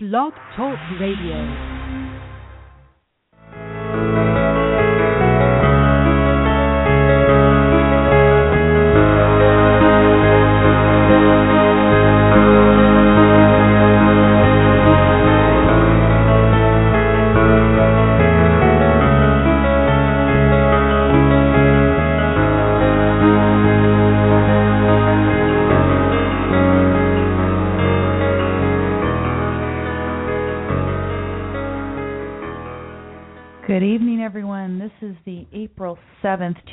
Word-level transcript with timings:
Blog 0.00 0.32
Talk 0.54 0.78
Radio. 1.00 1.77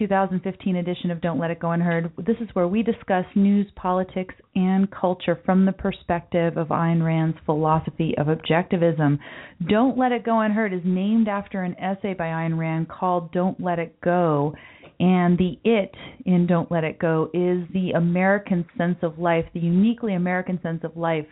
2015 0.08 0.76
edition 0.76 1.10
of 1.10 1.20
Don't 1.20 1.40
Let 1.40 1.50
It 1.50 1.60
Go 1.60 1.72
Unheard. 1.72 2.12
This 2.18 2.36
is 2.40 2.48
where 2.54 2.68
we 2.68 2.84
discuss 2.84 3.26
news, 3.34 3.66
politics, 3.76 4.36
and 4.54 4.88
culture 4.92 5.40
from 5.46 5.66
the 5.66 5.72
perspective 5.72 6.58
of 6.58 6.68
Ayn 6.68 7.04
Rand's 7.04 7.38
philosophy 7.44 8.14
of 8.20 8.28
objectivism. 8.28 9.18
Don't 9.68 9.98
Let 9.98 10.12
It 10.12 10.24
Go 10.24 10.42
Unheard 10.42 10.74
is 10.74 10.82
named 10.86 11.28
after 11.28 11.64
an 11.64 11.76
essay 11.80 12.14
by 12.14 12.26
Ayn 12.26 12.56
Rand 12.56 12.88
called 12.88 13.32
Don't 13.32 13.60
Let 13.60 13.80
It 13.80 14.00
Go. 14.02 14.54
And 15.00 15.40
the 15.40 15.60
it 15.64 15.96
in 16.26 16.46
Don't 16.46 16.72
Let 16.72 16.84
It 16.84 17.00
Go 17.00 17.32
is 17.34 17.68
the 17.74 17.94
American 17.96 18.64
sense 18.78 18.98
of 19.02 19.18
life, 19.18 19.46
the 19.56 19.60
uniquely 19.60 20.14
American 20.14 20.60
sense 20.62 20.84
of 20.84 20.96
life 20.96 21.26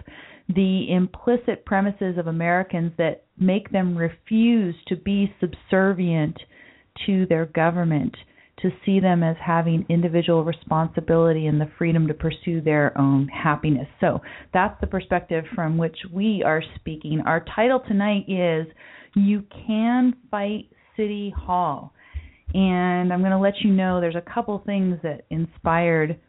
the 0.50 0.92
implicit 0.92 1.64
premises 1.66 2.18
of 2.18 2.28
Americans 2.28 2.92
that 2.98 3.24
make 3.38 3.72
them 3.72 3.98
refuse 3.98 4.76
to 4.88 4.98
be 4.98 5.34
subservient 5.40 6.38
to 7.06 7.26
their 7.28 7.46
government, 7.48 8.16
to 8.64 8.72
see 8.86 9.00
them 9.00 9.22
as 9.22 9.36
having 9.46 9.86
individual 9.90 10.44
responsibility 10.44 11.46
and 11.46 11.62
the 11.62 11.70
freedom 11.78 12.08
to 12.08 12.14
pursue 12.14 12.62
their 12.62 12.98
own 12.98 13.28
happiness. 13.28 13.88
So 14.02 14.22
that's 14.54 14.80
the 14.82 14.88
perspective 14.88 15.44
from 15.54 15.78
which 15.78 15.98
we 16.12 16.42
are 16.44 16.64
speaking. 16.76 17.22
Our 17.26 17.46
title 17.56 17.82
tonight 17.88 18.26
is 18.28 18.66
You 19.16 19.44
Can 19.68 20.16
Fight 20.32 20.70
City 20.98 21.32
Hall. 21.38 21.94
And 22.54 23.12
I'm 23.12 23.20
going 23.20 23.32
to 23.32 23.38
let 23.38 23.56
you 23.64 23.72
know 23.72 24.00
there's 24.00 24.16
a 24.16 24.34
couple 24.34 24.62
things 24.66 24.98
that 25.04 25.26
inspired 25.30 26.20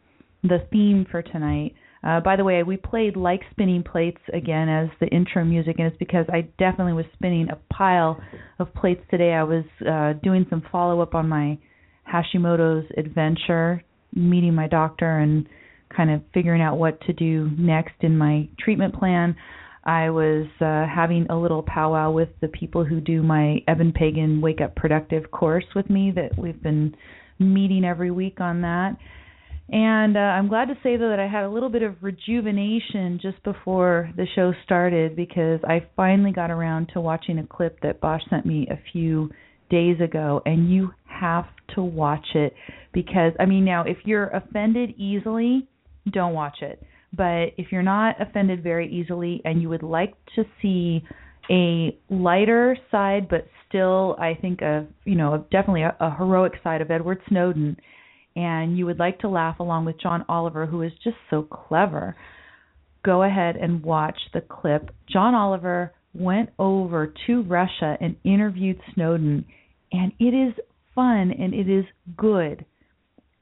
the 0.43 0.59
theme 0.71 1.05
for 1.09 1.21
tonight. 1.21 1.73
Uh, 2.03 2.19
by 2.19 2.35
the 2.35 2.43
way, 2.43 2.61
we 2.63 2.77
played 2.77 3.15
like 3.15 3.41
spinning 3.51 3.83
plates 3.83 4.21
again 4.33 4.69
as 4.69 4.89
the 4.99 5.07
intro 5.07 5.43
music, 5.43 5.75
and 5.79 5.87
it's 5.87 5.97
because 5.97 6.25
I 6.31 6.41
definitely 6.59 6.93
was 6.93 7.05
spinning 7.13 7.47
a 7.49 7.73
pile 7.73 8.21
of 8.59 8.73
plates 8.75 9.01
today. 9.09 9.33
I 9.33 9.43
was 9.43 9.63
uh, 9.89 10.13
doing 10.21 10.45
some 10.49 10.61
follow 10.71 11.01
up 11.01 11.15
on 11.15 11.27
my 11.27 11.57
Hashimoto's 12.11 12.89
adventure, 12.97 13.83
meeting 14.13 14.53
my 14.53 14.67
doctor, 14.67 15.19
and 15.19 15.47
kind 15.95 16.11
of 16.11 16.21
figuring 16.33 16.61
out 16.61 16.77
what 16.77 16.99
to 17.01 17.13
do 17.13 17.49
next 17.57 17.95
in 18.01 18.17
my 18.17 18.47
treatment 18.59 18.93
plan. 18.95 19.35
I 19.83 20.09
was 20.09 20.47
uh, 20.61 20.85
having 20.93 21.27
a 21.29 21.37
little 21.37 21.61
powwow 21.61 22.11
with 22.11 22.29
the 22.41 22.47
people 22.47 22.83
who 22.83 22.99
do 22.99 23.21
my 23.21 23.57
Eben 23.67 23.91
Pagan 23.93 24.41
Wake 24.41 24.61
Up 24.61 24.75
Productive 24.75 25.29
course 25.29 25.65
with 25.75 25.89
me 25.89 26.11
that 26.15 26.31
we've 26.37 26.61
been 26.61 26.95
meeting 27.37 27.85
every 27.85 28.09
week 28.09 28.41
on 28.41 28.61
that 28.61 28.97
and 29.69 30.15
uh, 30.15 30.19
I'm 30.19 30.47
glad 30.47 30.67
to 30.67 30.75
say 30.83 30.95
though 30.95 31.09
that 31.09 31.19
I 31.19 31.27
had 31.27 31.43
a 31.43 31.49
little 31.49 31.69
bit 31.69 31.81
of 31.81 31.95
rejuvenation 32.01 33.19
just 33.21 33.41
before 33.43 34.11
the 34.15 34.27
show 34.35 34.53
started 34.63 35.15
because 35.15 35.59
I 35.63 35.87
finally 35.95 36.31
got 36.31 36.51
around 36.51 36.89
to 36.93 37.01
watching 37.01 37.39
a 37.39 37.47
clip 37.47 37.79
that 37.81 37.99
Bosch 37.99 38.21
sent 38.29 38.45
me 38.45 38.67
a 38.69 38.79
few 38.91 39.31
days 39.69 39.99
ago 40.01 40.41
and 40.45 40.71
you 40.71 40.91
have 41.05 41.45
to 41.75 41.81
watch 41.81 42.27
it 42.35 42.53
because 42.93 43.33
I 43.39 43.45
mean 43.45 43.65
now 43.65 43.83
if 43.83 43.97
you're 44.05 44.27
offended 44.27 44.93
easily, 44.97 45.67
don't 46.11 46.33
watch 46.33 46.57
it. 46.61 46.81
But 47.15 47.53
if 47.57 47.71
you're 47.71 47.83
not 47.83 48.21
offended 48.21 48.61
very 48.61 48.91
easily 48.91 49.41
and 49.45 49.61
you 49.61 49.69
would 49.69 49.83
like 49.83 50.13
to 50.35 50.43
see 50.61 51.03
a 51.49 51.97
lighter 52.09 52.77
side 52.91 53.29
but 53.29 53.47
still 53.67 54.15
I 54.19 54.37
think 54.39 54.61
of, 54.61 54.87
you 55.05 55.15
know, 55.15 55.45
definitely 55.51 55.83
a, 55.83 55.95
a 55.99 56.15
heroic 56.15 56.53
side 56.63 56.81
of 56.81 56.91
Edward 56.91 57.19
Snowden 57.29 57.77
and 58.35 58.77
you 58.77 58.85
would 58.85 58.99
like 58.99 59.19
to 59.19 59.29
laugh 59.29 59.59
along 59.59 59.85
with 59.85 59.99
John 59.99 60.25
Oliver, 60.27 60.65
who 60.65 60.81
is 60.81 60.91
just 61.03 61.15
so 61.29 61.43
clever, 61.43 62.15
go 63.05 63.23
ahead 63.23 63.55
and 63.55 63.83
watch 63.83 64.17
the 64.33 64.41
clip. 64.41 64.89
John 65.09 65.33
Oliver 65.33 65.93
went 66.15 66.49
over 66.59 67.13
to 67.27 67.43
Russia 67.43 67.97
and 67.99 68.15
interviewed 68.23 68.79
Snowden, 68.93 69.45
and 69.91 70.11
it 70.19 70.33
is 70.33 70.53
fun 70.93 71.31
and 71.37 71.53
it 71.53 71.69
is 71.69 71.85
good. 72.17 72.65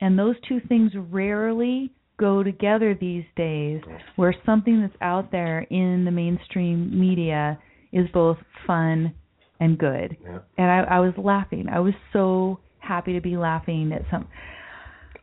And 0.02 0.18
those 0.18 0.36
two 0.48 0.60
things 0.68 0.92
rarely 0.96 1.92
go 2.20 2.44
together 2.44 2.96
these 3.00 3.24
days, 3.36 3.82
where 4.16 4.36
something 4.46 4.82
that's 4.82 5.02
out 5.02 5.32
there 5.32 5.62
in 5.70 6.06
the 6.06 6.12
mainstream 6.12 7.00
media 7.00 7.60
is 7.92 8.08
both 8.14 8.38
fun 8.68 9.14
and 9.60 9.78
good. 9.78 10.18
Yeah. 10.24 10.40
And 10.58 10.70
I, 10.70 10.98
I 10.98 11.00
was 11.00 11.14
laughing. 11.18 11.68
I 11.72 11.80
was 11.80 11.94
so 12.12 12.60
happy 12.80 13.14
to 13.14 13.22
be 13.22 13.38
laughing 13.38 13.92
at 13.94 14.02
some 14.12 14.28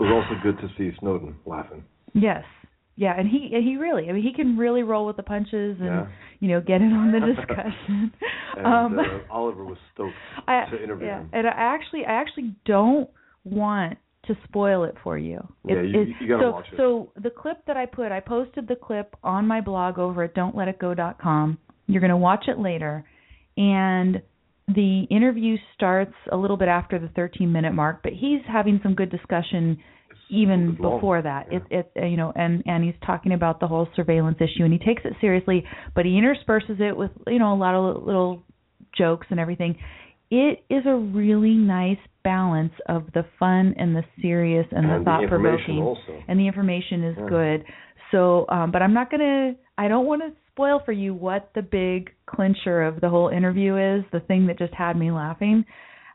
it 0.00 0.05
was 0.05 0.25
also 0.25 0.41
good 0.43 0.59
to 0.62 0.69
see 0.78 0.97
Snowden 0.99 1.37
laughing. 1.44 1.84
Yes. 2.15 2.44
Yeah, 3.00 3.15
and 3.19 3.27
he 3.27 3.49
he 3.65 3.77
really, 3.78 4.11
I 4.11 4.12
mean, 4.12 4.22
he 4.22 4.34
can 4.34 4.59
really 4.59 4.83
roll 4.83 5.06
with 5.06 5.16
the 5.16 5.22
punches 5.22 5.78
and 5.81 5.87
Yeah. 5.87 6.06
you 6.41 6.49
know 6.49 6.61
get 6.61 6.83
in 6.83 6.93
on 6.93 7.12
the 7.12 7.21
discussion. 7.34 8.12
And 8.59 8.66
um, 8.66 8.99
uh, 8.99 9.33
Oliver 9.33 9.65
was 9.65 9.78
stoked 9.94 10.12
I, 10.47 10.66
to 10.71 10.83
interview 10.84 11.06
yeah, 11.06 11.21
him. 11.21 11.31
and 11.33 11.47
I 11.47 11.53
actually 11.56 12.05
I 12.05 12.12
actually 12.21 12.55
don't 12.66 13.09
want 13.44 13.97
to 14.27 14.37
spoil 14.44 14.84
it 14.84 14.97
for 15.03 15.16
you. 15.16 15.38
Yeah, 15.66 15.81
you- 15.81 16.12
you 16.21 16.28
gotta 16.28 16.43
so, 16.44 16.50
watch 16.50 16.66
it. 16.72 16.77
So 16.77 17.12
the 17.16 17.31
clip 17.31 17.65
that 17.66 17.78
I 17.78 17.87
put, 17.87 18.12
I 18.12 18.21
posted 18.21 18.69
the 18.69 18.77
clip 18.77 19.17
on 19.25 19.47
my 19.47 19.62
blog 19.62 19.99
over 19.99 20.22
at 20.25 20.34
don'tletitgo.com. 20.34 21.56
You're 21.87 22.00
going 22.03 22.11
to 22.11 22.17
watch 22.19 22.44
it 22.49 22.59
later, 22.59 23.05
and 23.56 24.21
the 24.69 25.05
interview 25.11 25.56
starts 25.75 26.15
a 26.31 26.37
little 26.37 26.59
bit 26.59 26.69
after 26.69 26.99
the 26.99 27.09
13 27.17 27.50
minute 27.50 27.72
mark, 27.72 28.03
but 28.03 28.12
he's 28.12 28.43
having 28.47 28.78
some 28.82 28.94
good 28.94 29.11
discussion 29.11 29.78
even 30.31 30.77
before 30.77 31.23
that. 31.23 31.49
Yeah. 31.51 31.59
It, 31.71 31.93
it, 31.95 32.11
you 32.11 32.17
know, 32.17 32.33
and 32.35 32.63
and 32.67 32.85
he's 32.85 32.95
talking 33.05 33.33
about 33.33 33.61
the 33.61 33.67
whole 33.67 33.89
surveillance 33.97 34.39
issue, 34.41 34.65
and 34.65 34.73
he 34.73 34.79
takes 34.79 35.03
it 35.05 35.15
seriously, 35.21 35.65
but 35.95 36.05
he 36.05 36.17
intersperses 36.19 36.81
it 36.81 36.97
with 36.97 37.11
you 37.27 37.39
know 37.39 37.53
a 37.53 37.57
lot 37.57 37.75
of 37.75 38.05
little 38.05 38.43
jokes 38.97 39.27
and 39.31 39.41
everything. 39.41 39.77
It 40.31 40.63
is 40.71 40.85
a 40.87 40.95
really 40.95 41.55
nice 41.55 41.99
balance 42.23 42.73
of 42.89 43.07
the 43.15 43.25
fun 43.39 43.75
and 43.79 43.97
the 43.97 44.05
serious 44.23 44.67
and, 44.71 44.85
And 44.87 44.95
the 44.95 44.99
the 44.99 45.05
thought 45.05 45.29
provoking, 45.29 45.97
and 46.29 46.39
the 46.39 46.47
information 46.47 47.05
is 47.05 47.17
Yeah. 47.19 47.29
good. 47.29 47.65
So, 48.11 48.47
um, 48.49 48.71
but 48.71 48.83
I'm 48.83 48.95
not 48.95 49.11
gonna. 49.11 49.55
I 49.79 49.89
don't 49.89 50.07
want 50.07 50.23
to 50.23 50.33
spoil 50.53 50.81
for 50.85 50.93
you 50.93 51.15
what 51.15 51.51
the 51.55 51.62
big 51.62 52.12
clincher 52.27 52.83
of 52.83 53.01
the 53.01 53.09
whole 53.09 53.29
interview 53.29 53.77
is. 53.77 54.05
The 54.12 54.21
thing 54.21 54.47
that 54.47 54.59
just 54.59 54.75
had 54.75 54.97
me 54.97 55.11
laughing. 55.11 55.65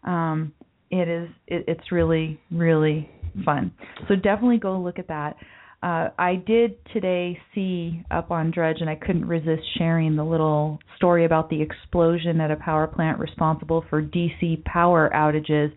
Um, 0.04 0.54
it 0.92 1.08
is. 1.08 1.30
It, 1.48 1.66
it's 1.68 1.92
really, 1.92 2.40
really 2.52 3.10
fun. 3.44 3.72
So 4.08 4.16
definitely 4.16 4.58
go 4.58 4.80
look 4.80 5.00
at 5.00 5.08
that. 5.08 5.36
Uh, 5.84 6.10
I 6.18 6.36
did 6.48 6.78
today 6.94 7.40
see 7.54 8.02
up 8.10 8.32
on 8.32 8.50
Drudge, 8.50 8.78
and 8.80 8.90
I 8.90 8.96
couldn't 8.96 9.28
resist 9.28 9.62
sharing 9.78 10.16
the 10.16 10.24
little 10.24 10.80
story 10.98 11.26
about 11.26 11.50
the 11.50 11.62
explosion 11.62 12.42
at 12.42 12.50
a 12.50 12.56
power 12.56 12.88
plant 12.88 13.20
responsible 13.20 13.86
for 13.90 14.02
DC 14.02 14.64
power 14.64 15.12
outages. 15.14 15.72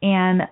And 0.00 0.42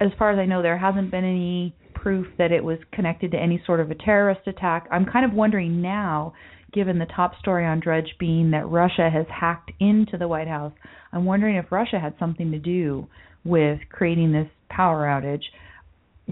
as 0.00 0.10
far 0.18 0.30
as 0.30 0.38
I 0.38 0.46
know, 0.46 0.62
there 0.62 0.76
hasn't 0.76 1.10
been 1.10 1.24
any 1.24 1.74
proof 1.94 2.26
that 2.38 2.52
it 2.52 2.62
was 2.62 2.78
connected 2.92 3.30
to 3.30 3.38
any 3.38 3.62
sort 3.66 3.80
of 3.80 3.90
a 3.90 3.94
terrorist 3.94 4.46
attack. 4.46 4.88
I'm 4.90 5.06
kind 5.06 5.24
of 5.24 5.32
wondering 5.32 5.80
now, 5.80 6.34
given 6.72 6.98
the 6.98 7.06
top 7.06 7.38
story 7.38 7.66
on 7.66 7.80
Drudge 7.80 8.14
being 8.18 8.50
that 8.50 8.68
Russia 8.68 9.08
has 9.10 9.26
hacked 9.28 9.70
into 9.80 10.16
the 10.18 10.28
White 10.28 10.48
House, 10.48 10.72
I'm 11.12 11.24
wondering 11.24 11.56
if 11.56 11.72
Russia 11.72 11.98
had 11.98 12.14
something 12.18 12.50
to 12.52 12.58
do 12.58 13.06
with 13.44 13.80
creating 13.90 14.32
this 14.32 14.48
power 14.68 15.06
outage. 15.06 15.44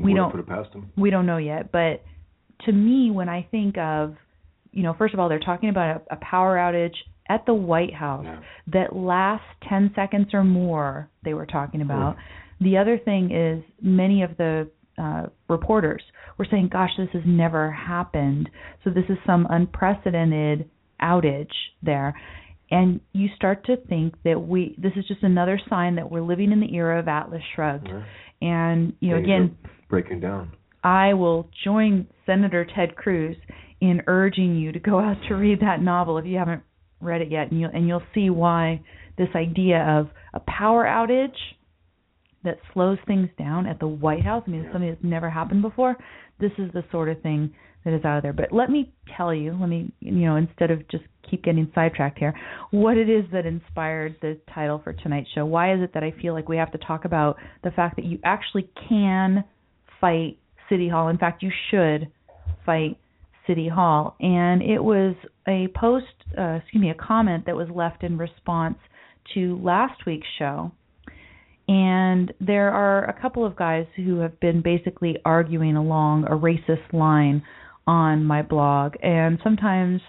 We 0.02 0.14
don't 0.14 0.30
put 0.30 0.40
it 0.40 0.46
past 0.46 0.72
him. 0.72 0.90
we 0.96 1.10
don't 1.10 1.26
know 1.26 1.38
yet, 1.38 1.70
but 1.72 2.02
to 2.66 2.72
me, 2.72 3.10
when 3.10 3.28
I 3.28 3.46
think 3.50 3.78
of, 3.78 4.14
you 4.72 4.82
know, 4.82 4.94
first 4.98 5.14
of 5.14 5.20
all, 5.20 5.28
they're 5.28 5.38
talking 5.38 5.68
about 5.70 6.02
a, 6.10 6.14
a 6.14 6.16
power 6.16 6.56
outage 6.56 6.94
at 7.28 7.44
the 7.46 7.54
White 7.54 7.94
House 7.94 8.24
Yeah. 8.24 8.40
that 8.72 8.96
lasts 8.96 9.46
10 9.68 9.92
seconds 9.94 10.28
or 10.32 10.44
more, 10.44 11.08
they 11.24 11.34
were 11.34 11.46
talking 11.46 11.82
about. 11.82 12.16
The 12.60 12.76
other 12.78 12.98
thing 12.98 13.30
is, 13.30 13.62
many 13.80 14.22
of 14.22 14.36
the 14.36 14.68
uh, 15.00 15.26
reporters 15.48 16.02
were 16.38 16.46
saying, 16.50 16.70
gosh, 16.72 16.90
this 16.98 17.08
has 17.12 17.22
never 17.26 17.70
happened. 17.70 18.48
So 18.82 18.90
this 18.90 19.04
is 19.08 19.16
some 19.26 19.46
unprecedented 19.48 20.68
outage 21.00 21.52
there. 21.82 22.14
And 22.70 23.00
you 23.12 23.28
start 23.36 23.64
to 23.66 23.76
think 23.76 24.14
that 24.24 24.40
we, 24.40 24.74
this 24.76 24.92
is 24.96 25.06
just 25.06 25.22
another 25.22 25.60
sign 25.70 25.94
that 25.96 26.10
we're 26.10 26.22
living 26.22 26.52
in 26.52 26.60
the 26.60 26.74
era 26.74 26.98
of 26.98 27.08
Atlas 27.08 27.42
Shrugged. 27.54 27.88
Yeah. 27.88 28.02
And, 28.40 28.92
you 29.00 29.10
know, 29.10 29.16
Things 29.16 29.26
again, 29.26 29.58
breaking 29.88 30.20
down. 30.20 30.52
I 30.82 31.14
will 31.14 31.48
join 31.64 32.06
Senator 32.26 32.66
Ted 32.76 32.96
Cruz 32.96 33.36
in 33.80 34.02
urging 34.06 34.56
you 34.56 34.72
to 34.72 34.78
go 34.78 34.98
out 35.00 35.16
to 35.28 35.34
read 35.34 35.60
that 35.60 35.82
novel 35.82 36.18
if 36.18 36.26
you 36.26 36.38
haven't 36.38 36.62
read 37.00 37.20
it 37.20 37.30
yet, 37.30 37.50
and 37.50 37.60
you'll 37.60 37.70
and 37.70 37.86
you'll 37.86 38.02
see 38.14 38.30
why 38.30 38.80
this 39.16 39.28
idea 39.34 39.82
of 39.82 40.08
a 40.34 40.40
power 40.40 40.84
outage 40.84 41.36
that 42.44 42.58
slows 42.72 42.98
things 43.06 43.28
down 43.36 43.66
at 43.66 43.80
the 43.80 43.88
White 43.88 44.24
House. 44.24 44.44
I 44.46 44.50
mean, 44.50 44.60
it's 44.60 44.72
something 44.72 44.90
that's 44.90 45.04
never 45.04 45.28
happened 45.28 45.62
before. 45.62 45.96
This 46.40 46.52
is 46.58 46.72
the 46.72 46.84
sort 46.92 47.08
of 47.08 47.20
thing 47.20 47.52
that 47.84 47.94
is 47.94 48.04
out 48.04 48.18
of 48.18 48.22
there. 48.22 48.32
But 48.32 48.52
let 48.52 48.70
me 48.70 48.92
tell 49.16 49.34
you, 49.34 49.56
let 49.58 49.68
me, 49.68 49.92
you 50.00 50.12
know, 50.12 50.36
instead 50.36 50.70
of 50.70 50.88
just 50.88 51.04
keep 51.28 51.42
getting 51.42 51.70
sidetracked 51.74 52.18
here, 52.18 52.34
what 52.70 52.96
it 52.96 53.08
is 53.10 53.24
that 53.32 53.44
inspired 53.44 54.16
the 54.22 54.38
title 54.54 54.80
for 54.82 54.92
tonight's 54.92 55.28
show. 55.34 55.44
Why 55.44 55.74
is 55.74 55.80
it 55.82 55.92
that 55.94 56.02
I 56.02 56.12
feel 56.22 56.32
like 56.32 56.48
we 56.48 56.56
have 56.56 56.72
to 56.72 56.78
talk 56.78 57.04
about 57.04 57.36
the 57.64 57.70
fact 57.70 57.96
that 57.96 58.04
you 58.04 58.18
actually 58.24 58.70
can 58.88 59.44
fight 60.00 60.38
City 60.68 60.88
Hall? 60.88 61.08
In 61.08 61.18
fact, 61.18 61.42
you 61.42 61.50
should 61.70 62.10
fight 62.64 62.98
City 63.46 63.68
Hall. 63.68 64.16
And 64.20 64.62
it 64.62 64.82
was 64.82 65.14
a 65.46 65.68
post, 65.74 66.06
uh, 66.36 66.58
excuse 66.62 66.80
me, 66.80 66.90
a 66.90 66.94
comment 66.94 67.46
that 67.46 67.56
was 67.56 67.68
left 67.74 68.02
in 68.02 68.18
response 68.18 68.78
to 69.34 69.58
last 69.62 70.06
week's 70.06 70.26
show 70.38 70.72
and 71.68 72.32
there 72.40 72.70
are 72.70 73.04
a 73.04 73.20
couple 73.20 73.44
of 73.44 73.54
guys 73.54 73.86
who 73.94 74.20
have 74.20 74.40
been 74.40 74.62
basically 74.62 75.18
arguing 75.24 75.76
along 75.76 76.24
a 76.24 76.30
racist 76.30 76.92
line 76.92 77.42
on 77.86 78.24
my 78.24 78.42
blog 78.42 78.94
and 79.02 79.38
sometimes 79.44 80.00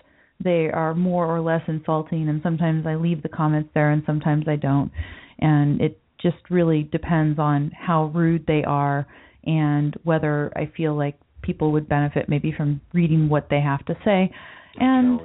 they 0.41 0.69
are 0.69 0.95
more 0.95 1.25
or 1.25 1.41
less 1.41 1.61
insulting 1.67 2.29
and 2.29 2.41
sometimes 2.41 2.85
I 2.87 2.95
leave 2.95 3.21
the 3.21 3.29
comments 3.29 3.69
there 3.73 3.91
and 3.91 4.03
sometimes 4.05 4.45
I 4.47 4.55
don't 4.55 4.91
and 5.39 5.81
it 5.81 5.99
just 6.21 6.37
really 6.49 6.83
depends 6.83 7.39
on 7.39 7.71
how 7.77 8.05
rude 8.05 8.45
they 8.47 8.63
are 8.63 9.05
and 9.49 9.95
whether 10.03 10.51
I 10.55 10.71
feel 10.77 10.95
like 10.95 11.19
people 11.41 11.71
would 11.71 11.89
benefit 11.89 12.29
maybe 12.29 12.53
from 12.55 12.81
reading 12.93 13.29
what 13.29 13.47
they 13.49 13.61
have 13.61 13.83
to 13.85 13.95
say 14.05 14.31
and 14.77 15.19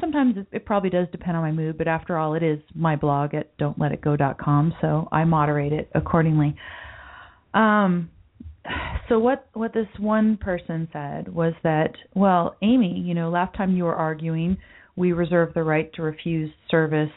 sometimes 0.00 0.36
it, 0.36 0.46
it 0.52 0.66
probably 0.66 0.90
does 0.90 1.06
depend 1.12 1.36
on 1.36 1.42
my 1.42 1.52
mood, 1.52 1.78
but 1.78 1.88
after 1.88 2.16
all, 2.16 2.34
it 2.34 2.42
is 2.42 2.58
my 2.74 2.96
blog 2.96 3.34
at 3.34 3.56
don'tletitgo.com, 3.58 4.74
so 4.80 5.08
I 5.12 5.24
moderate 5.24 5.72
it 5.72 5.90
accordingly. 5.94 6.56
Um, 7.54 8.10
so 9.08 9.18
what 9.18 9.48
what 9.54 9.72
this 9.72 9.86
one 9.98 10.36
person 10.36 10.88
said 10.92 11.32
was 11.32 11.54
that, 11.62 11.92
well, 12.14 12.56
Amy, 12.62 13.02
you 13.06 13.14
know, 13.14 13.30
last 13.30 13.56
time 13.56 13.74
you 13.74 13.84
were 13.84 13.94
arguing, 13.94 14.58
we 14.96 15.12
reserve 15.12 15.54
the 15.54 15.62
right 15.62 15.92
to 15.94 16.02
refuse 16.02 16.50
service 16.70 17.10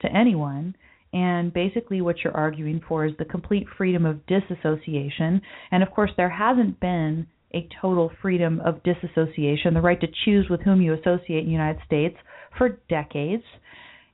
to 0.00 0.08
anyone. 0.16 0.74
And 1.14 1.52
basically, 1.52 2.00
what 2.00 2.16
you're 2.24 2.36
arguing 2.36 2.80
for 2.88 3.06
is 3.06 3.12
the 3.20 3.24
complete 3.24 3.68
freedom 3.78 4.04
of 4.04 4.26
disassociation. 4.26 5.40
And 5.70 5.84
of 5.84 5.92
course, 5.92 6.10
there 6.16 6.28
hasn't 6.28 6.80
been 6.80 7.28
a 7.54 7.68
total 7.80 8.10
freedom 8.20 8.60
of 8.66 8.82
disassociation, 8.82 9.74
the 9.74 9.80
right 9.80 10.00
to 10.00 10.08
choose 10.24 10.48
with 10.50 10.60
whom 10.62 10.82
you 10.82 10.92
associate 10.92 11.38
in 11.38 11.46
the 11.46 11.52
United 11.52 11.80
States 11.86 12.16
for 12.58 12.80
decades. 12.88 13.44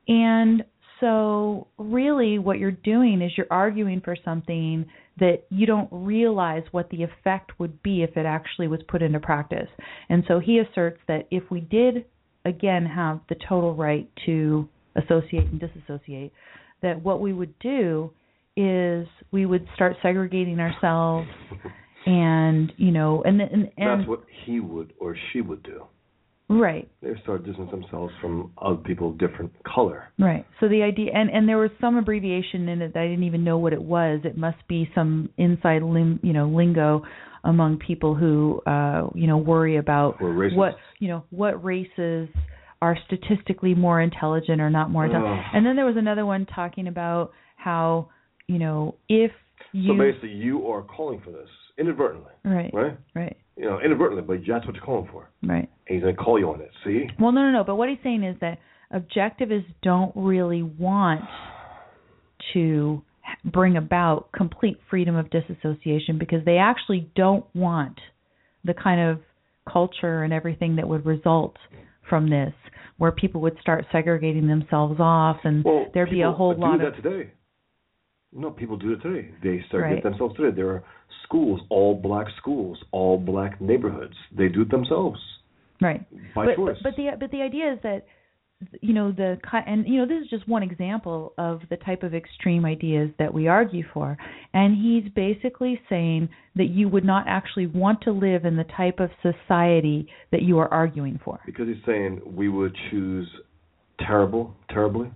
And 0.09 0.63
so, 1.01 1.69
really, 1.79 2.39
what 2.39 2.59
you're 2.59 2.71
doing 2.71 3.23
is 3.23 3.33
you're 3.35 3.47
arguing 3.51 4.03
for 4.03 4.15
something 4.23 4.85
that 5.19 5.45
you 5.49 5.67
don't 5.67 5.89
realize 5.91 6.65
what 6.71 6.91
the 6.91 7.03
effect 7.03 7.53
would 7.59 7.83
be 7.83 8.03
if 8.03 8.15
it 8.19 8.27
actually 8.27 8.69
was 8.69 8.81
put 8.89 9.01
into 9.01 9.21
practice. 9.21 9.69
And 10.11 10.23
so, 10.29 10.39
he 10.39 10.59
asserts 10.59 11.01
that 11.09 11.29
if 11.31 11.45
we 11.51 11.61
did, 11.61 12.05
again, 12.45 12.85
have 12.85 13.21
the 13.31 13.37
total 13.49 13.75
right 13.75 14.07
to 14.27 14.69
associate 14.97 15.45
and 15.45 15.59
disassociate, 15.59 16.33
that 16.83 17.03
what 17.03 17.21
we 17.21 17.33
would 17.33 17.59
do 17.59 18.11
is 18.57 19.07
we 19.31 19.47
would 19.47 19.67
start 19.75 19.97
segregating 20.03 20.59
ourselves 20.61 21.29
and 22.07 22.73
you 22.77 22.91
know 22.91 23.23
and 23.25 23.41
and, 23.41 23.71
and 23.77 24.01
That's 24.01 24.09
what 24.09 24.23
he 24.45 24.61
would 24.61 24.93
or 24.99 25.17
she 25.33 25.41
would 25.41 25.63
do. 25.63 25.85
right 26.49 26.91
They 27.03 27.13
start 27.23 27.45
distancing 27.45 27.81
themselves 27.81 28.13
from 28.21 28.53
other 28.61 28.77
people 28.77 29.11
of 29.11 29.19
different 29.19 29.53
color. 29.65 30.09
right 30.19 30.45
so 30.59 30.69
the 30.69 30.83
idea 30.83 31.11
and 31.15 31.31
and 31.31 31.49
there 31.49 31.59
was 31.59 31.71
some 31.81 31.97
abbreviation 31.97 32.69
in 32.69 32.83
it 32.83 32.95
that 32.95 33.01
I 33.01 33.07
didn't 33.07 33.25
even 33.25 33.45
know 33.45 33.59
what 33.59 33.73
it 33.73 33.83
was 33.83 34.21
it 34.25 34.37
must 34.37 34.59
be 34.69 34.91
some 34.95 35.31
inside 35.37 35.83
lim, 35.83 36.19
you 36.23 36.33
know 36.33 36.49
lingo 36.49 37.03
among 37.45 37.79
people 37.79 38.15
who 38.15 38.61
uh 38.67 39.09
you 39.15 39.27
know 39.27 39.39
worry 39.39 39.77
about 39.77 40.17
what 40.21 40.75
you 40.99 41.09
know 41.09 41.25
what 41.31 41.63
races 41.65 42.29
are 42.83 42.97
statistically 43.07 43.75
more 43.75 44.01
intelligent 44.01 44.61
or 44.61 44.71
not 44.71 44.91
more 44.91 45.05
intelligent 45.05 45.41
and 45.53 45.67
then 45.67 45.77
there 45.77 45.85
was 45.85 45.97
another 45.97 46.25
one 46.25 46.47
talking 46.47 46.89
about 46.89 47.33
how 47.57 48.09
you 48.47 48.59
know 48.59 48.95
if 49.09 49.31
you 49.73 49.93
So 49.93 49.99
basically, 49.99 50.31
you 50.31 50.67
are 50.67 50.83
calling 50.83 51.21
for 51.25 51.31
this 51.31 51.49
inadvertently, 51.79 52.33
right 52.45 52.71
right? 52.73 52.99
right 53.15 53.37
You 53.57 53.65
know, 53.67 53.81
inadvertently, 53.81 54.23
but 54.23 54.45
that's 54.47 54.67
what 54.67 54.75
you're 54.75 54.85
calling 54.85 55.09
for. 55.11 55.29
right 55.43 55.69
And 55.87 55.95
he's 55.97 56.03
going 56.03 56.17
to 56.17 56.23
call 56.23 56.39
you 56.39 56.51
on 56.51 56.61
it. 56.61 56.71
See? 56.85 57.07
Well, 57.19 57.33
no, 57.33 57.43
no, 57.43 57.51
no. 57.51 57.65
But 57.65 57.77
what 57.77 57.89
he's 57.89 57.99
saying 58.03 58.25
is 58.25 58.37
that 58.41 58.59
objectivists 58.93 59.73
don't 59.83 60.13
really 60.17 60.63
want 60.63 61.23
to 62.55 63.03
bring 63.45 63.77
about 63.77 64.33
complete 64.33 64.79
freedom 64.89 65.15
of 65.15 65.31
disassociation 65.31 66.19
because 66.19 66.45
they 66.45 66.57
actually 66.57 67.11
don't 67.15 67.45
want 67.55 67.99
the 68.65 68.75
kind 68.75 69.01
of 69.01 69.21
culture 69.71 70.25
and 70.25 70.33
everything 70.33 70.77
that 70.77 70.89
would 70.89 71.07
result 71.07 71.57
from 72.11 72.29
this, 72.29 72.53
where 72.99 73.13
people 73.13 73.41
would 73.41 73.57
start 73.63 73.87
segregating 73.91 74.47
themselves 74.47 75.01
off 75.01 75.39
and 75.45 75.65
Well, 75.65 75.87
there'd 75.95 76.11
be 76.11 76.21
a 76.21 76.31
whole 76.31 76.55
lot 76.55 76.55
of 76.55 76.59
people 76.59 76.77
do 76.79 76.85
lot 76.85 76.93
that 76.93 76.99
of 76.99 77.03
today. 77.03 77.33
No, 78.33 78.51
people 78.51 78.77
do 78.77 78.93
it 78.93 79.01
today. 79.01 79.31
They 79.43 79.65
segregate 79.71 79.95
Right. 79.95 80.03
themselves 80.03 80.37
today. 80.37 80.55
There 80.55 80.69
are 80.69 80.85
schools, 81.25 81.61
all 81.71 81.95
black 81.95 82.27
schools, 82.37 82.79
all 82.93 83.19
black 83.19 83.61
neighborhoods. 83.61 84.15
They 84.37 84.49
do 84.49 84.63
it 84.63 84.71
themselves 84.71 85.19
right. 85.81 86.05
by 86.35 86.47
but, 86.47 86.57
choice. 86.57 86.77
But, 86.83 86.91
but 86.91 86.97
the 86.97 87.17
but 87.19 87.31
the 87.31 87.43
idea 87.43 87.73
is 87.73 87.79
that 87.83 88.05
you 88.81 88.93
know 88.93 89.11
the 89.11 89.39
and 89.67 89.87
you 89.87 89.99
know 89.99 90.07
this 90.07 90.23
is 90.23 90.29
just 90.29 90.47
one 90.47 90.63
example 90.63 91.33
of 91.39 91.61
the 91.71 91.77
type 91.79 92.03
of 92.03 92.15
extreme 92.15 92.67
ideas 92.67 93.11
that 93.19 93.33
we 93.33 93.49
argue 93.49 93.83
for 93.95 94.19
and 94.53 94.77
he's 94.77 95.11
basically 95.15 95.81
saying 95.89 96.29
that 96.57 96.67
you 96.67 96.87
would 96.89 97.05
not 97.05 97.25
actually 97.27 97.67
want 97.67 98.03
to 98.03 98.13
live 98.13 98.45
in 98.45 98.57
the 98.57 98.67
type 98.77 99.01
of 99.01 99.09
society 99.23 100.07
that 100.31 100.43
you 100.43 100.59
are 100.59 100.69
arguing 100.69 101.19
for 101.25 101.41
because 101.47 101.67
he's 101.69 101.83
saying 101.87 102.21
we 102.27 102.51
would 102.51 102.77
choose 102.91 103.27
terrible, 104.07 104.55
terribly, 104.71 105.11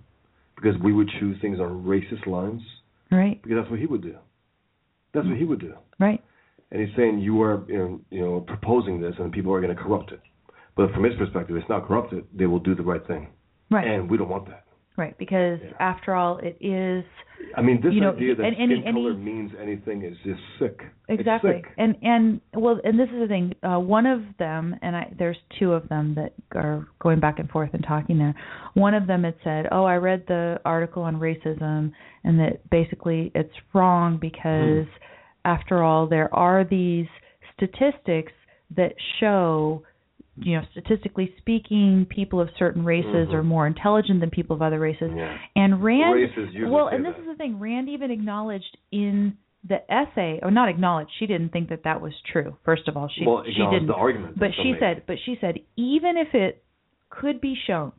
because 0.55 0.79
we 0.81 0.93
would 0.93 1.09
choose 1.19 1.37
things 1.41 1.59
on 1.59 1.83
racist 1.83 2.25
lines, 2.27 2.61
right 3.11 3.41
because 3.41 3.57
that's 3.59 3.69
what 3.69 3.79
he 3.79 3.85
would 3.85 4.01
do. 4.01 4.15
That's 5.13 5.27
what 5.27 5.37
he 5.37 5.45
would 5.45 5.59
do. 5.59 5.73
right 5.99 6.21
And 6.71 6.81
he's 6.81 6.95
saying 6.97 7.19
you 7.19 7.41
are, 7.41 7.63
you 7.67 7.77
know, 7.77 8.01
you 8.09 8.21
know 8.21 8.39
proposing 8.41 9.01
this, 9.01 9.15
and 9.19 9.31
people 9.31 9.53
are 9.53 9.61
going 9.61 9.75
to 9.75 9.81
corrupt 9.81 10.11
it. 10.11 10.21
But 10.75 10.91
from 10.91 11.03
his 11.03 11.13
perspective, 11.17 11.55
it's 11.55 11.69
not 11.69 11.87
corrupted. 11.87 12.25
They 12.33 12.45
will 12.47 12.59
do 12.59 12.75
the 12.75 12.83
right 12.83 13.05
thing, 13.07 13.27
right 13.71 13.87
and 13.87 14.09
we 14.09 14.17
don't 14.17 14.29
want 14.29 14.47
that. 14.47 14.61
right 14.97 15.17
because 15.17 15.59
Yeah. 15.61 15.71
after 15.81 16.15
all 16.15 16.37
it 16.37 16.55
is 16.61 17.03
I 17.57 17.61
mean, 17.61 17.81
this 17.81 17.93
You 17.93 17.99
know, 17.99 18.11
idea 18.13 18.33
that 18.35 18.45
and- 18.45 18.55
and 18.55 18.71
skin 18.71 18.87
and 18.87 18.95
color 18.95 19.13
means 19.13 19.51
anything 19.61 20.03
is 20.03 20.17
just 20.19 20.41
sick. 20.57 20.85
Exactly 21.09 21.51
sick. 21.61 21.71
and 21.77 21.97
and 22.01 22.39
well 22.53 22.79
and 22.83 22.97
this 22.97 23.09
is 23.09 23.19
the 23.19 23.27
thing 23.27 23.53
uh 23.61 23.77
one 23.79 24.05
of 24.05 24.21
them 24.37 24.73
and 24.81 24.95
i 24.95 25.11
there's 25.17 25.37
two 25.59 25.73
of 25.73 25.87
them 25.89 26.13
that 26.15 26.31
are 26.55 26.87
going 26.99 27.19
back 27.19 27.39
and 27.39 27.49
forth 27.49 27.71
and 27.73 27.83
talking 27.83 28.17
there 28.17 28.33
one 28.73 28.93
of 28.93 29.05
them 29.05 29.23
had 29.25 29.35
said 29.43 29.67
oh 29.73 29.83
i 29.83 29.97
read 29.97 30.25
the 30.27 30.59
article 30.63 31.03
on 31.03 31.19
racism 31.19 31.91
and 32.23 32.39
that 32.39 32.67
basically 32.69 33.31
it's 33.35 33.57
wrong 33.73 34.15
because 34.17 34.87
after 35.43 35.83
all 35.83 36.07
there 36.07 36.33
are 36.33 36.63
these 36.63 37.07
statistics 37.53 38.31
that 38.75 38.93
show 39.19 39.83
you 40.37 40.55
know 40.57 40.63
statistically 40.71 41.33
speaking 41.37 42.05
people 42.09 42.41
of 42.41 42.49
certain 42.59 42.83
races 42.83 43.29
Mhm. 43.29 43.33
are 43.33 43.43
more 43.43 43.65
intelligent 43.67 44.19
than 44.19 44.29
people 44.29 44.55
of 44.55 44.61
other 44.61 44.79
races 44.79 45.11
Yeah. 45.15 45.37
and 45.55 45.81
rand 45.83 46.13
Races 46.13 46.49
well 46.67 46.87
and 46.87 47.05
this 47.05 47.13
that. 47.13 47.21
is 47.21 47.27
the 47.27 47.35
thing 47.35 47.59
rand 47.59 47.87
even 47.89 48.11
acknowledged 48.11 48.77
in 48.91 49.37
the 49.63 49.81
essay 49.91 50.39
or 50.43 50.51
not 50.51 50.67
acknowledged 50.69 51.09
she 51.17 51.25
didn't 51.25 51.49
think 51.49 51.69
that 51.69 51.83
that 51.83 52.01
was 52.01 52.13
true 52.31 52.55
first 52.63 52.87
of 52.87 52.97
all 52.97 53.07
she 53.07 53.25
well, 53.25 53.43
she 53.45 53.53
didn't 53.53 53.87
the 53.87 53.95
argument. 53.95 54.37
but 54.37 54.51
she 54.61 54.75
said 54.79 55.03
but 55.07 55.17
she 55.25 55.37
said 55.39 55.59
even 55.77 56.17
if 56.17 56.33
it 56.35 56.63
could 57.09 57.39
be 57.39 57.55
shown 57.55 57.91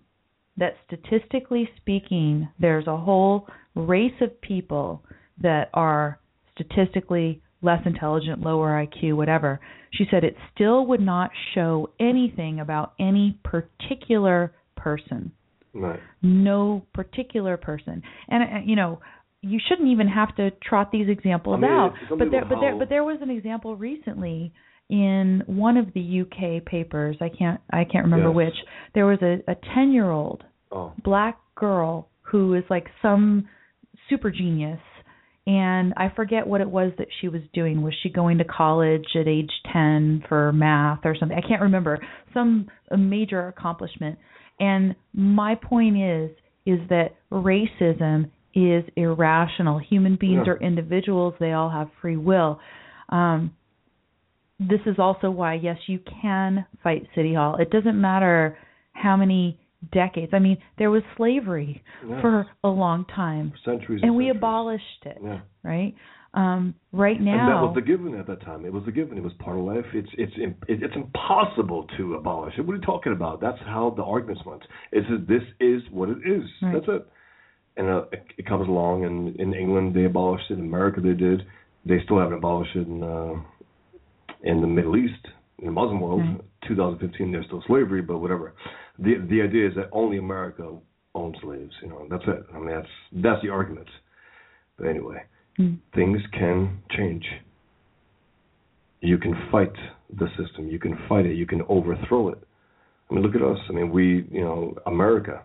that 0.59 0.77
statistically 0.87 1.69
speaking 1.77 2.49
there's 2.59 2.87
a 2.87 2.97
whole 2.97 3.49
race 3.75 4.21
of 4.21 4.39
people 4.43 5.03
that 5.39 5.71
are 5.75 6.19
statistically 6.55 7.41
less 7.67 7.83
intelligent 7.85 8.41
lower 8.41 8.69
IQ 8.87 9.17
whatever 9.17 9.61
she 9.93 10.05
said 10.11 10.25
it 10.25 10.37
still 10.55 10.87
would 10.87 11.01
not 11.01 11.31
show 11.55 11.91
anything 11.99 12.61
about 12.61 12.93
any 13.01 13.39
particular 13.45 14.53
person. 14.77 15.33
Right. 15.73 16.01
no 16.23 16.87
particular 16.95 17.57
person. 17.59 18.03
And 18.29 18.43
uh, 18.43 18.59
you 18.65 18.77
know, 18.77 19.01
you 19.43 19.59
shouldn't 19.69 19.89
even 19.89 20.09
have 20.09 20.35
to 20.37 20.51
trot 20.67 20.91
these 20.91 21.09
examples 21.09 21.57
I 21.59 21.61
mean, 21.61 21.71
out. 21.71 21.93
But 22.09 22.31
there, 22.31 22.45
but 22.49 22.61
there, 22.61 22.79
but 22.79 22.89
there 22.89 23.05
was 23.05 23.19
an 23.21 23.29
example 23.31 23.77
recently 23.77 24.53
in 24.89 25.43
one 25.47 25.77
of 25.77 25.87
the 25.95 26.23
UK 26.23 26.65
papers. 26.65 27.17
I 27.21 27.29
can't, 27.29 27.61
I 27.71 27.85
can't 27.85 28.05
remember 28.07 28.29
Yes. 28.29 28.37
which. 28.37 28.55
There 28.95 29.07
was 29.07 29.19
a 29.23 29.33
a 29.51 29.55
ten 29.75 29.93
year 29.93 30.11
old 30.11 30.45
Oh. 30.73 30.93
black 31.05 31.39
girl 31.55 32.09
who 32.23 32.55
is 32.55 32.65
like 32.71 32.87
some 33.03 33.49
super 34.09 34.31
genius 34.31 34.81
and 35.47 35.95
I 35.97 36.09
forget 36.15 36.47
what 36.47 36.61
it 36.61 36.69
was 36.69 36.93
that 36.99 37.09
she 37.21 37.29
was 37.29 37.43
doing. 37.53 37.83
Was 37.83 37.95
she 38.03 38.09
going 38.09 38.39
to 38.39 38.45
college 38.45 39.07
at 39.15 39.29
age 39.29 39.51
10 39.73 40.25
for 40.29 40.53
math 40.53 41.01
or 41.05 41.15
something? 41.19 41.39
I 41.39 41.47
can't 41.47 41.63
remember. 41.63 41.99
Some 42.35 42.69
a 42.91 42.97
major 42.97 43.47
accomplishment. 43.49 44.19
And 44.59 44.97
my 45.15 45.55
point 45.55 45.97
is 45.99 46.31
is 46.65 46.81
that 46.89 47.15
racism 47.31 48.31
is 48.55 48.85
irrational. 48.97 49.79
Human 49.79 50.17
beings 50.17 50.47
Yeah. 50.47 50.55
are 50.55 50.57
individuals; 50.57 51.35
they 51.39 51.53
all 51.53 51.71
have 51.71 51.91
free 52.01 52.17
will. 52.17 52.59
Um, 53.11 53.53
this 54.59 54.81
is 54.87 54.99
also 54.99 55.31
why, 55.31 55.55
yes, 55.55 55.79
you 55.87 56.01
can 56.23 56.65
fight 56.83 57.07
City 57.15 57.35
Hall. 57.35 57.57
It 57.57 57.71
doesn't 57.71 58.01
matter 58.01 58.57
how 58.93 59.17
many 59.17 59.59
decades. 59.93 60.33
I 60.35 60.39
mean, 60.39 60.59
there 60.79 60.91
was 60.91 61.03
slavery 61.17 61.83
Yeah. 62.09 62.21
for 62.21 62.47
a 62.65 62.69
long 62.69 63.05
time, 63.07 63.53
centuries 63.65 64.01
and 64.03 64.17
we 64.17 64.25
centuries. 64.25 64.37
abolished 64.39 65.03
it. 65.07 65.19
Yeah. 65.23 65.41
Right? 65.63 65.95
Um, 66.35 66.75
right 66.93 67.19
now, 67.19 67.33
And 67.39 67.49
that 67.49 67.63
was 67.63 67.75
the 67.75 67.81
given 67.81 68.15
at 68.15 68.27
that 68.27 68.43
time. 68.43 68.67
It 68.67 68.73
was 68.73 68.85
the 68.85 68.93
given. 68.93 69.17
It 69.17 69.25
was 69.25 69.33
part 69.35 69.57
of 69.59 69.65
life. 69.65 69.87
It's 69.95 70.09
it's 70.19 70.35
it's 70.69 70.95
impossible 70.95 71.87
to 71.97 72.15
abolish 72.17 72.55
it. 72.59 72.63
What 72.67 72.75
are 72.75 72.77
you 72.77 72.83
talking 72.83 73.13
about? 73.13 73.41
That's 73.41 73.59
how 73.61 73.95
the 73.97 74.03
arguments 74.05 74.45
went. 74.45 74.63
It's 74.93 75.09
just, 75.09 75.27
this 75.27 75.43
is 75.61 75.81
what 75.91 76.11
it 76.11 76.19
is. 76.27 76.45
Right. 76.61 76.75
That's 76.75 76.89
it. 76.89 77.07
And 77.79 77.89
uh, 77.89 78.03
it, 78.13 78.23
it 78.39 78.47
comes 78.47 78.69
along, 78.69 79.05
and 79.05 79.35
in 79.37 79.55
England 79.55 79.95
they 79.95 80.05
abolished 80.05 80.51
it. 80.51 80.55
In 80.59 80.67
America 80.67 81.01
they 81.01 81.15
did. 81.15 81.43
They 81.87 82.01
still 82.05 82.19
haven't 82.19 82.39
abolished 82.39 82.77
it 82.77 82.87
in 82.87 83.03
uh, 83.03 83.35
in 84.43 84.61
the 84.61 84.67
Middle 84.67 84.97
East, 84.97 85.25
in 85.59 85.67
the 85.67 85.73
Muslim 85.73 86.01
world. 86.01 86.21
Right. 86.21 86.41
2015 86.69 87.33
there's 87.33 87.47
still 87.47 87.63
slavery, 87.67 88.03
but 88.03 88.19
whatever. 88.19 88.53
The 88.99 89.15
the 89.29 89.43
idea 89.43 89.69
is 89.69 89.75
that 89.77 89.89
only 89.93 90.19
America 90.19 90.77
owns 91.15 91.37
slaves. 91.43 91.73
You 91.83 91.89
know, 91.89 92.07
that's 92.11 92.25
it. 92.27 92.47
I 92.55 92.59
mean, 92.59 92.71
that's 92.71 92.89
that's 93.13 93.43
the 93.43 93.51
argument. 93.51 93.89
But 94.79 94.89
anyway 94.89 95.23
Mm. 95.59 95.79
things 95.95 96.21
can 96.33 96.83
change. 96.91 97.25
You 99.01 99.19
can 99.19 99.35
fight 99.51 99.73
the 100.13 100.29
system. 100.37 100.69
You 100.69 100.79
can 100.79 100.99
fight 101.09 101.27
it. 101.27 101.37
You 101.37 101.47
can 101.47 101.63
overthrow 101.69 102.29
it. 102.29 102.39
I 103.11 103.15
mean, 103.15 103.23
look 103.23 103.35
at 103.35 103.43
us. 103.43 103.59
I 103.69 103.73
mean, 103.73 103.91
we, 103.91 104.27
you 104.31 104.43
know, 104.43 104.75
America, 104.87 105.43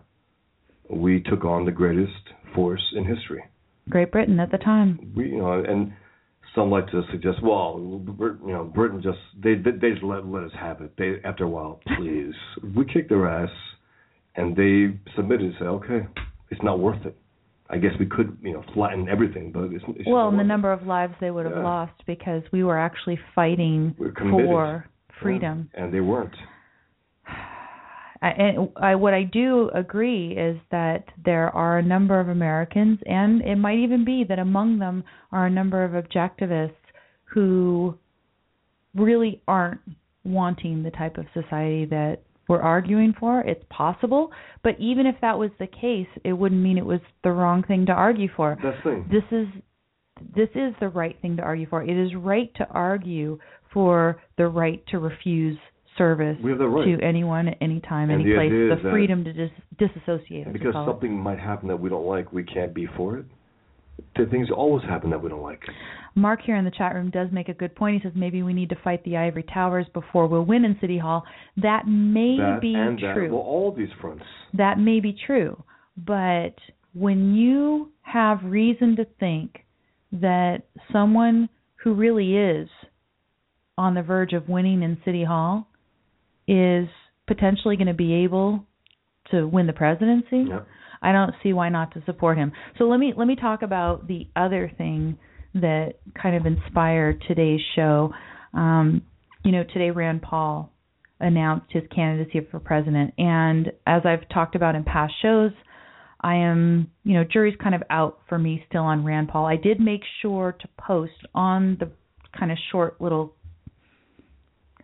we 0.90 1.20
took 1.22 1.44
on 1.44 1.64
the 1.64 1.70
greatest 1.70 2.12
force 2.54 2.82
in 2.94 3.04
history. 3.04 3.42
Great 3.88 4.12
Britain 4.12 4.38
at 4.40 4.50
the 4.50 4.58
time. 4.58 5.12
We, 5.16 5.30
you 5.30 5.38
know, 5.38 5.52
and 5.52 5.92
some 6.54 6.70
like 6.70 6.86
to 6.88 7.02
suggest, 7.10 7.42
well, 7.42 7.78
Brit- 7.78 8.40
you 8.44 8.52
know, 8.52 8.64
Britain 8.64 9.00
just 9.02 9.18
they 9.42 9.54
they 9.54 9.90
just 9.90 10.02
let 10.02 10.26
let 10.26 10.44
us 10.44 10.50
have 10.58 10.80
it. 10.80 10.92
They 10.98 11.16
after 11.24 11.44
a 11.44 11.48
while, 11.48 11.80
please, 11.96 12.34
we 12.76 12.84
kicked 12.84 13.08
their 13.08 13.28
ass, 13.28 13.50
and 14.36 14.54
they 14.56 14.98
submitted 15.16 15.46
and 15.46 15.54
said, 15.58 15.66
okay, 15.68 16.06
it's 16.50 16.62
not 16.62 16.78
worth 16.78 17.04
it. 17.06 17.16
I 17.70 17.78
guess 17.78 17.92
we 17.98 18.04
could, 18.04 18.36
you 18.42 18.52
know, 18.52 18.62
flatten 18.74 19.08
everything, 19.08 19.50
but 19.50 19.64
it's, 19.64 19.84
it's 19.88 20.06
Well, 20.06 20.28
and 20.28 20.38
the 20.38 20.44
number 20.44 20.70
of 20.72 20.86
lives 20.86 21.14
they 21.20 21.30
would 21.30 21.46
have 21.46 21.56
Yeah. 21.56 21.62
lost 21.62 21.94
because 22.06 22.42
we 22.52 22.62
were 22.64 22.78
actually 22.78 23.18
fighting 23.34 23.94
We're 23.98 24.12
for 24.12 24.84
freedom. 25.22 25.70
Yeah, 25.72 25.84
and 25.84 25.94
they 25.94 26.00
weren't. 26.00 26.34
I, 28.22 28.28
and 28.28 28.68
I, 28.76 28.94
what 28.94 29.14
I 29.14 29.24
do 29.24 29.68
agree 29.74 30.36
is 30.36 30.56
that 30.70 31.04
there 31.24 31.50
are 31.50 31.78
a 31.78 31.82
number 31.82 32.20
of 32.20 32.28
Americans, 32.28 33.00
and 33.04 33.42
it 33.42 33.56
might 33.56 33.78
even 33.78 34.04
be 34.04 34.24
that 34.28 34.38
among 34.38 34.78
them 34.78 35.02
are 35.32 35.46
a 35.46 35.50
number 35.50 35.84
of 35.84 35.92
objectivists 35.92 36.70
who 37.24 37.98
really 38.94 39.42
aren't 39.48 39.80
wanting 40.24 40.82
the 40.82 40.90
type 40.92 41.18
of 41.18 41.26
society 41.34 41.84
that 41.86 42.20
we're 42.48 42.60
arguing 42.60 43.14
for. 43.18 43.40
It's 43.40 43.64
possible, 43.70 44.30
but 44.62 44.78
even 44.78 45.06
if 45.06 45.16
that 45.20 45.38
was 45.38 45.50
the 45.58 45.66
case, 45.66 46.06
it 46.24 46.32
wouldn't 46.32 46.62
mean 46.62 46.78
it 46.78 46.86
was 46.86 47.00
the 47.24 47.32
wrong 47.32 47.64
thing 47.64 47.86
to 47.86 47.92
argue 47.92 48.28
for. 48.36 48.56
That's 48.62 48.76
the 48.84 48.90
thing. 48.90 49.08
This 49.10 49.24
is 49.32 49.48
this 50.36 50.50
is 50.54 50.72
the 50.78 50.88
right 50.88 51.16
thing 51.20 51.36
to 51.38 51.42
argue 51.42 51.66
for. 51.68 51.82
It 51.82 51.96
is 51.96 52.14
right 52.14 52.54
to 52.56 52.68
argue 52.68 53.38
for 53.72 54.22
the 54.36 54.46
right 54.46 54.84
to 54.88 54.98
refuse 54.98 55.58
service 55.98 56.36
We 56.42 56.50
have 56.50 56.58
that 56.58 56.68
right. 56.68 56.98
to 56.98 57.04
anyone 57.04 57.48
at 57.48 57.58
any 57.60 57.80
time, 57.80 58.10
And 58.10 58.22
any 58.22 58.34
place. 58.34 58.50
The 58.50 58.90
freedom 58.90 59.24
to 59.24 59.32
dis- 59.32 59.50
disassociate. 59.78 60.46
And 60.46 60.56
as 60.56 60.60
we 60.60 60.66
because 60.66 60.86
something 60.86 61.16
might 61.16 61.38
happen 61.38 61.68
that 61.68 61.76
we 61.78 61.88
don't 61.88 62.06
like, 62.06 62.32
we 62.32 62.44
can't 62.44 62.74
be 62.74 62.86
for 62.96 63.18
it. 63.18 63.26
The 64.16 64.26
things 64.26 64.48
always 64.50 64.84
happen 64.84 65.10
that 65.10 65.22
we 65.22 65.28
don't 65.28 65.42
like. 65.42 65.60
Mark 66.14 66.40
here 66.42 66.56
in 66.56 66.64
the 66.64 66.70
chat 66.70 66.94
room 66.94 67.10
does 67.10 67.28
make 67.30 67.48
a 67.48 67.54
good 67.54 67.74
point. 67.74 68.00
He 68.00 68.08
says 68.08 68.12
maybe 68.16 68.42
we 68.42 68.52
need 68.52 68.68
to 68.70 68.76
fight 68.82 69.04
the 69.04 69.16
ivory 69.16 69.44
towers 69.44 69.86
before 69.94 70.26
we'll 70.26 70.44
win 70.44 70.64
in 70.64 70.76
City 70.80 70.98
Hall. 70.98 71.24
That 71.56 71.86
may 71.86 72.36
that 72.38 72.60
be 72.60 72.74
and 72.74 72.98
true. 72.98 73.28
that. 73.28 73.32
Well, 73.32 73.42
all 73.42 73.72
these 73.76 73.88
fronts. 74.00 74.24
that 74.54 74.78
may 74.78 75.00
be 75.00 75.16
true, 75.26 75.62
but 75.96 76.54
when 76.94 77.34
you 77.34 77.90
have 78.02 78.38
reason 78.44 78.96
to 78.96 79.06
think 79.20 79.64
that 80.12 80.62
someone 80.92 81.48
who 81.76 81.94
really 81.94 82.36
is 82.36 82.68
on 83.78 83.94
the 83.94 84.02
verge 84.02 84.32
of 84.34 84.48
winning 84.48 84.82
in 84.82 84.98
City 85.04 85.24
Hall 85.24 85.66
is 86.46 86.88
potentially 87.26 87.76
going 87.76 87.86
to 87.86 87.94
be 87.94 88.24
able 88.24 88.66
to 89.30 89.46
win 89.46 89.66
the 89.66 89.72
presidency. 89.72 90.44
I 91.02 91.12
don't 91.12 91.34
see 91.42 91.52
why 91.52 91.68
not 91.68 91.92
to 91.94 92.02
support 92.04 92.38
him. 92.38 92.52
So 92.78 92.84
let 92.84 93.00
me 93.00 93.12
let 93.16 93.26
me 93.26 93.36
talk 93.36 93.62
about 93.62 94.06
the 94.06 94.28
other 94.36 94.70
thing 94.78 95.18
that 95.54 95.94
kind 96.20 96.36
of 96.36 96.46
inspired 96.46 97.22
today's 97.26 97.60
show. 97.74 98.12
Um, 98.54 99.02
you 99.44 99.52
know, 99.52 99.64
today 99.64 99.90
Rand 99.90 100.22
Paul 100.22 100.72
announced 101.20 101.66
his 101.70 101.82
candidacy 101.94 102.46
for 102.50 102.60
president, 102.60 103.14
and 103.18 103.72
as 103.86 104.02
I've 104.04 104.28
talked 104.28 104.54
about 104.54 104.74
in 104.74 104.84
past 104.84 105.12
shows, 105.22 105.52
I 106.20 106.36
am, 106.36 106.90
you 107.04 107.14
know, 107.14 107.24
jury's 107.24 107.56
kind 107.60 107.74
of 107.74 107.82
out 107.90 108.20
for 108.28 108.38
me 108.38 108.64
still 108.68 108.82
on 108.82 109.04
Rand 109.04 109.28
Paul. 109.28 109.46
I 109.46 109.56
did 109.56 109.80
make 109.80 110.02
sure 110.20 110.52
to 110.60 110.68
post 110.78 111.12
on 111.34 111.76
the 111.80 111.90
kind 112.38 112.52
of 112.52 112.58
short 112.70 113.00
little 113.00 113.34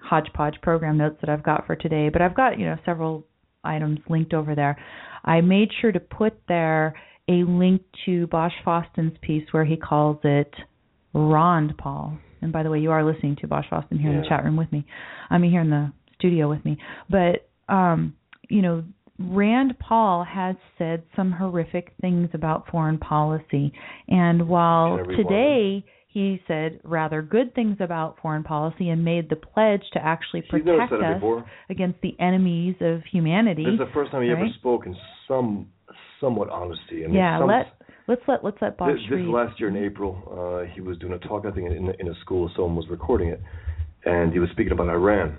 hodgepodge 0.08 0.56
program 0.62 0.98
notes 0.98 1.16
that 1.20 1.30
I've 1.30 1.42
got 1.42 1.66
for 1.66 1.76
today, 1.76 2.08
but 2.08 2.22
I've 2.22 2.34
got, 2.34 2.58
you 2.58 2.66
know, 2.66 2.76
several 2.84 3.24
items 3.64 3.98
linked 4.08 4.32
over 4.34 4.54
there. 4.54 4.78
I 5.24 5.40
made 5.40 5.68
sure 5.80 5.92
to 5.92 6.00
put 6.00 6.34
there 6.48 6.94
a 7.28 7.44
link 7.44 7.82
to 8.06 8.26
Bosch 8.28 8.52
Fawstin's 8.64 9.16
piece 9.20 9.44
where 9.50 9.64
he 9.64 9.76
calls 9.76 10.18
it 10.24 10.52
Rond 11.12 11.76
Paul. 11.76 12.18
And 12.40 12.52
by 12.52 12.62
the 12.62 12.70
way, 12.70 12.78
you 12.78 12.90
are 12.90 13.04
listening 13.04 13.36
to 13.40 13.46
Bosch 13.46 13.66
Fawstin 13.70 14.00
here 14.00 14.10
in 14.10 14.20
the 14.20 14.28
chat 14.28 14.44
room 14.44 14.56
with 14.56 14.70
me. 14.72 14.86
I 15.28 15.38
mean 15.38 15.50
here 15.50 15.60
in 15.60 15.70
the 15.70 15.92
studio 16.14 16.48
with 16.48 16.64
me. 16.64 16.78
But 17.10 17.48
um, 17.72 18.14
you 18.48 18.62
know, 18.62 18.84
Rand 19.18 19.74
Paul 19.80 20.24
has 20.24 20.56
said 20.78 21.02
some 21.16 21.32
horrific 21.32 21.92
things 22.00 22.30
about 22.32 22.68
foreign 22.70 22.98
policy. 22.98 23.72
And 24.08 24.48
while 24.48 24.98
today 25.16 25.84
he 26.08 26.42
said 26.48 26.80
rather 26.84 27.20
good 27.20 27.54
things 27.54 27.76
about 27.80 28.18
foreign 28.20 28.42
policy 28.42 28.88
and 28.88 29.04
made 29.04 29.28
the 29.28 29.36
pledge 29.36 29.82
to 29.92 30.04
actually 30.04 30.42
protect 30.42 30.92
us 30.92 31.14
before. 31.14 31.48
against 31.68 32.00
the 32.00 32.16
enemies 32.18 32.74
of 32.80 33.02
humanity. 33.12 33.64
This 33.64 33.74
is 33.74 33.78
the 33.78 33.92
first 33.92 34.10
time 34.10 34.22
he 34.22 34.30
ever 34.30 34.48
spoke 34.58 34.86
in 34.86 34.96
some 35.28 35.68
somewhat 36.20 36.48
honesty. 36.48 37.04
I 37.04 37.06
mean, 37.06 37.14
yeah, 37.14 37.38
some, 37.38 37.48
let 37.48 37.66
let's 38.08 38.22
let 38.26 38.42
let's 38.42 38.56
let 38.62 38.78
Bosch 38.78 38.92
this, 38.92 39.18
this 39.18 39.26
last 39.26 39.60
year 39.60 39.68
in 39.68 39.76
April, 39.76 40.22
uh, 40.66 40.72
he 40.74 40.80
was 40.80 40.96
doing 40.98 41.12
a 41.12 41.18
talk. 41.18 41.44
I 41.44 41.50
think 41.50 41.70
in 41.70 41.92
in 41.98 42.08
a 42.08 42.14
school, 42.22 42.50
someone 42.56 42.76
was 42.76 42.86
recording 42.88 43.28
it, 43.28 43.42
and 44.06 44.32
he 44.32 44.38
was 44.38 44.48
speaking 44.50 44.72
about 44.72 44.88
Iran. 44.88 45.36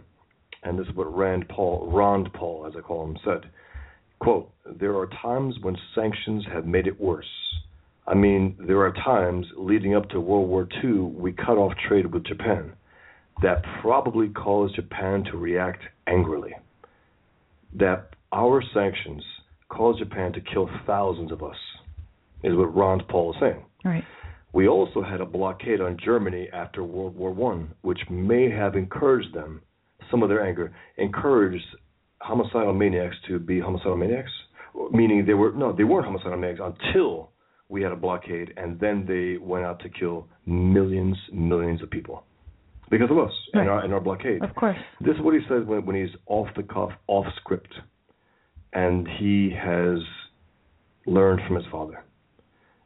And 0.62 0.78
this 0.78 0.88
is 0.88 0.96
what 0.96 1.06
Rand 1.16 1.48
Paul, 1.48 1.90
Rond 1.92 2.32
Paul, 2.34 2.68
as 2.68 2.74
I 2.78 2.82
call 2.82 3.06
him, 3.06 3.18
said. 3.24 3.50
Quote, 4.20 4.52
there 4.78 4.98
are 4.98 5.08
times 5.22 5.56
when 5.62 5.78
sanctions 5.96 6.44
have 6.54 6.66
made 6.66 6.86
it 6.86 7.00
worse. 7.00 7.26
I 8.10 8.16
mean, 8.16 8.56
there 8.60 8.80
are 8.80 8.92
times 8.92 9.46
leading 9.56 9.96
up 9.96 10.10
to 10.10 10.20
World 10.20 10.50
War 10.50 10.68
II 10.84 10.94
we 10.94 11.32
cut 11.32 11.58
off 11.58 11.74
trade 11.88 12.12
with 12.12 12.26
Japan. 12.26 12.74
That 13.44 13.64
probably 13.82 14.30
caused 14.30 14.76
Japan 14.76 15.24
to 15.26 15.38
react 15.38 15.82
angrily. 16.08 16.54
That 17.76 18.10
our 18.34 18.64
sanctions 18.74 19.24
caused 19.70 20.00
Japan 20.00 20.34
to 20.34 20.42
kill 20.42 20.68
thousands 20.88 21.32
of 21.32 21.44
us, 21.44 21.56
is 22.44 22.56
what 22.56 22.76
Ron 22.76 23.04
Paul 23.08 23.34
is 23.34 23.40
saying. 23.40 23.64
right. 23.86 24.04
We 24.52 24.68
also 24.68 25.04
had 25.04 25.22
a 25.22 25.26
blockade 25.26 25.80
on 25.80 25.96
Germany 26.04 26.50
after 26.52 26.84
World 26.84 27.16
War 27.16 27.32
One, 27.32 27.76
which 27.82 28.00
may 28.10 28.50
have 28.50 28.76
encouraged 28.76 29.36
them, 29.36 29.62
some 30.10 30.24
of 30.24 30.30
their 30.30 30.44
anger, 30.44 30.74
encouraged 30.98 31.64
homicidal 32.20 32.74
maniacs 32.74 33.16
to 33.28 33.38
be 33.38 33.60
homicidal 33.60 33.98
maniacs, 33.98 34.32
meaning 34.92 35.24
they 35.28 35.36
were 35.36 35.52
no, 35.52 35.72
they 35.72 35.84
weren't 35.84 36.06
homicidal 36.06 36.38
maniacs 36.38 36.62
until 36.64 37.30
we 37.70 37.82
had 37.84 37.92
a 37.92 37.96
blockade, 37.96 38.54
and 38.58 38.80
then 38.80 39.06
they 39.08 39.38
went 39.38 39.64
out 39.66 39.80
to 39.82 39.90
kill 39.90 40.28
millions, 40.46 41.16
millions 41.32 41.82
of 41.84 41.90
people 41.90 42.24
because 42.90 43.12
of 43.12 43.18
us 43.20 43.32
Right. 43.54 43.62
and 43.62 43.70
our 43.70 43.80
and 43.84 43.94
our 43.94 44.00
blockade. 44.02 44.44
Of 44.44 44.56
course. 44.56 44.78
This 45.00 45.16
is 45.16 45.22
what 45.22 45.34
he 45.36 45.42
says 45.48 45.66
when 45.66 45.86
when 45.86 45.96
he's 45.96 46.16
off 46.26 46.48
the 46.56 46.64
cuff, 46.64 46.92
off 47.08 47.26
script, 47.38 47.74
and 48.74 49.08
he 49.20 49.52
has 49.52 50.00
learned 51.06 51.42
from 51.48 51.56
his 51.56 51.66
father, 51.72 52.04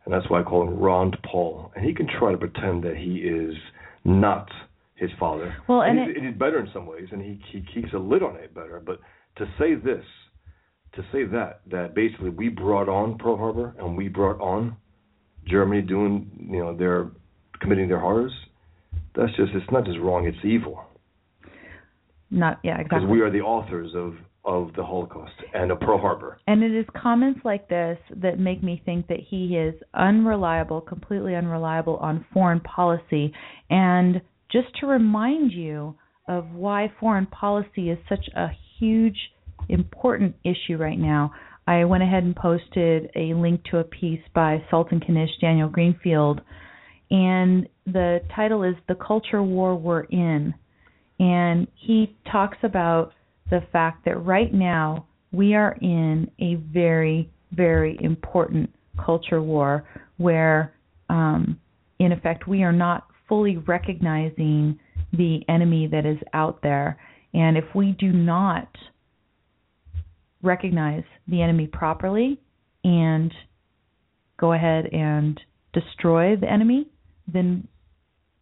and 0.06 0.14
that's 0.14 0.30
why 0.30 0.42
I 0.42 0.44
call 0.44 0.68
him 0.68 0.78
Ron 0.80 1.14
Paul. 1.30 1.72
And 1.76 1.86
he 1.86 1.94
can 1.94 2.08
try 2.20 2.32
to 2.32 2.38
pretend 2.38 2.84
that 2.84 2.98
he 2.98 3.18
is 3.20 3.56
not 4.04 4.50
his 4.96 5.10
father. 5.20 5.56
Well, 5.68 5.82
and 5.82 5.98
he's, 6.00 6.18
it- 6.18 6.24
he's 6.24 6.36
better 6.38 6.60
in 6.60 6.70
some 6.74 6.86
ways, 6.86 7.08
and 7.12 7.22
he 7.22 7.40
he 7.52 7.62
keeps 7.74 7.94
a 7.94 7.98
lid 8.00 8.22
on 8.24 8.36
it 8.36 8.54
better. 8.54 8.82
But 8.86 9.00
to 9.38 9.46
say 9.58 9.76
this, 9.76 10.06
to 10.96 11.02
say 11.12 11.26
that 11.26 11.62
that 11.72 11.96
basically 11.96 12.30
we 12.30 12.50
brought 12.50 12.90
on 12.90 13.18
Pearl 13.18 13.38
Harbor 13.38 13.76
and 13.80 13.98
we 13.98 14.08
brought 14.08 14.40
on 14.40 14.76
Germany 15.48 15.82
doing 15.82 16.48
you 16.52 16.60
know 16.60 16.76
their 16.76 17.10
committing 17.62 17.88
their 17.88 18.00
horrors. 18.00 18.34
That's 19.16 19.36
just 19.36 19.52
it's 19.54 19.72
not 19.72 19.86
just 19.86 20.00
wrong, 20.00 20.26
it's 20.26 20.44
evil 20.44 20.84
Not 22.30 22.60
yeah, 22.64 22.80
exactly. 22.80 23.00
because 23.00 23.12
we 23.12 23.22
are 23.22 23.32
the 23.32 23.42
authors 23.42 23.92
of 23.96 24.16
of 24.46 24.74
the 24.76 24.84
Holocaust 24.84 25.34
and 25.54 25.72
of 25.72 25.80
Pearl 25.80 25.98
Harbor. 25.98 26.38
And 26.48 26.64
it 26.64 26.74
is 26.74 26.86
comments 27.02 27.40
like 27.46 27.70
this 27.70 27.98
that 28.18 28.40
make 28.40 28.62
me 28.62 28.82
think 28.84 29.08
that 29.08 29.20
he 29.30 29.56
is 29.56 29.74
unreliable, 29.94 30.82
completely 30.82 31.36
unreliable 31.36 31.96
on 31.98 32.26
foreign 32.34 32.60
policy. 32.60 33.34
And 33.70 34.22
just 34.52 34.68
to 34.82 34.88
remind 34.88 35.54
you 35.54 35.96
of 36.28 36.52
why 36.52 36.92
foreign 37.00 37.26
policy 37.28 37.90
is 37.90 37.98
such 38.10 38.28
a 38.36 38.48
huge, 38.80 39.18
important 39.70 40.36
issue 40.44 40.78
right 40.78 41.00
now, 41.00 41.32
I 41.66 41.86
went 41.86 42.04
ahead 42.04 42.24
and 42.24 42.36
posted 42.36 43.10
a 43.16 43.34
link 43.34 43.64
to 43.72 43.78
a 43.78 43.84
piece 43.84 44.22
by 44.34 44.64
Sultan 44.70 45.02
Knish, 45.08 45.30
Daniel 45.40 45.70
Greenfield, 45.70 46.42
and 47.10 47.68
the 47.86 48.20
title 48.36 48.64
is 48.64 48.76
The 48.88 48.96
Culture 48.96 49.44
War 49.44 49.76
We're 49.76 50.04
In. 50.04 50.54
And 51.20 51.68
he 51.76 52.16
talks 52.32 52.58
about 52.64 53.14
the 53.50 53.62
fact 53.72 54.06
that 54.06 54.18
right 54.18 54.54
now 54.54 55.06
we 55.32 55.54
are 55.54 55.78
in 55.82 56.30
a 56.40 56.56
very, 56.56 57.30
very 57.52 57.98
important 58.02 58.70
culture 59.04 59.42
war 59.42 59.86
where, 60.18 60.74
um, 61.10 61.60
in 62.00 62.12
effect, 62.12 62.48
we 62.48 62.64
are 62.64 62.74
not 62.74 63.08
fully 63.30 63.58
recognizing 63.58 64.80
the 65.14 65.42
enemy 65.48 65.88
that 65.88 66.06
is 66.06 66.18
out 66.34 66.62
there. 66.62 67.00
And 67.34 67.58
if 67.58 67.66
we 67.76 67.96
do 68.00 68.12
not 68.12 68.68
recognize 70.44 71.04
the 71.28 71.42
enemy 71.42 71.68
properly 71.68 72.40
and 72.84 73.34
go 74.38 74.54
ahead 74.54 74.86
and 74.92 75.40
destroy 75.74 76.36
the 76.36 76.52
enemy, 76.52 76.88
then 77.32 77.68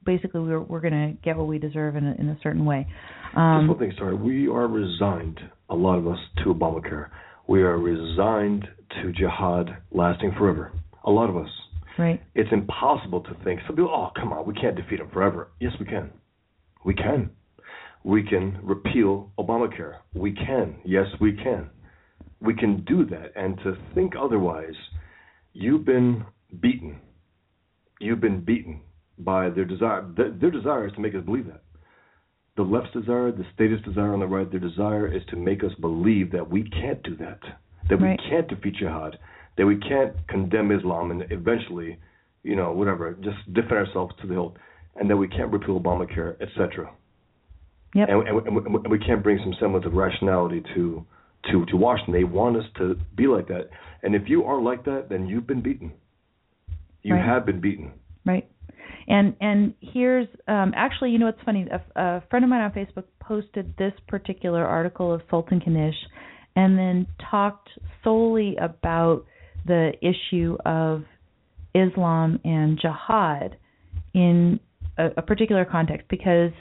basically 0.05 0.41
we're 0.41 0.61
we're 0.61 0.81
going 0.81 0.93
to 0.93 1.21
get 1.23 1.37
what 1.37 1.47
we 1.47 1.59
deserve 1.59 1.95
in 1.95 2.05
a, 2.05 2.15
in 2.19 2.29
a 2.29 2.37
certain 2.41 2.65
way. 2.65 2.87
Um, 3.35 3.67
Just 3.67 3.79
one 3.79 3.79
thing, 3.79 3.93
sorry. 3.97 4.15
We 4.15 4.47
are 4.47 4.67
resigned, 4.67 5.39
a 5.69 5.75
lot 5.75 5.97
of 5.97 6.07
us, 6.07 6.17
to 6.43 6.53
Obamacare. 6.53 7.09
We 7.47 7.61
are 7.61 7.77
resigned 7.77 8.67
to 9.01 9.11
jihad 9.13 9.77
lasting 9.91 10.33
forever. 10.37 10.73
A 11.05 11.11
lot 11.11 11.29
of 11.29 11.37
us. 11.37 11.49
Right. 11.97 12.21
It's 12.35 12.49
impossible 12.51 13.21
to 13.21 13.35
think. 13.43 13.61
Some 13.67 13.75
people, 13.75 13.91
oh, 13.93 14.11
come 14.19 14.33
on, 14.33 14.45
we 14.45 14.53
can't 14.53 14.75
defeat 14.75 14.97
them 14.99 15.09
forever. 15.11 15.49
Yes, 15.59 15.73
we 15.79 15.85
can. 15.85 16.09
We 16.83 16.93
can. 16.93 17.29
We 18.03 18.23
can 18.23 18.59
repeal 18.63 19.31
Obamacare. 19.37 19.97
We 20.13 20.33
can. 20.33 20.77
Yes, 20.83 21.05
we 21.19 21.33
can. 21.33 21.69
We 22.41 22.53
can 22.55 22.83
do 22.85 23.05
that. 23.05 23.31
And 23.35 23.57
to 23.59 23.77
think 23.93 24.13
otherwise, 24.19 24.75
you've 25.53 25.85
been 25.85 26.25
beaten. 26.59 26.99
You've 27.99 28.21
been 28.21 28.41
beaten 28.41 28.81
by 29.17 29.49
their 29.49 29.65
desire. 29.65 30.05
Their 30.15 30.51
desire 30.51 30.87
is 30.87 30.93
to 30.93 31.01
make 31.01 31.15
us 31.15 31.23
believe 31.23 31.47
that. 31.47 31.61
The 32.57 32.63
left's 32.63 32.93
desire, 32.93 33.31
the 33.31 33.45
statist 33.53 33.85
desire 33.85 34.13
on 34.13 34.19
the 34.19 34.27
right, 34.27 34.49
their 34.49 34.59
desire 34.59 35.07
is 35.07 35.23
to 35.29 35.35
make 35.37 35.63
us 35.63 35.71
believe 35.79 36.31
that 36.31 36.49
we 36.49 36.69
can't 36.69 37.01
do 37.03 37.15
that, 37.17 37.39
that 37.89 37.97
right. 37.97 38.19
we 38.19 38.29
can't 38.29 38.47
defeat 38.47 38.75
jihad, 38.75 39.17
that 39.57 39.65
we 39.65 39.77
can't 39.77 40.13
condemn 40.27 40.71
Islam 40.71 41.11
and 41.11 41.23
eventually, 41.31 41.97
you 42.43 42.55
know, 42.55 42.73
whatever, 42.73 43.13
just 43.21 43.37
defend 43.53 43.73
ourselves 43.73 44.13
to 44.21 44.27
the 44.27 44.33
hilt, 44.33 44.57
and 44.97 45.09
that 45.09 45.15
we 45.15 45.29
can't 45.29 45.51
repeal 45.51 45.79
Obamacare, 45.79 46.41
etc. 46.41 46.91
Yep. 47.95 48.09
And, 48.09 48.27
and, 48.27 48.65
and 48.65 48.91
we 48.91 48.99
can't 48.99 49.23
bring 49.23 49.39
some 49.43 49.53
semblance 49.59 49.85
of 49.85 49.93
rationality 49.93 50.61
to 50.75 51.05
to 51.51 51.65
to 51.65 51.77
Washington. 51.77 52.13
They 52.13 52.23
want 52.23 52.57
us 52.57 52.65
to 52.77 52.95
be 53.15 53.27
like 53.27 53.47
that, 53.47 53.69
and 54.03 54.15
if 54.15 54.23
you 54.27 54.43
are 54.43 54.61
like 54.61 54.85
that, 54.85 55.07
then 55.09 55.27
you've 55.27 55.47
been 55.47 55.61
beaten. 55.61 55.93
You 57.03 57.15
right. 57.15 57.25
have 57.25 57.45
been 57.45 57.61
beaten. 57.61 57.91
Right. 58.25 58.49
And 59.07 59.35
and 59.41 59.73
here's 59.81 60.27
um, 60.47 60.73
actually, 60.75 61.11
you 61.11 61.19
know, 61.19 61.27
it's 61.27 61.41
funny. 61.45 61.67
A, 61.71 61.99
a 61.99 62.23
friend 62.29 62.45
of 62.45 62.49
mine 62.49 62.61
on 62.61 62.71
Facebook 62.71 63.05
posted 63.19 63.73
this 63.77 63.93
particular 64.07 64.65
article 64.65 65.13
of 65.13 65.21
Sultan 65.29 65.61
Knish, 65.65 65.95
and 66.55 66.77
then 66.77 67.07
talked 67.29 67.69
solely 68.03 68.55
about 68.57 69.25
the 69.65 69.93
issue 70.01 70.57
of 70.65 71.03
Islam 71.73 72.39
and 72.43 72.79
jihad 72.79 73.57
in 74.13 74.59
a, 74.97 75.07
a 75.17 75.21
particular 75.21 75.65
context 75.65 76.07
because 76.09 76.51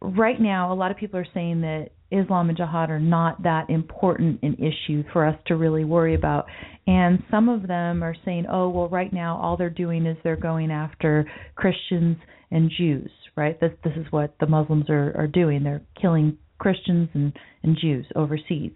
right 0.00 0.40
now 0.40 0.72
a 0.72 0.74
lot 0.74 0.90
of 0.90 0.96
people 0.96 1.18
are 1.18 1.26
saying 1.34 1.60
that 1.62 1.88
Islam 2.14 2.48
and 2.48 2.56
jihad 2.56 2.90
are 2.90 3.00
not 3.00 3.42
that 3.42 3.70
important 3.70 4.40
an 4.42 4.54
issue 4.54 5.02
for 5.12 5.26
us 5.26 5.36
to 5.46 5.56
really 5.56 5.84
worry 5.84 6.14
about. 6.14 6.46
And 6.86 7.22
some 7.30 7.48
of 7.48 7.66
them 7.66 8.02
are 8.02 8.14
saying, 8.24 8.46
oh, 8.50 8.68
well, 8.68 8.88
right 8.88 9.12
now 9.12 9.38
all 9.40 9.56
they're 9.56 9.70
doing 9.70 10.06
is 10.06 10.16
they're 10.22 10.36
going 10.36 10.70
after 10.70 11.30
Christians 11.56 12.16
and 12.50 12.70
Jews, 12.76 13.10
right? 13.36 13.58
This 13.60 13.72
this 13.82 13.94
is 13.96 14.06
what 14.10 14.34
the 14.38 14.46
Muslims 14.46 14.88
are, 14.88 15.14
are 15.16 15.26
doing. 15.26 15.64
They're 15.64 15.82
killing 16.00 16.38
Christians 16.58 17.08
and, 17.14 17.32
and 17.62 17.76
Jews 17.80 18.06
overseas. 18.14 18.72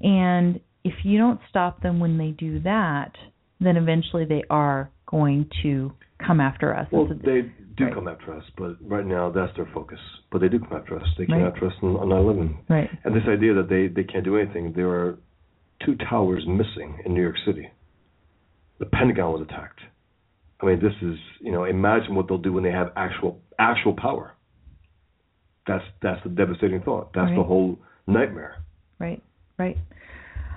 And 0.00 0.60
if 0.84 0.94
you 1.04 1.18
don't 1.18 1.40
stop 1.48 1.82
them 1.82 2.00
when 2.00 2.18
they 2.18 2.30
do 2.30 2.60
that, 2.60 3.12
then 3.60 3.76
eventually 3.76 4.24
they 4.24 4.42
are 4.50 4.90
going 5.06 5.48
to 5.62 5.92
come 6.24 6.40
after 6.40 6.74
us. 6.74 6.86
Well, 6.90 7.08
they 7.08 7.52
do 7.76 7.84
right. 7.84 7.94
come 7.94 8.08
after 8.08 8.34
us, 8.34 8.44
but 8.56 8.76
right 8.80 9.04
now 9.04 9.30
that's 9.30 9.54
their 9.56 9.68
focus. 9.74 9.98
But 10.30 10.40
they 10.40 10.48
do 10.48 10.58
come 10.58 10.72
after 10.78 10.98
us. 10.98 11.06
They 11.18 11.26
came 11.26 11.42
right. 11.42 11.52
after 11.52 11.66
us 11.66 11.72
on, 11.82 11.96
on 11.96 12.08
9/11. 12.08 12.56
Right. 12.68 12.90
And 13.04 13.14
this 13.14 13.24
idea 13.28 13.54
that 13.54 13.68
they 13.68 13.88
they 13.88 14.04
can't 14.04 14.24
do 14.24 14.36
anything. 14.36 14.72
There 14.74 14.90
are 14.90 15.18
two 15.84 15.96
towers 16.08 16.44
missing 16.46 17.00
in 17.04 17.14
New 17.14 17.22
York 17.22 17.36
City. 17.44 17.68
The 18.78 18.86
Pentagon 18.86 19.32
was 19.32 19.42
attacked. 19.42 19.80
I 20.60 20.66
mean, 20.66 20.80
this 20.80 20.94
is 21.02 21.18
you 21.40 21.52
know 21.52 21.64
imagine 21.64 22.14
what 22.14 22.28
they'll 22.28 22.38
do 22.38 22.52
when 22.52 22.64
they 22.64 22.72
have 22.72 22.92
actual 22.96 23.40
actual 23.58 23.94
power. 23.94 24.34
That's 25.66 25.84
that's 26.02 26.22
the 26.22 26.30
devastating 26.30 26.82
thought. 26.82 27.12
That's 27.14 27.30
right. 27.30 27.36
the 27.36 27.42
whole 27.42 27.78
nightmare. 28.06 28.62
Right. 28.98 29.22
Right. 29.58 29.76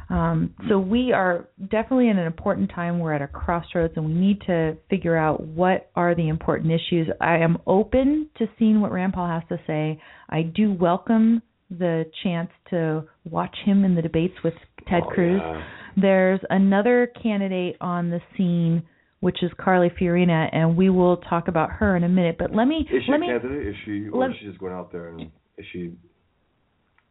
Um, 0.10 0.54
so 0.70 0.80
we 0.80 1.12
are 1.12 1.48
definitely 1.60 2.10
in 2.10 2.18
an 2.18 2.28
important 2.28 2.72
time. 2.74 3.00
We're 3.00 3.14
at 3.14 3.22
a 3.22 3.28
crossroads, 3.28 3.94
and 3.98 4.06
we 4.06 4.14
need 4.14 4.42
to 4.48 4.78
figure 4.90 5.18
out 5.18 5.46
what 5.46 5.90
are 5.96 6.16
the 6.16 6.30
important 6.30 6.72
issues. 6.72 7.08
I 7.20 7.38
am 7.38 7.58
open 7.68 8.30
to 8.38 8.48
seeing 8.58 8.80
what 8.80 8.92
Rand 8.92 9.14
Paul 9.14 9.28
has 9.28 9.44
to 9.50 9.60
say. 9.68 10.02
I 10.30 10.44
do 10.44 10.72
welcome 10.72 11.42
the 11.70 12.06
chance 12.24 12.50
to 12.70 13.04
watch 13.30 13.56
him 13.66 13.84
in 13.84 13.96
the 13.96 14.02
debates 14.02 14.36
with 14.44 14.54
Ted 14.90 15.04
oh, 15.06 15.10
Cruz. 15.10 15.42
Yeah. 15.44 15.62
There's 15.98 16.40
another 16.50 17.12
candidate 17.22 17.76
on 17.82 18.10
the 18.10 18.22
scene, 18.38 18.84
which 19.20 19.44
is 19.44 19.52
Carly 19.60 19.90
Fiorina, 20.00 20.48
and 20.54 20.78
we 20.78 20.90
will 20.90 21.18
talk 21.18 21.48
about 21.48 21.72
her 21.72 21.98
in 21.98 22.04
a 22.04 22.10
minute. 22.10 22.38
But 22.40 22.54
let 22.54 22.66
me 22.66 22.88
is 22.90 23.04
she 23.06 23.12
let 23.12 23.18
a 23.18 23.20
me, 23.20 23.28
candidate? 23.28 23.68
Is 23.68 23.76
she 23.84 24.08
or 24.08 24.22
let, 24.22 24.30
is 24.30 24.38
she 24.40 24.48
just 24.48 24.60
going 24.60 24.74
out 24.74 24.92
there 24.92 25.10
and 25.10 25.32
is 25.58 25.66
she 25.74 25.92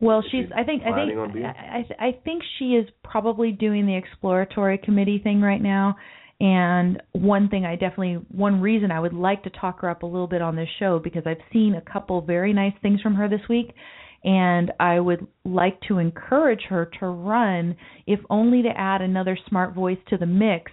well, 0.01 0.23
she's. 0.23 0.47
she 0.47 0.53
I 0.55 0.65
think. 0.65 0.83
I 0.83 0.95
think. 0.95 1.33
being? 1.33 1.45
I, 1.45 1.87
I 1.99 2.19
think 2.25 2.43
she 2.59 2.73
is 2.73 2.89
probably 3.03 3.53
doing 3.53 3.87
the 3.87 3.97
exploratory 3.97 4.79
committee 4.79 5.21
thing 5.23 5.41
right 5.41 5.63
now. 5.63 5.97
And 6.39 7.03
one 7.13 7.49
thing 7.49 7.65
I 7.65 7.77
definitely, 7.77 8.19
one 8.31 8.61
reason 8.61 8.91
I 8.91 9.01
would 9.01 9.15
like 9.15 9.43
to 9.45 9.51
talk 9.51 9.81
her 9.81 9.89
up 9.89 10.03
a 10.03 10.07
little 10.07 10.27
bit 10.27 10.43
on 10.43 10.55
this 10.55 10.69
show 10.79 10.99
because 10.99 11.23
I've 11.25 11.41
seen 11.51 11.75
a 11.75 11.93
couple 11.93 12.21
very 12.21 12.53
nice 12.53 12.75
things 12.83 13.01
from 13.01 13.15
her 13.15 13.27
this 13.27 13.41
week, 13.49 13.73
and 14.23 14.71
I 14.79 15.01
would 15.01 15.27
like 15.47 15.81
to 15.89 15.99
encourage 15.99 16.63
her 16.69 16.91
to 17.01 17.07
run, 17.07 17.75
if 18.07 18.21
only 18.29 18.61
to 18.63 18.69
add 18.69 19.01
another 19.01 19.39
smart 19.49 19.75
voice 19.75 19.99
to 20.09 20.19
the 20.19 20.27
mix. 20.27 20.71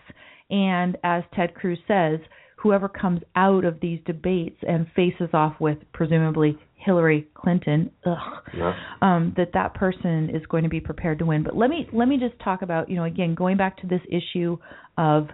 And 0.49 0.97
as 1.01 1.23
Ted 1.33 1.53
Cruz 1.55 1.79
says, 1.87 2.19
whoever 2.57 2.89
comes 2.89 3.21
out 3.35 3.63
of 3.63 3.79
these 3.79 3.99
debates 4.05 4.57
and 4.67 4.87
faces 4.95 5.29
off 5.33 5.55
with 5.61 5.77
presumably 5.93 6.57
Hillary 6.85 7.27
Clinton, 7.33 7.91
ugh, 8.05 8.17
Yeah. 8.53 8.75
um, 9.01 9.33
that 9.37 9.53
that 9.53 9.73
person 9.73 10.29
is 10.29 10.45
going 10.47 10.63
to 10.63 10.69
be 10.69 10.79
prepared 10.79 11.19
to 11.19 11.25
win. 11.25 11.43
But 11.43 11.55
let 11.55 11.69
me 11.69 11.87
let 11.93 12.07
me 12.07 12.17
just 12.17 12.37
talk 12.39 12.61
about 12.61 12.89
you 12.89 12.95
know 12.95 13.05
again 13.05 13.35
going 13.35 13.57
back 13.57 13.77
to 13.77 13.87
this 13.87 14.01
issue 14.09 14.57
of 14.97 15.27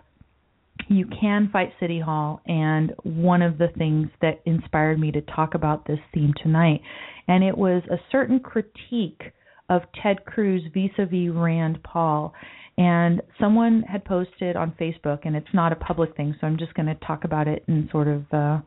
you 0.87 1.05
can 1.19 1.49
fight 1.51 1.73
City 1.79 1.99
Hall, 1.99 2.41
and 2.45 2.93
one 3.03 3.41
of 3.41 3.57
the 3.57 3.67
things 3.77 4.07
that 4.21 4.41
inspired 4.45 4.99
me 4.99 5.11
to 5.11 5.21
talk 5.21 5.53
about 5.53 5.85
this 5.85 5.99
theme 6.13 6.33
tonight, 6.41 6.81
and 7.27 7.43
it 7.43 7.57
was 7.57 7.83
a 7.91 7.97
certain 8.11 8.39
critique 8.39 9.21
of 9.69 9.81
Ted 10.01 10.25
Cruz 10.25 10.63
vis-a-vis 10.73 11.29
Rand 11.33 11.83
Paul. 11.83 12.33
And 12.77 13.21
someone 13.41 13.81
had 13.81 14.05
posted 14.05 14.55
on 14.55 14.71
Facebook, 14.79 15.19
and 15.25 15.35
it's 15.35 15.53
not 15.53 15.73
a 15.73 15.75
public 15.75 16.15
thing, 16.15 16.33
so 16.39 16.47
I'm 16.47 16.57
just 16.57 16.73
going 16.75 16.85
to 16.85 16.95
talk 17.05 17.25
about 17.25 17.45
it 17.47 17.65
in 17.67 17.89
sort 17.91 18.07
of 18.07 18.23
uh, 18.31 18.59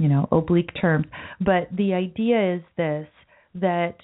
you 0.00 0.08
know 0.08 0.26
oblique 0.32 0.70
terms 0.80 1.06
but 1.40 1.68
the 1.76 1.92
idea 1.92 2.56
is 2.56 2.62
this 2.76 3.06
that 3.54 3.96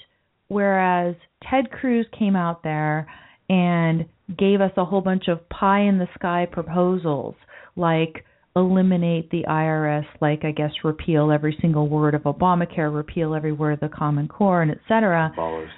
whereas 0.48 1.16
Ted 1.50 1.70
Cruz 1.70 2.06
came 2.16 2.36
out 2.36 2.62
there 2.62 3.08
and 3.48 4.04
gave 4.38 4.60
us 4.60 4.72
a 4.76 4.84
whole 4.84 5.00
bunch 5.00 5.28
of 5.28 5.48
pie 5.48 5.80
in 5.80 5.98
the 5.98 6.08
sky 6.14 6.46
proposals 6.50 7.34
like 7.76 8.24
eliminate 8.54 9.30
the 9.30 9.44
IRS 9.48 10.06
like 10.20 10.44
I 10.44 10.50
guess 10.50 10.70
repeal 10.84 11.32
every 11.32 11.56
single 11.60 11.88
word 11.88 12.14
of 12.14 12.22
Obamacare 12.22 12.94
repeal 12.94 13.34
every 13.34 13.52
word 13.52 13.72
of 13.72 13.80
the 13.80 13.88
common 13.88 14.28
core 14.28 14.62
and 14.62 14.70
etc 14.70 15.32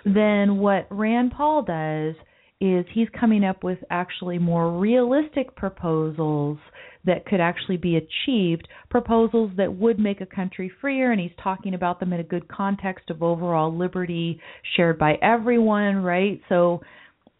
then 0.04 0.58
what 0.58 0.86
Rand 0.90 1.32
Paul 1.36 1.62
does 1.62 2.14
is 2.60 2.84
he's 2.92 3.08
coming 3.18 3.44
up 3.44 3.62
with 3.62 3.78
actually 3.90 4.38
more 4.38 4.78
realistic 4.78 5.54
proposals 5.54 6.58
that 7.04 7.26
could 7.26 7.40
actually 7.40 7.76
be 7.76 7.96
achieved, 7.96 8.68
proposals 8.90 9.50
that 9.56 9.72
would 9.72 9.98
make 9.98 10.20
a 10.20 10.26
country 10.26 10.70
freer, 10.80 11.12
and 11.12 11.20
he's 11.20 11.30
talking 11.42 11.74
about 11.74 12.00
them 12.00 12.12
in 12.12 12.20
a 12.20 12.24
good 12.24 12.48
context 12.48 13.10
of 13.10 13.22
overall 13.22 13.74
liberty 13.74 14.40
shared 14.76 14.98
by 14.98 15.14
everyone, 15.22 15.96
right? 15.96 16.40
So, 16.48 16.80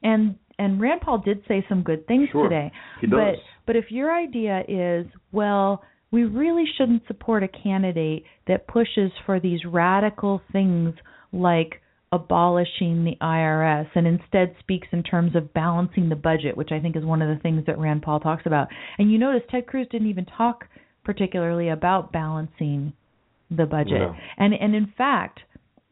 and 0.03 0.37
and 0.59 0.81
Rand 0.81 1.03
Paul 1.03 1.19
did 1.19 1.43
say 1.47 1.65
some 1.69 1.83
good 1.83 2.07
things 2.07 2.29
Sure. 2.33 2.49
today. 2.49 2.73
He 3.01 3.07
does. 3.07 3.19
But 3.19 3.35
but 3.67 3.77
if 3.77 3.91
your 3.91 4.15
idea 4.15 4.63
is, 4.67 5.07
well, 5.33 5.83
we 6.11 6.25
really 6.25 6.65
shouldn't 6.77 7.07
support 7.07 7.43
a 7.43 7.49
candidate 7.49 8.25
that 8.47 8.67
pushes 8.67 9.13
for 9.27 9.41
these 9.41 9.61
radical 9.65 10.41
things 10.53 10.95
like 11.33 11.81
abolishing 12.13 13.05
the 13.05 13.17
IRS 13.21 13.89
and 13.95 14.07
instead 14.07 14.55
speaks 14.61 14.89
in 14.93 15.03
terms 15.03 15.37
of 15.37 15.53
balancing 15.53 16.09
the 16.09 16.17
budget, 16.17 16.57
which 16.57 16.71
I 16.73 16.81
think 16.81 16.97
is 16.97 17.05
one 17.05 17.21
of 17.21 17.29
the 17.29 17.43
things 17.43 17.65
that 17.67 17.79
Rand 17.79 18.03
Paul 18.03 18.21
talks 18.21 18.47
about. 18.47 18.69
And 18.99 19.11
you 19.13 19.19
notice 19.19 19.43
Ted 19.51 19.67
Cruz 19.67 19.87
didn't 19.91 20.09
even 20.09 20.25
talk 20.25 20.65
particularly 21.05 21.69
about 21.69 22.13
balancing 22.13 22.93
the 23.51 23.67
budget. 23.67 24.01
No. 24.01 24.15
And 24.37 24.55
and 24.55 24.75
in 24.75 24.93
fact, 24.97 25.41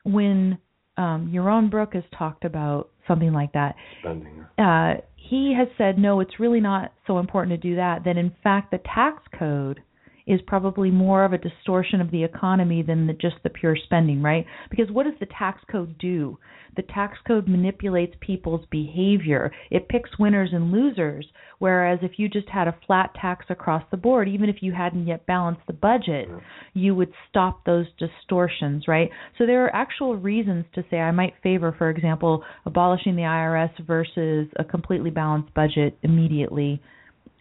when 0.04 0.58
um 0.96 1.30
Yaron 1.34 1.70
Brook 1.70 1.94
has 1.94 2.04
talked 2.16 2.44
about 2.44 2.90
something 3.08 3.32
like 3.32 3.52
that, 3.52 3.76
uh, 4.58 5.00
he 5.16 5.54
has 5.56 5.68
said 5.78 5.98
no, 5.98 6.20
it's 6.20 6.38
really 6.38 6.60
not 6.60 6.92
so 7.06 7.18
important 7.18 7.60
to 7.60 7.68
do 7.68 7.76
that. 7.76 8.04
That 8.04 8.16
in 8.16 8.32
fact 8.42 8.70
the 8.70 8.78
tax 8.78 9.22
code 9.38 9.80
is 10.26 10.40
probably 10.46 10.90
more 10.90 11.24
of 11.24 11.32
a 11.32 11.38
distortion 11.38 12.00
of 12.00 12.10
the 12.10 12.24
economy 12.24 12.82
than 12.82 13.06
the, 13.06 13.12
just 13.12 13.36
the 13.42 13.50
pure 13.50 13.76
spending, 13.76 14.22
right? 14.22 14.44
Because 14.70 14.90
what 14.90 15.04
does 15.04 15.14
the 15.20 15.26
tax 15.26 15.60
code 15.70 15.96
do? 15.98 16.38
The 16.76 16.82
tax 16.82 17.16
code 17.26 17.48
manipulates 17.48 18.14
people's 18.20 18.66
behavior. 18.70 19.50
It 19.70 19.88
picks 19.88 20.18
winners 20.18 20.50
and 20.52 20.72
losers. 20.72 21.26
Whereas 21.58 22.00
if 22.02 22.18
you 22.18 22.28
just 22.28 22.48
had 22.48 22.68
a 22.68 22.76
flat 22.86 23.14
tax 23.14 23.46
across 23.48 23.82
the 23.90 23.96
board, 23.96 24.28
even 24.28 24.50
if 24.50 24.56
you 24.60 24.72
hadn't 24.72 25.06
yet 25.06 25.24
balanced 25.26 25.62
the 25.66 25.72
budget, 25.72 26.28
you 26.74 26.94
would 26.94 27.12
stop 27.30 27.64
those 27.64 27.86
distortions, 27.98 28.86
right? 28.86 29.08
So 29.38 29.46
there 29.46 29.64
are 29.64 29.74
actual 29.74 30.16
reasons 30.16 30.66
to 30.74 30.84
say 30.90 30.98
I 30.98 31.12
might 31.12 31.32
favor, 31.42 31.74
for 31.78 31.88
example, 31.88 32.44
abolishing 32.66 33.16
the 33.16 33.22
IRS 33.22 33.86
versus 33.86 34.48
a 34.56 34.64
completely 34.64 35.10
balanced 35.10 35.54
budget 35.54 35.96
immediately. 36.02 36.82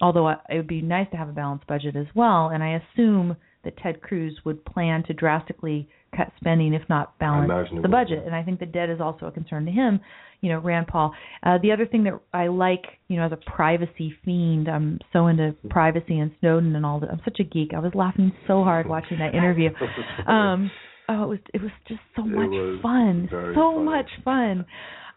Although 0.02 0.30
it 0.30 0.40
would 0.52 0.68
be 0.68 0.82
nice 0.82 1.10
to 1.12 1.18
have 1.18 1.30
a 1.30 1.34
balanced 1.34 1.68
budget 1.68 1.96
as 1.96 2.08
well, 2.16 2.50
and 2.50 2.64
I 2.64 2.82
assume 2.82 3.38
that 3.64 3.78
Ted 3.78 4.02
Cruz 4.02 4.38
would 4.46 4.64
plan 4.66 5.04
to 5.08 5.14
drastically 5.14 5.90
cut 6.16 6.32
spending, 6.40 6.74
if 6.74 6.84
not 6.90 7.18
balance 7.20 7.70
the 7.82 7.90
budget. 7.90 8.20
yeah. 8.22 8.26
And 8.28 8.36
I 8.36 8.44
think 8.44 8.60
the 8.60 8.66
debt 8.66 8.90
is 8.90 9.02
also 9.02 9.26
a 9.26 9.32
concern 9.32 9.66
to 9.66 9.72
him. 9.72 10.00
You 10.42 10.50
know, 10.50 10.60
Rand 10.60 10.88
Paul. 10.88 11.14
Uh, 11.44 11.58
the 11.62 11.72
other 11.72 11.86
thing 11.86 12.04
that 12.04 12.20
I 12.34 12.48
like, 12.48 12.84
you 13.08 13.18
know, 13.18 13.26
as 13.26 13.32
a 13.32 13.40
privacy 13.50 14.14
fiend, 14.24 14.68
I'm 14.68 15.00
so 15.12 15.28
into 15.28 15.56
privacy 15.70 16.20
and 16.20 16.32
Snowden 16.40 16.76
and 16.76 16.86
all 16.86 17.00
that. 17.00 17.10
I'm 17.10 17.22
such 17.26 17.40
a 17.40 17.44
geek. 17.44 17.72
I 17.76 17.80
was 17.80 17.94
laughing 17.96 18.32
so 18.46 18.64
hard 18.64 18.88
watching 18.88 19.20
that 19.20 19.34
interview. 19.34 19.70
Um, 20.28 20.72
oh, 21.10 21.24
it 21.24 21.28
was 21.28 21.40
it 21.54 21.62
was 21.62 21.72
just 21.88 22.00
so 22.16 22.24
much 22.24 22.82
fun, 22.82 23.28
so 23.32 23.54
funny. 23.54 23.86
much 23.86 24.10
fun. 24.24 24.66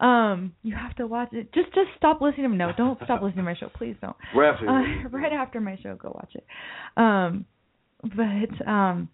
Um, 0.00 0.52
you 0.62 0.74
have 0.76 0.94
to 0.96 1.06
watch 1.06 1.30
it. 1.32 1.52
Just 1.52 1.74
just 1.74 1.88
stop 1.96 2.20
listening 2.20 2.44
to 2.44 2.48
me. 2.50 2.56
No, 2.56 2.70
don't 2.76 2.98
stop 3.04 3.22
listening 3.22 3.44
to 3.44 3.50
my 3.50 3.56
show, 3.56 3.68
please 3.74 3.96
don't. 4.00 4.16
Right 4.34 4.54
after. 4.54 4.68
Uh, 4.68 5.08
right 5.10 5.32
after 5.32 5.60
my 5.60 5.78
show, 5.82 5.96
go 5.96 6.12
watch 6.14 6.34
it. 6.34 6.46
Um, 6.96 7.44
but 8.02 8.68
um, 8.68 9.08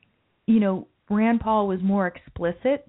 you 0.47 0.61
know, 0.61 0.89
Rand 1.09 1.41
Paul 1.41 1.69
was 1.69 1.81
more 1.83 2.07
explicit 2.07 2.87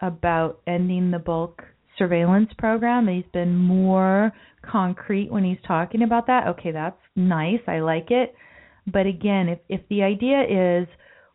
about 0.00 0.60
ending 0.66 1.10
the 1.10 1.18
bulk 1.18 1.62
surveillance 1.98 2.50
program. 2.58 3.08
He's 3.08 3.24
been 3.32 3.56
more 3.56 4.32
concrete 4.62 5.30
when 5.30 5.44
he's 5.44 5.58
talking 5.66 6.02
about 6.02 6.26
that. 6.26 6.46
Okay, 6.48 6.72
that's 6.72 7.00
nice. 7.14 7.60
I 7.66 7.80
like 7.80 8.10
it. 8.10 8.34
But 8.86 9.06
again, 9.06 9.48
if 9.48 9.58
if 9.68 9.80
the 9.88 10.02
idea 10.02 10.80
is 10.82 10.88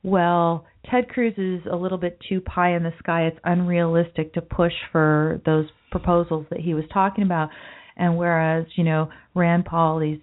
well, 0.03 0.65
Ted 0.89 1.09
Cruz 1.09 1.33
is 1.37 1.61
a 1.71 1.75
little 1.75 1.97
bit 1.97 2.17
too 2.27 2.41
pie 2.41 2.75
in 2.75 2.83
the 2.83 2.93
sky. 2.99 3.27
It's 3.27 3.37
unrealistic 3.43 4.33
to 4.33 4.41
push 4.41 4.73
for 4.91 5.41
those 5.45 5.67
proposals 5.91 6.45
that 6.49 6.59
he 6.59 6.73
was 6.73 6.85
talking 6.93 7.23
about. 7.23 7.49
And 7.97 8.17
whereas, 8.17 8.65
you 8.75 8.83
know, 8.83 9.09
Rand 9.35 9.65
Paul, 9.65 9.99
he's, 9.99 10.19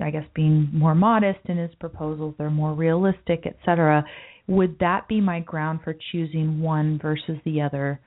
I 0.00 0.10
guess, 0.10 0.24
being 0.34 0.68
more 0.72 0.94
modest 0.94 1.40
in 1.46 1.56
his 1.56 1.70
proposals, 1.78 2.34
they're 2.36 2.50
more 2.50 2.74
realistic, 2.74 3.44
et 3.46 3.56
cetera. 3.64 4.04
Would 4.48 4.78
that 4.80 5.08
be 5.08 5.20
my 5.20 5.40
ground 5.40 5.80
for 5.84 5.94
choosing 6.12 6.60
one 6.60 6.98
versus 7.00 7.38
the 7.44 7.62
other? 7.62 8.00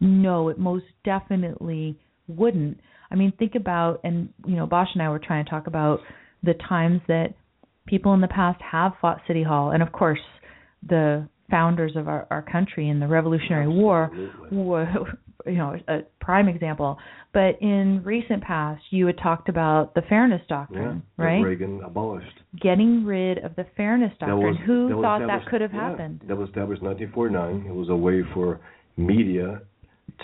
No, 0.00 0.48
it 0.48 0.58
most 0.58 0.86
definitely 1.04 1.96
wouldn't. 2.26 2.80
I 3.10 3.14
mean, 3.14 3.32
think 3.38 3.54
about, 3.54 4.00
and, 4.02 4.30
you 4.46 4.56
know, 4.56 4.66
Bosch 4.66 4.88
and 4.94 5.02
I 5.02 5.08
were 5.08 5.20
trying 5.20 5.44
to 5.44 5.50
talk 5.50 5.66
about 5.66 6.00
the 6.42 6.54
times 6.68 7.00
that 7.06 7.34
people 7.86 8.14
in 8.14 8.20
the 8.20 8.28
past 8.28 8.60
have 8.62 8.92
fought 9.00 9.20
City 9.26 9.42
Hall. 9.42 9.70
And 9.70 9.82
of 9.82 9.92
course, 9.92 10.18
the 10.88 11.28
founders 11.50 11.92
of 11.94 12.08
our, 12.08 12.26
our 12.30 12.42
country 12.42 12.88
in 12.88 12.98
the 12.98 13.06
Revolutionary 13.06 13.68
War 13.68 14.10
were, 14.50 14.88
you 15.46 15.54
know, 15.56 15.76
a 15.88 16.00
prime 16.20 16.48
example. 16.48 16.98
But 17.32 17.60
in 17.60 18.02
recent 18.04 18.42
past, 18.42 18.82
you 18.90 19.06
had 19.06 19.18
talked 19.18 19.48
about 19.48 19.94
the 19.94 20.02
fairness 20.02 20.42
doctrine, 20.48 21.02
that 21.18 21.22
right? 21.24 21.40
Reagan 21.40 21.82
abolished. 21.84 22.38
Getting 22.60 23.04
rid 23.04 23.38
of 23.38 23.56
the 23.56 23.64
fairness 23.76 24.12
doctrine. 24.18 24.40
was- 24.40 24.56
Who 24.66 24.88
that 24.88 25.02
thought 25.02 25.26
that 25.26 25.46
could 25.46 25.60
have 25.60 25.72
yeah, 25.74 25.90
happened? 25.90 26.20
That 26.28 26.36
was 26.36 26.48
established 26.48 26.82
in 26.82 26.88
1949. 26.88 27.66
It 27.68 27.74
was 27.74 27.88
a 27.88 27.96
way 27.96 28.22
for 28.32 28.60
media 28.96 29.60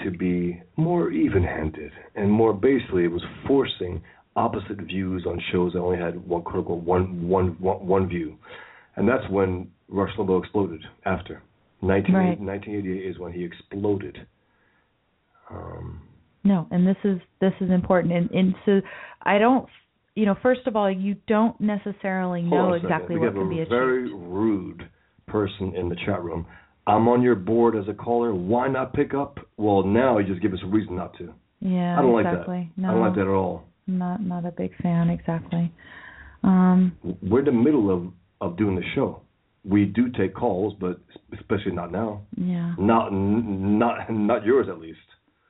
to 0.04 0.10
be 0.10 0.62
more 0.76 1.10
even-handed 1.10 1.90
and 2.14 2.30
more 2.30 2.52
basically 2.52 3.02
it 3.04 3.10
was 3.10 3.24
forcing 3.46 4.00
opposite 4.36 4.80
views 4.82 5.26
on 5.26 5.40
shows 5.50 5.72
that 5.72 5.80
only 5.80 5.98
had 5.98 6.14
one 6.28 6.42
quote 6.42 6.58
unquote 6.58 6.82
one 6.84 7.28
one 7.28 7.56
one 7.58 7.84
one 7.86 8.08
view, 8.08 8.36
and 8.96 9.08
that's 9.08 9.28
when 9.30 9.68
Rush 9.88 10.14
Limbaugh 10.16 10.40
exploded. 10.42 10.82
After 11.04 11.42
19, 11.82 12.14
Right. 12.14 12.40
1988 12.40 13.10
is 13.10 13.18
when 13.18 13.32
he 13.32 13.42
exploded. 13.44 14.26
Um, 15.50 16.00
No, 16.44 16.66
and 16.70 16.86
this 16.86 16.96
is 17.04 17.18
this 17.40 17.52
is 17.60 17.70
important, 17.70 18.12
and 18.14 18.30
and 18.30 18.54
so 18.64 18.80
I 19.22 19.38
don't, 19.38 19.68
you 20.14 20.26
know, 20.26 20.36
first 20.42 20.66
of 20.66 20.76
all, 20.76 20.90
you 20.90 21.16
don't 21.26 21.60
necessarily 21.60 22.42
know 22.42 22.56
on 22.56 22.74
a 22.74 22.76
second. 22.80 22.86
exactly 22.90 23.16
we 23.18 23.26
what 23.26 23.34
can 23.34 23.48
be 23.48 23.58
a 23.58 23.62
achieved. 23.62 23.70
very 23.70 24.12
rude 24.14 24.88
person 25.26 25.74
in 25.76 25.88
the 25.88 25.96
chat 26.06 26.22
room. 26.22 26.46
I'm 26.86 27.06
on 27.08 27.22
your 27.22 27.34
board 27.36 27.76
as 27.76 27.84
a 27.88 27.94
caller. 27.94 28.34
Why 28.34 28.66
not 28.68 28.94
pick 28.94 29.12
up? 29.14 29.38
Well, 29.56 29.82
now 29.84 30.18
you 30.18 30.26
just 30.26 30.40
give 30.42 30.52
us 30.52 30.58
a 30.64 30.66
reason 30.66 30.96
not 30.96 31.16
to. 31.18 31.32
Yeah, 31.60 31.98
I 31.98 32.02
don't 32.02 32.18
exactly. 32.18 32.56
like 32.56 32.76
that. 32.76 32.80
No, 32.82 32.88
I 32.88 32.92
don't 32.92 33.00
like 33.02 33.14
that 33.16 33.20
at 33.22 33.28
all. 33.28 33.64
not 33.86 34.22
not 34.22 34.44
a 34.46 34.50
big 34.50 34.72
fan 34.82 35.10
exactly. 35.10 35.72
Um, 36.42 36.96
We're 37.22 37.40
in 37.40 37.44
the 37.44 37.52
middle 37.52 37.90
of 37.94 38.12
of 38.40 38.56
doing 38.56 38.76
the 38.76 38.82
show. 38.94 39.20
We 39.62 39.84
do 39.84 40.08
take 40.10 40.34
calls, 40.34 40.72
but 40.80 40.98
especially 41.38 41.72
not 41.72 41.92
now. 41.92 42.22
yeah. 42.36 42.74
Not 42.78 43.12
not 43.12 44.10
not 44.10 44.44
yours 44.44 44.68
at 44.70 44.78
least. 44.80 44.98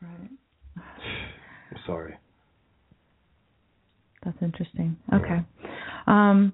Right. 0.02 0.30
I'm 0.76 1.78
sorry. 1.86 2.14
That's 4.24 4.36
interesting. 4.42 4.96
Okay. 5.14 5.38
Um, 6.06 6.52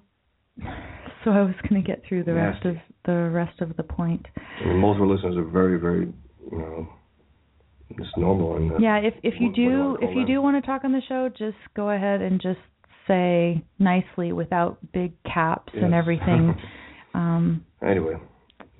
so 1.24 1.30
I 1.30 1.42
was 1.42 1.54
going 1.68 1.82
to 1.82 1.86
get 1.86 2.02
through 2.08 2.24
the 2.24 2.34
rest 2.34 2.64
of 2.64 2.76
the 3.04 3.30
rest 3.30 3.60
of 3.60 3.76
the 3.76 3.82
point. 3.82 4.24
I 4.62 4.68
mean, 4.68 4.78
most 4.78 4.96
of 4.96 5.02
our 5.02 5.08
listeners 5.08 5.36
are 5.36 5.44
very 5.44 5.78
very 5.78 6.06
you 6.52 6.58
know 6.58 6.88
it's 7.90 8.08
normal 8.16 8.56
and 8.56 8.72
uh, 8.72 8.78
Yeah, 8.78 8.98
if 8.98 9.14
if 9.22 9.34
you 9.40 9.52
do 9.52 9.96
if 10.00 10.10
you 10.14 10.24
them? 10.24 10.26
do 10.26 10.42
want 10.42 10.62
to 10.62 10.66
talk 10.66 10.84
on 10.84 10.92
the 10.92 11.02
show, 11.08 11.28
just 11.28 11.56
go 11.74 11.90
ahead 11.90 12.20
and 12.22 12.40
just 12.40 12.60
say 13.08 13.64
nicely 13.78 14.32
without 14.32 14.78
big 14.92 15.12
caps 15.24 15.72
and 15.74 15.94
everything. 15.94 16.54
um, 17.14 17.64
Anyway, 17.82 18.14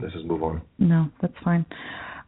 let's 0.01 0.13
just 0.15 0.25
move 0.27 0.43
on. 0.43 0.63
no, 0.79 1.09
that's 1.21 1.35
fine. 1.45 1.65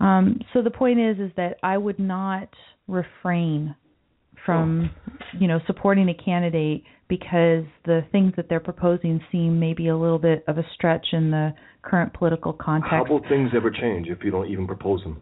Um, 0.01 0.41
so 0.53 0.63
the 0.63 0.71
point 0.71 1.01
is, 1.01 1.19
is 1.19 1.33
that 1.37 1.57
I 1.63 1.77
would 1.77 1.99
not 1.99 2.49
refrain 2.87 3.75
from, 4.47 4.91
you 5.39 5.49
know, 5.49 5.61
supporting 5.67 6.09
a 6.09 6.15
candidate 6.15 6.85
because 7.09 7.65
the 7.85 8.03
things 8.13 8.33
that 8.37 8.49
they're 8.49 8.61
proposing 8.61 9.21
seem 9.33 9.59
maybe 9.59 9.89
a 9.89 9.97
little 9.97 10.19
bit 10.19 10.45
of 10.47 10.59
a 10.59 10.65
stretch 10.75 11.07
in 11.13 11.31
the 11.31 11.53
current 11.83 12.13
political 12.15 12.53
context. 12.53 12.93
How 12.93 13.05
will 13.05 13.23
things 13.29 13.51
ever 13.57 13.71
change 13.71 14.09
if 14.09 14.23
you 14.23 14.31
don't 14.31 14.49
even 14.49 14.67
propose 14.67 15.03
them? 15.03 15.21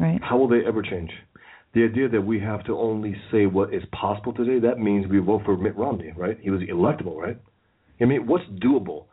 right? 0.00 0.20
How 0.22 0.36
will 0.38 0.48
they 0.48 0.66
ever 0.66 0.82
change? 0.82 1.10
The 1.74 1.84
idea 1.84 2.08
that 2.08 2.22
we 2.22 2.40
have 2.40 2.64
to 2.64 2.76
only 2.76 3.14
say 3.30 3.46
what 3.46 3.72
is 3.72 3.82
possible 3.92 4.32
today, 4.32 4.58
that 4.66 4.80
means 4.80 5.06
we 5.06 5.18
vote 5.18 5.42
for 5.44 5.56
Mitt 5.56 5.76
Romney, 5.76 6.12
right? 6.16 6.36
He 6.40 6.50
was 6.50 6.62
electable, 6.62 7.16
right? 7.16 7.38
I 8.00 8.06
mean, 8.06 8.26
what's 8.26 8.44
doable? 8.64 9.04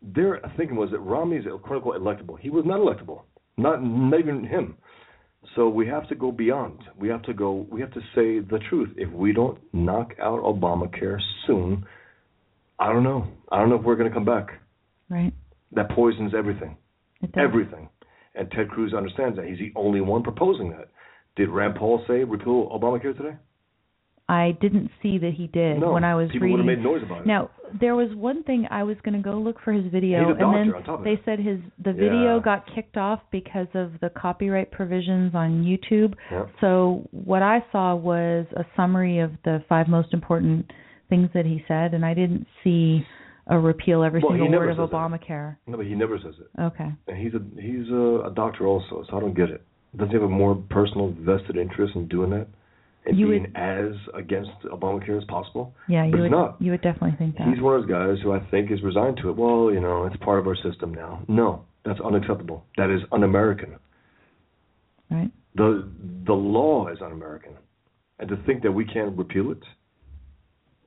Their 0.00 0.40
thinking 0.56 0.76
was 0.76 0.90
that 0.92 1.00
Romney 1.00 1.36
is 1.36 1.44
quote 1.44 1.76
unquote 1.76 2.00
electable. 2.00 2.38
He 2.38 2.48
was 2.48 2.64
not 2.64 2.78
electable. 2.78 3.22
Not, 3.58 3.82
not 3.82 4.18
even 4.20 4.44
him. 4.44 4.76
So 5.56 5.68
we 5.68 5.86
have 5.88 6.08
to 6.08 6.14
go 6.14 6.30
beyond. 6.32 6.78
We 6.96 7.08
have 7.08 7.22
to 7.22 7.34
go 7.34 7.66
we 7.70 7.80
have 7.80 7.92
to 7.92 8.00
say 8.14 8.38
the 8.40 8.60
truth. 8.68 8.90
If 8.96 9.10
we 9.12 9.32
don't 9.32 9.58
knock 9.72 10.12
out 10.22 10.40
Obamacare 10.42 11.18
soon, 11.46 11.84
I 12.78 12.92
don't 12.92 13.02
know. 13.04 13.26
I 13.50 13.58
don't 13.58 13.68
know 13.68 13.76
if 13.76 13.82
we're 13.82 13.96
gonna 13.96 14.12
come 14.12 14.24
back. 14.24 14.48
Right. 15.08 15.32
That 15.72 15.90
poisons 15.90 16.32
everything 16.36 16.76
It 17.22 17.32
does. 17.32 17.42
everything. 17.44 17.88
And 18.34 18.50
Ted 18.50 18.68
Cruz 18.68 18.94
understands 18.94 19.36
that. 19.36 19.46
He's 19.46 19.58
the 19.58 19.72
only 19.74 20.00
one 20.00 20.22
proposing 20.22 20.70
that. 20.70 20.90
Did 21.36 21.48
Rand 21.48 21.74
Paul 21.76 22.04
say 22.06 22.24
repeal 22.24 22.68
Obamacare 22.70 23.16
today? 23.16 23.36
I 24.30 24.52
didn't 24.60 24.90
see 25.02 25.16
that 25.18 25.32
he 25.34 25.46
did 25.46 25.80
no, 25.80 25.92
when 25.92 26.04
I 26.04 26.14
was 26.14 26.28
people 26.30 26.48
reading. 26.48 26.66
would 26.66 26.68
have 26.68 26.78
made 26.78 26.84
noise 26.84 27.02
about 27.02 27.22
it. 27.22 27.26
Now, 27.26 27.50
there 27.80 27.96
was 27.96 28.14
one 28.14 28.42
thing 28.44 28.66
I 28.70 28.82
was 28.82 28.96
going 29.02 29.16
to 29.16 29.22
go 29.22 29.38
look 29.38 29.56
for 29.64 29.72
his 29.72 29.90
video, 29.90 30.30
and 30.30 30.38
then 30.38 30.74
on 30.74 30.82
top 30.84 30.98
of 31.00 31.04
they 31.04 31.18
said 31.24 31.38
his 31.38 31.60
the 31.82 31.92
video 31.92 32.36
Yeah. 32.36 32.42
got 32.44 32.64
kicked 32.74 32.96
off 32.98 33.20
because 33.30 33.68
of 33.74 33.92
the 34.00 34.10
copyright 34.10 34.70
provisions 34.70 35.34
on 35.34 35.64
YouTube. 35.64 36.14
Yeah. 36.30 36.44
So 36.60 37.08
what 37.12 37.42
I 37.42 37.64
saw 37.72 37.94
was 37.94 38.46
a 38.56 38.64
summary 38.76 39.18
of 39.20 39.32
the 39.44 39.62
five 39.68 39.88
most 39.88 40.12
important 40.12 40.70
things 41.08 41.30
that 41.32 41.46
he 41.46 41.64
said, 41.66 41.94
and 41.94 42.04
I 42.04 42.12
didn't 42.12 42.46
see 42.62 43.06
a 43.46 43.58
repeal 43.58 44.02
every 44.02 44.20
Well, 44.20 44.32
single 44.32 44.50
word 44.50 44.68
of 44.72 44.76
says 44.76 44.90
that. 44.90 44.94
Obamacare. 44.96 45.56
No, 45.66 45.78
but 45.78 45.86
he 45.86 45.94
never 45.94 46.18
says 46.18 46.34
it. 46.38 46.60
Okay. 46.60 46.90
And 47.06 47.16
he's 47.16 47.32
a 47.32 47.40
he's 47.60 47.88
a, 47.90 48.26
a 48.26 48.32
doctor 48.34 48.66
also, 48.66 49.04
so 49.08 49.16
I 49.16 49.20
don't 49.20 49.34
get 49.34 49.48
it. 49.48 49.62
Doesn't 49.96 50.08
he 50.10 50.14
have 50.14 50.22
a 50.22 50.28
more 50.28 50.54
personal 50.68 51.14
vested 51.18 51.56
interest 51.56 51.96
in 51.96 52.08
doing 52.08 52.28
that? 52.30 52.46
And 53.08 53.18
You 53.18 53.28
being 53.28 53.42
would- 53.42 53.56
as 53.56 53.94
against 54.14 54.50
Obamacare 54.64 55.16
as 55.16 55.24
possible? 55.24 55.74
Yeah, 55.88 56.04
you 56.04 56.18
would 56.18 56.30
not. 56.30 56.60
you 56.60 56.70
would 56.72 56.82
definitely 56.82 57.16
think 57.16 57.38
that. 57.38 57.48
He's 57.48 57.60
one 57.60 57.74
of 57.74 57.80
those 57.86 57.90
guys 57.90 58.22
who 58.22 58.32
I 58.32 58.40
think 58.50 58.70
is 58.70 58.82
resigned 58.82 59.16
to 59.22 59.30
it. 59.30 59.36
Well, 59.36 59.72
you 59.72 59.80
know, 59.80 60.04
it's 60.04 60.16
part 60.18 60.38
of 60.38 60.46
our 60.46 60.54
system 60.56 60.92
now. 60.92 61.22
No, 61.26 61.64
that's 61.84 62.00
unacceptable. 62.00 62.64
That 62.76 62.90
is 62.90 63.00
un-American. 63.10 63.76
right. 65.10 65.30
The 65.54 65.88
the 66.26 66.34
law 66.34 66.88
is 66.88 67.00
un-American, 67.00 67.52
and 68.18 68.28
to 68.28 68.36
think 68.44 68.62
that 68.62 68.70
we 68.72 68.84
can't 68.84 69.16
repeal 69.16 69.50
it. 69.50 69.62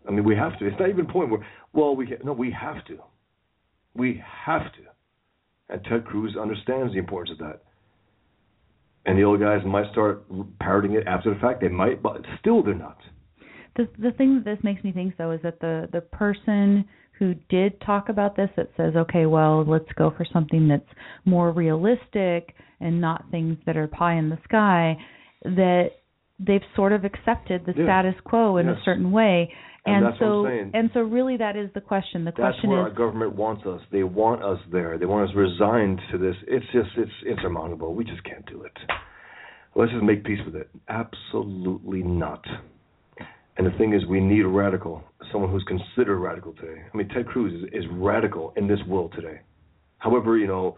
I 0.08 0.12
mean, 0.12 0.24
we 0.24 0.36
have 0.36 0.58
to. 0.60 0.68
It's 0.68 0.80
not 0.80 0.90
even 0.90 1.06
a 1.10 1.12
point 1.12 1.32
where, 1.32 1.46
well, 1.74 1.96
we 1.96 2.06
can, 2.06 2.18
no, 2.24 2.32
we 2.34 2.52
have 2.52 2.86
to. 2.86 3.00
We 3.96 4.22
have 4.46 4.72
to. 4.74 4.84
And 5.70 5.84
Ted 5.86 6.06
Cruz 6.06 6.38
understands 6.38 6.94
the 6.94 7.00
importance 7.00 7.32
of 7.40 7.46
that. 7.48 7.64
And 9.06 9.18
the 9.18 9.24
old 9.24 9.40
guys 9.40 9.62
might 9.66 9.92
start 9.92 10.24
parroting 10.60 10.94
it 10.94 11.08
after 11.08 11.34
the 11.34 11.40
fact. 11.40 11.62
They 11.62 11.70
might, 11.70 12.04
but 12.04 12.22
still 12.40 12.62
they're 12.62 12.76
not. 12.76 12.98
The 13.76 13.88
the 13.98 14.12
thing 14.12 14.36
that 14.36 14.46
this 14.46 14.64
makes 14.64 14.84
me 14.84 14.92
think 14.92 15.16
though 15.18 15.32
is 15.32 15.42
that 15.44 15.60
the 15.60 15.88
the 15.92 16.02
person 16.02 16.86
who 17.18 17.34
did 17.50 17.80
talk 17.82 18.10
about 18.10 18.36
this 18.36 18.50
that 18.58 18.70
says, 18.76 18.96
okay, 18.96 19.28
well, 19.28 19.64
let's 19.64 19.92
go 19.96 20.12
for 20.18 20.26
something 20.34 20.68
that's 20.68 20.90
more 21.24 21.52
realistic 21.52 22.56
and 22.80 23.00
not 23.00 23.24
things 23.30 23.58
that 23.66 23.78
are 23.78 23.88
pie 23.88 24.16
in 24.16 24.28
the 24.30 24.40
sky, 24.44 24.98
that 25.44 25.90
they've 26.40 26.64
sort 26.76 26.92
of 26.92 27.06
accepted 27.06 27.64
the 27.66 27.74
Yeah. 27.78 27.86
status 27.86 28.20
quo 28.22 28.58
in 28.58 28.66
Yes. 28.68 28.80
a 28.80 28.82
certain 28.82 29.12
way. 29.12 29.54
And 29.86 30.06
that's 30.06 30.20
what 30.22 30.28
so 30.28 30.46
I'm 30.46 30.52
saying. 30.52 30.72
and 30.76 30.90
so 30.94 31.00
really 31.00 31.38
that 31.38 31.56
is 31.56 31.70
the 31.74 31.82
question. 31.82 32.24
The 32.24 32.32
That's 32.32 32.38
question 32.38 32.70
where 32.70 32.88
is 32.88 32.92
our 32.92 32.98
government 32.98 33.36
wants 33.36 33.66
us. 33.66 33.82
They 33.92 34.04
want 34.04 34.44
us 34.44 34.60
there. 34.72 35.00
They 35.00 35.08
want 35.08 35.28
us 35.28 35.36
resigned 35.36 36.00
to 36.12 36.20
this. 36.20 36.36
It's 36.48 36.66
just 36.72 36.90
it's 36.98 37.12
insurmountable. 37.28 37.96
We 37.96 38.04
just 38.04 38.24
can't 38.24 38.46
do 38.46 38.64
it. 38.64 38.74
Let's 39.76 39.92
just 39.92 40.04
make 40.04 40.24
peace 40.24 40.40
with 40.46 40.56
it. 40.56 40.70
Absolutely 40.88 42.04
not. 42.04 42.44
And 43.58 43.66
the 43.66 43.78
thing 43.78 43.94
is, 43.94 44.06
we 44.06 44.20
need 44.20 44.44
a 44.44 44.48
radical, 44.48 45.04
someone 45.32 45.52
who's 45.52 45.66
considered 45.68 46.20
radical 46.20 46.54
today. 46.54 46.82
I 46.94 46.98
mean, 46.98 47.08
Ted 47.10 47.28
Cruz 47.28 47.64
is, 47.64 47.84
is 47.84 47.90
radical 47.92 48.54
in 48.58 48.68
this 48.68 48.80
world 48.88 49.14
today. 49.16 49.42
However, 49.98 50.38
you 50.38 50.48
know, 50.48 50.78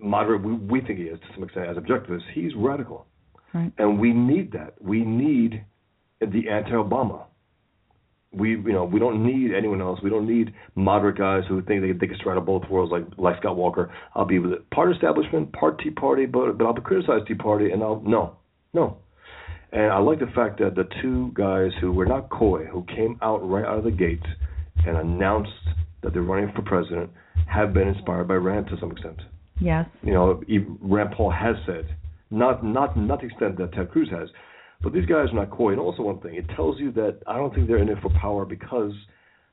moderate 0.00 0.42
we, 0.42 0.54
we 0.54 0.80
think 0.80 0.98
he 0.98 1.06
is 1.06 1.18
to 1.20 1.26
some 1.34 1.44
extent 1.44 1.66
as 1.68 1.76
objectivists. 1.76 2.22
He's 2.34 2.52
radical, 2.56 3.06
right. 3.52 3.72
and 3.78 3.98
we 3.98 4.12
need 4.12 4.52
that. 4.52 4.74
We 4.80 5.04
need 5.04 5.64
the 6.20 6.48
anti-Obama. 6.48 7.24
We 8.34 8.50
you 8.50 8.72
know 8.72 8.84
we 8.84 9.00
don't 9.00 9.24
need 9.24 9.54
anyone 9.54 9.80
else. 9.80 10.00
We 10.02 10.10
don't 10.10 10.26
need 10.26 10.52
moderate 10.74 11.18
guys 11.18 11.42
who 11.48 11.62
think 11.62 11.82
they, 11.82 11.92
they 11.92 12.06
can 12.06 12.16
straddle 12.18 12.42
both 12.42 12.68
worlds 12.68 12.92
like 12.92 13.04
like 13.16 13.38
Scott 13.40 13.56
Walker. 13.56 13.92
I'll 14.14 14.24
be 14.24 14.38
with 14.38 14.52
it. 14.52 14.70
Part 14.70 14.92
establishment, 14.92 15.52
part 15.52 15.80
Tea 15.80 15.90
Party, 15.90 16.26
but 16.26 16.58
but 16.58 16.64
I'll 16.64 16.72
be 16.72 16.82
criticize 16.82 17.20
Tea 17.26 17.34
Party 17.34 17.70
and 17.70 17.82
I'll 17.82 18.00
no 18.00 18.36
no. 18.72 18.98
And 19.72 19.92
I 19.92 19.98
like 19.98 20.20
the 20.20 20.30
fact 20.34 20.60
that 20.60 20.76
the 20.76 20.88
two 21.02 21.32
guys 21.34 21.72
who 21.80 21.92
were 21.92 22.06
not 22.06 22.30
coy, 22.30 22.64
who 22.66 22.84
came 22.84 23.18
out 23.22 23.38
right 23.38 23.64
out 23.64 23.78
of 23.78 23.84
the 23.84 23.90
gate 23.90 24.22
and 24.86 24.96
announced 24.96 25.50
that 26.02 26.12
they're 26.12 26.22
running 26.22 26.52
for 26.54 26.62
president, 26.62 27.10
have 27.46 27.74
been 27.74 27.88
inspired 27.88 28.28
by 28.28 28.34
Rand 28.34 28.68
to 28.68 28.76
some 28.78 28.92
extent. 28.92 29.20
Yes. 29.60 29.86
You 30.02 30.12
know, 30.12 30.42
Rand 30.80 31.10
Paul 31.16 31.30
has 31.30 31.56
said, 31.66 31.96
not 32.30 32.64
not 32.64 32.96
not 32.96 33.20
the 33.20 33.26
extent 33.26 33.58
that 33.58 33.72
Ted 33.72 33.90
Cruz 33.90 34.08
has, 34.10 34.28
but 34.84 34.92
these 34.92 35.06
guys 35.06 35.30
are 35.30 35.34
not 35.34 35.50
coy. 35.50 35.72
And 35.72 35.80
also 35.80 36.02
one 36.02 36.20
thing, 36.20 36.34
it 36.34 36.44
tells 36.54 36.78
you 36.78 36.92
that 36.92 37.18
I 37.26 37.36
don't 37.36 37.52
think 37.54 37.66
they're 37.66 37.78
in 37.78 37.88
it 37.88 37.98
for 38.02 38.10
power 38.20 38.44
because 38.44 38.92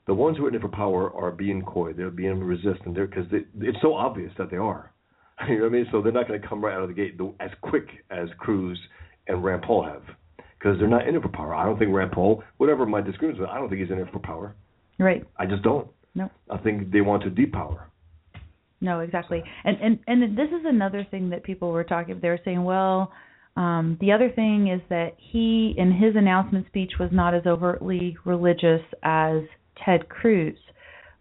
the 0.05 0.13
ones 0.13 0.37
who 0.37 0.45
are 0.45 0.49
in 0.49 0.55
it 0.55 0.61
for 0.61 0.67
power 0.67 1.11
are 1.11 1.31
being 1.31 1.63
coy. 1.63 1.93
They're 1.93 2.11
being 2.11 2.43
resistant. 2.43 2.93
They're 2.93 3.07
because 3.07 3.25
they, 3.31 3.39
it's 3.61 3.77
so 3.81 3.95
obvious 3.95 4.31
that 4.37 4.51
they 4.51 4.57
are. 4.57 4.91
You 5.49 5.55
know 5.55 5.63
what 5.63 5.69
I 5.69 5.71
mean? 5.71 5.87
So 5.91 6.03
they're 6.03 6.11
not 6.11 6.27
going 6.27 6.39
to 6.39 6.47
come 6.47 6.63
right 6.63 6.75
out 6.75 6.83
of 6.83 6.89
the 6.89 6.93
gate 6.93 7.17
as 7.39 7.49
quick 7.61 7.87
as 8.11 8.27
Cruz 8.37 8.79
and 9.27 9.43
Rand 9.43 9.63
Paul 9.63 9.83
have 9.83 10.03
because 10.59 10.77
they're 10.77 10.87
not 10.87 11.07
in 11.07 11.15
it 11.15 11.21
for 11.23 11.29
power. 11.29 11.55
I 11.55 11.65
don't 11.65 11.79
think 11.79 11.91
Rand 11.91 12.11
Paul, 12.11 12.43
whatever 12.57 12.85
my 12.85 13.01
disagreements 13.01 13.39
with, 13.39 13.49
I 13.49 13.55
don't 13.57 13.67
think 13.67 13.81
he's 13.81 13.89
in 13.89 13.97
it 13.97 14.07
for 14.13 14.19
power. 14.19 14.53
Right. 14.99 15.25
I 15.37 15.47
just 15.47 15.63
don't. 15.63 15.87
No. 16.13 16.29
I 16.51 16.57
think 16.59 16.91
they 16.91 17.01
want 17.01 17.23
to 17.23 17.31
depower. 17.31 17.85
No, 18.81 18.99
exactly. 18.99 19.43
And 19.63 19.77
and 19.81 19.99
and 20.05 20.37
this 20.37 20.49
is 20.49 20.65
another 20.65 21.07
thing 21.09 21.29
that 21.29 21.43
people 21.43 21.71
were 21.71 21.83
talking. 21.83 22.19
They 22.21 22.29
were 22.29 22.39
saying, 22.43 22.63
well, 22.63 23.11
um, 23.55 23.97
the 23.99 24.11
other 24.11 24.29
thing 24.29 24.67
is 24.67 24.81
that 24.89 25.15
he, 25.17 25.73
in 25.77 25.91
his 25.91 26.15
announcement 26.15 26.67
speech, 26.67 26.93
was 26.99 27.09
not 27.11 27.33
as 27.33 27.45
overtly 27.45 28.17
religious 28.25 28.81
as 29.03 29.41
Ted 29.83 30.07
Cruz. 30.09 30.57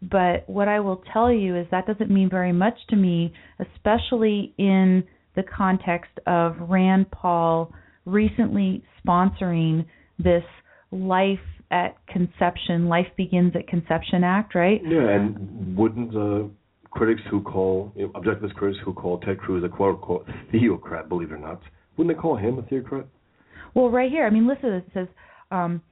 But 0.02 0.48
what 0.48 0.68
I 0.68 0.80
will 0.80 1.02
tell 1.12 1.32
you 1.32 1.56
is 1.56 1.66
that 1.70 1.86
doesn't 1.86 2.10
mean 2.10 2.30
very 2.30 2.52
much 2.52 2.74
to 2.88 2.96
me, 2.96 3.32
especially 3.58 4.54
in 4.56 5.04
the 5.36 5.42
context 5.42 6.12
of 6.26 6.56
Rand 6.60 7.10
Paul 7.10 7.72
recently 8.06 8.82
sponsoring 9.04 9.84
this 10.18 10.44
life 10.90 11.38
at 11.70 11.96
conception, 12.06 12.88
life 12.88 13.06
begins 13.16 13.54
at 13.54 13.68
conception 13.68 14.24
act, 14.24 14.54
right? 14.54 14.80
Yeah, 14.84 15.08
and 15.08 15.76
wouldn't 15.76 16.12
the 16.12 16.50
critics 16.90 17.20
who 17.30 17.42
call 17.42 17.92
objectivist 17.96 18.54
critics 18.54 18.80
who 18.84 18.92
call 18.92 19.18
Ted 19.20 19.38
Cruz 19.38 19.62
a 19.64 19.68
quote 19.68 19.96
unquote 19.96 20.26
theocrat, 20.50 21.08
believe 21.08 21.30
it 21.30 21.34
or 21.34 21.38
not, 21.38 21.60
wouldn't 22.00 22.16
they 22.16 22.20
call 22.20 22.36
him 22.36 22.58
a 22.58 22.62
theocrat? 22.62 23.04
Well, 23.74 23.90
right 23.90 24.10
here, 24.10 24.24
I 24.24 24.30
mean, 24.30 24.48
listen, 24.48 24.72
it 24.72 24.86
says, 24.94 25.06
um, 25.50 25.82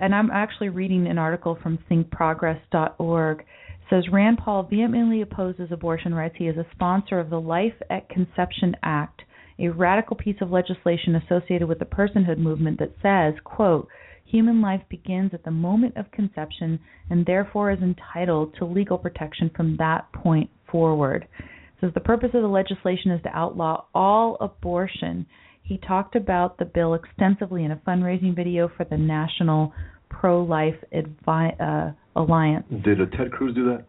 and 0.00 0.12
I'm 0.12 0.28
actually 0.32 0.70
reading 0.70 1.06
an 1.06 1.18
article 1.18 1.56
from 1.62 1.78
thinkprogress.org. 1.88 3.44
Says 3.88 4.08
Rand 4.10 4.38
Paul 4.44 4.64
vehemently 4.64 5.22
opposes 5.22 5.68
abortion 5.70 6.12
rights. 6.12 6.34
He 6.36 6.48
is 6.48 6.56
a 6.56 6.66
sponsor 6.74 7.20
of 7.20 7.30
the 7.30 7.40
Life 7.40 7.74
at 7.88 8.08
Conception 8.08 8.74
Act, 8.82 9.22
a 9.60 9.68
radical 9.68 10.16
piece 10.16 10.34
of 10.40 10.50
legislation 10.50 11.14
associated 11.14 11.68
with 11.68 11.78
the 11.78 11.84
personhood 11.84 12.38
movement 12.38 12.80
that 12.80 12.96
says, 13.00 13.40
quote, 13.44 13.86
human 14.24 14.60
life 14.60 14.82
begins 14.88 15.30
at 15.32 15.44
the 15.44 15.52
moment 15.52 15.96
of 15.96 16.10
conception 16.10 16.80
and 17.08 17.24
therefore 17.24 17.70
is 17.70 17.78
entitled 17.80 18.52
to 18.58 18.64
legal 18.64 18.98
protection 18.98 19.48
from 19.54 19.76
that 19.76 20.12
point 20.12 20.50
forward. 20.68 21.28
Says 21.80 21.90
the 21.94 22.00
purpose 22.00 22.30
of 22.34 22.42
the 22.42 22.48
legislation 22.48 23.10
is 23.10 23.22
to 23.22 23.28
outlaw 23.36 23.84
all 23.94 24.36
abortion. 24.40 25.26
He 25.62 25.78
talked 25.78 26.16
about 26.16 26.58
the 26.58 26.64
bill 26.64 26.94
extensively 26.94 27.64
in 27.64 27.70
a 27.70 27.76
fundraising 27.76 28.34
video 28.34 28.70
for 28.76 28.84
the 28.84 28.96
National 28.96 29.72
Pro 30.08 30.42
Life 30.42 30.76
Advi- 30.94 31.60
uh, 31.60 31.92
Alliance. 32.14 32.64
Did 32.84 33.00
uh, 33.00 33.06
Ted 33.16 33.32
Cruz 33.32 33.54
do 33.54 33.64
that? 33.66 33.84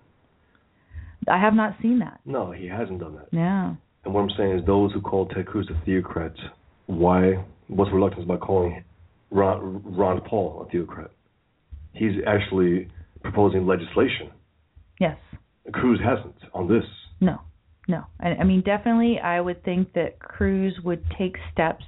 I 1.32 1.39
have 1.39 1.54
not 1.54 1.76
seen 1.82 2.00
that. 2.00 2.19
No, 2.26 2.52
he 2.52 2.67
hasn't 2.67 3.00
done 3.00 3.15
that. 3.15 3.28
Yeah. 3.32 3.76
And 4.06 4.13
what 4.13 4.21
I'm 4.21 4.30
saying 4.38 4.60
is, 4.60 4.65
those 4.65 4.91
who 4.93 5.02
call 5.02 5.28
Ted 5.28 5.45
Cruz 5.45 5.69
a 5.69 5.86
theocrat, 5.86 6.34
why? 6.86 7.45
What's 7.67 7.91
reluctance 7.91 8.23
about 8.23 8.39
calling 8.39 8.84
Ron, 9.30 9.82
Ron 9.86 10.21
Paul 10.21 10.65
a 10.65 10.71
theocrat? 10.71 11.12
He's 11.93 12.13
actually 12.26 12.89
proposing 13.21 13.65
legislation. 13.65 14.32
Yes. 15.00 15.17
Cruz 15.73 16.00
hasn't 16.04 16.36
on 16.54 16.67
this. 16.67 16.84
No. 17.19 17.41
No. 17.88 18.04
I, 18.19 18.30
I 18.30 18.43
mean, 18.43 18.62
definitely, 18.62 19.19
I 19.19 19.39
would 19.39 19.63
think 19.63 19.93
that 19.93 20.19
Cruz 20.19 20.73
would 20.84 21.04
take 21.17 21.36
steps 21.54 21.84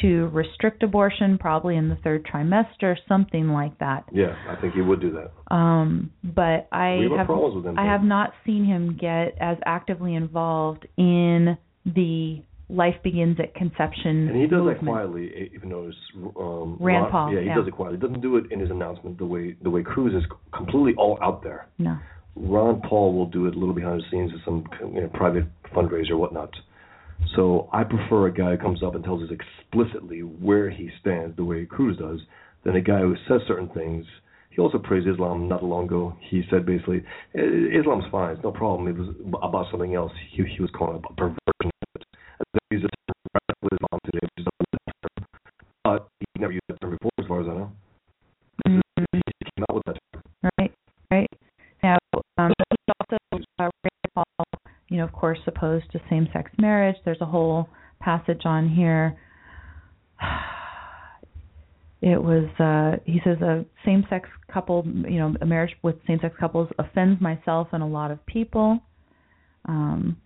to 0.00 0.26
restrict 0.28 0.82
abortion, 0.82 1.38
probably 1.38 1.76
in 1.76 1.88
the 1.88 1.96
third 1.96 2.26
trimester, 2.26 2.96
something 3.08 3.48
like 3.48 3.78
that. 3.78 4.04
Yeah, 4.12 4.34
I 4.48 4.60
think 4.60 4.74
he 4.74 4.80
would 4.80 5.00
do 5.00 5.12
that. 5.12 5.54
Um, 5.54 6.10
but 6.24 6.68
I 6.72 6.96
We 6.96 7.10
have 7.16 7.28
him, 7.28 7.78
I 7.78 7.84
have 7.84 8.02
not 8.02 8.32
seen 8.46 8.64
him 8.64 8.96
get 8.98 9.36
as 9.40 9.58
actively 9.66 10.14
involved 10.14 10.86
in 10.96 11.58
the 11.84 12.42
life 12.68 12.94
begins 13.04 13.36
at 13.38 13.54
conception 13.54 14.28
And 14.28 14.36
he 14.36 14.46
does 14.46 14.60
movement. 14.60 14.80
that 14.80 14.86
quietly, 14.86 15.50
even 15.54 15.68
though 15.68 15.88
it's 15.88 15.96
um, 16.38 16.78
Rand 16.80 17.06
Paul, 17.10 17.32
Yeah, 17.32 17.40
he 17.40 17.46
yeah. 17.46 17.54
does 17.54 17.66
it 17.68 17.72
quietly. 17.72 17.98
He 17.98 18.06
doesn't 18.06 18.22
do 18.22 18.36
it 18.36 18.50
in 18.50 18.60
his 18.60 18.70
announcement 18.70 19.18
the 19.18 19.26
way 19.26 19.56
the 19.62 19.68
way 19.70 19.82
Cruz 19.82 20.14
is 20.14 20.24
completely 20.56 20.94
all 20.96 21.18
out 21.22 21.42
there. 21.42 21.68
No. 21.78 21.98
Ron 22.34 22.80
Paul 22.80 23.14
will 23.14 23.26
do 23.26 23.46
it 23.46 23.54
a 23.54 23.58
little 23.58 23.74
behind 23.74 24.00
the 24.00 24.04
scenes 24.10 24.32
at 24.34 24.44
some 24.44 24.64
you 24.94 25.02
know, 25.02 25.10
private 25.12 25.44
fundraiser 25.74 26.12
or 26.12 26.16
whatnot. 26.16 26.50
So 27.36 27.68
I 27.72 27.84
prefer 27.84 28.26
a 28.26 28.32
guy 28.32 28.52
who 28.52 28.58
comes 28.58 28.82
up 28.82 28.94
and 28.94 29.04
tells 29.04 29.22
us 29.22 29.30
explicitly 29.30 30.20
where 30.20 30.70
he 30.70 30.90
stands, 31.00 31.36
the 31.36 31.44
way 31.44 31.64
Cruz 31.64 31.96
does, 31.98 32.20
than 32.64 32.76
a 32.76 32.80
guy 32.80 33.00
who 33.00 33.14
says 33.28 33.40
certain 33.46 33.68
things. 33.70 34.04
He 34.50 34.60
also 34.60 34.78
praised 34.78 35.08
Islam 35.08 35.48
not 35.48 35.64
long 35.64 35.86
ago. 35.86 36.14
He 36.28 36.42
said 36.50 36.66
basically, 36.66 37.02
Islam's 37.34 38.04
fine, 38.10 38.34
it's 38.34 38.42
no 38.42 38.50
problem. 38.50 38.88
It 38.88 38.98
was 38.98 39.14
about 39.42 39.66
something 39.70 39.94
else. 39.94 40.12
He, 40.30 40.44
he 40.44 40.60
was 40.60 40.70
calling 40.76 40.96
it 40.96 41.04
a 41.08 41.14
perversion. 41.14 41.70
And 41.94 42.60
He's 42.70 42.82
opposed 55.62 55.90
to 55.92 56.00
same 56.10 56.28
sex 56.32 56.50
marriage. 56.58 56.96
There's 57.04 57.20
a 57.20 57.26
whole 57.26 57.68
passage 58.00 58.42
on 58.44 58.68
here. 58.68 59.16
It 62.04 62.20
was 62.20 62.48
uh 62.58 63.00
he 63.04 63.20
says 63.22 63.40
a 63.42 63.64
same 63.86 64.04
sex 64.10 64.28
couple 64.52 64.84
you 64.84 65.20
know, 65.20 65.36
a 65.40 65.46
marriage 65.46 65.70
with 65.84 65.94
same 66.04 66.18
sex 66.20 66.34
couples 66.36 66.68
offends 66.76 67.20
myself 67.20 67.68
and 67.70 67.80
a 67.80 67.86
lot 67.86 68.10
of 68.10 68.26
people. 68.26 68.80
Um 69.66 70.16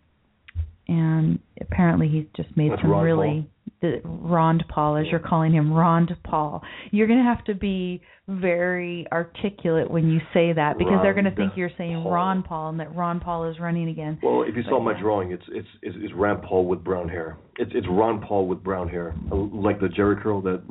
and 0.89 1.39
apparently 1.61 2.09
he's 2.09 2.25
just 2.35 2.57
made 2.57 2.73
That's 2.73 2.81
some 2.81 2.93
Ron 2.93 3.05
really 3.05 3.51
the 3.81 4.01
Rond 4.05 4.65
Paul, 4.69 4.97
as 4.97 5.07
you're 5.11 5.21
calling 5.21 5.53
him, 5.53 5.73
Rond 5.73 6.11
Paul. 6.25 6.63
You're 6.91 7.07
going 7.07 7.19
to 7.19 7.25
have 7.25 7.45
to 7.45 7.55
be 7.55 8.03
very 8.29 9.07
articulate 9.13 9.91
when 9.91 10.11
you 10.11 10.19
say 10.35 10.53
that 10.53 10.79
because 10.79 10.99
they're 11.03 11.15
going 11.15 11.27
to 11.27 11.35
think 11.35 11.53
you're 11.55 11.71
saying 11.79 12.03
Paul. 12.03 12.13
Ron 12.13 12.43
Paul 12.43 12.71
and 12.71 12.81
that 12.81 12.95
Ron 12.95 13.21
Paul 13.21 13.49
is 13.49 13.61
running 13.61 13.89
again. 13.89 14.19
Well, 14.23 14.43
if 14.43 14.57
you 14.57 14.63
saw 14.65 14.79
But, 14.79 14.85
my 14.85 14.93
yeah. 14.93 15.01
drawing, 15.01 15.33
it's 15.33 15.45
it's 15.49 15.69
it's, 15.83 15.97
it's 16.01 16.15
Rand 16.15 16.43
Paul 16.43 16.67
with 16.67 16.83
brown 16.83 17.09
hair. 17.09 17.37
It's 17.59 17.71
it's 17.75 17.87
Ron 17.89 18.21
Paul 18.21 18.49
with 18.49 18.65
brown 18.65 18.89
hair, 18.89 19.15
like 19.31 19.81
the 19.81 19.89
Jerry 19.89 20.17
curl 20.21 20.41
that 20.43 20.63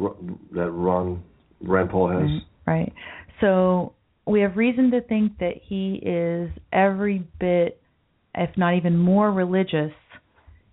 that 0.51 0.71
Ron 0.71 1.23
Rand 1.61 1.91
Paul 1.91 2.09
has. 2.09 2.29
Right, 2.67 2.73
right. 2.79 2.93
So 3.39 3.93
we 4.27 4.41
have 4.41 4.57
reason 4.57 4.91
to 4.91 5.01
think 5.01 5.37
that 5.39 5.53
he 5.63 6.01
is 6.03 6.49
every 6.73 7.25
bit, 7.39 7.79
if 8.33 8.49
not 8.57 8.75
even 8.75 8.97
more 8.97 9.31
religious, 9.31 9.93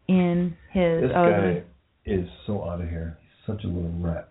in 0.08 0.56
his. 0.72 1.02
This 1.02 1.12
guy 1.12 1.62
is 2.04 2.28
so 2.46 2.64
out 2.68 2.80
of 2.80 2.88
here. 2.88 3.18
He's 3.22 3.46
such 3.54 3.64
a 3.64 3.68
little 3.68 3.92
rat. 3.98 4.28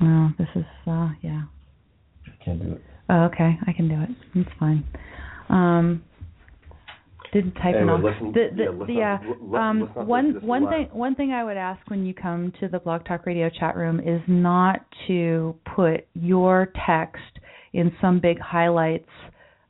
Oh, 0.00 0.30
this 0.38 0.48
is 0.54 0.64
uh 0.86 1.08
yeah. 1.22 1.42
I 2.26 2.44
can't 2.44 2.62
do 2.62 2.72
it. 2.72 2.82
Oh, 3.10 3.24
okay, 3.24 3.56
I 3.66 3.72
can 3.72 3.88
do 3.88 4.00
it. 4.02 4.10
It's 4.34 4.50
fine. 4.60 4.84
Um, 5.48 6.02
didn't 7.32 7.52
type 7.54 7.74
it 7.74 7.78
Anyway, 7.78 7.92
on. 7.92 8.02
let's- 8.02 8.18
The, 8.20 8.48
the, 8.54 8.92
yeah, 8.92 9.18
let's 9.20 9.52
yeah. 9.52 9.68
um, 9.70 9.80
one 10.06 10.40
one 10.46 10.64
laugh. 10.64 10.72
thing 10.72 10.86
one 10.92 11.14
thing 11.14 11.32
I 11.32 11.42
would 11.42 11.56
ask 11.56 11.80
when 11.90 12.06
you 12.06 12.14
come 12.14 12.52
to 12.60 12.68
the 12.68 12.78
Blog 12.78 13.04
Talk 13.06 13.26
Radio 13.26 13.50
chat 13.50 13.76
room 13.76 13.98
is 14.00 14.20
not 14.28 14.84
to 15.08 15.56
put 15.74 16.06
your 16.14 16.72
text 16.86 17.22
in 17.72 17.92
some 18.00 18.20
big 18.20 18.38
highlights 18.40 19.08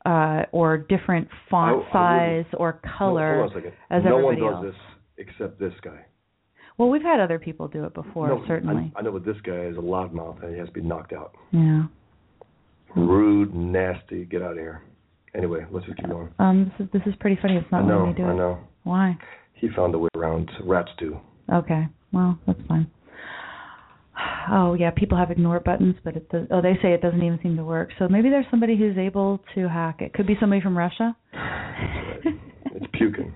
uh, 0.07 0.43
or 0.53 0.79
different 0.79 1.29
font 1.51 1.85
I- 1.93 1.99
I 1.99 2.43
size 2.43 2.55
or 2.57 2.81
No, 2.85 2.91
color. 2.99 3.37
hold 3.39 3.51
on 3.53 3.59
a 3.59 3.61
second. 3.61 3.73
as 3.91 4.05
no 4.05 4.19
one 4.19 4.37
does 4.37 4.55
else. 4.55 4.65
this 4.67 4.75
except 5.27 5.59
this 5.59 5.75
guy. 5.83 6.05
Well, 6.79 6.91
we've 6.91 7.03
had 7.03 7.19
other 7.19 7.39
people 7.41 7.67
do 7.67 7.85
it 7.85 7.93
before, 7.95 8.29
no, 8.29 8.45
certainly. 8.47 8.93
I, 8.95 9.01
I 9.01 9.03
know, 9.03 9.11
but 9.13 9.25
this 9.25 9.37
guy 9.43 9.63
is 9.67 9.77
a 9.77 9.81
loudmouth 9.81 10.43
and 10.45 10.53
he 10.53 10.59
has 10.59 10.69
to 10.69 10.73
be 10.75 10.81
knocked 10.81 11.13
out. 11.13 11.35
yeah. 11.51 11.85
Rude, 12.97 13.55
nasty. 13.55 14.25
Get 14.25 14.43
out 14.43 14.53
of 14.53 14.59
here. 14.59 14.83
Anyway, 15.35 15.67
let's 15.71 15.85
just 15.87 15.99
keep 15.99 16.09
going. 16.09 16.29
Um, 16.39 16.73
this 16.79 16.87
is 16.87 16.93
this 16.93 17.03
is 17.07 17.15
pretty 17.21 17.39
funny. 17.43 17.57
It's 17.57 17.71
not 17.71 17.83
I 17.85 17.87
letting 17.87 18.07
me 18.07 18.15
do 18.15 18.25
I 18.25 18.35
know. 18.35 18.59
Why? 18.85 19.17
He 19.53 19.69
found 19.77 19.95
a 19.95 19.99
way 19.99 20.09
around. 20.17 20.51
Rats 20.65 20.91
do. 20.99 21.19
Okay. 21.53 21.87
Well, 22.13 22.39
that's 22.47 22.61
fine. 22.67 22.91
Oh 24.51 24.75
yeah, 24.75 24.91
people 24.91 25.19
have 25.19 25.31
ignore 25.31 25.61
buttons, 25.61 25.97
but 26.05 26.17
it 26.17 26.29
does. 26.31 26.47
Oh, 26.51 26.61
they 26.63 26.75
say 26.83 26.93
it 26.93 27.03
doesn't 27.03 27.23
even 27.23 27.39
seem 27.43 27.57
to 27.57 27.65
work. 27.65 27.91
So 27.99 28.09
maybe 28.09 28.31
there's 28.31 28.47
somebody 28.51 28.77
who's 28.77 28.97
able 28.97 29.41
to 29.55 29.69
hack 29.69 30.01
it. 30.01 30.13
Could 30.15 30.27
be 30.27 30.37
somebody 30.41 30.61
from 30.61 30.77
Russia. 30.77 31.17
It's 32.75 32.87
Putin. 32.95 33.33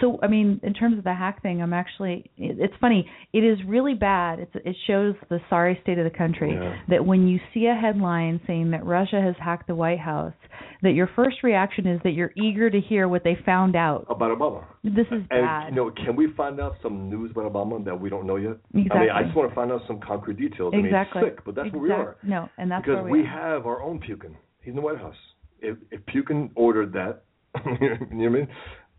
So 0.00 0.18
I 0.22 0.26
mean, 0.28 0.60
in 0.62 0.74
terms 0.74 0.98
of 0.98 1.04
the 1.04 1.14
hack 1.14 1.42
thing, 1.42 1.62
I'm 1.62 1.72
actually 1.72 2.30
it's 2.36 2.74
funny. 2.80 3.08
It 3.32 3.40
is 3.44 3.58
really 3.66 3.94
bad. 3.94 4.40
It's 4.40 4.52
it 4.54 4.76
shows 4.86 5.14
the 5.30 5.40
sorry 5.48 5.78
state 5.82 5.98
of 5.98 6.04
the 6.10 6.16
country 6.16 6.52
Yeah. 6.54 6.76
that 6.88 7.04
when 7.06 7.26
you 7.28 7.38
see 7.52 7.66
a 7.66 7.74
headline 7.74 8.40
saying 8.46 8.70
that 8.72 8.84
Russia 8.84 9.20
has 9.20 9.34
hacked 9.38 9.66
the 9.66 9.74
White 9.74 10.00
House, 10.00 10.34
that 10.82 10.92
your 10.92 11.08
first 11.16 11.42
reaction 11.42 11.86
is 11.86 12.00
that 12.04 12.10
you're 12.12 12.32
eager 12.36 12.68
to 12.70 12.80
hear 12.80 13.08
what 13.08 13.24
they 13.24 13.36
found 13.46 13.76
out. 13.76 14.06
About 14.08 14.36
Obama. 14.38 14.64
This 14.82 15.06
is 15.06 15.22
And 15.30 15.46
bad. 15.46 15.68
you 15.70 15.76
know, 15.76 15.90
can 15.90 16.16
we 16.16 16.28
find 16.36 16.60
out 16.60 16.74
some 16.82 17.08
news 17.08 17.30
about 17.30 17.50
Obama 17.52 17.84
that 17.84 17.98
we 17.98 18.10
don't 18.10 18.26
know 18.26 18.36
yet? 18.36 18.56
Exactly. 18.74 18.90
I 18.92 19.00
mean, 19.00 19.10
I 19.10 19.22
just 19.22 19.36
want 19.36 19.48
to 19.50 19.54
find 19.54 19.72
out 19.72 19.80
some 19.86 20.00
concrete 20.00 20.38
details. 20.38 20.74
exactly. 20.76 21.20
I 21.20 21.24
mean, 21.24 21.30
it's 21.32 21.36
sick, 21.38 21.44
but 21.44 21.54
that's 21.54 21.72
where 21.72 21.82
we 21.82 21.90
are. 21.90 22.16
No, 22.22 22.48
and 22.58 22.70
that's 22.70 22.82
because 22.84 23.02
where 23.02 23.12
we, 23.12 23.20
we 23.22 23.26
have 23.26 23.66
our 23.66 23.82
own 23.82 24.00
Putin. 24.00 24.34
He's 24.60 24.70
in 24.70 24.76
the 24.76 24.82
White 24.82 24.98
House. 24.98 25.14
If 25.60 25.76
if 25.90 26.00
Putin 26.06 26.50
ordered 26.56 26.92
that, 26.94 27.22
you 27.64 27.88
know 27.88 27.96
what 28.10 28.26
I 28.26 28.28
mean? 28.28 28.48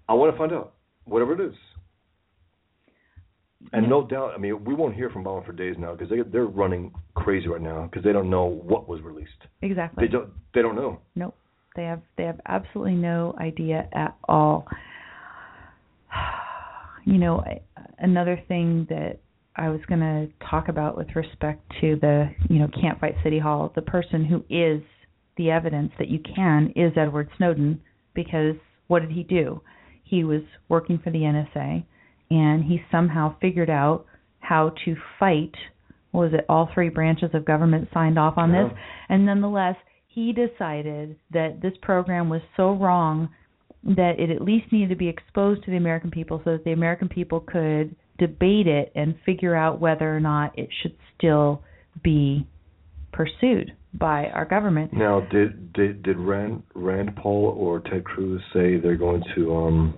I 0.08 0.14
want 0.14 0.32
to 0.34 0.38
find 0.38 0.52
out 0.54 0.75
whatever 1.06 1.34
it 1.34 1.40
is. 1.40 1.56
And 3.74 3.84
Yeah. 3.84 3.90
no 3.90 4.06
doubt, 4.06 4.34
I 4.36 4.38
mean, 4.38 4.64
we 4.64 4.76
won't 4.76 4.94
hear 4.94 5.10
from 5.10 5.24
Obama 5.24 5.44
for 5.46 5.52
days 5.52 5.78
now 5.78 5.94
because 5.94 6.10
they 6.10 6.22
they're 6.22 6.46
running 6.46 6.94
crazy 7.16 7.48
right 7.48 7.62
now 7.62 7.84
because 7.84 8.04
they 8.04 8.14
don't 8.14 8.30
know 8.30 8.46
what 8.46 8.88
was 8.88 9.02
released. 9.02 9.48
Exactly. 9.62 10.06
They 10.06 10.12
don't 10.12 10.30
they 10.54 10.62
don't 10.62 10.76
know. 10.76 11.00
Nope. 11.16 11.36
They 11.76 11.84
have 11.84 12.02
they 12.16 12.26
have 12.26 12.40
absolutely 12.46 12.96
no 12.96 13.36
idea 13.40 13.88
at 13.94 14.16
all. 14.28 14.68
You 17.08 17.20
know, 17.20 17.44
another 18.00 18.42
thing 18.48 18.88
that 18.90 19.20
I 19.56 19.70
was 19.70 19.80
going 19.88 20.00
to 20.00 20.28
talk 20.50 20.70
about 20.70 20.98
with 20.98 21.16
respect 21.16 21.62
to 21.82 21.98
the, 22.02 22.32
you 22.50 22.58
know, 22.58 22.68
can't 22.82 23.00
fight 23.00 23.14
City 23.24 23.38
Hall, 23.38 23.72
the 23.76 23.84
person 23.84 24.26
who 24.26 24.44
is 24.50 24.82
the 25.38 25.52
evidence 25.52 25.92
that 26.00 26.08
you 26.08 26.20
can 26.36 26.74
is 26.76 26.92
Edward 26.98 27.30
Snowden 27.38 27.80
because 28.16 28.56
what 28.88 29.02
did 29.02 29.12
he 29.12 29.22
do? 29.22 29.62
He 30.06 30.24
was 30.24 30.42
working 30.70 31.00
for 31.04 31.12
the 31.12 31.20
NSA 31.20 31.84
and 32.30 32.64
he 32.64 32.82
somehow 32.92 33.36
figured 33.40 33.70
out 33.70 34.06
how 34.40 34.74
to 34.86 34.96
fight 35.20 35.54
what 36.12 36.32
was 36.32 36.34
it 36.34 36.46
all 36.48 36.70
three 36.74 36.88
branches 36.88 37.32
of 37.34 37.44
government 37.44 37.90
signed 37.94 38.18
off 38.18 38.38
on 38.38 38.52
this. 38.52 38.72
And 39.10 39.26
nonetheless 39.26 39.76
he 40.08 40.32
decided 40.32 41.18
that 41.32 41.62
this 41.62 41.74
program 41.82 42.30
was 42.30 42.42
so 42.56 42.72
wrong 42.72 43.30
that 43.84 44.14
it 44.18 44.30
at 44.30 44.42
least 44.42 44.72
needed 44.72 44.90
to 44.90 44.96
be 44.96 45.10
exposed 45.10 45.64
to 45.66 45.72
the 45.72 45.78
American 45.78 46.10
people 46.10 46.42
so 46.46 46.54
that 46.54 46.64
the 46.64 46.72
American 46.72 47.10
people 47.10 47.42
could 47.42 47.96
debate 48.18 48.66
it 48.66 48.92
and 48.96 49.16
figure 49.26 49.56
out 49.56 49.82
whether 49.82 50.16
or 50.16 50.22
not 50.22 50.58
it 50.58 50.70
should 50.82 50.96
still 51.18 51.62
be 52.02 52.48
pursued 53.12 53.74
by 54.00 54.28
our 54.28 54.46
government. 54.46 54.94
Now, 54.94 55.22
did 55.32 55.74
did 55.74 56.04
did 56.04 56.18
Rand 56.18 56.64
Rand 56.74 57.16
Paul 57.16 57.54
or 57.58 57.80
Ted 57.82 58.04
Cruz 58.04 58.42
say 58.54 58.78
they're 58.78 58.96
going 58.98 59.24
to 59.36 59.56
um 59.56 59.98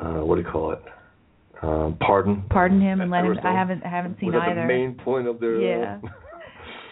uh 0.00 0.24
what 0.24 0.36
do 0.36 0.42
you 0.42 0.48
call 0.48 0.72
it? 0.72 0.80
Um 1.62 1.96
pardon 2.00 2.44
Pardon 2.50 2.80
him 2.80 3.00
and 3.00 3.10
let 3.10 3.24
him. 3.24 3.36
I 3.42 3.52
haven't 3.52 3.84
I 3.84 3.88
haven't 3.88 4.18
seen 4.20 4.32
Was 4.32 4.40
that 4.40 4.50
either. 4.50 4.62
the 4.62 4.66
main 4.66 4.94
point 4.94 5.26
of 5.26 5.40
their? 5.40 5.60
Yeah. 5.60 5.98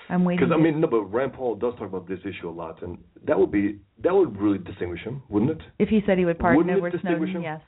I'm 0.09 0.25
waiting. 0.25 0.47
Because 0.49 0.57
I 0.57 0.63
mean, 0.63 0.81
no, 0.81 0.87
but 0.87 1.03
Rand 1.05 1.33
Paul 1.33 1.57
does 1.57 1.73
talk 1.79 1.89
about 1.89 2.07
this 2.07 2.21
issue 2.21 2.49
a 2.49 2.51
lot, 2.53 2.81
and 2.83 2.97
that 3.27 3.37
would 3.39 3.51
be 3.51 3.81
that 4.05 4.15
would 4.15 4.41
really 4.41 4.59
distinguish 4.59 5.01
him, 5.01 5.23
wouldn't 5.29 5.51
it? 5.53 5.59
if 5.81 5.89
he 5.89 6.01
said 6.07 6.17
he 6.19 6.25
would 6.25 6.39
pardon 6.39 6.59
Wouldn't 6.59 6.79
it 6.87 6.91
distinguish 6.93 7.31
Snowden, 7.33 7.37
him? 7.37 7.43
yes. 7.43 7.61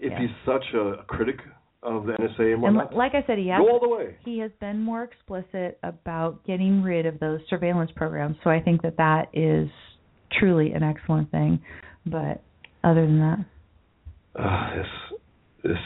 If 0.00 0.12
Yeah. 0.12 0.20
he's 0.20 0.30
such 0.46 0.64
a 0.74 1.04
critic 1.06 1.36
of 1.84 2.06
the 2.06 2.12
NSA 2.12 2.38
and 2.40 2.52
And 2.52 2.62
whatnot, 2.62 2.92
li- 2.92 2.96
like 2.98 3.12
I 3.14 3.22
said, 3.26 3.38
he 3.38 3.48
has 3.48 3.60
go 3.60 3.70
all 3.70 3.80
the 3.80 3.88
way. 3.88 4.16
he 4.24 4.38
has 4.38 4.50
been 4.60 4.80
more 4.80 5.02
explicit 5.04 5.78
about 5.82 6.44
getting 6.46 6.82
rid 6.82 7.06
of 7.06 7.20
those 7.20 7.40
surveillance 7.50 7.90
programs. 7.94 8.36
So 8.42 8.50
I 8.50 8.60
think 8.60 8.82
that 8.82 8.96
that 8.96 9.28
is 9.32 9.68
truly 10.38 10.72
an 10.72 10.82
excellent 10.82 11.30
thing. 11.30 11.60
But 12.06 12.42
other 12.82 13.06
than 13.06 13.18
that, 13.20 13.38
Uh, 14.36 14.76
this 14.76 14.86
this 15.62 15.78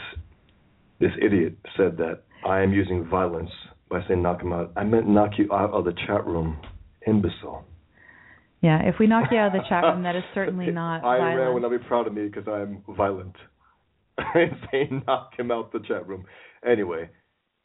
this 0.99 1.11
idiot 1.21 1.53
said 1.77 1.97
that 1.97 2.23
I 2.45 2.61
am 2.61 2.73
using 2.73 3.05
violence 3.07 3.51
by 3.89 4.01
saying 4.07 4.21
knock 4.21 4.41
him 4.41 4.53
out. 4.53 4.71
I 4.75 4.83
meant 4.83 5.07
knock 5.07 5.31
you 5.37 5.51
out 5.53 5.71
of 5.71 5.85
the 5.85 5.93
chat 6.07 6.25
room, 6.25 6.57
imbecile. 7.07 7.63
yeah, 8.61 8.81
if 8.83 8.95
we 8.99 9.07
knock 9.07 9.31
you 9.31 9.37
out 9.37 9.47
of 9.47 9.53
the 9.61 9.67
chat 9.69 9.83
room, 9.83 10.03
that 10.03 10.15
is 10.15 10.23
certainly 10.33 10.71
not 10.71 11.01
Ayn 11.03 11.19
Rand 11.19 11.35
violent. 11.37 11.53
would 11.53 11.61
not 11.63 11.71
be 11.71 11.77
proud 11.87 12.07
of 12.07 12.13
me 12.13 12.27
because 12.27 12.47
I'm 12.47 12.83
violent. 12.95 13.35
I'm 14.35 14.61
saying 14.71 15.03
knock 15.07 15.31
him 15.37 15.51
out 15.51 15.71
the 15.71 15.79
chat 15.79 16.07
room. 16.07 16.25
Anyway, 16.65 17.09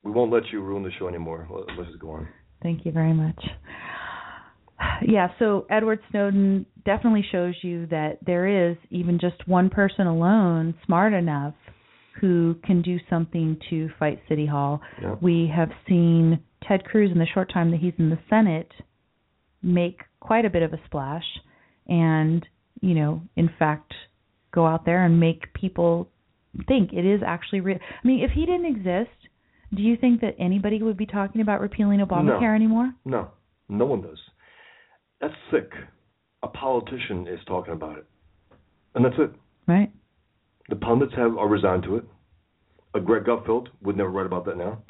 we 0.03 0.11
won't 0.11 0.33
let 0.33 0.45
you 0.53 0.61
ruin 0.61 0.83
the 0.83 0.90
show 0.99 1.09
anymore. 1.09 1.47
Let- 1.51 1.77
Let's 1.77 1.90
just 1.90 2.01
go 2.01 2.11
on. 2.11 2.29
Thank 2.62 2.87
you 2.87 2.93
very 2.93 3.12
much. 3.12 3.43
Yeah, 5.07 5.29
so 5.38 5.67
Edward 5.71 6.00
Snowden 6.11 6.67
definitely 6.85 7.25
shows 7.31 7.55
you 7.63 7.87
that 7.87 8.19
there 8.27 8.71
is 8.71 8.77
even 8.90 9.19
just 9.21 9.46
one 9.46 9.71
person 9.71 10.07
alone 10.07 10.75
smart 10.85 11.13
enough 11.13 11.55
who 12.21 12.57
can 12.65 12.83
do 12.83 12.98
something 13.11 13.59
to 13.71 13.88
fight 13.98 14.21
City 14.29 14.46
Hall. 14.46 14.81
We 15.21 15.50
have 15.55 15.71
seen 15.88 16.40
Ted 16.67 16.85
Cruz 16.85 17.11
in 17.13 17.19
the 17.19 17.27
short 17.35 17.52
time 17.52 17.71
that 17.71 17.81
he's 17.81 17.92
in 17.98 18.11
the 18.11 18.19
Senate 18.31 18.71
make 19.63 20.00
quite 20.21 20.44
a 20.44 20.50
bit 20.50 20.63
of 20.63 20.73
a 20.73 20.81
splash 20.87 21.25
and, 21.87 22.46
you 22.81 22.94
know, 22.94 23.23
in 23.37 23.50
fact 23.59 23.92
go 24.52 24.67
out 24.67 24.85
there 24.85 25.05
and 25.05 25.19
make 25.19 25.52
people 25.55 26.09
think 26.69 26.92
it 26.92 27.05
is 27.05 27.21
actually 27.27 27.61
real. 27.61 27.79
I 27.81 28.07
mean, 28.07 28.23
if 28.23 28.31
he 28.31 28.46
didn't 28.46 28.67
exist, 28.67 29.11
do 29.75 29.83
you 29.83 29.96
think 29.96 30.21
that 30.21 30.35
anybody 30.38 30.83
would 30.83 30.96
be 30.96 31.07
talking 31.07 31.40
about 31.40 31.61
repealing 31.61 32.00
Obamacare 32.00 32.40
No. 32.42 32.55
anymore? 32.55 32.94
No, 33.05 33.31
no 33.69 33.85
one 33.87 34.02
does. 34.02 34.19
That's 35.21 35.35
sick. 35.50 35.71
A 36.42 36.48
politician 36.48 37.27
is 37.27 37.40
talking 37.46 37.73
about 37.73 37.98
it, 37.98 38.07
and 38.94 39.05
that's 39.05 39.19
it. 39.19 39.31
Right? 39.67 39.90
The 40.69 40.77
pundits 40.77 41.13
have 41.17 41.37
are 41.38 41.48
resigned 41.48 41.85
to 41.85 41.96
it. 41.96 42.05
A 42.94 43.00
Greg 43.00 43.25
Gutfeld 43.25 43.69
would 43.83 43.96
never 43.96 44.11
write 44.11 44.27
about 44.27 44.44
that 44.44 44.57
now, 44.57 44.83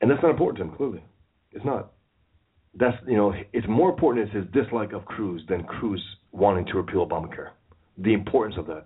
and 0.00 0.10
that's 0.10 0.22
not 0.22 0.30
important 0.30 0.58
to 0.58 0.64
him. 0.64 0.76
Clearly, 0.76 1.04
It's 1.52 1.64
not. 1.64 1.92
That's 2.76 2.96
you 3.06 3.16
know, 3.16 3.32
it's 3.52 3.66
more 3.68 3.90
important 3.90 4.28
is 4.28 4.34
his 4.34 4.44
dislike 4.52 4.92
of 4.92 5.04
Cruz 5.04 5.42
than 5.48 5.64
Cruz 5.64 6.02
wanting 6.32 6.66
to 6.66 6.74
repeal 6.74 7.06
Obamacare. 7.06 7.50
The 7.98 8.12
importance 8.12 8.56
of 8.58 8.66
that. 8.66 8.84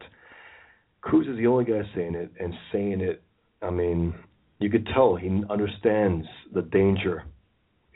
Cruz 1.00 1.26
is 1.26 1.36
the 1.36 1.46
only 1.46 1.64
guy 1.64 1.82
saying 1.94 2.14
it 2.14 2.32
and 2.40 2.54
saying 2.72 3.00
it. 3.00 3.22
I 3.62 3.70
mean, 3.70 4.14
you 4.58 4.70
could 4.70 4.86
tell 4.94 5.16
he 5.16 5.42
understands 5.50 6.26
the 6.52 6.62
danger 6.62 7.24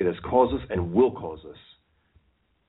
it 0.02 0.06
has 0.06 0.16
caused 0.28 0.54
us 0.54 0.66
and 0.70 0.92
will 0.92 1.12
cause 1.12 1.38
us. 1.48 1.56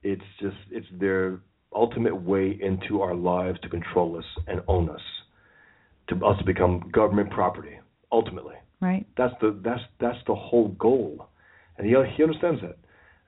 It's 0.02 0.22
just 0.40 0.56
it's 0.70 0.86
their 1.00 1.40
ultimate 1.74 2.14
way 2.14 2.56
into 2.60 3.00
our 3.00 3.14
lives 3.14 3.58
to 3.62 3.68
control 3.68 4.16
us 4.16 4.24
and 4.46 4.60
own 4.68 4.88
us, 4.88 5.00
to 6.08 6.24
us 6.24 6.38
to 6.38 6.44
become 6.44 6.90
government 6.92 7.30
property. 7.30 7.78
Ultimately, 8.12 8.54
right? 8.80 9.04
That's 9.16 9.34
the 9.40 9.58
that's 9.64 9.80
that's 9.98 10.18
the 10.28 10.34
whole 10.34 10.68
goal, 10.78 11.26
and 11.76 11.86
he 11.86 11.94
he 12.16 12.22
understands 12.22 12.60
that. 12.60 12.76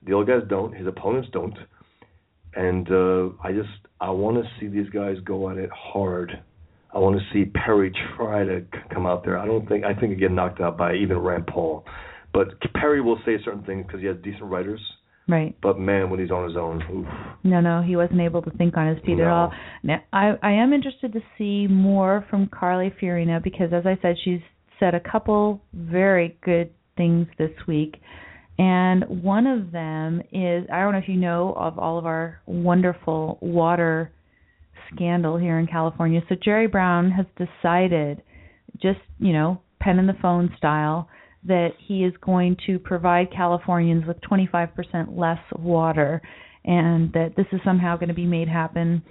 The 0.03 0.15
other 0.15 0.39
guys 0.39 0.47
don't. 0.47 0.73
His 0.73 0.87
opponents 0.87 1.27
don't. 1.33 1.57
And 2.53 2.89
uh, 2.89 3.29
I 3.43 3.51
just 3.51 3.69
I 3.99 4.11
want 4.11 4.37
to 4.37 4.49
see 4.57 4.67
these 4.67 4.89
guys 4.89 5.17
go 5.25 5.49
at 5.49 5.57
it 5.57 5.69
hard. 5.73 6.31
I 6.97 6.99
want 6.99 7.19
to 7.19 7.23
see 7.31 7.45
Perry 7.45 7.93
try 8.17 8.43
to 8.43 8.65
come 8.91 9.05
out 9.05 9.23
there. 9.23 9.37
I 9.37 9.45
don't 9.45 9.69
think 9.69 9.85
I 9.85 9.93
think 9.93 10.13
he 10.13 10.15
get 10.15 10.31
knocked 10.31 10.59
out 10.59 10.79
by 10.79 10.95
even 10.95 11.19
Rand 11.19 11.45
Paul, 11.45 11.85
but 12.33 12.47
Perry 12.73 13.01
will 13.01 13.19
say 13.23 13.37
certain 13.45 13.63
things 13.65 13.85
because 13.85 14.01
he 14.01 14.07
has 14.07 14.17
decent 14.23 14.45
writers. 14.45 14.81
Right. 15.27 15.55
But 15.61 15.77
man, 15.77 16.09
when 16.09 16.19
he's 16.19 16.31
on 16.31 16.47
his 16.47 16.57
own, 16.57 16.81
oof. 16.91 17.07
no, 17.43 17.61
no, 17.61 17.83
he 17.83 17.95
wasn't 17.95 18.21
able 18.21 18.41
to 18.41 18.49
think 18.49 18.77
on 18.77 18.87
his 18.87 18.97
feet 19.05 19.17
no. 19.17 19.25
at 19.25 19.29
all. 19.29 19.51
Now, 19.83 20.01
I 20.11 20.31
I 20.41 20.51
am 20.53 20.73
interested 20.73 21.13
to 21.13 21.19
see 21.37 21.67
more 21.67 22.25
from 22.31 22.47
Carly 22.47 22.91
Fiorina 22.99 23.43
because, 23.43 23.73
as 23.73 23.85
I 23.85 23.99
said, 24.01 24.15
she's 24.23 24.41
said 24.79 24.95
a 24.95 24.99
couple 24.99 25.61
very 25.75 26.35
good 26.43 26.71
things 26.95 27.27
this 27.37 27.51
week. 27.67 27.97
And 28.57 29.03
one 29.21 29.45
of 29.45 29.71
them 29.71 30.21
is 30.31 30.65
I 30.73 30.79
don't 30.79 30.93
know 30.93 30.97
if 30.97 31.07
you 31.07 31.17
know 31.17 31.53
of 31.57 31.77
all 31.77 31.99
of 31.99 32.07
our 32.07 32.41
wonderful 32.47 33.37
water 33.39 34.11
scandal 34.93 35.37
here 35.37 35.59
in 35.59 35.67
California. 35.67 36.21
So 36.29 36.35
Jerry 36.41 36.67
Brown 36.67 37.11
has 37.11 37.25
decided, 37.37 38.21
just, 38.81 38.99
you 39.19 39.33
know, 39.33 39.61
pen 39.79 39.99
in 39.99 40.07
the 40.07 40.17
phone 40.21 40.53
style, 40.57 41.09
that 41.43 41.69
he 41.87 42.03
is 42.03 42.13
going 42.21 42.57
to 42.65 42.79
provide 42.79 43.31
Californians 43.31 44.05
with 44.05 44.17
25% 44.21 45.17
less 45.17 45.39
water 45.57 46.21
and 46.65 47.13
that 47.13 47.33
this 47.37 47.45
is 47.53 47.61
somehow 47.63 47.95
going 47.95 48.09
to 48.09 48.15
be 48.15 48.25
made 48.25 48.49
happen 48.49 49.01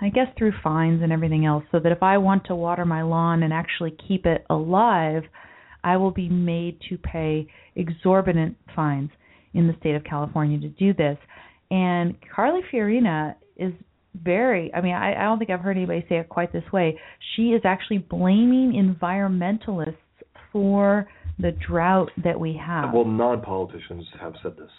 I 0.00 0.10
guess 0.10 0.26
through 0.36 0.52
fines 0.62 1.02
and 1.02 1.10
everything 1.10 1.46
else 1.46 1.64
so 1.72 1.78
that 1.80 1.92
if 1.92 2.02
I 2.02 2.18
want 2.18 2.44
to 2.46 2.54
water 2.54 2.84
my 2.84 3.02
lawn 3.02 3.42
and 3.42 3.52
actually 3.52 3.96
keep 4.06 4.26
it 4.26 4.44
alive, 4.50 5.22
I 5.82 5.96
will 5.96 6.10
be 6.10 6.28
made 6.28 6.78
to 6.90 6.98
pay 6.98 7.46
exorbitant 7.76 8.56
fines 8.74 9.10
in 9.54 9.66
the 9.66 9.74
state 9.80 9.94
of 9.94 10.04
California 10.04 10.58
to 10.60 10.68
do 10.68 10.92
this. 10.92 11.16
And 11.70 12.14
Carly 12.34 12.60
Fiorina 12.70 13.36
is 13.56 13.72
very 14.22 14.72
I 14.74 14.80
mean, 14.80 14.94
I, 14.94 15.14
I 15.14 15.24
don't 15.24 15.38
think 15.38 15.50
I've 15.50 15.60
heard 15.60 15.76
anybody 15.76 16.04
say 16.08 16.16
it 16.16 16.28
quite 16.28 16.52
this 16.52 16.64
way. 16.72 16.98
She 17.34 17.50
is 17.50 17.62
actually 17.64 17.98
blaming 17.98 18.72
environmentalists 18.72 19.96
for 20.52 21.08
the 21.38 21.52
drought 21.66 22.10
that 22.24 22.38
we 22.38 22.58
have. 22.64 22.92
Well, 22.92 23.04
non 23.04 23.42
politicians 23.42 24.04
have 24.20 24.34
said 24.42 24.56
this. 24.56 24.70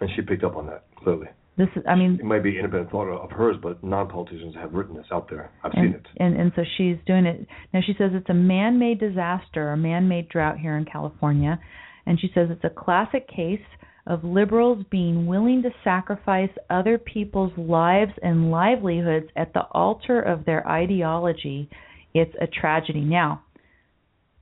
And 0.00 0.08
she 0.16 0.22
picked 0.22 0.44
up 0.44 0.56
on 0.56 0.66
that, 0.66 0.84
clearly. 0.96 1.26
This 1.60 1.68
is, 1.76 1.82
I 1.86 1.94
mean, 1.94 2.16
it 2.18 2.24
might 2.24 2.42
be 2.42 2.56
independent 2.56 2.90
thought 2.90 3.08
of 3.08 3.30
hers, 3.30 3.56
but 3.62 3.84
non-politicians 3.84 4.54
have 4.54 4.72
written 4.72 4.96
this 4.96 5.04
out 5.12 5.28
there. 5.28 5.50
I've 5.62 5.72
and, 5.74 5.92
seen 5.92 5.94
it. 5.94 6.06
And 6.16 6.40
and 6.40 6.52
so 6.56 6.62
she's 6.78 6.96
doing 7.06 7.26
it 7.26 7.46
now. 7.74 7.80
She 7.84 7.92
says 7.98 8.12
it's 8.14 8.30
a 8.30 8.34
man-made 8.34 8.98
disaster, 8.98 9.72
a 9.72 9.76
man-made 9.76 10.30
drought 10.30 10.58
here 10.58 10.78
in 10.78 10.86
California, 10.86 11.60
and 12.06 12.18
she 12.18 12.30
says 12.34 12.48
it's 12.50 12.64
a 12.64 12.70
classic 12.70 13.28
case 13.28 13.60
of 14.10 14.24
liberals 14.24 14.84
being 14.90 15.24
willing 15.24 15.62
to 15.62 15.70
sacrifice 15.84 16.50
other 16.68 16.98
people's 16.98 17.56
lives 17.56 18.10
and 18.24 18.50
livelihoods 18.50 19.28
at 19.36 19.54
the 19.54 19.62
altar 19.70 20.20
of 20.20 20.44
their 20.44 20.66
ideology. 20.66 21.70
It's 22.12 22.34
a 22.40 22.48
tragedy. 22.48 23.02
Now, 23.02 23.44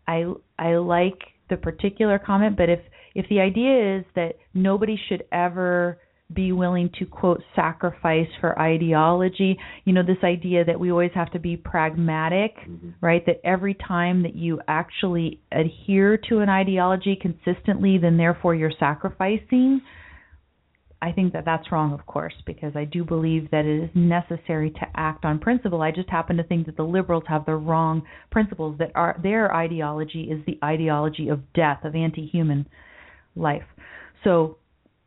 I 0.06 0.24
I 0.58 0.76
like 0.76 1.18
the 1.50 1.58
particular 1.58 2.18
comment, 2.18 2.56
but 2.56 2.70
if 2.70 2.80
if 3.14 3.28
the 3.28 3.40
idea 3.40 3.98
is 3.98 4.04
that 4.16 4.36
nobody 4.54 4.98
should 5.08 5.24
ever 5.30 5.98
be 6.32 6.52
willing 6.52 6.90
to 6.98 7.06
quote 7.06 7.42
sacrifice 7.56 8.28
for 8.40 8.58
ideology 8.58 9.58
you 9.84 9.94
know 9.94 10.02
this 10.02 10.22
idea 10.22 10.62
that 10.62 10.78
we 10.78 10.90
always 10.90 11.10
have 11.14 11.30
to 11.32 11.38
be 11.38 11.56
pragmatic 11.56 12.54
mm-hmm. 12.58 12.90
right 13.00 13.24
that 13.24 13.40
every 13.44 13.74
time 13.74 14.22
that 14.22 14.36
you 14.36 14.60
actually 14.68 15.40
adhere 15.52 16.18
to 16.18 16.40
an 16.40 16.50
ideology 16.50 17.16
consistently 17.20 17.96
then 17.96 18.18
therefore 18.18 18.54
you're 18.54 18.72
sacrificing 18.78 19.80
I 21.00 21.12
think 21.12 21.32
that 21.32 21.44
that's 21.44 21.70
wrong, 21.70 21.92
of 21.92 22.04
course, 22.06 22.34
because 22.44 22.72
I 22.74 22.84
do 22.84 23.04
believe 23.04 23.50
that 23.52 23.64
it 23.64 23.84
is 23.84 23.90
necessary 23.94 24.70
to 24.70 24.86
act 24.96 25.24
on 25.24 25.38
principle. 25.38 25.80
I 25.80 25.92
just 25.92 26.10
happen 26.10 26.36
to 26.38 26.42
think 26.42 26.66
that 26.66 26.76
the 26.76 26.82
liberals 26.82 27.22
have 27.28 27.46
the 27.46 27.54
wrong 27.54 28.02
principles. 28.32 28.76
That 28.78 28.90
are 28.96 29.18
their 29.22 29.54
ideology 29.54 30.22
is 30.22 30.44
the 30.46 30.58
ideology 30.64 31.28
of 31.28 31.52
death, 31.52 31.84
of 31.84 31.94
anti-human 31.94 32.66
life. 33.36 33.62
So, 34.24 34.58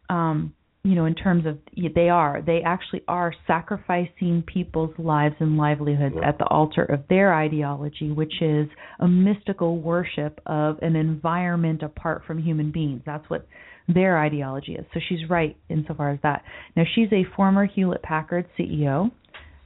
um, 0.10 0.54
you 0.84 0.96
know, 0.96 1.06
in 1.06 1.14
terms 1.14 1.46
of 1.46 1.60
they 1.94 2.10
are, 2.10 2.42
they 2.44 2.62
actually 2.66 3.04
are 3.08 3.34
sacrificing 3.46 4.44
people's 4.52 4.94
lives 4.98 5.36
and 5.40 5.56
livelihoods 5.56 6.16
at 6.24 6.40
the 6.40 6.46
altar 6.46 6.84
of 6.84 7.02
their 7.08 7.36
ideology, 7.36 8.12
which 8.12 8.42
is 8.42 8.68
a 9.00 9.08
mystical 9.08 9.78
worship 9.80 10.42
of 10.48 10.80
an 10.82 10.96
environment 10.96 11.84
apart 11.84 12.24
from 12.26 12.42
human 12.42 12.72
beings. 12.72 13.02
That's 13.06 13.30
what 13.30 13.48
their 13.88 14.18
ideology 14.18 14.74
is. 14.74 14.86
So 14.94 15.00
she's 15.08 15.30
right 15.30 15.56
insofar 15.70 16.12
as 16.12 16.20
that. 16.24 16.44
Now 16.76 16.84
she's 16.96 17.10
a 17.12 17.26
former 17.36 17.68
Hewlett 17.68 18.02
Packard 18.02 18.48
CEO, 18.58 19.12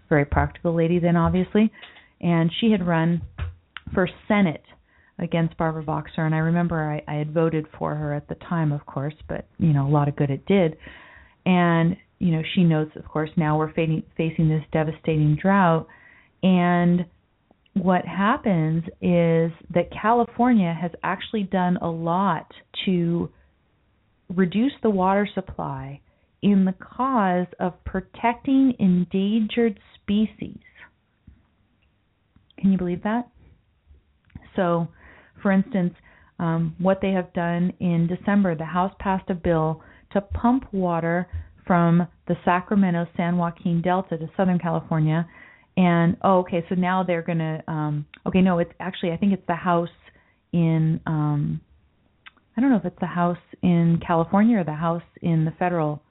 very 0.09 0.25
practical 0.25 0.75
lady 0.75 0.99
then 0.99 1.15
obviously, 1.15 1.71
and 2.19 2.51
she 2.59 2.71
had 2.71 2.85
run 2.85 3.21
for 3.93 4.09
Senate 4.27 4.63
against 5.17 5.55
Barbara 5.57 5.83
Boxer 5.83 6.25
and 6.25 6.35
I 6.35 6.39
remember 6.39 7.01
I, 7.07 7.09
I 7.09 7.15
had 7.17 7.33
voted 7.33 7.67
for 7.79 7.95
her 7.95 8.13
at 8.13 8.27
the 8.27 8.35
time 8.35 8.73
of 8.73 8.85
course, 8.85 9.15
but 9.29 9.47
you 9.59 9.71
know, 9.71 9.87
a 9.87 9.91
lot 9.91 10.09
of 10.09 10.17
good 10.17 10.29
it 10.29 10.45
did. 10.45 10.75
And 11.45 11.97
you 12.19 12.31
know, 12.31 12.41
she 12.53 12.63
knows 12.63 12.87
of 12.95 13.05
course 13.05 13.29
now 13.37 13.57
we're 13.57 13.73
facing 13.73 14.03
facing 14.17 14.49
this 14.49 14.63
devastating 14.71 15.37
drought 15.41 15.87
and 16.43 17.05
what 17.73 18.05
happens 18.05 18.83
is 19.01 19.51
that 19.73 19.89
California 20.01 20.73
has 20.79 20.91
actually 21.03 21.43
done 21.43 21.77
a 21.81 21.89
lot 21.89 22.49
to 22.85 23.29
reduce 24.33 24.71
the 24.81 24.89
water 24.89 25.27
supply 25.33 25.99
in 26.41 26.63
the 26.63 26.75
cause 26.79 27.47
of 27.59 27.73
protecting 27.83 28.73
endangered 28.79 29.79
species. 29.95 30.59
Can 32.59 32.71
you 32.71 32.77
believe 32.77 33.03
that? 33.03 33.27
So, 34.55 34.87
for 35.41 35.51
instance, 35.51 35.93
um, 36.39 36.75
what 36.79 36.99
they 37.01 37.11
have 37.11 37.33
done 37.33 37.73
in 37.79 38.07
December, 38.07 38.55
the 38.55 38.65
House 38.65 38.93
passed 38.99 39.29
a 39.29 39.33
bill 39.33 39.81
to 40.15 40.21
pump 40.21 40.65
water 40.73 41.27
from 41.67 42.07
the 42.27 42.35
Sacramento 42.45 43.07
San 43.17 43.37
Joaquin 43.37 43.81
Delta 43.81 44.17
to 44.17 44.29
Southern 44.37 44.59
California. 44.59 45.27
And 45.77 46.17
oh, 46.23 46.39
okay, 46.39 46.63
so 46.69 46.75
now 46.75 47.03
they're 47.03 47.21
to. 47.23 47.63
Um, 47.67 48.05
okay, 48.25 48.41
no, 48.41 48.59
it's 48.59 48.71
actually 48.79 49.11
I 49.11 49.17
think 49.17 49.33
it's 49.33 49.45
the 49.47 49.55
House 49.55 49.89
in 50.53 51.01
um, 51.05 51.59
I 52.55 52.61
don't 52.61 52.69
know 52.69 52.77
if 52.77 52.85
it's 52.85 52.99
the 53.01 53.07
house 53.07 53.37
in 53.61 53.99
California 54.05 54.57
or 54.59 54.63
the 54.63 54.73
house 54.73 55.03
in 55.21 55.43
the 55.43 55.51
federal, 55.59 56.01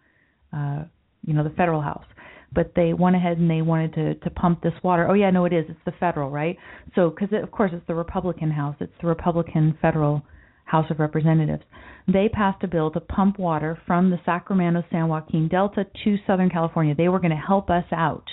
uh, 0.52 0.84
you 1.26 1.32
know, 1.32 1.42
the 1.42 1.55
federal 1.57 1.80
house. 1.80 2.05
But 2.52 2.72
they 2.76 2.92
went 2.92 3.16
ahead 3.16 3.38
and 3.38 3.50
they 3.50 3.62
wanted 3.62 3.94
to 3.94 4.14
to 4.16 4.30
pump 4.30 4.62
this 4.62 4.74
water. 4.82 5.09
Oh 5.09 5.14
yeah, 5.14 5.30
no, 5.30 5.44
it 5.46 5.52
is. 5.52 5.64
It's 5.68 5.80
the 5.86 5.92
federal, 5.98 6.30
right? 6.30 6.57
So 6.94 7.11
because 7.11 7.28
of 7.42 7.50
course 7.50 7.70
it's 7.74 7.86
the 7.86 7.94
Republican 7.94 8.50
House. 8.50 8.76
It's 8.80 8.92
the 9.00 9.09
Republican 9.09 9.76
federal 9.80 10.22
House 10.65 10.91
of 10.91 10.99
Representatives. 10.99 11.62
They 12.07 12.29
passed 12.29 12.62
a 12.62 12.69
bill 12.69 12.91
to 12.93 13.01
pump 13.01 13.39
water 13.39 13.79
from 13.87 14.11
the 14.11 14.21
Sacramento 14.25 14.85
San 14.91 15.09
Joaquin 15.09 15.49
Delta 15.49 15.87
to 16.05 16.17
Southern 16.27 16.51
California. 16.51 16.95
They 16.95 17.09
were 17.09 17.21
going 17.21 17.31
to 17.31 17.37
help 17.37 17.71
us 17.71 17.85
out. 17.93 18.25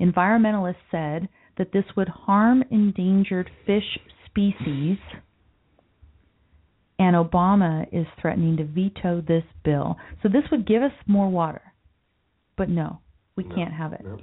Environmentalists 0.00 0.76
said 0.90 1.28
that 1.58 1.72
this 1.72 1.84
would 1.96 2.08
harm 2.08 2.64
endangered 2.70 3.50
fish 3.66 3.98
species 4.26 4.98
and 6.98 7.16
Obama 7.16 7.86
is 7.92 8.06
threatening 8.20 8.56
to 8.58 8.64
veto 8.64 9.20
this 9.20 9.44
bill. 9.64 9.96
So 10.22 10.28
this 10.28 10.44
would 10.50 10.66
give 10.66 10.82
us 10.82 10.92
more 11.06 11.28
water. 11.28 11.62
But 12.56 12.68
no, 12.68 13.00
we 13.36 13.44
no, 13.44 13.54
can't 13.54 13.72
have 13.72 13.92
it. 13.92 14.02
No. 14.04 14.18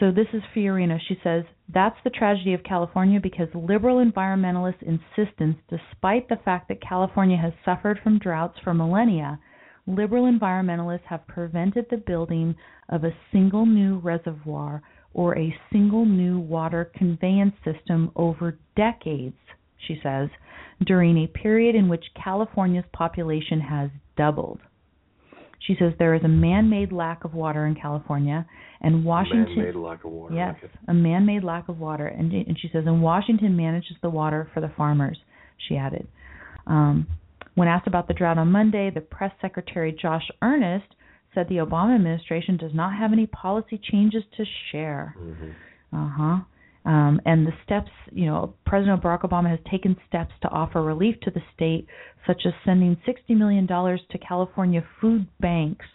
So 0.00 0.10
this 0.10 0.26
is 0.32 0.42
Fiorina. 0.54 0.98
She 1.06 1.18
says, 1.22 1.44
That's 1.72 1.96
the 2.02 2.10
tragedy 2.10 2.54
of 2.54 2.64
California 2.64 3.20
because 3.20 3.48
liberal 3.54 4.04
environmentalists' 4.04 4.82
insistence, 4.82 5.56
despite 5.70 6.28
the 6.28 6.40
fact 6.44 6.68
that 6.68 6.80
California 6.80 7.36
has 7.36 7.52
suffered 7.64 8.00
from 8.02 8.18
droughts 8.18 8.58
for 8.64 8.74
millennia, 8.74 9.38
liberal 9.86 10.24
environmentalists 10.24 11.04
have 11.08 11.26
prevented 11.26 11.86
the 11.90 11.96
building 11.96 12.54
of 12.88 13.04
a 13.04 13.14
single 13.30 13.66
new 13.66 13.98
reservoir 13.98 14.82
or 15.14 15.38
a 15.38 15.54
single 15.70 16.06
new 16.06 16.38
water 16.38 16.90
conveyance 16.96 17.54
system 17.64 18.10
over 18.16 18.58
decades, 18.76 19.36
she 19.86 19.98
says, 20.02 20.28
during 20.84 21.18
a 21.18 21.28
period 21.28 21.74
in 21.74 21.88
which 21.88 22.04
California's 22.22 22.84
population 22.92 23.60
has 23.60 23.90
doubled. 24.16 24.60
She 25.66 25.76
says 25.78 25.92
there 25.98 26.14
is 26.14 26.24
a 26.24 26.28
man-made 26.28 26.92
lack 26.92 27.24
of 27.24 27.34
water 27.34 27.66
in 27.66 27.74
California, 27.74 28.46
and 28.80 29.04
Washington. 29.04 29.54
Man-made 29.56 29.74
lack 29.76 30.04
of 30.04 30.10
water. 30.10 30.34
Yes, 30.34 30.56
like 30.60 30.72
a 30.88 30.94
man-made 30.94 31.44
lack 31.44 31.68
of 31.68 31.78
water, 31.78 32.06
and 32.06 32.32
and 32.32 32.58
she 32.60 32.68
says, 32.72 32.84
and 32.86 33.02
Washington 33.02 33.56
manages 33.56 33.96
the 34.02 34.10
water 34.10 34.50
for 34.52 34.60
the 34.60 34.72
farmers. 34.76 35.18
She 35.68 35.76
added. 35.76 36.08
Um, 36.66 37.06
when 37.54 37.68
asked 37.68 37.86
about 37.86 38.08
the 38.08 38.14
drought 38.14 38.38
on 38.38 38.50
Monday, 38.50 38.90
the 38.90 39.00
press 39.00 39.32
secretary 39.40 39.96
Josh 40.00 40.28
Earnest 40.40 40.86
said 41.34 41.48
the 41.48 41.56
Obama 41.56 41.94
administration 41.94 42.56
does 42.56 42.72
not 42.74 42.94
have 42.94 43.12
any 43.12 43.26
policy 43.26 43.80
changes 43.90 44.22
to 44.36 44.44
share. 44.70 45.14
Mm-hmm. 45.18 45.96
Uh 45.96 46.08
huh. 46.08 46.44
Um, 46.84 47.20
and 47.24 47.46
the 47.46 47.52
steps, 47.64 47.90
you 48.10 48.26
know, 48.26 48.54
President 48.66 49.02
Barack 49.02 49.22
Obama 49.22 49.50
has 49.50 49.60
taken 49.70 49.96
steps 50.08 50.32
to 50.42 50.48
offer 50.48 50.82
relief 50.82 51.14
to 51.22 51.30
the 51.30 51.40
state, 51.54 51.86
such 52.26 52.42
as 52.44 52.52
sending 52.64 52.96
$60 53.06 53.36
million 53.36 53.66
to 53.66 54.18
California 54.26 54.84
food 55.00 55.26
banks 55.40 55.86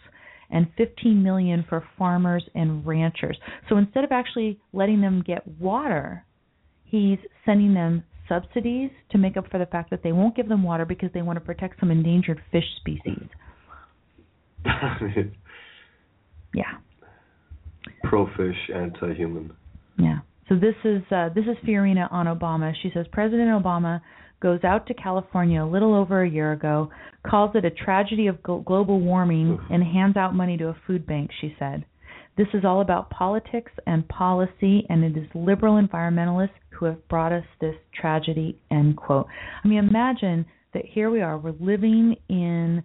and 0.50 0.66
15 0.78 1.22
million 1.22 1.64
for 1.68 1.84
farmers 1.98 2.42
and 2.54 2.86
ranchers. 2.86 3.36
So 3.68 3.76
instead 3.76 4.04
of 4.04 4.12
actually 4.12 4.58
letting 4.72 5.02
them 5.02 5.22
get 5.26 5.46
water, 5.60 6.24
he's 6.84 7.18
sending 7.44 7.74
them 7.74 8.02
subsidies 8.28 8.90
to 9.10 9.18
make 9.18 9.36
up 9.36 9.50
for 9.50 9.58
the 9.58 9.66
fact 9.66 9.90
that 9.90 10.02
they 10.02 10.12
won't 10.12 10.36
give 10.36 10.48
them 10.48 10.62
water 10.62 10.86
because 10.86 11.10
they 11.12 11.22
want 11.22 11.36
to 11.36 11.44
protect 11.44 11.80
some 11.80 11.90
endangered 11.90 12.40
fish 12.50 12.64
species. 12.80 13.28
Yeah. 16.54 16.78
Pro 18.04 18.26
fish, 18.36 18.56
anti 18.74 19.14
human. 19.14 19.52
Yeah. 19.98 20.20
So 20.48 20.54
this 20.54 20.74
is 20.84 21.02
uh, 21.10 21.28
this 21.34 21.44
is 21.44 21.56
Fiorina 21.66 22.10
on 22.10 22.26
Obama. 22.26 22.72
She 22.82 22.90
says 22.94 23.06
President 23.12 23.50
Obama 23.50 24.00
goes 24.40 24.60
out 24.64 24.86
to 24.86 24.94
California 24.94 25.62
a 25.62 25.66
little 25.68 25.94
over 25.94 26.22
a 26.22 26.30
year 26.30 26.52
ago, 26.52 26.90
calls 27.28 27.50
it 27.54 27.64
a 27.64 27.70
tragedy 27.70 28.28
of 28.28 28.42
global 28.42 29.00
warming, 29.00 29.58
and 29.68 29.82
hands 29.82 30.16
out 30.16 30.34
money 30.34 30.56
to 30.56 30.68
a 30.68 30.76
food 30.86 31.06
bank. 31.06 31.30
She 31.40 31.54
said, 31.58 31.84
"This 32.36 32.46
is 32.54 32.64
all 32.64 32.80
about 32.80 33.10
politics 33.10 33.72
and 33.86 34.08
policy, 34.08 34.86
and 34.88 35.04
it 35.04 35.16
is 35.16 35.28
liberal 35.34 35.82
environmentalists 35.82 36.50
who 36.70 36.86
have 36.86 37.08
brought 37.08 37.32
us 37.32 37.44
this 37.60 37.76
tragedy." 37.92 38.58
End 38.70 38.96
quote. 38.96 39.26
I 39.62 39.68
mean, 39.68 39.78
imagine 39.78 40.46
that 40.72 40.86
here 40.86 41.10
we 41.10 41.20
are. 41.20 41.36
We're 41.36 41.54
living 41.60 42.16
in 42.28 42.82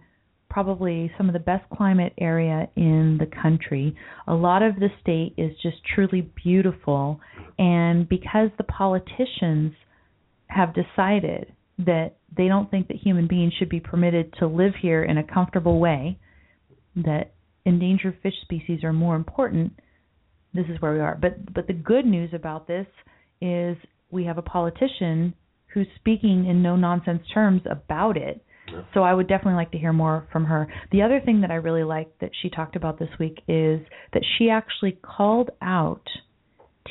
probably 0.54 1.10
some 1.18 1.28
of 1.28 1.32
the 1.32 1.40
best 1.40 1.68
climate 1.76 2.12
area 2.16 2.68
in 2.76 3.18
the 3.18 3.26
country. 3.42 3.96
A 4.28 4.32
lot 4.32 4.62
of 4.62 4.76
the 4.76 4.88
state 5.00 5.34
is 5.36 5.50
just 5.60 5.78
truly 5.96 6.30
beautiful 6.44 7.18
and 7.58 8.08
because 8.08 8.50
the 8.56 8.62
politicians 8.62 9.72
have 10.46 10.72
decided 10.72 11.52
that 11.78 12.12
they 12.36 12.46
don't 12.46 12.70
think 12.70 12.86
that 12.86 12.96
human 12.98 13.26
beings 13.26 13.52
should 13.58 13.68
be 13.68 13.80
permitted 13.80 14.32
to 14.38 14.46
live 14.46 14.74
here 14.80 15.02
in 15.02 15.18
a 15.18 15.24
comfortable 15.24 15.80
way, 15.80 16.20
that 16.94 17.32
endangered 17.64 18.16
fish 18.22 18.34
species 18.42 18.84
are 18.84 18.92
more 18.92 19.16
important, 19.16 19.72
this 20.54 20.66
is 20.68 20.80
where 20.80 20.92
we 20.92 21.00
are. 21.00 21.18
But 21.20 21.52
but 21.52 21.66
the 21.66 21.72
good 21.72 22.06
news 22.06 22.30
about 22.32 22.68
this 22.68 22.86
is 23.40 23.76
we 24.12 24.24
have 24.26 24.38
a 24.38 24.42
politician 24.42 25.34
who's 25.72 25.88
speaking 25.96 26.46
in 26.46 26.62
no 26.62 26.76
nonsense 26.76 27.22
terms 27.34 27.62
about 27.68 28.16
it 28.16 28.44
so 28.92 29.02
I 29.02 29.12
would 29.14 29.28
definitely 29.28 29.54
like 29.54 29.72
to 29.72 29.78
hear 29.78 29.92
more 29.92 30.26
from 30.32 30.44
her. 30.46 30.66
The 30.92 31.02
other 31.02 31.20
thing 31.20 31.40
that 31.42 31.50
I 31.50 31.56
really 31.56 31.84
liked 31.84 32.20
that 32.20 32.30
she 32.42 32.48
talked 32.50 32.76
about 32.76 32.98
this 32.98 33.08
week 33.18 33.38
is 33.48 33.80
that 34.12 34.22
she 34.38 34.50
actually 34.50 34.92
called 35.02 35.50
out 35.62 36.02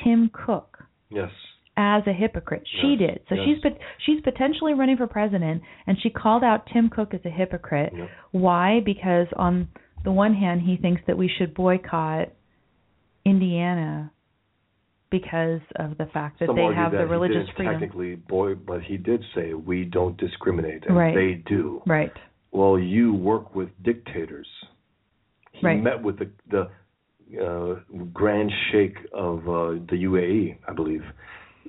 Tim 0.03 0.29
Cook 0.33 0.77
Yes. 1.09 1.31
as 1.77 2.03
a 2.07 2.13
hypocrite. 2.13 2.63
She 2.81 2.95
Yes, 2.99 3.09
did. 3.09 3.19
So 3.29 3.35
yes. 3.35 3.45
she's 3.45 3.73
she's 4.05 4.21
potentially 4.21 4.73
running 4.73 4.97
for 4.97 5.07
president, 5.07 5.61
and 5.87 5.97
she 6.01 6.09
called 6.09 6.43
out 6.43 6.67
Tim 6.71 6.89
Cook 6.89 7.13
as 7.13 7.21
a 7.25 7.29
hypocrite. 7.29 7.93
Yep. 7.95 8.09
Why? 8.31 8.79
Because 8.83 9.27
on 9.35 9.67
the 10.03 10.11
one 10.11 10.33
hand, 10.33 10.61
he 10.61 10.77
thinks 10.77 11.01
that 11.07 11.17
we 11.17 11.27
should 11.37 11.53
boycott 11.53 12.29
Indiana 13.25 14.11
because 15.13 15.61
of 15.75 15.95
the 15.99 16.07
fact 16.07 16.39
that 16.39 16.47
Some 16.47 16.55
they 16.55 16.63
have 16.75 16.91
that 16.91 16.97
the 16.97 17.03
he 17.05 17.11
religious 17.11 17.45
didn't 17.45 17.55
freedom. 17.55 17.73
Technically, 17.79 18.15
boy, 18.15 18.55
but 18.55 18.81
he 18.81 18.97
did 18.97 19.23
say 19.35 19.53
we 19.53 19.85
don't 19.85 20.17
discriminate, 20.17 20.87
and 20.87 20.97
Right. 20.97 21.13
they 21.13 21.33
do. 21.45 21.83
Right. 21.85 22.11
Well, 22.51 22.79
you 22.79 23.13
work 23.13 23.53
with 23.55 23.69
dictators. 23.83 24.47
He 25.51 25.65
Right. 25.67 25.81
met 25.81 26.01
with 26.01 26.17
the 26.17 26.29
the 26.49 26.63
uh, 27.47 27.75
grand 28.11 28.51
sheikh 28.71 28.97
of 29.13 29.47
uh, 29.47 29.71
the 29.91 29.97
UAE, 30.09 30.55
I 30.67 30.73
believe. 30.73 31.03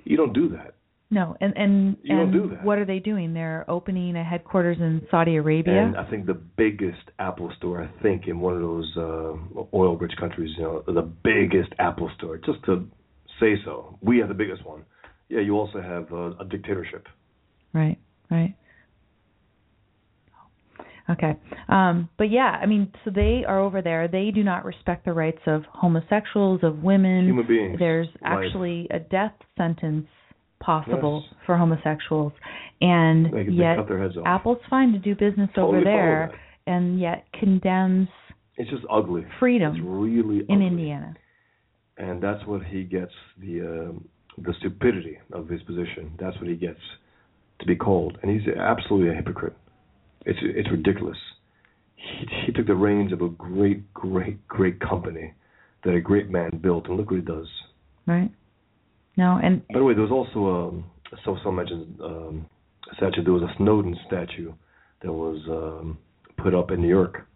You 0.04 0.16
don't 0.16 0.32
do 0.32 0.48
that. 0.48 0.74
No, 1.10 1.36
and 1.42 1.52
and 1.56 1.96
You 2.02 2.16
don't 2.16 2.20
and 2.20 2.32
do 2.32 2.48
that. 2.48 2.64
what 2.64 2.78
are 2.78 2.86
they 2.86 2.98
doing? 2.98 3.34
They're 3.34 3.64
opening 3.68 4.16
a 4.16 4.24
headquarters 4.24 4.78
in 4.80 5.06
Saudi 5.10 5.36
Arabia. 5.36 5.82
And 5.84 5.96
I 5.98 6.04
think 6.10 6.24
the 6.24 6.40
biggest 6.56 7.04
Apple 7.18 7.50
store, 7.58 7.82
I 7.82 7.88
think, 8.02 8.26
in 8.26 8.40
one 8.40 8.54
of 8.54 8.62
those 8.62 8.90
uh, 8.96 9.32
oil-rich 9.74 10.16
countries, 10.18 10.50
you 10.56 10.62
know, 10.64 10.82
the 10.86 11.02
biggest 11.02 11.70
Apple 11.78 12.10
store. 12.16 12.38
Just 12.38 12.62
to 12.64 12.88
say 13.40 13.54
so, 13.64 13.98
we 14.00 14.20
are 14.22 14.26
the 14.28 14.34
biggest 14.34 14.64
one. 14.64 14.82
Yeah, 15.28 15.40
you 15.40 15.56
also 15.58 15.80
have 15.80 16.12
uh, 16.12 16.36
a 16.38 16.44
dictatorship. 16.44 17.06
Right, 17.72 17.98
right. 18.30 18.54
Okay. 21.10 21.36
Um, 21.68 22.08
but 22.16 22.30
yeah, 22.30 22.58
I 22.62 22.66
mean, 22.66 22.90
so 23.04 23.10
they 23.14 23.42
are 23.46 23.60
over 23.60 23.82
there. 23.82 24.08
They 24.08 24.30
do 24.30 24.42
not 24.42 24.64
respect 24.64 25.04
the 25.04 25.12
rights 25.12 25.40
of 25.46 25.62
homosexuals, 25.70 26.60
of 26.62 26.78
women. 26.78 27.26
Human 27.26 27.46
beings. 27.46 27.76
There's 27.78 28.06
life. 28.22 28.46
actually 28.46 28.88
a 28.90 29.00
death 29.00 29.34
sentence 29.58 30.06
possible 30.60 31.22
Yes. 31.26 31.34
for 31.44 31.58
homosexuals, 31.58 32.32
and 32.80 33.26
They, 33.26 33.44
they 33.44 33.52
yet 33.52 33.76
cut 33.76 33.88
their 33.88 34.00
heads 34.02 34.16
off. 34.16 34.24
Apple's 34.26 34.58
fine 34.70 34.92
to 34.92 34.98
do 34.98 35.14
business 35.14 35.50
Totally 35.54 35.76
over 35.78 35.84
there, 35.84 36.40
and 36.66 36.98
yet 36.98 37.26
condemns 37.38 38.08
It's 38.56 38.70
just 38.70 38.84
ugly. 38.90 39.26
freedom 39.38 39.74
It's 39.76 39.84
really 39.84 40.40
ugly. 40.40 40.54
in. 40.54 40.62
Indiana. 40.62 41.14
And 41.96 42.22
that's 42.22 42.44
what 42.46 42.64
he 42.64 42.84
gets 42.84 43.12
the 43.38 43.60
um, 43.60 44.08
the 44.38 44.52
stupidity 44.58 45.18
of 45.32 45.48
his 45.48 45.62
position. 45.62 46.12
That's 46.18 46.36
what 46.38 46.48
he 46.48 46.56
gets 46.56 46.80
to 47.60 47.66
be 47.66 47.76
called, 47.76 48.18
and 48.22 48.30
he's 48.30 48.48
absolutely 48.48 49.10
a 49.10 49.14
hypocrite. 49.14 49.56
It's 50.26 50.38
it's 50.42 50.70
ridiculous. 50.70 51.18
He, 51.96 52.26
he 52.46 52.52
took 52.52 52.66
the 52.66 52.74
reins 52.74 53.12
of 53.12 53.22
a 53.22 53.28
great, 53.28 53.92
great, 53.94 54.46
great 54.48 54.80
company 54.80 55.32
that 55.84 55.94
a 55.94 56.00
great 56.00 56.30
man 56.30 56.58
built, 56.62 56.88
and 56.88 56.96
look 56.96 57.10
what 57.10 57.20
he 57.20 57.26
does. 57.26 57.46
Right. 58.06 58.30
No, 59.16 59.38
and 59.42 59.66
By 59.68 59.78
the 59.78 59.84
way, 59.84 59.94
there 59.94 60.02
was 60.02 60.10
also 60.10 60.68
um, 60.68 60.84
so 61.24 61.36
some 61.44 61.56
mentioned 61.56 61.98
um, 62.02 62.46
a 62.90 62.96
statue. 62.96 63.22
There 63.22 63.32
was 63.32 63.42
a 63.42 63.54
Snowden 63.58 63.96
statue 64.06 64.52
that 65.02 65.12
was 65.12 65.40
um, 65.48 65.98
put 66.36 66.54
up 66.54 66.70
in 66.70 66.80
New 66.80 66.88
York, 66.88 67.26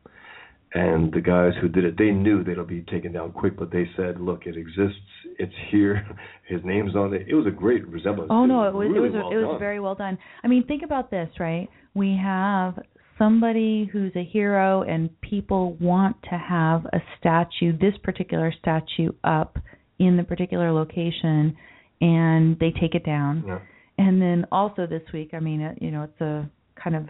and 0.75 1.13
the 1.13 1.21
guys 1.21 1.53
who 1.61 1.69
did 1.69 1.85
it, 1.85 1.97
they 1.97 2.11
knew 2.11 2.45
that 2.45 2.53
it'll 2.53 2.65
be 2.65 2.83
taken 2.83 3.13
down 3.13 3.33
quick, 3.33 3.57
but 3.59 3.71
they 3.71 3.89
said, 3.97 4.21
"Look, 4.21 4.47
it 4.47 4.57
exists. 4.57 5.01
It's 5.39 5.53
here. 5.71 6.07
His 6.49 6.61
name's 6.65 6.95
on 6.95 7.15
it." 7.15 7.27
It 7.29 7.35
was 7.35 7.47
a 7.47 7.51
great 7.51 7.87
resemblance. 7.89 8.31
Oh 8.31 8.47
no, 8.47 8.65
it 8.65 8.75
was 8.75 8.89
really 8.89 9.09
it 9.09 9.13
was 9.13 9.13
well 9.13 9.33
it 9.33 9.37
was 9.37 9.57
very 9.59 9.81
well 9.81 9.95
done. 9.95 10.19
I 10.43 10.49
mean, 10.49 10.67
think 10.67 10.83
about 10.83 11.11
this, 11.11 11.29
right? 11.39 11.69
We 11.95 12.19
have 12.23 12.79
somebody 13.19 13.89
who's 13.93 14.13
a 14.15 14.25
hero 14.25 14.83
and 14.83 15.11
people 15.21 15.77
want 15.81 16.17
to 16.31 16.39
have 16.39 16.85
a 16.87 17.01
statue, 17.19 17.77
this 17.77 17.95
particular 18.03 18.53
statue 18.61 19.11
up 19.25 19.59
in 19.99 20.17
the 20.17 20.23
particular 20.23 20.73
location 20.73 21.57
and 22.01 22.59
they 22.61 22.73
take 22.81 22.95
it 22.95 23.05
down. 23.05 23.45
Yeah. 23.47 23.59
And 23.99 24.23
then 24.23 24.47
also 24.53 24.87
this 24.87 25.03
week, 25.13 25.31
I 25.33 25.41
mean, 25.41 25.77
you 25.81 25.91
know, 25.91 26.05
it's 26.05 26.21
a 26.21 26.49
kind 26.81 26.95
of 26.95 27.07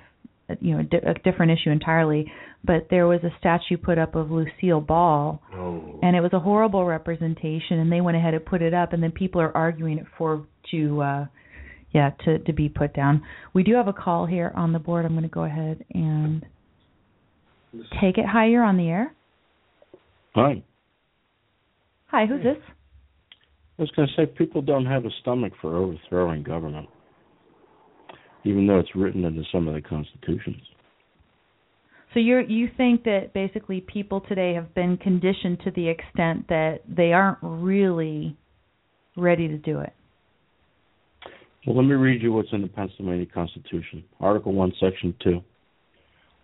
you 0.61 0.75
know, 0.75 0.81
a, 0.81 0.85
di- 0.85 1.07
a 1.07 1.15
different 1.25 1.53
issue 1.53 1.71
entirely, 1.71 2.31
but 2.65 2.87
there 2.91 3.07
was 3.07 3.21
a 3.23 3.31
statue 3.39 3.77
put 3.77 3.99
up 3.99 4.15
of 4.15 4.31
Lucille 4.31 4.81
Ball. 4.81 5.41
Oh. 5.55 5.99
and 6.03 6.17
it 6.17 6.21
was 6.21 6.33
a 6.33 6.41
horrible 6.41 6.85
representation 6.85 7.79
and 7.79 7.93
they 7.93 8.01
went 8.01 8.17
ahead 8.17 8.35
and 8.35 8.45
put 8.45 8.63
it 8.63 8.75
up 8.75 8.93
and 8.93 9.03
then 9.03 9.13
people 9.13 9.41
are 9.41 9.55
arguing 9.57 9.99
it 9.99 10.07
for 10.17 10.47
to 10.71 11.01
uh 11.01 11.27
yeah 11.93 12.11
to 12.25 12.39
to 12.41 12.53
be 12.53 12.69
put 12.69 12.95
down. 12.95 13.23
We 13.55 13.63
do 13.63 13.75
have 13.75 13.89
a 13.89 13.93
call 13.93 14.27
here 14.27 14.53
on 14.55 14.73
the 14.73 14.79
board. 14.79 15.05
I'm 15.05 15.13
going 15.13 15.23
to 15.23 15.29
go 15.29 15.45
ahead 15.45 15.85
and 15.93 16.45
take 18.01 18.19
it. 18.19 18.27
Hi 18.27 18.47
you're 18.47 18.65
on 18.65 18.77
the 18.77 18.89
air. 18.89 19.15
Hi. 20.35 20.63
hi 22.07 22.27
who's 22.27 22.43
this? 22.43 22.63
I 23.79 23.83
was 23.83 23.91
going 23.93 24.09
to 24.09 24.15
say 24.17 24.27
people 24.27 24.61
don't 24.63 24.87
have 24.87 25.05
a 25.05 25.11
stomach 25.21 25.53
for 25.61 25.77
overthrowing 25.77 26.43
government, 26.43 26.89
even 28.49 28.67
though 28.67 28.79
it's 28.79 28.95
written 28.95 29.25
into 29.25 29.43
some 29.53 29.69
of 29.69 29.75
the 29.75 29.83
constitutions. 29.83 30.63
so 32.15 32.19
you're 32.21 32.41
you 32.41 32.69
think 32.77 33.05
that 33.05 33.33
basically 33.35 33.81
people 33.83 34.21
today 34.23 34.55
have 34.55 34.75
been 34.75 34.97
conditioned 34.97 35.59
to 35.65 35.71
the 35.73 35.89
extent 35.89 36.49
that 36.49 36.81
they 36.89 37.13
aren't 37.13 37.39
really 37.43 38.37
ready 39.17 39.49
to 39.49 39.59
do 39.59 39.81
it 39.81 39.93
Well, 41.67 41.77
let 41.77 41.85
me 41.87 41.95
read 41.95 42.23
you 42.23 42.33
what's 42.33 42.49
in 42.53 42.63
the 42.63 42.69
Pennsylvania 42.69 43.27
Constitution. 43.27 44.03
Article 44.21 44.53
1, 44.55 44.73
Section 44.81 45.15
2. 45.23 45.41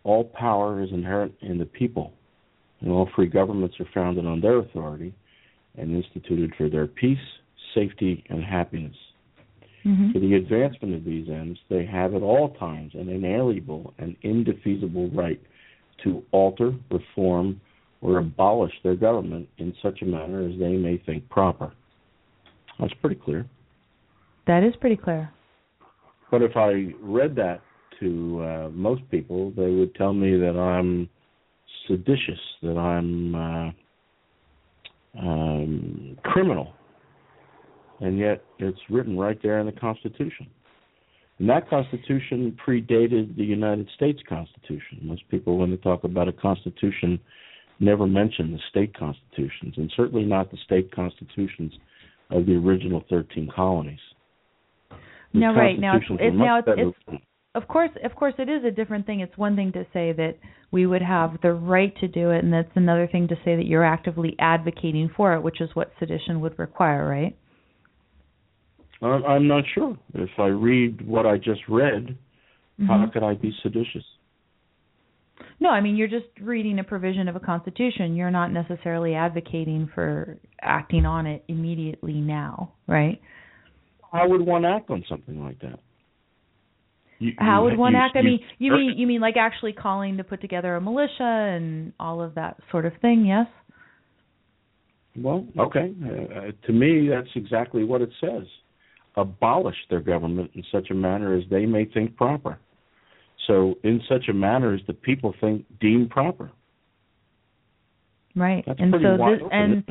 All 0.03 0.25
power 0.25 0.83
is 0.83 0.91
inherent 0.93 1.33
in 1.41 1.57
the 1.57 1.65
people, 1.65 2.13
and 2.81 2.91
all 2.91 3.09
free 3.17 3.29
governments 3.29 3.77
are 3.81 3.89
founded 3.95 4.27
on 4.27 4.41
their 4.43 4.59
authority 4.59 5.15
and 5.79 5.97
instituted 5.97 6.53
for 6.59 6.69
their 6.69 6.87
peace, 6.87 7.27
safety, 7.75 8.23
and 8.29 8.45
happiness. 8.45 8.97
Mm-hmm. 9.87 10.12
For 10.12 10.18
the 10.18 10.35
advancement 10.35 10.95
of 10.95 11.05
these 11.05 11.28
ends, 11.28 11.59
they 11.68 11.85
have 11.85 12.14
at 12.14 12.22
all 12.22 12.55
times 12.55 12.93
an 12.95 13.09
inalienable 13.09 13.93
and 13.99 14.16
indefeasible 14.22 15.11
right 15.11 15.41
to 16.05 16.22
alter, 16.32 16.72
reform, 16.91 17.61
or 18.01 18.18
abolish 18.18 18.72
their 18.82 18.97
government 18.97 19.49
in 19.59 19.74
such 19.82 20.03
a 20.03 20.05
manner 20.05 20.47
as 20.47 20.59
they 20.59 20.72
may 20.72 20.99
think 21.05 21.28
proper. 21.28 21.72
That's 22.78 22.95
pretty 22.95 23.16
clear. 23.16 23.47
That 24.47 24.62
is 24.62 24.74
pretty 24.80 24.97
clear. 24.97 25.30
But 26.30 26.43
if 26.43 26.57
I 26.57 26.95
read 27.01 27.37
that 27.37 27.61
to 28.01 28.43
uh, 28.43 28.68
most 28.70 29.03
people, 29.11 29.53
they 29.57 29.70
would 29.70 29.95
tell 29.95 30.12
me 30.12 30.37
that 30.37 30.59
I'm 30.59 31.09
seditious, 31.87 32.41
that 32.62 32.76
I'm 32.76 33.35
uh, 33.35 33.70
um, 35.18 36.18
criminal, 36.24 36.72
and 38.05 38.19
yet 38.19 38.45
it's 38.59 38.79
written 38.91 39.19
right 39.19 39.39
there 39.43 39.59
in 39.61 39.67
the 39.67 39.73
Constitution. 39.73 40.47
And 41.39 41.49
that 41.49 41.69
Constitution 41.71 42.57
predated 42.65 43.35
the 43.37 43.45
United 43.45 43.89
States 43.97 44.21
Constitution. 44.29 45.01
Most 45.03 45.23
people, 45.31 45.57
when 45.57 45.71
they 45.71 45.79
talk 45.79 46.05
about 46.05 46.29
a 46.29 46.33
Constitution, 46.33 47.19
never 47.81 48.07
mention 48.07 48.53
the 48.53 48.59
state 48.71 48.97
constitutions, 48.97 49.75
and 49.77 49.93
certainly 49.97 50.25
not 50.25 50.51
the 50.51 50.59
state 50.65 50.95
constitutions 50.95 51.73
of 52.31 52.47
the 52.47 52.55
original 52.55 53.03
13 53.11 53.51
colonies. 53.55 53.99
The 55.33 55.41
now, 55.41 55.57
right 55.57 55.81
now, 55.81 55.97
it's 55.97 56.37
now 56.37 56.59
it's, 56.59 56.69
it's 57.09 57.23
of 57.57 57.67
course, 57.67 57.91
of 58.05 58.15
course, 58.15 58.35
it 58.39 58.49
is 58.49 58.65
a 58.65 58.71
different 58.71 59.07
thing. 59.07 59.21
It's 59.21 59.37
one 59.37 59.57
thing 59.57 59.73
to 59.73 59.85
say 59.93 60.13
that 60.13 60.35
we 60.71 60.87
would 60.87 61.03
have 61.03 61.39
the 61.43 61.53
right 61.53 61.93
to 62.01 62.07
do 62.07 62.31
it, 62.31 62.45
and 62.45 62.53
that's 62.53 62.71
another 62.77 63.09
thing 63.11 63.27
to 63.29 63.35
say 63.45 63.57
that 63.57 63.67
you're 63.67 63.85
actively 63.85 64.37
advocating 64.39 65.11
for 65.17 65.35
it, 65.35 65.43
which 65.43 65.61
is 65.61 65.71
what 65.75 65.91
sedition 65.99 66.41
would 66.43 66.59
require, 66.59 67.09
right? 67.09 67.37
I'm 69.05 69.25
I'm 69.25 69.47
not 69.47 69.65
sure. 69.75 69.97
If 70.15 70.31
I 70.39 70.47
read 70.47 71.07
what 71.07 71.27
I 71.27 71.37
just 71.37 71.61
read, 71.69 72.17
how 72.89 72.97
Mhm. 72.99 73.13
could 73.13 73.23
I 73.23 73.35
be 73.35 73.53
seditious? 73.63 74.05
No, 75.61 75.71
I 75.71 75.81
mean 75.81 75.97
you're 75.97 76.09
just 76.09 76.27
reading 76.41 76.79
a 76.79 76.85
provision 76.85 77.29
of 77.29 77.37
a 77.37 77.41
constitution. 77.41 78.17
You're 78.17 78.31
not 78.31 78.51
necessarily 78.51 79.15
advocating 79.15 79.87
for 79.89 80.39
acting 80.63 81.07
on 81.07 81.27
it 81.27 81.45
immediately 81.49 82.21
now, 82.21 82.73
right? 82.87 83.21
How 84.13 84.29
would 84.29 84.41
one 84.43 84.65
act 84.65 84.91
on 84.91 85.05
something 85.09 85.43
like 85.45 85.59
that? 85.61 85.81
You, 87.19 87.33
How 87.39 87.65
would 87.65 87.77
one 87.79 87.93
you- 87.93 87.99
act? 87.99 88.17
I 88.17 88.23
mean, 88.23 88.41
you 88.59 88.73
mean 88.73 88.99
you 88.99 89.07
mean 89.07 89.21
like 89.21 89.37
actually 89.37 89.73
calling 89.73 90.17
to 90.17 90.25
put 90.25 90.41
together 90.41 90.75
a 90.77 90.81
militia 90.81 91.23
and 91.23 91.93
all 92.01 92.21
of 92.21 92.35
that 92.35 92.59
sort 92.71 92.87
of 92.87 92.95
thing? 92.97 93.25
Yes. 93.27 93.47
Well, 95.17 95.47
okay. 95.59 95.95
Uh, 96.05 96.53
to 96.67 96.73
me, 96.73 97.09
that's 97.09 97.29
exactly 97.37 97.85
what 97.85 98.03
it 98.03 98.11
says. 98.21 98.47
Abolish 99.17 99.77
their 99.91 100.01
government 100.01 100.51
in 100.55 100.65
such 100.73 100.91
a 100.91 100.95
manner 100.95 101.37
as 101.37 101.45
they 101.51 101.67
may 101.67 101.85
think 101.85 102.17
proper. 102.17 102.59
So, 103.47 103.75
in 103.85 104.01
such 104.09 104.29
a 104.29 104.33
manner 104.33 104.75
as 104.75 104.81
the 104.87 104.95
people 104.95 105.35
think 105.41 105.65
deem 105.81 106.09
proper. 106.09 106.51
Right. 108.35 108.65
That's 108.67 108.81
and 108.81 108.93
so 108.93 108.99
this 108.99 109.41
open, 109.45 109.53
and 109.53 109.85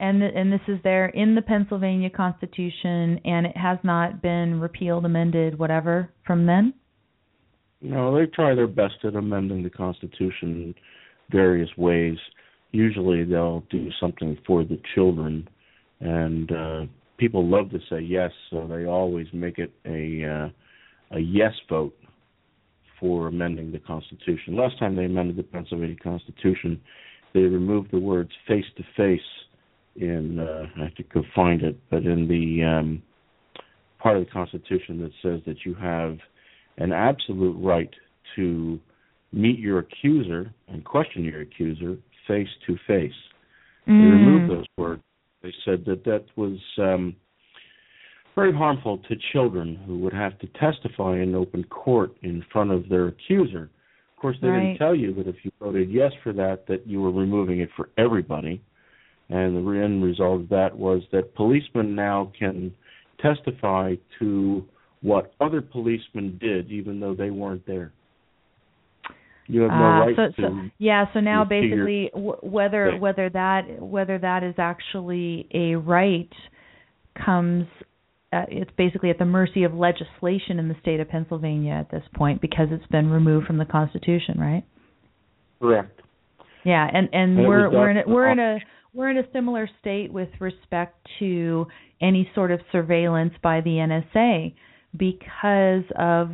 and 0.00 0.22
and 0.22 0.52
this 0.52 0.60
is 0.68 0.78
there 0.84 1.06
in 1.06 1.34
the 1.34 1.42
Pennsylvania 1.42 2.10
Constitution, 2.10 3.20
and 3.24 3.46
it 3.46 3.56
has 3.56 3.78
not 3.82 4.22
been 4.22 4.60
repealed, 4.60 5.04
amended, 5.04 5.58
whatever 5.58 6.10
from 6.26 6.46
then. 6.46 6.74
No, 7.80 8.16
they 8.16 8.26
try 8.26 8.54
their 8.54 8.66
best 8.66 8.94
at 9.04 9.14
amending 9.14 9.62
the 9.62 9.70
Constitution 9.70 10.32
in 10.42 10.74
various 11.30 11.68
ways. 11.76 12.16
Usually, 12.72 13.24
they'll 13.24 13.64
do 13.70 13.88
something 14.00 14.38
for 14.46 14.64
the 14.64 14.80
children, 14.94 15.48
and 16.00 16.50
uh, 16.50 16.86
people 17.18 17.46
love 17.46 17.70
to 17.70 17.78
say 17.90 18.00
yes, 18.00 18.30
so 18.50 18.66
they 18.66 18.86
always 18.86 19.26
make 19.32 19.58
it 19.58 19.72
a 19.84 20.24
uh, 20.24 21.16
a 21.16 21.20
yes 21.20 21.52
vote 21.68 21.94
for 23.00 23.28
amending 23.28 23.72
the 23.72 23.78
Constitution. 23.78 24.56
Last 24.56 24.78
time 24.78 24.96
they 24.96 25.04
amended 25.04 25.36
the 25.36 25.42
Pennsylvania 25.42 25.96
Constitution, 26.02 26.80
they 27.32 27.40
removed 27.40 27.90
the 27.92 27.98
words 27.98 28.30
"face 28.46 28.64
to 28.76 28.82
face" 28.96 29.20
in 29.96 30.38
uh, 30.38 30.66
I 30.76 30.84
have 30.84 30.94
to 30.96 31.02
go 31.04 31.22
find 31.34 31.62
it, 31.62 31.78
but 31.90 32.04
in 32.04 32.28
the 32.28 32.64
um, 32.64 33.02
part 33.98 34.16
of 34.16 34.24
the 34.24 34.30
Constitution 34.30 35.00
that 35.00 35.12
says 35.22 35.40
that 35.46 35.64
you 35.64 35.74
have 35.74 36.18
an 36.78 36.92
absolute 36.92 37.56
right 37.60 37.90
to 38.36 38.80
meet 39.32 39.58
your 39.58 39.80
accuser 39.80 40.52
and 40.68 40.84
question 40.84 41.24
your 41.24 41.42
accuser 41.42 41.96
face 42.26 42.48
to 42.66 42.76
face. 42.86 43.12
They 43.86 43.92
removed 43.92 44.50
those 44.50 44.66
words. 44.78 45.02
They 45.44 45.52
said 45.66 45.84
that 45.84 46.04
that 46.04 46.24
was 46.36 46.58
um, 46.78 47.14
very 48.34 48.52
harmful 48.52 48.96
to 48.96 49.14
children 49.30 49.76
who 49.86 49.98
would 49.98 50.14
have 50.14 50.38
to 50.38 50.46
testify 50.58 51.20
in 51.20 51.34
open 51.34 51.64
court 51.64 52.16
in 52.22 52.42
front 52.50 52.70
of 52.70 52.88
their 52.88 53.08
accuser. 53.08 53.68
Of 54.16 54.22
course, 54.22 54.38
they 54.40 54.48
Right. 54.48 54.68
didn't 54.68 54.78
tell 54.78 54.94
you 54.94 55.12
that 55.12 55.26
if 55.28 55.44
you 55.44 55.52
voted 55.60 55.90
yes 55.90 56.12
for 56.22 56.32
that, 56.32 56.66
that 56.68 56.86
you 56.86 57.02
were 57.02 57.10
removing 57.10 57.60
it 57.60 57.68
for 57.76 57.90
everybody. 57.98 58.62
And 59.28 59.54
the 59.54 59.70
end 59.72 60.02
result 60.02 60.40
of 60.40 60.48
that 60.48 60.74
was 60.74 61.02
that 61.12 61.34
policemen 61.34 61.94
now 61.94 62.32
can 62.38 62.74
testify 63.18 63.96
to 64.18 64.66
what 65.02 65.34
other 65.42 65.60
policemen 65.60 66.38
did, 66.40 66.70
even 66.70 67.00
though 67.00 67.14
they 67.14 67.30
weren't 67.30 67.66
there. 67.66 67.92
You 69.46 69.62
have 69.62 69.70
no 69.70 69.76
Ah, 69.76 69.98
right 70.00 70.16
so, 70.16 70.26
to. 70.28 70.48
so 70.48 70.60
yeah, 70.78 71.04
so 71.12 71.20
now 71.20 71.44
basically 71.44 72.10
w- 72.14 72.36
whether 72.42 72.92
thing. 72.92 73.00
whether 73.00 73.28
that 73.30 73.80
whether 73.82 74.18
that 74.18 74.42
is 74.42 74.54
actually 74.58 75.46
a 75.52 75.74
right 75.76 76.32
comes 77.24 77.66
uh, 78.32 78.46
it's 78.48 78.70
basically 78.76 79.10
at 79.10 79.18
the 79.18 79.24
mercy 79.24 79.62
of 79.64 79.74
legislation 79.74 80.58
in 80.58 80.68
the 80.68 80.74
state 80.80 80.98
of 80.98 81.08
Pennsylvania 81.08 81.72
at 81.72 81.90
this 81.90 82.02
point 82.14 82.40
because 82.40 82.68
it's 82.70 82.86
been 82.86 83.08
removed 83.10 83.46
from 83.46 83.58
the 83.58 83.64
Constitution, 83.64 84.38
right? 84.40 84.64
correct. 85.60 86.00
Yeah, 86.64 86.86
and 86.92 87.08
and 87.12 87.38
And 87.38 87.46
we're 87.48 87.70
we're 87.70 87.90
in 87.90 87.96
a, 87.98 88.02
we're 88.06 88.28
in 88.30 88.38
a 88.38 88.58
we're 88.94 89.10
in 89.10 89.18
a 89.18 89.30
similar 89.32 89.68
state 89.80 90.12
with 90.12 90.30
respect 90.40 90.96
to 91.18 91.66
any 92.00 92.30
sort 92.34 92.50
of 92.50 92.60
surveillance 92.72 93.34
by 93.42 93.60
the 93.60 93.70
NSA 93.70 94.54
because 94.96 95.84
of 95.98 96.30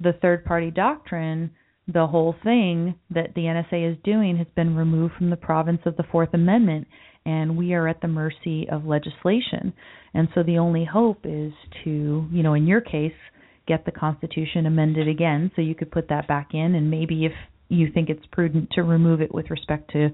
the 0.00 0.12
third 0.22 0.44
party 0.44 0.70
doctrine. 0.70 1.50
The 1.86 2.06
whole 2.06 2.34
thing 2.42 2.94
that 3.10 3.34
the 3.34 3.42
NSA 3.42 3.92
is 3.92 3.98
doing 4.04 4.38
has 4.38 4.46
been 4.56 4.74
removed 4.74 5.14
from 5.18 5.28
the 5.28 5.36
province 5.36 5.80
of 5.84 5.96
the 5.96 6.04
Fourth 6.10 6.32
Amendment, 6.32 6.86
and 7.26 7.56
we 7.56 7.74
are 7.74 7.88
at 7.88 8.00
the 8.00 8.08
mercy 8.08 8.66
of 8.70 8.86
legislation. 8.86 9.72
And 10.14 10.28
so 10.34 10.42
the 10.42 10.58
only 10.58 10.84
hope 10.84 11.20
is 11.24 11.52
to, 11.84 12.26
you 12.30 12.42
know, 12.42 12.54
in 12.54 12.66
your 12.66 12.80
case, 12.80 13.12
get 13.66 13.84
the 13.84 13.92
Constitution 13.92 14.66
amended 14.66 15.08
again 15.08 15.50
so 15.54 15.62
you 15.62 15.74
could 15.74 15.90
put 15.90 16.08
that 16.08 16.26
back 16.26 16.50
in, 16.54 16.74
and 16.74 16.90
maybe 16.90 17.26
if 17.26 17.32
you 17.68 17.88
think 17.92 18.08
it's 18.08 18.26
prudent 18.32 18.70
to 18.72 18.82
remove 18.82 19.20
it 19.20 19.34
with 19.34 19.50
respect 19.50 19.90
to 19.92 20.08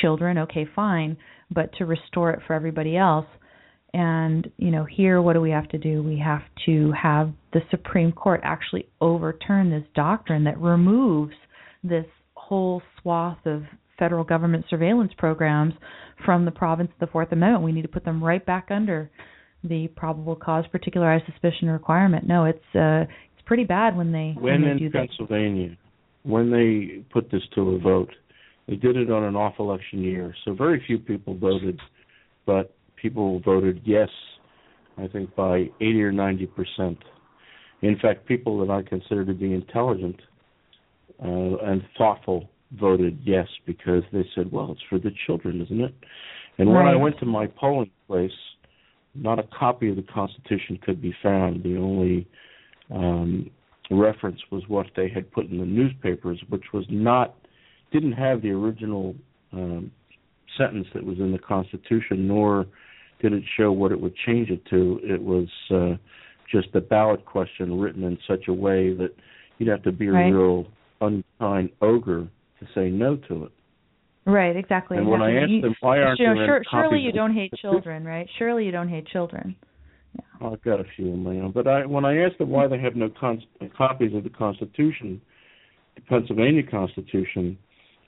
children, 0.00 0.38
okay, 0.38 0.66
fine, 0.74 1.16
but 1.50 1.70
to 1.78 1.86
restore 1.86 2.30
it 2.30 2.40
for 2.46 2.54
everybody 2.54 2.96
else. 2.96 3.26
And, 3.92 4.50
you 4.56 4.70
know, 4.70 4.84
here 4.84 5.20
what 5.20 5.32
do 5.32 5.40
we 5.40 5.50
have 5.50 5.68
to 5.70 5.78
do? 5.78 6.02
We 6.02 6.18
have 6.18 6.42
to 6.66 6.92
have 6.92 7.32
the 7.52 7.60
Supreme 7.70 8.12
Court 8.12 8.40
actually 8.44 8.86
overturn 9.00 9.70
this 9.70 9.84
doctrine 9.94 10.44
that 10.44 10.58
removes 10.60 11.34
this 11.82 12.06
whole 12.34 12.82
swath 13.00 13.38
of 13.46 13.62
federal 13.98 14.24
government 14.24 14.64
surveillance 14.70 15.12
programs 15.18 15.74
from 16.24 16.44
the 16.44 16.50
province 16.50 16.90
of 16.92 17.00
the 17.00 17.12
Fourth 17.12 17.32
Amendment. 17.32 17.64
We 17.64 17.72
need 17.72 17.82
to 17.82 17.88
put 17.88 18.04
them 18.04 18.22
right 18.22 18.44
back 18.44 18.68
under 18.70 19.10
the 19.64 19.88
probable 19.88 20.36
cause 20.36 20.64
particularized 20.70 21.24
suspicion 21.26 21.68
requirement. 21.68 22.26
No, 22.26 22.44
it's 22.46 22.58
uh 22.74 23.04
it's 23.34 23.46
pretty 23.46 23.64
bad 23.64 23.96
when 23.96 24.12
they 24.12 24.34
when 24.38 24.62
they 24.62 24.70
in 24.70 24.78
do 24.78 24.90
that. 24.90 25.08
Pennsylvania, 25.08 25.76
when 26.22 26.50
they 26.50 27.02
put 27.12 27.30
this 27.30 27.42
to 27.54 27.70
a 27.70 27.78
vote, 27.78 28.10
they 28.66 28.76
did 28.76 28.96
it 28.96 29.10
on 29.10 29.24
an 29.24 29.36
off 29.36 29.54
election 29.58 30.00
year, 30.02 30.34
so 30.44 30.54
very 30.54 30.82
few 30.86 30.98
people 30.98 31.36
voted, 31.36 31.78
but 32.46 32.74
people 33.00 33.40
voted 33.40 33.80
yes, 33.84 34.08
I 34.98 35.06
think 35.08 35.34
by 35.34 35.70
80 35.80 36.02
or 36.02 36.12
90 36.12 36.46
percent. 36.46 36.98
In 37.82 37.98
fact, 38.00 38.26
people 38.26 38.64
that 38.64 38.70
I 38.70 38.82
consider 38.82 39.24
to 39.24 39.32
be 39.32 39.54
intelligent 39.54 40.20
uh, 41.22 41.56
and 41.64 41.82
thoughtful 41.96 42.48
voted 42.78 43.18
yes 43.24 43.46
because 43.66 44.02
they 44.12 44.24
said, 44.34 44.52
well, 44.52 44.72
it's 44.72 44.80
for 44.88 44.98
the 44.98 45.10
children, 45.26 45.60
isn't 45.62 45.80
it? 45.80 45.94
And 46.58 46.68
when 46.68 46.86
I 46.86 46.94
went 46.94 47.18
to 47.20 47.26
my 47.26 47.46
polling 47.46 47.90
place, 48.06 48.30
not 49.14 49.38
a 49.38 49.44
copy 49.58 49.88
of 49.88 49.96
the 49.96 50.02
Constitution 50.02 50.78
could 50.84 51.00
be 51.00 51.14
found. 51.22 51.62
The 51.62 51.76
only 51.76 52.28
um, 52.94 53.50
reference 53.90 54.40
was 54.50 54.62
what 54.68 54.86
they 54.94 55.08
had 55.08 55.30
put 55.32 55.46
in 55.46 55.58
the 55.58 55.64
newspapers, 55.64 56.40
which 56.48 56.64
was 56.72 56.84
not 56.90 57.34
didn't 57.92 58.12
have 58.12 58.42
the 58.42 58.50
original 58.50 59.14
um, 59.52 59.90
sentence 60.56 60.86
that 60.94 61.04
was 61.04 61.18
in 61.18 61.32
the 61.32 61.38
Constitution, 61.38 62.28
nor 62.28 62.66
did 63.20 63.32
it 63.32 63.42
show 63.56 63.72
what 63.72 63.92
it 63.92 64.00
would 64.00 64.14
change 64.26 64.50
it 64.50 64.64
to. 64.66 65.00
It 65.02 65.22
was 65.22 65.48
uh, 65.70 65.96
just 66.50 66.74
a 66.74 66.80
ballot 66.80 67.24
question 67.24 67.78
written 67.78 68.04
in 68.04 68.18
such 68.28 68.48
a 68.48 68.52
way 68.52 68.94
that 68.94 69.10
you'd 69.58 69.68
have 69.68 69.82
to 69.82 69.92
be 69.92 70.08
a 70.08 70.12
Right. 70.12 70.30
real 70.30 70.66
unkind 71.00 71.70
ogre 71.80 72.28
to 72.58 72.66
say 72.74 72.90
no 72.90 73.16
to 73.28 73.44
it. 73.44 73.52
Right, 74.26 74.54
exactly. 74.54 74.98
And 74.98 75.08
when 75.08 75.22
I 75.22 75.36
asked 75.36 75.62
them 75.62 75.74
why 75.80 76.00
aren't 76.00 76.18
you 76.18 76.26
there 76.34 76.46
sure, 76.46 76.62
surely 76.70 77.00
you 77.00 77.12
don't 77.12 77.34
hate 77.34 77.52
children, 77.54 78.04
right? 78.04 78.28
Surely 78.38 78.64
you 78.66 78.70
don't 78.70 78.88
hate 78.88 79.06
children. 79.06 79.56
Yeah. 80.14 80.48
I've 80.48 80.62
got 80.62 80.80
a 80.80 80.84
few 80.96 81.12
of 81.12 81.18
my 81.18 81.36
own. 81.36 81.52
But 81.52 81.66
I, 81.66 81.86
when 81.86 82.04
I 82.04 82.18
asked 82.18 82.38
them 82.38 82.50
why 82.50 82.66
they 82.66 82.78
have 82.78 82.96
no 82.96 83.08
con- 83.08 83.42
copies 83.76 84.14
of 84.14 84.24
the 84.24 84.30
Constitution, 84.30 85.20
the 85.94 86.02
Pennsylvania 86.02 86.62
Constitution, 86.62 87.56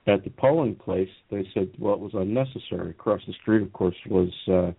at 0.07 0.25
the 0.25 0.31
polling 0.31 0.75
place, 0.75 1.09
they 1.31 1.47
said, 1.55 1.71
well, 1.79 1.95
it 1.95 2.01
was 2.01 2.13
unnecessary. 2.15 2.91
Across 2.91 3.23
the 3.27 3.33
street, 3.41 3.63
of 3.63 3.73
course, 3.73 3.95
was 4.09 4.31
uh, 4.49 4.73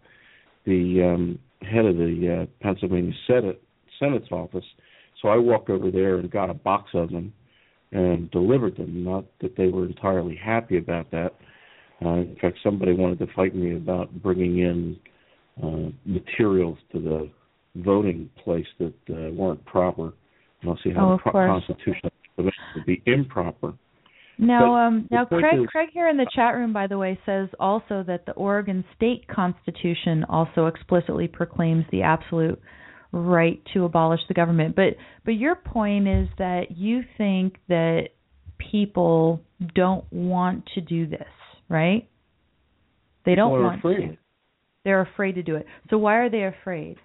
the 0.66 1.03
um, 1.03 1.39
head 1.61 1.86
of 1.86 1.97
the 1.97 2.43
uh, 2.43 2.64
Pennsylvania 2.64 3.14
Senate 3.28 3.61
Senate's 3.99 4.32
office. 4.32 4.66
So 5.22 5.30
I 5.30 5.38
walked 5.38 5.70
over 5.70 5.91
there 5.91 6.18
and 6.18 6.30
got 6.30 6.49
a 6.49 6.53
box 6.53 6.91
of 6.93 7.11
them 7.11 7.34
and 7.91 8.30
delivered 8.32 8.76
them. 8.78 9.03
Not 9.03 9.26
that 9.41 9.55
they 9.55 9.68
were 9.68 9.86
entirely 9.86 10.36
happy 10.36 10.78
about 10.78 11.11
that. 11.11 11.34
Uh, 12.03 12.16
in 12.16 12.38
fact, 12.41 12.57
somebody 12.64 12.93
wanted 12.93 13.20
to 13.20 13.28
fight 13.34 13.55
me 13.55 13.76
about 13.76 14.11
bringing 14.22 14.59
in 14.59 14.99
uh, 15.64 15.91
materials 16.05 16.78
to 16.91 16.99
the 16.99 17.30
voting 17.76 18.30
place 18.43 18.66
that 18.80 18.93
uh, 19.09 19.32
weren't 19.34 19.64
proper. 19.66 20.14
I 20.61 20.66
don't 20.66 20.80
see 20.84 20.91
how 20.91 21.11
oh, 21.11 21.18
the 21.18 21.32
pro- 21.32 21.47
Constitution 21.47 22.09
would 22.38 22.51
be 22.86 23.01
improper. 23.05 23.74
Now, 24.43 24.87
um, 24.87 25.07
now, 25.09 25.25
Craig, 25.25 25.61
is, 25.61 25.67
Craig 25.67 25.89
here 25.93 26.09
in 26.09 26.17
the 26.17 26.27
chat 26.35 26.55
room, 26.55 26.73
by 26.73 26.87
the 26.87 26.97
way, 26.97 27.19
says 27.25 27.49
also 27.59 28.03
that 28.07 28.25
the 28.25 28.33
Oregon 28.33 28.83
State 28.95 29.27
Constitution 29.27 30.25
also 30.29 30.67
explicitly 30.67 31.27
proclaims 31.27 31.85
the 31.91 32.01
absolute 32.01 32.59
right 33.11 33.61
to 33.73 33.85
abolish 33.85 34.21
the 34.27 34.33
government. 34.33 34.75
But, 34.75 34.95
but 35.23 35.31
your 35.31 35.55
point 35.55 36.07
is 36.07 36.27
that 36.37 36.75
you 36.75 37.01
think 37.17 37.57
that 37.69 38.09
people 38.57 39.41
don't 39.75 40.05
want 40.11 40.67
to 40.75 40.81
do 40.81 41.07
this, 41.07 41.27
right? 41.69 42.09
They 43.25 43.35
don't 43.35 43.51
want 43.51 43.79
afraid. 43.79 43.97
to. 43.97 44.17
They're 44.83 45.01
afraid 45.01 45.35
to 45.35 45.43
do 45.43 45.55
it. 45.55 45.65
So 45.89 45.97
why 45.97 46.15
are 46.15 46.29
they 46.29 46.43
afraid? 46.43 46.97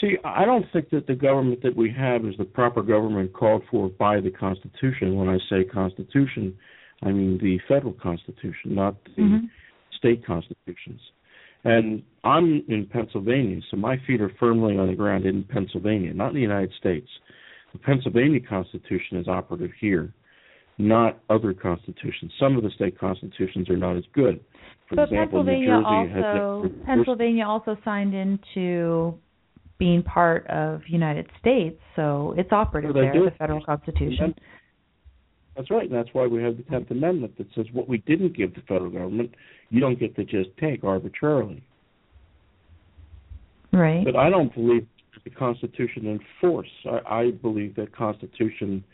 See, 0.00 0.16
I 0.24 0.44
don't 0.46 0.64
think 0.72 0.90
that 0.90 1.06
the 1.06 1.14
government 1.14 1.62
that 1.62 1.76
we 1.76 1.92
have 1.96 2.24
is 2.24 2.34
the 2.38 2.44
proper 2.44 2.82
government 2.82 3.32
called 3.34 3.62
for 3.70 3.90
by 3.90 4.20
the 4.20 4.30
Constitution. 4.30 5.16
When 5.16 5.28
I 5.28 5.38
say 5.50 5.64
Constitution, 5.64 6.56
I 7.02 7.10
mean 7.10 7.38
the 7.38 7.58
federal 7.68 7.92
Constitution, 7.92 8.74
not 8.74 8.96
the 9.04 9.22
mm-hmm. 9.22 9.46
state 9.98 10.24
constitutions. 10.24 11.00
And 11.64 12.02
I'm 12.24 12.64
in 12.68 12.88
Pennsylvania, 12.90 13.60
so 13.70 13.76
my 13.76 13.96
feet 14.06 14.22
are 14.22 14.32
firmly 14.40 14.78
on 14.78 14.88
the 14.88 14.94
ground 14.94 15.26
in 15.26 15.44
Pennsylvania, 15.44 16.14
not 16.14 16.28
in 16.28 16.36
the 16.36 16.40
United 16.40 16.72
States. 16.78 17.08
The 17.72 17.78
Pennsylvania 17.78 18.40
Constitution 18.40 19.18
is 19.18 19.28
operative 19.28 19.70
here, 19.78 20.14
not 20.78 21.20
other 21.28 21.52
constitutions. 21.52 22.32
Some 22.40 22.56
of 22.56 22.62
the 22.62 22.70
state 22.70 22.98
constitutions 22.98 23.68
are 23.68 23.76
not 23.76 23.96
as 23.96 24.04
good. 24.14 24.40
For 24.88 24.96
but 24.96 25.02
example, 25.04 25.44
Pennsylvania 25.44 25.68
New 25.68 25.82
Jersey 25.82 26.40
also 26.40 26.62
has 26.62 26.86
Pennsylvania 26.86 27.46
also 27.46 27.76
signed 27.84 28.14
into 28.14 29.18
being 29.80 30.02
part 30.04 30.46
of 30.46 30.82
United 30.86 31.26
States, 31.40 31.80
so 31.96 32.34
it's 32.36 32.52
operative 32.52 32.94
well, 32.94 33.10
there, 33.12 33.24
the 33.24 33.30
federal 33.32 33.64
constitution. 33.64 34.34
That's 35.56 35.70
right, 35.70 35.90
and 35.90 35.94
that's 35.94 36.10
why 36.12 36.26
we 36.26 36.40
have 36.42 36.56
the 36.58 36.62
Tenth 36.64 36.90
Amendment 36.92 37.36
that 37.38 37.48
says 37.56 37.66
what 37.72 37.88
we 37.88 37.98
didn't 37.98 38.36
give 38.36 38.54
the 38.54 38.60
federal 38.68 38.90
government, 38.90 39.34
you 39.70 39.80
don't 39.80 39.98
get 39.98 40.14
to 40.16 40.24
just 40.24 40.50
take 40.60 40.84
arbitrarily. 40.84 41.64
Right. 43.72 44.04
But 44.04 44.16
I 44.16 44.30
don't 44.30 44.54
believe 44.54 44.86
the 45.24 45.30
Constitution 45.30 46.06
in 46.06 46.20
force. 46.40 46.68
I, 46.86 47.14
I 47.14 47.30
believe 47.30 47.74
that 47.76 47.94
Constitution 47.94 48.84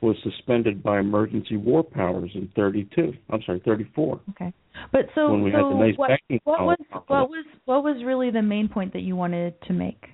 was 0.00 0.16
suspended 0.24 0.82
by 0.82 0.98
emergency 0.98 1.56
war 1.56 1.84
powers 1.84 2.30
in 2.34 2.50
32. 2.56 3.12
I'm 3.30 3.40
sorry, 3.46 3.62
34. 3.64 4.20
Okay. 4.30 4.52
But 4.90 5.02
so, 5.14 5.28
so 5.28 5.36
nice 5.36 5.94
what, 5.96 6.10
what 6.44 6.60
was 6.60 6.78
what 6.90 7.30
was 7.30 7.46
what 7.66 7.84
was 7.84 8.02
really 8.04 8.30
the 8.30 8.42
main 8.42 8.68
point 8.68 8.92
that 8.94 9.02
you 9.02 9.14
wanted 9.14 9.54
to 9.62 9.72
make? 9.72 10.04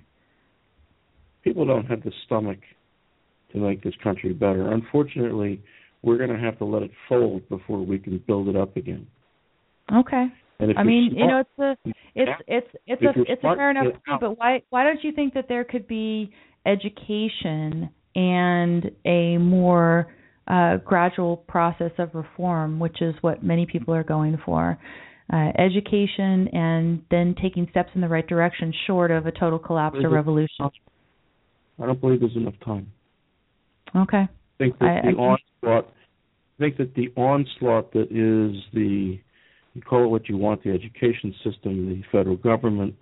People 1.43 1.66
don't 1.66 1.86
have 1.86 2.03
the 2.03 2.12
stomach 2.26 2.59
to 3.53 3.59
make 3.59 3.82
this 3.82 3.95
country 4.03 4.32
better. 4.32 4.72
Unfortunately, 4.72 5.62
we're 6.03 6.18
going 6.18 6.30
to 6.30 6.39
have 6.39 6.59
to 6.59 6.64
let 6.64 6.82
it 6.82 6.91
fold 7.09 7.49
before 7.49 7.84
we 7.84 7.99
can 7.99 8.22
build 8.26 8.49
it 8.49 8.57
up 8.57 8.76
again. 8.76 9.07
Okay. 9.93 10.26
And 10.61 10.72
if 10.72 10.76
I 10.76 10.82
mean, 10.82 11.12
you 11.14 11.26
know, 11.26 11.41
it's 11.41 11.59
a 11.86 11.91
it's 12.14 12.30
it's 12.49 12.66
it's 12.86 13.03
a 13.03 13.32
it's 13.32 13.45
a 13.45 13.57
fair 13.57 13.70
enough 13.70 13.95
point, 14.07 14.20
but 14.20 14.39
why 14.39 14.62
why 14.70 14.82
don't 14.82 15.03
you 15.05 15.12
think 15.12 15.34
that 15.34 15.47
there 15.49 15.64
could 15.64 15.86
be 15.86 16.32
education 16.66 17.89
and 18.16 18.91
a 19.07 19.39
more 19.39 20.12
uh, 20.49 20.78
gradual 20.78 21.36
process 21.36 21.93
of 21.99 22.11
reform, 22.14 22.80
which 22.80 23.01
is 23.01 23.14
what 23.20 23.45
many 23.45 23.66
people 23.66 23.95
are 23.95 24.03
going 24.03 24.36
for? 24.45 24.78
Uh, 25.30 25.53
education 25.59 26.49
and 26.55 27.03
then 27.11 27.34
taking 27.41 27.68
steps 27.70 27.91
in 27.95 28.01
the 28.01 28.09
right 28.09 28.26
direction, 28.26 28.72
short 28.86 29.11
of 29.11 29.26
a 29.26 29.32
total 29.32 29.59
collapse 29.59 29.99
or 30.03 30.09
revolution. 30.09 30.70
I 31.81 31.87
don't 31.87 32.01
believe 32.01 32.20
there's 32.20 32.37
enough 32.37 32.59
time. 32.64 32.91
Okay. 33.95 34.18
I 34.18 34.29
think 34.59 34.79
that 34.79 35.05
I- 35.05 35.12
the 35.12 35.18
I 35.18 35.37
onslaught. 35.62 35.93
I 36.59 36.62
think 36.62 36.76
that 36.79 36.95
the 36.95 37.12
onslaught 37.16 37.93
that 37.93 38.11
is 38.11 38.64
the 38.72 39.20
you 39.74 39.83
call 39.83 40.05
it 40.05 40.09
what 40.09 40.29
you 40.29 40.37
want 40.37 40.64
the 40.64 40.70
education 40.70 41.33
system, 41.45 41.89
the 41.89 42.03
federal 42.11 42.37
government, 42.37 42.95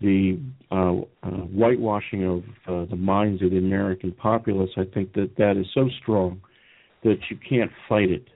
the 0.00 0.38
uh, 0.70 0.94
uh, 1.22 1.30
whitewashing 1.52 2.24
of 2.24 2.42
uh, 2.66 2.88
the 2.88 2.96
minds 2.96 3.42
of 3.42 3.50
the 3.50 3.58
American 3.58 4.12
populace. 4.12 4.70
I 4.76 4.84
think 4.84 5.12
that 5.14 5.36
that 5.36 5.56
is 5.58 5.66
so 5.74 5.88
strong 6.00 6.40
that 7.04 7.18
you 7.30 7.36
can't 7.48 7.70
fight 7.88 8.10
it. 8.10 8.26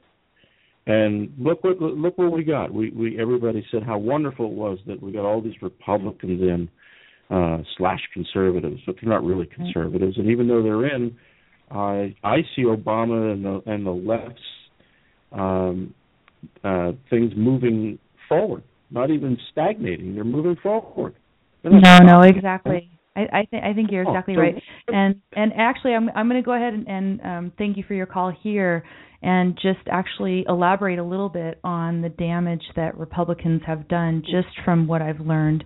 And 0.87 1.33
look 1.39 1.62
what 1.62 1.81
look 1.81 2.18
what 2.18 2.33
we 2.33 2.43
got. 2.43 2.72
We 2.72 2.91
we 2.91 3.20
everybody 3.20 3.64
said 3.70 3.83
how 3.83 3.99
wonderful 3.99 4.47
it 4.47 4.53
was 4.53 4.78
that 4.87 5.03
we 5.03 5.12
got 5.12 5.24
all 5.24 5.41
these 5.41 5.61
Republicans 5.62 6.41
in 6.41 6.68
uh, 7.31 7.59
slash 7.78 8.01
conservatives, 8.12 8.81
but 8.87 8.97
they're 9.01 9.11
not 9.11 9.24
really 9.24 9.47
conservatives. 9.47 10.16
And 10.18 10.28
even 10.31 10.49
though 10.49 10.62
they're 10.62 10.87
in, 10.95 11.16
I 11.70 12.14
I 12.24 12.39
see 12.57 12.62
Obama 12.64 13.33
and 13.33 13.45
the 13.45 13.62
and 13.70 13.87
the 13.87 13.91
left's 13.91 14.41
um, 15.33 15.95
uh, 16.64 16.93
things 17.09 17.33
moving 17.37 17.99
forward, 18.28 18.62
not 18.91 19.11
even 19.11 19.39
stagnating. 19.53 20.14
They're 20.14 20.24
moving 20.24 20.57
forward. 20.62 21.14
They're 21.62 21.72
No, 21.72 21.99
no, 21.99 22.20
exactly. 22.22 22.91
I, 23.16 23.20
I 23.33 23.45
think 23.51 23.64
I 23.64 23.72
think 23.74 23.91
you're 23.91 24.07
Oh, 24.07 24.11
exactly 24.12 24.35
so- 24.35 24.41
right. 24.41 24.62
And 24.89 25.20
and 25.37 25.53
actually, 25.57 25.95
I'm 25.95 26.09
I'm 26.14 26.28
going 26.28 26.43
to 26.43 26.47
go 26.47 26.55
ahead 26.55 26.74
and, 26.74 26.89
and 26.89 27.20
um, 27.22 27.53
thank 27.59 27.76
you 27.76 27.85
for 27.87 27.95
your 27.95 28.07
call 28.07 28.33
here, 28.43 28.85
and 29.22 29.55
just 29.57 29.81
actually 29.91 30.45
elaborate 30.49 30.99
a 30.99 31.05
little 31.05 31.28
bit 31.28 31.61
on 31.62 32.03
the 32.03 32.09
damage 32.09 32.62
that 32.76 32.97
Republicans 32.99 33.62
have 33.66 33.87
done, 33.89 34.22
just 34.24 34.49
from 34.64 34.87
what 34.89 35.03
I've 35.03 35.20
learned 35.20 35.64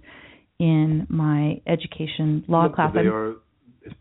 in 0.58 1.06
my 1.08 1.60
education 1.66 2.44
law 2.48 2.64
Look, 2.64 2.74
class. 2.76 2.92
They 2.94 3.00
I'm- 3.00 3.12
are 3.12 3.34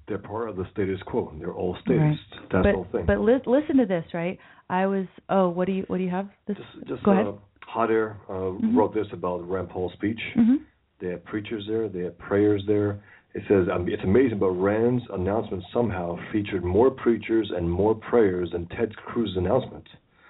they're 0.07 0.17
part 0.17 0.47
of 0.49 0.55
the 0.55 0.65
status 0.71 1.01
quo. 1.05 1.33
They're 1.39 1.51
all 1.53 1.75
statists. 1.81 2.23
That's 2.31 2.51
but 2.51 2.63
the 2.63 2.71
whole 2.71 2.87
thing. 2.91 3.05
but 3.05 3.19
li- 3.19 3.41
listen 3.45 3.75
to 3.77 3.85
this, 3.85 4.05
right? 4.13 4.39
I 4.69 4.85
was 4.85 5.05
oh, 5.29 5.49
what 5.49 5.65
do 5.67 5.73
you 5.73 5.83
what 5.87 5.97
do 5.97 6.03
you 6.03 6.09
have? 6.09 6.29
This 6.47 6.55
just 6.57 6.87
just 6.87 7.03
go 7.03 7.11
uh, 7.11 7.13
ahead. 7.21 7.33
Hot 7.67 7.91
Air 7.91 8.17
uh, 8.29 8.33
Mhm. 8.33 8.75
wrote 8.75 8.93
this 8.93 9.07
about 9.11 9.47
Rand 9.49 9.69
Paul's 9.69 9.91
speech. 9.93 10.21
hmm 10.35 10.55
They 10.99 11.09
have 11.09 11.25
preachers 11.25 11.65
there. 11.67 11.89
They 11.89 12.01
have 12.01 12.17
prayers 12.17 12.63
there. 12.65 13.01
It 13.33 13.43
says 13.47 13.67
um, 13.73 13.89
it's 13.89 14.03
amazing, 14.03 14.37
but 14.39 14.51
Rand's 14.51 15.03
announcement 15.11 15.63
somehow 15.73 16.17
featured 16.31 16.63
more 16.63 16.91
preachers 16.91 17.51
and 17.53 17.69
more 17.69 17.95
prayers 17.95 18.51
than 18.51 18.67
Ted 18.67 18.95
Cruz's 18.95 19.35
announcement. 19.37 19.87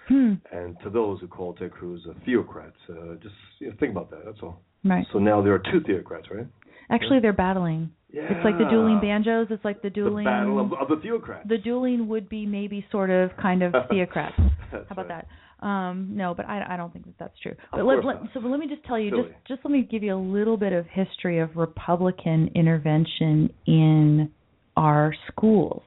Hmm. 0.07 0.33
And 0.51 0.77
to 0.83 0.89
those 0.89 1.19
who 1.19 1.27
call 1.27 1.53
Ted 1.53 1.71
Cruz 1.71 2.05
a 2.09 2.13
theocrat, 2.25 2.73
uh, 2.89 3.15
just 3.21 3.35
you 3.59 3.67
know, 3.69 3.73
think 3.79 3.91
about 3.91 4.09
that. 4.11 4.23
That's 4.25 4.41
all. 4.41 4.61
Right. 4.85 5.05
So 5.13 5.19
now 5.19 5.41
there 5.41 5.53
are 5.53 5.59
two 5.59 5.79
theocrats, 5.87 6.29
right? 6.29 6.47
Actually, 6.89 7.19
they're 7.21 7.33
battling. 7.33 7.91
Yeah. 8.11 8.23
It's 8.29 8.45
like 8.45 8.57
the 8.57 8.65
dueling 8.69 8.99
banjos. 9.01 9.47
It's 9.49 9.65
like 9.65 9.81
the 9.81 9.89
dueling. 9.89 10.25
The 10.25 10.29
battle 10.31 10.59
of, 10.59 10.73
of 10.73 10.87
the 10.87 11.07
theocrats. 11.07 11.47
the 11.47 11.57
dueling 11.57 12.07
would 12.09 12.29
be 12.29 12.45
maybe 12.45 12.85
sort 12.91 13.09
of 13.09 13.31
kind 13.41 13.63
of 13.63 13.71
theocrats. 13.91 14.37
How 14.71 14.85
about 14.91 15.07
right. 15.09 15.25
that? 15.61 15.65
Um, 15.65 16.09
no, 16.11 16.33
but 16.35 16.45
I, 16.45 16.73
I 16.73 16.77
don't 16.77 16.91
think 16.91 17.05
that 17.05 17.15
that's 17.17 17.39
true. 17.41 17.55
But 17.71 17.79
Of 17.79 17.87
let, 17.87 17.93
course 18.01 18.05
let, 18.05 18.23
not. 18.23 18.33
so 18.33 18.39
let 18.41 18.59
me 18.59 18.67
just 18.67 18.83
tell 18.83 18.99
you, 18.99 19.11
Silly. 19.11 19.23
just 19.23 19.47
just 19.47 19.61
let 19.63 19.71
me 19.71 19.87
give 19.89 20.03
you 20.03 20.13
a 20.13 20.19
little 20.19 20.57
bit 20.57 20.73
of 20.73 20.85
history 20.87 21.39
of 21.39 21.55
Republican 21.55 22.51
intervention 22.53 23.49
in 23.65 24.29
our 24.75 25.13
schools. 25.31 25.83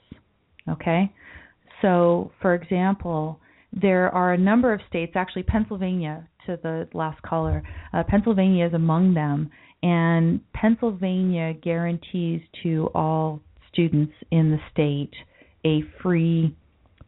Okay, 0.69 1.13
so 1.83 2.33
for 2.41 2.55
example, 2.55 3.39
there 3.73 4.09
are 4.13 4.33
a 4.33 4.39
number 4.39 4.73
of 4.73 4.81
states, 4.89 5.13
actually 5.15 5.43
Pennsylvania, 5.43 6.27
to 6.47 6.59
the 6.63 6.89
last 6.95 7.21
caller, 7.23 7.63
uh, 7.93 8.03
Pennsylvania 8.09 8.67
is 8.67 8.75
among 8.75 9.15
them, 9.15 9.51
and 9.83 10.41
Pennsylvania 10.53 11.53
guarantees 11.55 12.41
to 12.63 12.91
all 12.95 13.41
students 13.73 14.13
in 14.31 14.51
the 14.51 14.59
state 14.73 15.13
a 15.65 15.83
free 16.03 16.57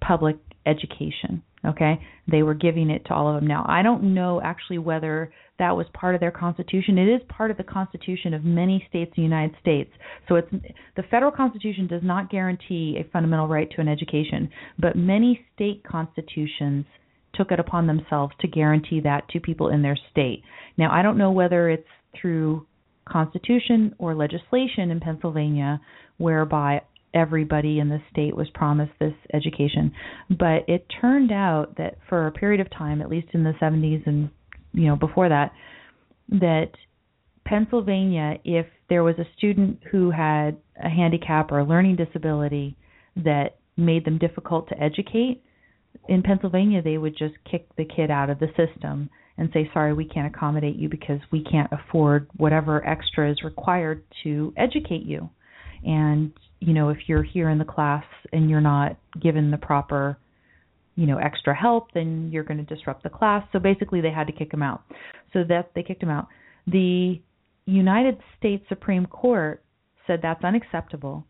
public 0.00 0.36
education. 0.66 1.42
Okay, 1.66 2.00
they 2.30 2.44
were 2.44 2.54
giving 2.54 2.88
it 2.88 3.04
to 3.06 3.14
all 3.14 3.28
of 3.28 3.40
them. 3.40 3.48
Now, 3.48 3.64
I 3.68 3.82
don't 3.82 4.14
know 4.14 4.40
actually 4.40 4.78
whether 4.78 5.32
that 5.58 5.76
was 5.76 5.86
part 5.92 6.14
of 6.14 6.20
their 6.20 6.30
constitution. 6.30 6.98
It 6.98 7.08
is 7.08 7.20
part 7.28 7.50
of 7.50 7.56
the 7.56 7.64
constitution 7.64 8.32
of 8.32 8.44
many 8.44 8.84
states 8.88 9.12
in 9.16 9.22
the 9.24 9.28
United 9.28 9.56
States. 9.60 9.90
So 10.28 10.36
it's 10.36 10.48
the 10.96 11.02
federal 11.10 11.32
constitution 11.32 11.88
does 11.88 12.02
not 12.04 12.30
guarantee 12.30 12.96
a 13.00 13.10
fundamental 13.12 13.48
right 13.48 13.68
to 13.72 13.80
an 13.80 13.88
education, 13.88 14.48
but 14.78 14.94
many 14.94 15.44
state 15.54 15.82
constitutions 15.84 16.86
took 17.38 17.50
it 17.50 17.60
upon 17.60 17.86
themselves 17.86 18.34
to 18.40 18.48
guarantee 18.48 19.00
that 19.00 19.28
to 19.30 19.40
people 19.40 19.68
in 19.68 19.80
their 19.80 19.96
state. 20.10 20.42
Now, 20.76 20.92
I 20.92 21.00
don't 21.00 21.16
know 21.16 21.30
whether 21.30 21.70
it's 21.70 21.88
through 22.20 22.66
constitution 23.08 23.94
or 23.98 24.14
legislation 24.14 24.90
in 24.90 25.00
Pennsylvania 25.00 25.80
whereby 26.18 26.82
everybody 27.14 27.78
in 27.78 27.88
the 27.88 28.00
state 28.12 28.36
was 28.36 28.48
promised 28.52 28.92
this 29.00 29.14
education. 29.32 29.92
But 30.28 30.68
it 30.68 30.86
turned 31.00 31.32
out 31.32 31.76
that 31.78 31.96
for 32.08 32.26
a 32.26 32.32
period 32.32 32.60
of 32.60 32.70
time, 32.70 33.00
at 33.00 33.08
least 33.08 33.28
in 33.32 33.44
the 33.44 33.54
70s 33.60 34.06
and 34.06 34.30
you 34.72 34.86
know 34.86 34.96
before 34.96 35.28
that, 35.28 35.52
that 36.28 36.72
Pennsylvania, 37.46 38.34
if 38.44 38.66
there 38.90 39.02
was 39.02 39.14
a 39.18 39.26
student 39.36 39.80
who 39.90 40.10
had 40.10 40.58
a 40.82 40.88
handicap 40.88 41.50
or 41.50 41.60
a 41.60 41.64
learning 41.64 41.96
disability 41.96 42.76
that 43.16 43.58
made 43.76 44.04
them 44.04 44.18
difficult 44.18 44.68
to 44.68 44.82
educate, 44.82 45.42
in 46.08 46.22
Pennsylvania 46.22 46.82
they 46.82 46.98
would 46.98 47.16
just 47.16 47.34
kick 47.50 47.68
the 47.76 47.84
kid 47.84 48.10
out 48.10 48.30
of 48.30 48.38
the 48.38 48.48
system 48.48 49.10
and 49.36 49.50
say, 49.52 49.70
sorry, 49.72 49.94
we 49.94 50.04
can't 50.04 50.34
accommodate 50.34 50.76
you 50.76 50.88
because 50.88 51.20
we 51.30 51.44
can't 51.44 51.70
afford 51.72 52.28
whatever 52.36 52.84
extra 52.86 53.30
is 53.30 53.42
required 53.44 54.02
to 54.24 54.52
educate 54.56 55.04
you. 55.04 55.30
And, 55.84 56.32
you 56.58 56.74
know, 56.74 56.88
if 56.88 56.98
you're 57.06 57.22
here 57.22 57.48
in 57.48 57.58
the 57.58 57.64
class 57.64 58.04
and 58.32 58.50
you're 58.50 58.60
not 58.60 58.96
given 59.22 59.52
the 59.52 59.56
proper, 59.56 60.18
you 60.96 61.06
know, 61.06 61.18
extra 61.18 61.54
help, 61.54 61.92
then 61.94 62.30
you're 62.32 62.42
going 62.42 62.64
to 62.64 62.74
disrupt 62.74 63.04
the 63.04 63.10
class. 63.10 63.46
So 63.52 63.60
basically 63.60 64.00
they 64.00 64.10
had 64.10 64.26
to 64.26 64.32
kick 64.32 64.52
him 64.52 64.62
out. 64.62 64.82
So 65.32 65.44
that 65.48 65.70
they 65.76 65.84
kicked 65.84 66.02
him 66.02 66.10
out. 66.10 66.26
The 66.66 67.20
United 67.66 68.18
States 68.38 68.64
Supreme 68.68 69.06
Court 69.06 69.62
said 70.08 70.18
that's 70.20 70.42
unacceptable. 70.42 71.24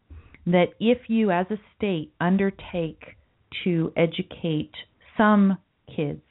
That 0.46 0.68
if 0.80 0.98
you, 1.08 1.30
as 1.30 1.44
a 1.50 1.58
state, 1.76 2.14
undertake 2.22 3.17
to 3.64 3.92
educate 3.96 4.72
some 5.16 5.58
kids 5.94 6.22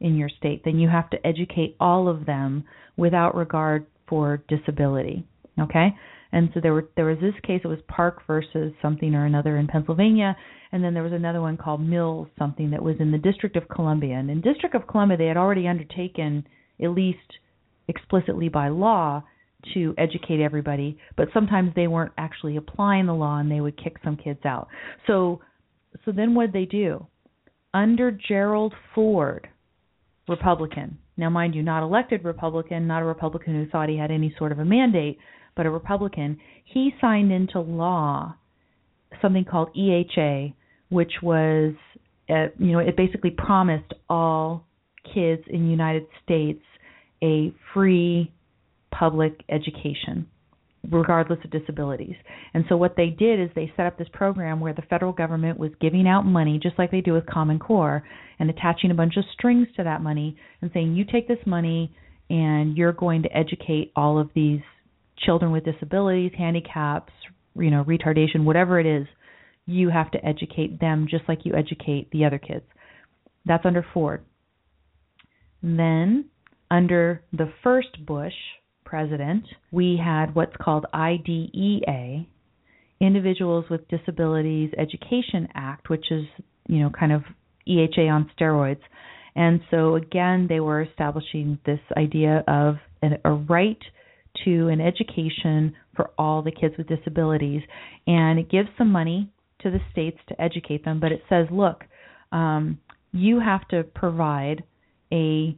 in 0.00 0.16
your 0.16 0.28
state, 0.28 0.62
then 0.64 0.78
you 0.78 0.88
have 0.88 1.10
to 1.10 1.26
educate 1.26 1.76
all 1.78 2.08
of 2.08 2.26
them 2.26 2.64
without 2.96 3.34
regard 3.34 3.86
for 4.08 4.42
disability. 4.48 5.24
Okay? 5.58 5.94
And 6.32 6.50
so 6.54 6.60
there 6.60 6.72
were 6.72 6.88
there 6.96 7.06
was 7.06 7.18
this 7.20 7.34
case 7.42 7.60
it 7.64 7.68
was 7.68 7.80
Park 7.88 8.22
versus 8.26 8.72
something 8.80 9.14
or 9.14 9.26
another 9.26 9.56
in 9.56 9.66
Pennsylvania, 9.66 10.36
and 10.72 10.82
then 10.82 10.94
there 10.94 11.02
was 11.02 11.12
another 11.12 11.40
one 11.40 11.56
called 11.56 11.80
Mills 11.80 12.28
something 12.38 12.70
that 12.70 12.82
was 12.82 12.96
in 13.00 13.10
the 13.10 13.18
District 13.18 13.56
of 13.56 13.68
Columbia. 13.68 14.14
And 14.14 14.30
in 14.30 14.40
District 14.40 14.74
of 14.74 14.86
Columbia 14.86 15.18
they 15.18 15.26
had 15.26 15.36
already 15.36 15.66
undertaken 15.66 16.46
at 16.82 16.90
least 16.90 17.18
explicitly 17.88 18.48
by 18.48 18.68
law 18.68 19.22
to 19.74 19.94
educate 19.98 20.40
everybody, 20.40 20.96
but 21.16 21.28
sometimes 21.34 21.72
they 21.74 21.86
weren't 21.86 22.12
actually 22.16 22.56
applying 22.56 23.06
the 23.06 23.14
law 23.14 23.38
and 23.38 23.50
they 23.50 23.60
would 23.60 23.82
kick 23.82 23.96
some 24.02 24.16
kids 24.16 24.40
out. 24.44 24.68
So 25.06 25.40
so 26.04 26.12
then 26.12 26.34
what 26.34 26.52
did 26.52 26.54
they 26.54 26.66
do? 26.66 27.06
Under 27.72 28.10
Gerald 28.10 28.74
Ford, 28.94 29.48
Republican. 30.28 30.98
Now, 31.16 31.30
mind 31.30 31.54
you, 31.54 31.62
not 31.62 31.82
elected 31.82 32.24
Republican, 32.24 32.86
not 32.86 33.02
a 33.02 33.04
Republican 33.04 33.54
who 33.54 33.70
thought 33.70 33.88
he 33.88 33.98
had 33.98 34.10
any 34.10 34.34
sort 34.38 34.52
of 34.52 34.58
a 34.58 34.64
mandate, 34.64 35.18
but 35.56 35.66
a 35.66 35.70
Republican. 35.70 36.38
He 36.64 36.92
signed 37.00 37.32
into 37.32 37.60
law 37.60 38.34
something 39.20 39.44
called 39.44 39.68
EHA, 39.76 40.54
which 40.88 41.12
was, 41.22 41.74
uh, 42.28 42.46
you 42.58 42.72
know, 42.72 42.78
it 42.78 42.96
basically 42.96 43.30
promised 43.30 43.92
all 44.08 44.64
kids 45.14 45.42
in 45.48 45.64
the 45.64 45.70
United 45.70 46.06
States 46.24 46.62
a 47.22 47.52
free 47.74 48.32
public 48.90 49.42
education 49.48 50.26
regardless 50.88 51.38
of 51.44 51.50
disabilities. 51.50 52.14
And 52.54 52.64
so 52.68 52.76
what 52.76 52.96
they 52.96 53.08
did 53.08 53.40
is 53.40 53.50
they 53.54 53.72
set 53.76 53.86
up 53.86 53.98
this 53.98 54.08
program 54.12 54.60
where 54.60 54.72
the 54.72 54.82
federal 54.82 55.12
government 55.12 55.58
was 55.58 55.70
giving 55.80 56.08
out 56.08 56.22
money 56.22 56.58
just 56.62 56.78
like 56.78 56.90
they 56.90 57.02
do 57.02 57.12
with 57.12 57.26
Common 57.26 57.58
Core 57.58 58.02
and 58.38 58.48
attaching 58.48 58.90
a 58.90 58.94
bunch 58.94 59.16
of 59.16 59.24
strings 59.34 59.68
to 59.76 59.84
that 59.84 60.02
money 60.02 60.36
and 60.62 60.70
saying 60.72 60.94
you 60.94 61.04
take 61.04 61.28
this 61.28 61.38
money 61.46 61.94
and 62.30 62.76
you're 62.76 62.92
going 62.92 63.22
to 63.22 63.36
educate 63.36 63.92
all 63.94 64.18
of 64.18 64.30
these 64.34 64.60
children 65.18 65.52
with 65.52 65.64
disabilities, 65.64 66.32
handicaps, 66.36 67.12
you 67.56 67.70
know, 67.70 67.84
retardation, 67.84 68.44
whatever 68.44 68.80
it 68.80 68.86
is, 68.86 69.06
you 69.66 69.90
have 69.90 70.10
to 70.12 70.24
educate 70.24 70.80
them 70.80 71.06
just 71.10 71.24
like 71.28 71.44
you 71.44 71.54
educate 71.54 72.10
the 72.10 72.24
other 72.24 72.38
kids. 72.38 72.64
That's 73.44 73.66
under 73.66 73.84
Ford. 73.92 74.24
Then 75.62 76.26
under 76.70 77.22
the 77.32 77.52
first 77.62 78.06
Bush 78.06 78.32
president, 78.90 79.44
we 79.70 79.96
had 80.04 80.34
what's 80.34 80.56
called 80.60 80.84
IDEA, 80.92 82.26
Individuals 83.00 83.64
with 83.70 83.86
Disabilities 83.86 84.70
Education 84.76 85.46
Act, 85.54 85.88
which 85.88 86.06
is, 86.10 86.24
you 86.68 86.80
know, 86.80 86.90
kind 86.90 87.12
of 87.12 87.22
EHA 87.68 88.10
on 88.10 88.28
steroids. 88.36 88.80
And 89.36 89.60
so 89.70 89.94
again, 89.94 90.46
they 90.48 90.58
were 90.58 90.82
establishing 90.82 91.60
this 91.64 91.78
idea 91.96 92.42
of 92.48 92.74
an, 93.00 93.18
a 93.24 93.30
right 93.30 93.78
to 94.44 94.68
an 94.68 94.80
education 94.80 95.74
for 95.94 96.10
all 96.18 96.42
the 96.42 96.50
kids 96.50 96.74
with 96.76 96.88
disabilities, 96.88 97.62
and 98.08 98.40
it 98.40 98.50
gives 98.50 98.68
some 98.76 98.90
money 98.90 99.30
to 99.60 99.70
the 99.70 99.78
states 99.92 100.18
to 100.28 100.40
educate 100.42 100.84
them, 100.84 100.98
but 100.98 101.12
it 101.12 101.22
says, 101.28 101.46
look, 101.52 101.84
um, 102.32 102.78
you 103.12 103.38
have 103.38 103.66
to 103.68 103.84
provide 103.84 104.64
a 105.12 105.56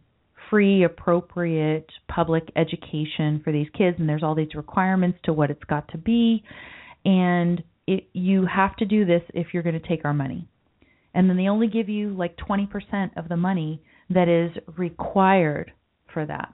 free, 0.53 0.85
appropriate 0.85 1.87
public 2.15 2.45
education 2.57 3.41
for 3.43 3.51
these 3.55 3.69
kids, 3.77 3.97
and 3.99 4.07
there's 4.07 4.23
all 4.23 4.35
these 4.35 4.55
requirements 4.55 5.19
to 5.25 5.33
what 5.33 5.51
it's 5.51 5.65
got 5.65 5.89
to 5.89 5.97
be, 5.97 6.45
and 7.07 7.63
it, 7.87 8.07
you 8.13 8.45
have 8.45 8.77
to 8.77 8.85
do 8.85 9.07
this 9.07 9.23
if 9.33 9.47
you're 9.53 9.63
going 9.63 9.81
to 9.81 9.89
take 9.89 10.05
our 10.05 10.13
money. 10.13 10.47
And 11.15 11.29
then 11.29 11.39
they 11.39 11.49
only 11.49 11.69
give 11.69 11.89
you 11.89 12.15
like 12.15 12.37
20% 12.37 12.69
of 13.17 13.31
the 13.31 13.37
money 13.37 13.83
that 14.11 14.29
is 14.29 14.51
required 14.77 15.73
for 16.13 16.27
that. 16.27 16.53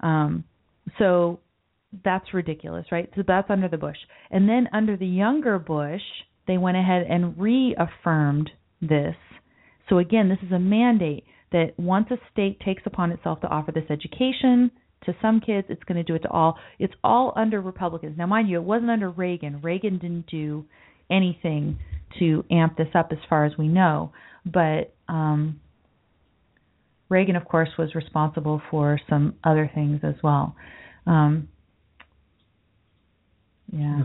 Um, 0.00 0.44
so 0.98 1.40
that's 2.04 2.32
ridiculous, 2.32 2.86
right? 2.90 3.10
So 3.16 3.22
that's 3.26 3.50
under 3.50 3.68
the 3.68 3.76
Bush. 3.76 3.98
And 4.30 4.48
then 4.48 4.68
under 4.72 4.96
the 4.96 5.06
younger 5.06 5.58
Bush, 5.58 6.00
they 6.46 6.56
went 6.56 6.78
ahead 6.78 7.06
and 7.08 7.38
reaffirmed 7.38 8.50
this. 8.80 9.16
So 9.90 9.98
again, 9.98 10.30
this 10.30 10.38
is 10.42 10.52
a 10.52 10.58
mandate 10.58 11.24
that 11.54 11.72
once 11.78 12.08
a 12.10 12.16
state 12.32 12.58
takes 12.60 12.82
upon 12.84 13.12
itself 13.12 13.40
to 13.40 13.46
offer 13.46 13.70
this 13.70 13.84
education 13.88 14.72
to 15.06 15.14
some 15.22 15.40
kids, 15.40 15.68
it's 15.70 15.84
going 15.84 15.96
to 15.96 16.02
do 16.02 16.16
it 16.16 16.22
to 16.22 16.28
all. 16.28 16.58
It's 16.80 16.92
all 17.04 17.32
under 17.36 17.60
Republicans. 17.60 18.18
Now, 18.18 18.26
mind 18.26 18.48
you, 18.48 18.56
it 18.56 18.64
wasn't 18.64 18.90
under 18.90 19.08
Reagan. 19.08 19.60
Reagan 19.62 19.98
didn't 19.98 20.26
do 20.26 20.64
anything 21.08 21.78
to 22.18 22.44
amp 22.50 22.76
this 22.76 22.88
up 22.96 23.10
as 23.12 23.18
far 23.30 23.44
as 23.44 23.52
we 23.56 23.68
know. 23.68 24.12
But 24.44 24.94
um, 25.08 25.60
Reagan, 27.08 27.36
of 27.36 27.44
course, 27.44 27.68
was 27.78 27.94
responsible 27.94 28.60
for 28.68 28.98
some 29.08 29.36
other 29.44 29.70
things 29.72 30.00
as 30.02 30.14
well. 30.24 30.56
Um, 31.06 31.48
yeah. 33.72 34.02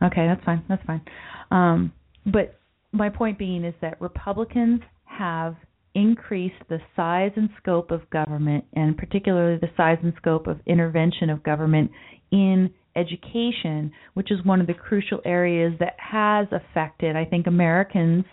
Okay, 0.00 0.28
that's 0.28 0.44
fine. 0.44 0.62
That's 0.68 0.82
fine. 0.86 1.02
Um, 1.50 1.92
but 2.24 2.56
my 2.92 3.08
point 3.08 3.36
being 3.36 3.64
is 3.64 3.74
that 3.80 4.00
Republicans 4.00 4.80
have 5.06 5.56
increased 5.94 6.62
the 6.68 6.78
size 6.96 7.32
and 7.36 7.48
scope 7.60 7.90
of 7.90 8.08
government, 8.10 8.64
and 8.74 8.96
particularly 8.96 9.58
the 9.60 9.70
size 9.76 9.98
and 10.02 10.12
scope 10.16 10.46
of 10.46 10.58
intervention 10.66 11.30
of 11.30 11.42
government 11.42 11.90
in 12.30 12.70
education, 12.96 13.92
which 14.14 14.30
is 14.30 14.44
one 14.44 14.60
of 14.60 14.66
the 14.66 14.74
crucial 14.74 15.20
areas 15.24 15.72
that 15.80 15.94
has 15.98 16.46
affected, 16.52 17.16
I 17.16 17.24
think, 17.24 17.46
Americans' 17.46 18.24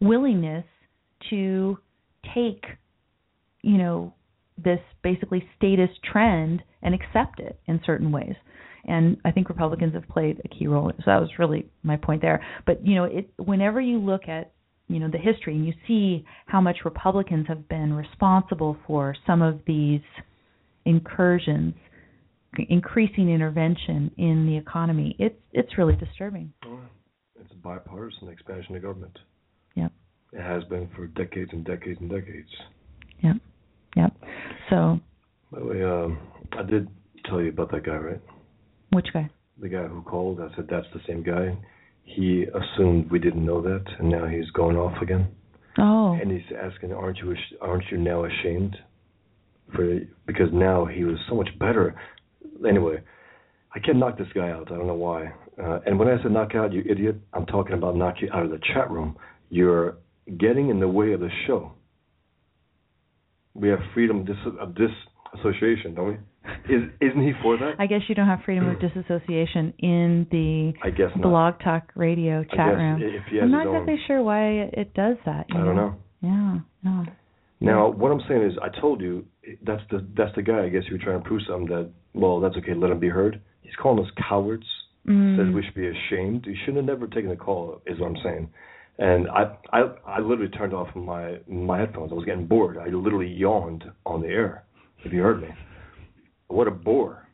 willingness 0.00 0.64
to 1.30 1.78
take, 2.34 2.64
you 3.62 3.78
know, 3.78 4.14
this 4.62 4.80
basically 5.02 5.48
status 5.56 5.90
trend 6.12 6.62
and 6.82 6.94
accept 6.94 7.40
it 7.40 7.58
in 7.66 7.80
certain 7.84 8.12
ways. 8.12 8.34
And 8.86 9.16
I 9.24 9.30
think 9.30 9.48
Republicans 9.48 9.94
have 9.94 10.06
played 10.08 10.40
a 10.44 10.48
key 10.48 10.66
role. 10.66 10.92
So 10.98 11.04
that 11.06 11.20
was 11.20 11.30
really 11.38 11.66
my 11.82 11.96
point 11.96 12.22
there. 12.22 12.44
But 12.66 12.86
you 12.86 12.94
know, 12.96 13.04
it 13.04 13.30
whenever 13.38 13.80
you 13.80 13.98
look 13.98 14.28
at 14.28 14.52
you 14.94 15.00
know 15.00 15.10
the 15.10 15.18
history 15.18 15.56
and 15.56 15.66
you 15.66 15.72
see 15.88 16.24
how 16.46 16.60
much 16.60 16.78
Republicans 16.84 17.46
have 17.48 17.68
been 17.68 17.92
responsible 17.92 18.76
for 18.86 19.16
some 19.26 19.42
of 19.42 19.58
these 19.66 20.00
incursions, 20.84 21.74
increasing 22.68 23.28
intervention 23.28 24.12
in 24.18 24.46
the 24.46 24.56
economy. 24.56 25.16
It's 25.18 25.34
it's 25.52 25.76
really 25.76 25.96
disturbing. 25.96 26.52
It's 27.40 27.50
a 27.50 27.56
bipartisan 27.56 28.28
expansion 28.28 28.76
of 28.76 28.82
government. 28.82 29.18
Yep. 29.74 29.90
It 30.32 30.42
has 30.42 30.62
been 30.64 30.88
for 30.94 31.08
decades 31.08 31.50
and 31.52 31.64
decades 31.64 31.98
and 32.00 32.08
decades. 32.08 32.48
Yep. 33.24 33.36
Yep. 33.96 34.12
So. 34.70 35.00
By 35.50 35.58
the 35.58 35.66
way, 35.66 35.82
um, 35.82 36.18
I 36.52 36.62
did 36.62 36.86
tell 37.24 37.42
you 37.42 37.48
about 37.48 37.72
that 37.72 37.84
guy, 37.84 37.96
right? 37.96 38.20
Which 38.92 39.08
guy? 39.12 39.28
The 39.60 39.68
guy 39.68 39.88
who 39.88 40.02
called. 40.02 40.40
I 40.40 40.54
said 40.54 40.68
that's 40.70 40.86
the 40.94 41.00
same 41.08 41.24
guy 41.24 41.56
he 42.04 42.44
assumed 42.44 43.10
we 43.10 43.18
didn't 43.18 43.44
know 43.44 43.60
that, 43.62 43.84
and 43.98 44.08
now 44.08 44.26
he's 44.26 44.48
going 44.50 44.76
off 44.76 45.00
again. 45.02 45.28
Oh. 45.78 46.12
And 46.12 46.30
he's 46.30 46.56
asking, 46.56 46.92
"Aren't 46.92 47.18
you 47.18 47.34
aren't 47.60 47.90
you 47.90 47.98
now 47.98 48.24
ashamed?" 48.24 48.76
For 49.74 50.00
because 50.26 50.52
now 50.52 50.84
he 50.84 51.04
was 51.04 51.18
so 51.28 51.34
much 51.34 51.48
better. 51.58 51.94
Anyway, 52.66 53.02
I 53.74 53.80
can't 53.80 53.98
knock 53.98 54.18
this 54.18 54.28
guy 54.34 54.50
out. 54.50 54.70
I 54.70 54.76
don't 54.76 54.86
know 54.86 54.94
why. 54.94 55.32
Uh, 55.60 55.80
and 55.86 55.98
when 55.98 56.08
I 56.08 56.22
said 56.22 56.32
knock 56.32 56.54
out, 56.54 56.72
you 56.72 56.82
idiot, 56.88 57.16
I'm 57.32 57.46
talking 57.46 57.74
about 57.74 57.96
knock 57.96 58.16
you 58.20 58.28
out 58.32 58.44
of 58.44 58.50
the 58.50 58.60
chat 58.72 58.90
room. 58.90 59.16
You're 59.50 59.96
getting 60.38 60.68
in 60.68 60.80
the 60.80 60.88
way 60.88 61.12
of 61.12 61.20
the 61.20 61.30
show. 61.46 61.72
We 63.54 63.68
have 63.68 63.78
freedom 63.94 64.26
of 64.60 64.74
disassociation, 64.74 65.94
don't 65.94 66.08
we? 66.08 66.16
Is 66.68 66.82
isn't 67.00 67.22
he 67.22 67.32
for 67.42 67.56
that? 67.58 67.74
I 67.78 67.86
guess 67.86 68.00
you 68.08 68.14
don't 68.14 68.26
have 68.26 68.40
freedom 68.44 68.68
of 68.68 68.80
disassociation 68.86 69.72
in 69.78 70.26
the 70.30 70.72
I 70.82 70.90
guess 70.90 71.10
not. 71.16 71.22
Blog 71.22 71.54
Talk 71.62 71.92
Radio 71.94 72.44
chat 72.44 72.76
room. 72.76 73.00
if 73.02 73.22
he 73.30 73.36
has 73.36 73.44
I'm 73.44 73.50
not 73.50 73.66
exactly 73.66 73.96
sure 74.06 74.22
why 74.22 74.68
it, 74.72 74.94
does 74.94 75.16
that. 75.24 75.46
you 75.48 75.60
I 75.60 75.64
don't 75.64 75.76
know. 75.76 75.94
Yeah, 76.22 76.58
yeah. 76.84 77.04
Now, 77.60 77.90
what 77.90 78.12
I'm 78.12 78.20
saying 78.28 78.42
is, 78.42 78.52
I 78.62 78.68
told 78.80 79.00
you 79.00 79.24
that's 79.62 79.82
the 79.90 80.06
that's 80.16 80.34
the 80.36 80.42
guy. 80.42 80.64
I 80.64 80.68
guess 80.68 80.82
you 80.88 80.96
were 80.96 81.02
trying 81.02 81.22
to 81.22 81.26
prove 81.26 81.42
something 81.48 81.66
that 81.68 81.90
well, 82.14 82.40
that's 82.40 82.56
okay. 82.56 82.74
Let 82.74 82.90
him 82.90 83.00
be 83.00 83.08
heard. 83.08 83.40
He's 83.62 83.74
calling 83.80 84.04
us 84.04 84.10
cowards. 84.28 84.66
Mm. 85.08 85.36
Says 85.36 85.54
we 85.54 85.62
should 85.62 85.74
be 85.74 85.88
ashamed. 85.88 86.46
You 86.46 86.54
shouldn't 86.64 86.88
have 86.88 86.98
never 86.98 87.06
taken 87.06 87.30
the 87.30 87.36
call. 87.36 87.80
Is 87.86 87.98
what 88.00 88.08
I'm 88.08 88.16
saying. 88.22 88.50
And 88.98 89.28
I 89.28 89.56
I 89.72 89.80
I 90.06 90.20
literally 90.20 90.50
turned 90.50 90.74
off 90.74 90.94
my 90.94 91.38
my 91.48 91.78
headphones. 91.78 92.12
I 92.12 92.14
was 92.14 92.24
getting 92.24 92.46
bored. 92.46 92.78
I 92.78 92.88
literally 92.88 93.28
yawned 93.32 93.84
on 94.06 94.22
the 94.22 94.28
air. 94.28 94.64
If 95.04 95.12
you 95.12 95.22
heard 95.22 95.42
me, 95.42 95.48
what 96.48 96.68
a 96.68 96.70
bore. 96.70 97.26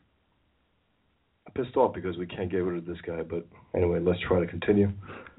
I'm 1.47 1.53
pissed 1.53 1.75
off 1.77 1.93
because 1.93 2.17
we 2.17 2.27
can't 2.27 2.51
get 2.51 2.59
rid 2.59 2.77
of 2.77 2.85
this 2.85 3.01
guy. 3.05 3.21
But 3.23 3.45
anyway, 3.75 3.99
let's 3.99 4.19
try 4.27 4.39
to 4.39 4.47
continue. 4.47 4.91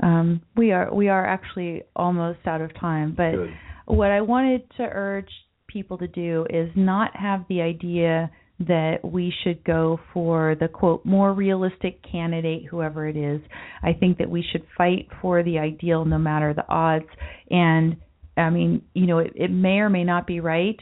Um, 0.02 0.42
we 0.56 0.72
are 0.72 0.92
we 0.92 1.08
are 1.08 1.26
actually 1.26 1.82
almost 1.96 2.40
out 2.46 2.60
of 2.60 2.74
time, 2.78 3.14
but 3.16 3.32
Good. 3.32 3.50
what 3.86 4.10
I 4.10 4.20
wanted 4.20 4.62
to 4.76 4.82
urge 4.82 5.30
people 5.68 5.98
to 5.98 6.08
do 6.08 6.46
is 6.50 6.70
not 6.76 7.16
have 7.16 7.44
the 7.48 7.60
idea 7.62 8.30
that 8.60 8.98
we 9.02 9.32
should 9.42 9.64
go 9.64 9.98
for 10.12 10.54
the 10.60 10.68
quote 10.68 11.04
more 11.04 11.32
realistic 11.32 12.00
candidate 12.08 12.64
whoever 12.70 13.08
it 13.08 13.16
is 13.16 13.40
i 13.82 13.92
think 13.92 14.18
that 14.18 14.28
we 14.30 14.44
should 14.52 14.64
fight 14.76 15.08
for 15.20 15.42
the 15.42 15.58
ideal 15.58 16.04
no 16.04 16.18
matter 16.18 16.54
the 16.54 16.68
odds 16.68 17.08
and 17.50 17.96
i 18.36 18.50
mean 18.50 18.82
you 18.94 19.06
know 19.06 19.18
it, 19.18 19.32
it 19.34 19.50
may 19.50 19.78
or 19.78 19.88
may 19.88 20.04
not 20.04 20.26
be 20.26 20.38
right 20.38 20.78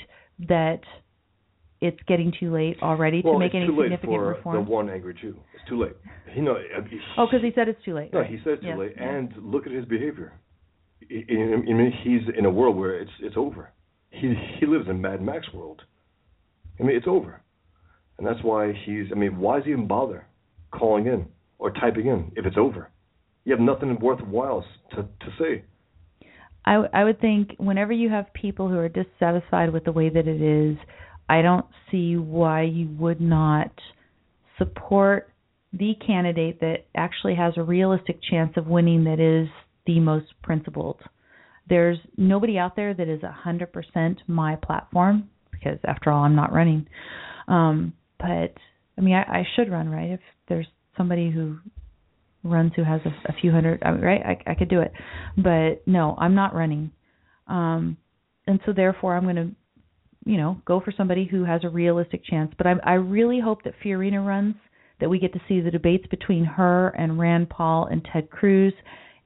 that 0.49 0.81
it's 1.81 1.99
getting 2.07 2.33
too 2.39 2.53
late 2.53 2.77
already 2.83 3.23
well, 3.25 3.35
to 3.35 3.39
make 3.39 3.55
it's 3.55 3.57
any 3.57 3.67
too 3.67 3.77
late 3.77 3.87
significant 3.87 4.19
for 4.19 4.27
reform 4.27 4.65
the 4.65 4.71
one 4.71 4.91
angry 4.91 5.15
Jew. 5.21 5.37
It's 5.55 5.69
too 5.69 5.83
late. 5.83 5.97
He 6.33 6.41
know. 6.41 6.53
Uh, 6.53 6.83
oh 7.19 7.27
because 7.27 7.43
he 7.43 7.53
said 7.55 7.69
it's 7.69 7.83
too 7.85 7.95
late 7.95 8.13
No, 8.13 8.21
right? 8.21 8.31
he 8.31 8.39
said 8.45 8.55
it's 8.55 8.63
Yes, 8.65 8.75
too 8.75 8.81
late, 8.83 8.95
and 8.99 9.33
look 9.39 9.67
at 9.67 9.73
his 9.73 9.85
behavior. 9.85 10.33
I, 11.11 11.15
mean, 11.15 11.93
he's 12.05 12.23
in 12.39 12.45
a 12.45 12.51
world 12.51 12.77
where 12.77 13.01
it's 13.01 13.11
it's 13.21 13.37
over. 13.37 13.71
He 14.11 14.35
he 14.59 14.67
lives 14.67 14.89
in 14.89 15.01
Mad 15.01 15.23
Max 15.23 15.47
world. 15.53 15.83
I 16.79 16.83
mean, 16.83 16.97
it's 16.97 17.07
over, 17.09 17.43
and 18.19 18.27
that's 18.27 18.43
why 18.43 18.73
he's. 18.85 19.07
I 19.11 19.15
mean, 19.15 19.39
why 19.39 19.57
does 19.57 19.65
he 19.65 19.73
even 19.73 19.87
bother 19.87 20.27
calling 20.71 21.07
in 21.07 21.27
or 21.59 21.71
typing 21.73 22.07
in 22.07 22.33
if 22.37 22.47
it's 22.47 22.57
over? 22.57 22.91
You 23.45 23.53
have 23.53 23.61
nothing 23.61 23.99
worthwhile 24.01 24.65
to 24.91 24.97
to 25.03 25.27
say. 25.39 25.65
I, 26.65 26.73
w- 26.75 26.91
I 26.93 27.05
would 27.05 27.21
think 27.21 27.55
whenever 27.59 27.93
you 27.93 28.11
have 28.11 28.33
people 28.35 28.69
who 28.69 28.77
are 28.77 28.89
dissatisfied 28.89 29.73
with 29.73 29.85
the 29.85 29.93
way 29.93 30.11
that 30.11 30.29
it 30.29 30.43
is, 30.43 30.77
I 31.31 31.43
don't 31.43 31.67
see 31.91 32.17
why 32.17 32.63
you 32.63 32.89
would 32.99 33.21
not 33.21 33.71
support 34.59 35.33
the 35.73 35.95
candidate 36.05 36.59
that 36.61 36.87
actually 36.97 37.37
has 37.37 37.55
a 37.57 37.63
realistic 37.63 38.19
chance 38.29 38.53
of 38.57 38.67
winning 38.67 39.05
that 39.05 39.21
is 39.21 39.49
the 39.87 40.01
most 40.01 40.27
principled. 40.43 40.99
There's 41.69 41.99
nobody 42.17 42.59
out 42.59 42.75
there 42.75 42.93
that 42.93 43.09
is 43.09 43.23
a 43.23 43.37
100% 43.47 44.17
my 44.27 44.57
platform 44.57 45.31
because 45.53 45.79
after 45.87 46.11
all 46.11 46.25
I'm 46.25 46.35
not 46.35 46.53
running. 46.53 46.87
Um 47.47 47.93
but 48.19 48.53
I 48.99 49.01
mean 49.01 49.15
I, 49.15 49.23
I 49.23 49.47
should 49.55 49.71
run, 49.71 49.89
right? 49.89 50.11
If 50.11 50.21
there's 50.49 50.67
somebody 50.97 51.31
who 51.31 51.59
runs 52.43 52.73
who 52.75 52.83
has 52.83 53.01
a, 53.05 53.31
a 53.31 53.35
few 53.41 53.53
hundred, 53.53 53.83
I 53.85 53.93
mean, 53.93 54.01
right? 54.01 54.21
I, 54.25 54.51
I 54.51 54.55
could 54.55 54.69
do 54.69 54.81
it, 54.81 54.93
but 55.37 55.87
no, 55.87 56.17
I'm 56.19 56.35
not 56.35 56.55
running, 56.55 56.91
um, 57.47 57.97
and 58.47 58.61
so 58.65 58.73
therefore 58.73 59.17
I'm 59.17 59.25
going 59.25 59.37
to, 59.37 59.51
you 60.25 60.37
know, 60.37 60.61
go 60.67 60.81
for 60.81 60.93
somebody 60.97 61.25
who 61.25 61.45
has 61.45 61.63
a 61.65 61.69
realistic 61.69 62.25
chance. 62.25 62.53
But 62.57 62.67
I, 62.67 62.75
I 62.85 62.93
really 62.95 63.41
hope 63.41 63.63
that 63.65 63.75
Fiorina 63.83 64.25
runs, 64.25 64.55
that 65.01 65.09
we 65.09 65.19
get 65.19 65.33
to 65.33 65.41
see 65.49 65.61
the 65.61 65.71
debates 65.71 66.07
between 66.09 66.45
her 66.45 66.89
and 66.91 67.19
Rand 67.19 67.49
Paul 67.49 67.87
and 67.91 68.07
Ted 68.13 68.31
Cruz, 68.31 68.75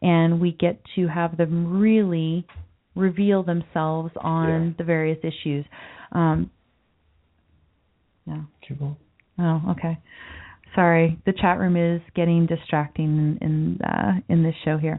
and 0.03 0.41
we 0.41 0.53
get 0.53 0.81
to 0.95 1.09
have 1.09 1.37
them 1.37 1.81
really 1.81 2.47
reveal 2.95 3.43
themselves 3.43 4.13
on 4.21 4.67
Yeah. 4.69 4.73
the 4.79 4.85
various 4.85 5.19
issues. 5.25 5.65
Um, 6.13 6.51
no. 8.27 8.47
Oh, 9.39 9.63
okay. 9.71 9.99
Sorry, 10.75 11.19
the 11.27 11.33
chat 11.33 11.59
room 11.59 11.77
is 11.77 12.01
getting 12.15 12.47
distracting 12.47 13.07
in 13.07 13.39
in, 13.41 13.81
uh, 13.83 14.21
in 14.29 14.43
this 14.43 14.55
show 14.65 14.79
here. 14.79 14.99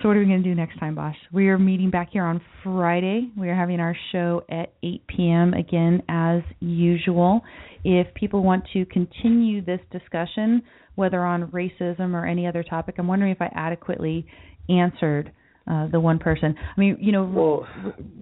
So 0.00 0.08
what 0.08 0.16
are 0.16 0.20
we 0.20 0.26
going 0.26 0.42
to 0.42 0.48
do 0.48 0.54
next 0.54 0.78
time, 0.78 0.94
Bosch? 0.94 1.16
We 1.30 1.48
are 1.48 1.58
meeting 1.58 1.90
back 1.90 2.08
here 2.10 2.24
on 2.24 2.40
Friday. 2.64 3.30
We 3.36 3.50
are 3.50 3.54
having 3.54 3.80
our 3.80 3.94
show 4.12 4.42
at 4.48 4.72
8 4.82 5.06
p.m. 5.08 5.52
again 5.52 6.02
as 6.08 6.40
usual. 6.60 7.42
If 7.84 8.06
people 8.14 8.42
want 8.42 8.64
to 8.72 8.86
continue 8.86 9.62
this 9.62 9.80
discussion, 9.92 10.62
whether 10.94 11.22
on 11.22 11.48
racism 11.48 12.14
or 12.14 12.24
any 12.24 12.46
other 12.46 12.62
topic, 12.62 12.94
I'm 12.96 13.08
wondering 13.08 13.30
if 13.30 13.42
I 13.42 13.50
adequately 13.54 14.24
answered 14.70 15.32
uh, 15.70 15.88
the 15.88 16.00
one 16.00 16.18
person. 16.18 16.54
I 16.58 16.80
mean, 16.80 16.96
you 16.98 17.12
know, 17.12 17.24
Well, 17.24 17.68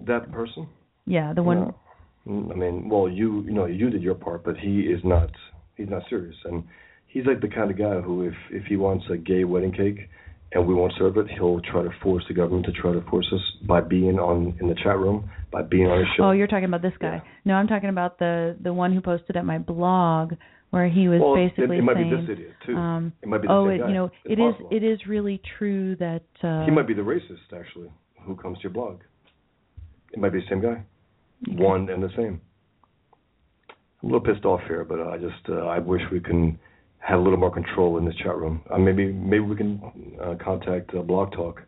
that 0.05 0.29
person. 0.33 0.67
yeah, 1.05 1.31
the 1.33 1.43
one. 1.43 1.59
No. 1.59 1.75
Mm, 2.27 2.51
I 2.51 2.55
mean, 2.55 2.89
well, 2.89 3.07
you 3.07 3.43
you 3.43 3.53
know 3.53 3.65
you 3.65 3.89
did 3.89 4.01
your 4.01 4.15
part, 4.15 4.43
but 4.43 4.57
he 4.57 4.81
is 4.81 4.99
not. 5.05 5.29
He's 5.75 5.87
not 5.89 6.03
serious, 6.09 6.35
and 6.43 6.65
he's 7.07 7.25
like 7.25 7.39
the 7.39 7.47
kind 7.47 7.71
of 7.71 7.77
guy 7.77 8.01
who, 8.01 8.23
if 8.23 8.33
if 8.51 8.65
he 8.65 8.75
wants 8.75 9.05
a 9.09 9.15
gay 9.15 9.45
wedding 9.45 9.71
cake, 9.71 10.09
and 10.51 10.67
we 10.67 10.73
won't 10.73 10.93
serve 10.97 11.17
it, 11.17 11.27
he'll 11.37 11.61
try 11.61 11.83
to 11.83 11.89
force 12.01 12.23
the 12.27 12.33
government 12.33 12.65
to 12.65 12.71
try 12.71 12.91
to 12.91 13.01
force 13.09 13.27
us 13.33 13.41
by 13.67 13.81
being 13.81 14.17
on 14.17 14.57
in 14.59 14.67
the 14.67 14.75
chat 14.75 14.97
room, 14.97 15.29
by 15.51 15.61
being 15.61 15.85
on 15.85 15.99
his 15.99 16.07
show. 16.17 16.23
Oh, 16.25 16.31
you're 16.31 16.47
talking 16.47 16.65
about 16.65 16.81
this 16.81 16.93
guy. 16.99 17.15
Yeah. 17.15 17.31
No, 17.45 17.53
I'm 17.53 17.67
talking 17.67 17.89
about 17.89 18.17
the 18.19 18.55
the 18.61 18.73
one 18.73 18.93
who 18.93 19.01
posted 19.01 19.35
at 19.37 19.45
my 19.45 19.57
blog 19.59 20.33
where 20.71 20.87
he 20.87 21.07
was 21.07 21.19
well, 21.19 21.35
basically 21.35 21.77
it, 21.77 21.83
might 21.83 21.95
saying, 21.95 22.09
be 22.09 22.15
this 22.15 22.29
idiot 22.29 22.53
too. 22.65 22.75
um, 22.75 23.13
it 23.21 23.27
might 23.27 23.41
be 23.41 23.47
the 23.47 23.53
"Oh, 23.53 23.65
same 23.65 23.73
it, 23.75 23.77
guy. 23.79 23.87
you 23.87 23.93
know, 23.93 24.05
It's 24.25 24.39
it 24.39 24.39
is 24.39 24.55
it 24.71 24.83
is 24.83 24.99
really 25.07 25.41
true 25.57 25.95
that 25.97 26.23
uh, 26.43 26.65
He 26.65 26.71
might 26.71 26.87
be 26.87 26.93
the 26.93 27.01
racist 27.01 27.53
actually, 27.53 27.89
who 28.25 28.35
comes 28.35 28.57
to 28.59 28.63
your 28.63 28.71
blog. 28.73 29.01
It 30.13 30.19
might 30.19 30.31
be 30.33 30.39
the 30.39 30.45
same 30.49 30.61
guy, 30.61 30.83
one 31.47 31.89
and 31.89 32.01
the 32.01 32.09
same. 32.15 32.41
I'm 34.01 34.09
a 34.09 34.13
little 34.13 34.21
pissed 34.33 34.45
off 34.45 34.61
here, 34.67 34.85
but 34.85 34.99
I 35.01 35.17
just 35.17 35.49
uh, 35.49 35.65
I 35.67 35.79
wish 35.79 36.01
we 36.11 36.19
can 36.19 36.57
have 36.99 37.19
a 37.19 37.21
little 37.21 37.37
more 37.39 37.51
control 37.51 37.97
in 37.97 38.05
this 38.05 38.15
chat 38.15 38.35
room. 38.37 38.61
Uh, 38.69 38.77
maybe 38.77 39.11
maybe 39.11 39.39
we 39.43 39.55
can 39.55 39.81
uh, 40.21 40.35
contact 40.43 40.93
uh, 40.95 41.01
Blog 41.01 41.31
Talk 41.31 41.61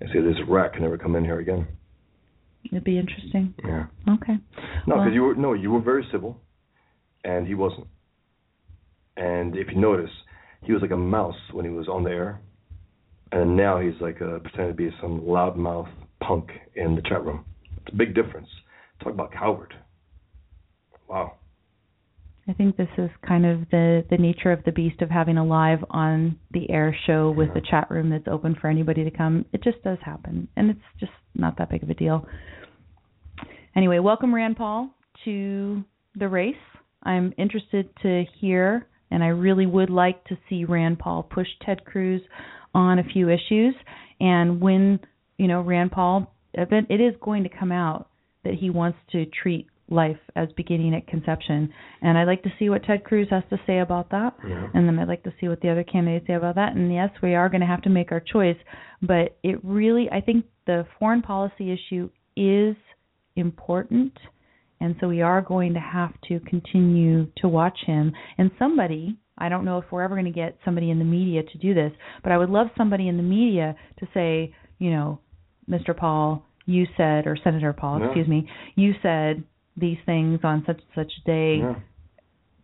and 0.00 0.10
say 0.12 0.20
this 0.20 0.36
rat 0.48 0.72
can 0.74 0.84
ever 0.84 0.98
come 0.98 1.16
in 1.16 1.24
here 1.24 1.38
again. 1.40 1.66
It'd 2.64 2.84
be 2.84 2.98
interesting. 2.98 3.54
Yeah. 3.64 3.86
Okay. 4.08 4.34
No, 4.86 4.96
Well- 4.96 5.04
because 5.04 5.14
you 5.14 5.22
were 5.22 5.34
no, 5.34 5.52
you 5.52 5.70
were 5.70 5.80
very 5.80 6.06
civil, 6.10 6.40
and 7.24 7.46
he 7.46 7.54
wasn't. 7.54 7.86
And 9.16 9.56
if 9.56 9.68
you 9.70 9.76
notice, 9.80 10.10
he 10.62 10.72
was 10.72 10.82
like 10.82 10.90
a 10.90 10.96
mouse 10.96 11.36
when 11.52 11.64
he 11.64 11.70
was 11.70 11.86
on 11.88 12.02
the 12.02 12.10
air, 12.10 12.40
and 13.30 13.56
now 13.56 13.78
he's 13.78 13.94
like 14.00 14.20
uh, 14.20 14.40
pretending 14.40 14.68
to 14.68 14.74
be 14.74 14.90
some 15.00 15.20
loudmouth 15.20 15.88
punk 16.20 16.50
in 16.74 16.96
the 16.96 17.02
chat 17.02 17.24
room. 17.24 17.44
It's 17.86 17.94
a 17.94 17.96
big 17.96 18.14
difference. 18.14 18.48
Talk 19.02 19.12
about 19.12 19.30
coward. 19.32 19.74
Wow. 21.08 21.34
I 22.46 22.52
think 22.52 22.76
this 22.76 22.88
is 22.98 23.08
kind 23.26 23.46
of 23.46 23.60
the 23.70 24.04
the 24.10 24.18
nature 24.18 24.52
of 24.52 24.62
the 24.64 24.72
beast 24.72 25.00
of 25.00 25.08
having 25.08 25.38
a 25.38 25.44
live 25.44 25.78
on 25.88 26.38
the 26.52 26.70
air 26.70 26.94
show 27.06 27.30
with 27.30 27.48
a 27.56 27.62
chat 27.70 27.90
room 27.90 28.10
that's 28.10 28.28
open 28.28 28.54
for 28.60 28.68
anybody 28.68 29.02
to 29.02 29.10
come. 29.10 29.46
It 29.54 29.62
just 29.62 29.82
does 29.82 29.96
happen, 30.04 30.48
and 30.56 30.70
it's 30.70 30.80
just 31.00 31.12
not 31.34 31.56
that 31.56 31.70
big 31.70 31.82
of 31.82 31.88
a 31.88 31.94
deal. 31.94 32.26
Anyway, 33.74 33.98
welcome 33.98 34.34
Rand 34.34 34.56
Paul 34.56 34.90
to 35.24 35.82
the 36.16 36.28
race. 36.28 36.54
I'm 37.02 37.32
interested 37.38 37.88
to 38.02 38.24
hear, 38.38 38.88
and 39.10 39.24
I 39.24 39.28
really 39.28 39.66
would 39.66 39.90
like 39.90 40.22
to 40.24 40.36
see 40.48 40.66
Rand 40.66 40.98
Paul 40.98 41.22
push 41.22 41.48
Ted 41.64 41.84
Cruz 41.86 42.20
on 42.74 42.98
a 42.98 43.04
few 43.04 43.30
issues. 43.30 43.74
And 44.20 44.60
when 44.60 45.00
you 45.38 45.48
know 45.48 45.62
Rand 45.62 45.92
Paul, 45.92 46.30
it 46.52 46.68
it 46.90 47.00
is 47.00 47.14
going 47.22 47.44
to 47.44 47.48
come 47.48 47.72
out 47.72 48.10
that 48.44 48.54
he 48.54 48.68
wants 48.68 48.98
to 49.12 49.24
treat 49.24 49.66
life 49.90 50.18
as 50.34 50.48
beginning 50.56 50.94
at 50.94 51.06
conception. 51.06 51.72
And 52.00 52.16
I'd 52.16 52.26
like 52.26 52.42
to 52.44 52.52
see 52.58 52.70
what 52.70 52.84
Ted 52.84 53.04
Cruz 53.04 53.28
has 53.30 53.42
to 53.50 53.58
say 53.66 53.80
about 53.80 54.10
that. 54.10 54.34
Yeah. 54.46 54.68
And 54.74 54.88
then 54.88 54.98
I'd 54.98 55.08
like 55.08 55.22
to 55.24 55.32
see 55.40 55.48
what 55.48 55.60
the 55.60 55.70
other 55.70 55.84
candidates 55.84 56.26
say 56.26 56.34
about 56.34 56.54
that. 56.54 56.74
And 56.74 56.92
yes, 56.92 57.10
we 57.22 57.34
are 57.34 57.48
going 57.48 57.60
to 57.60 57.66
have 57.66 57.82
to 57.82 57.90
make 57.90 58.10
our 58.10 58.20
choice. 58.20 58.56
But 59.02 59.36
it 59.42 59.62
really, 59.62 60.08
I 60.10 60.20
think 60.20 60.46
the 60.66 60.86
foreign 60.98 61.22
policy 61.22 61.72
issue 61.72 62.10
is 62.36 62.76
important. 63.36 64.12
And 64.80 64.96
so 65.00 65.08
we 65.08 65.22
are 65.22 65.40
going 65.40 65.74
to 65.74 65.80
have 65.80 66.12
to 66.28 66.40
continue 66.40 67.26
to 67.38 67.48
watch 67.48 67.78
him. 67.86 68.12
And 68.38 68.50
somebody, 68.58 69.18
I 69.38 69.48
don't 69.48 69.64
know 69.64 69.78
if 69.78 69.84
we're 69.90 70.02
ever 70.02 70.14
going 70.14 70.24
to 70.26 70.30
get 70.30 70.58
somebody 70.64 70.90
in 70.90 70.98
the 70.98 71.04
media 71.04 71.42
to 71.42 71.58
do 71.58 71.74
this, 71.74 71.92
but 72.22 72.32
I 72.32 72.38
would 72.38 72.50
love 72.50 72.68
somebody 72.76 73.08
in 73.08 73.16
the 73.16 73.22
media 73.22 73.76
to 74.00 74.08
say, 74.14 74.54
you 74.78 74.90
know, 74.90 75.20
Mr. 75.68 75.96
Paul, 75.96 76.44
you 76.66 76.86
said, 76.96 77.26
or 77.26 77.36
Senator 77.42 77.72
Paul, 77.72 78.02
excuse 78.04 78.28
me, 78.28 78.48
you 78.74 78.92
said 79.02 79.44
these 79.76 79.98
things 80.06 80.40
on 80.44 80.62
such 80.66 80.80
and 80.80 81.06
such 81.06 81.12
a 81.22 81.26
day. 81.26 81.58
Yeah. 81.58 81.74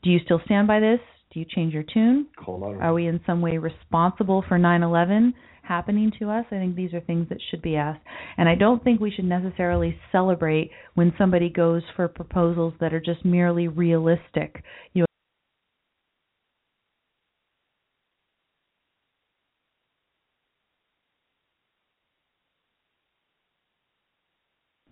Do 0.03 0.11
you 0.11 0.19
still 0.25 0.41
stand 0.45 0.67
by 0.67 0.81
this? 0.81 1.01
Do 1.33 1.41
you 1.41 1.47
change 1.49 1.75
your 1.75 1.85
tune? 1.85 2.27
Call 2.43 2.57
him 2.57 2.79
out. 2.79 2.83
Are 2.83 2.95
we 2.95 3.07
in 3.07 3.21
some 3.27 3.41
way 3.41 3.59
responsible 3.59 4.45
for 4.49 4.59
9/11? 4.59 5.33
happening 5.71 6.11
to 6.19 6.29
us. 6.29 6.45
I 6.51 6.57
think 6.57 6.75
these 6.75 6.93
are 6.93 7.01
things 7.01 7.29
that 7.29 7.39
should 7.49 7.63
be 7.63 7.77
asked. 7.77 8.01
And 8.37 8.49
I 8.49 8.57
don't 8.57 8.83
think 8.83 9.01
we 9.01 9.13
should 9.13 9.25
necessarily 9.25 9.97
celebrate 10.11 10.73
when 10.95 11.15
somebody 11.17 11.49
goes 11.49 11.83
for 11.95 12.09
proposals 12.09 12.75
that 12.81 12.93
are 12.93 13.01
just 13.01 13.25
merely 13.25 13.69
realistic. 13.69 14.65
You 14.95 15.05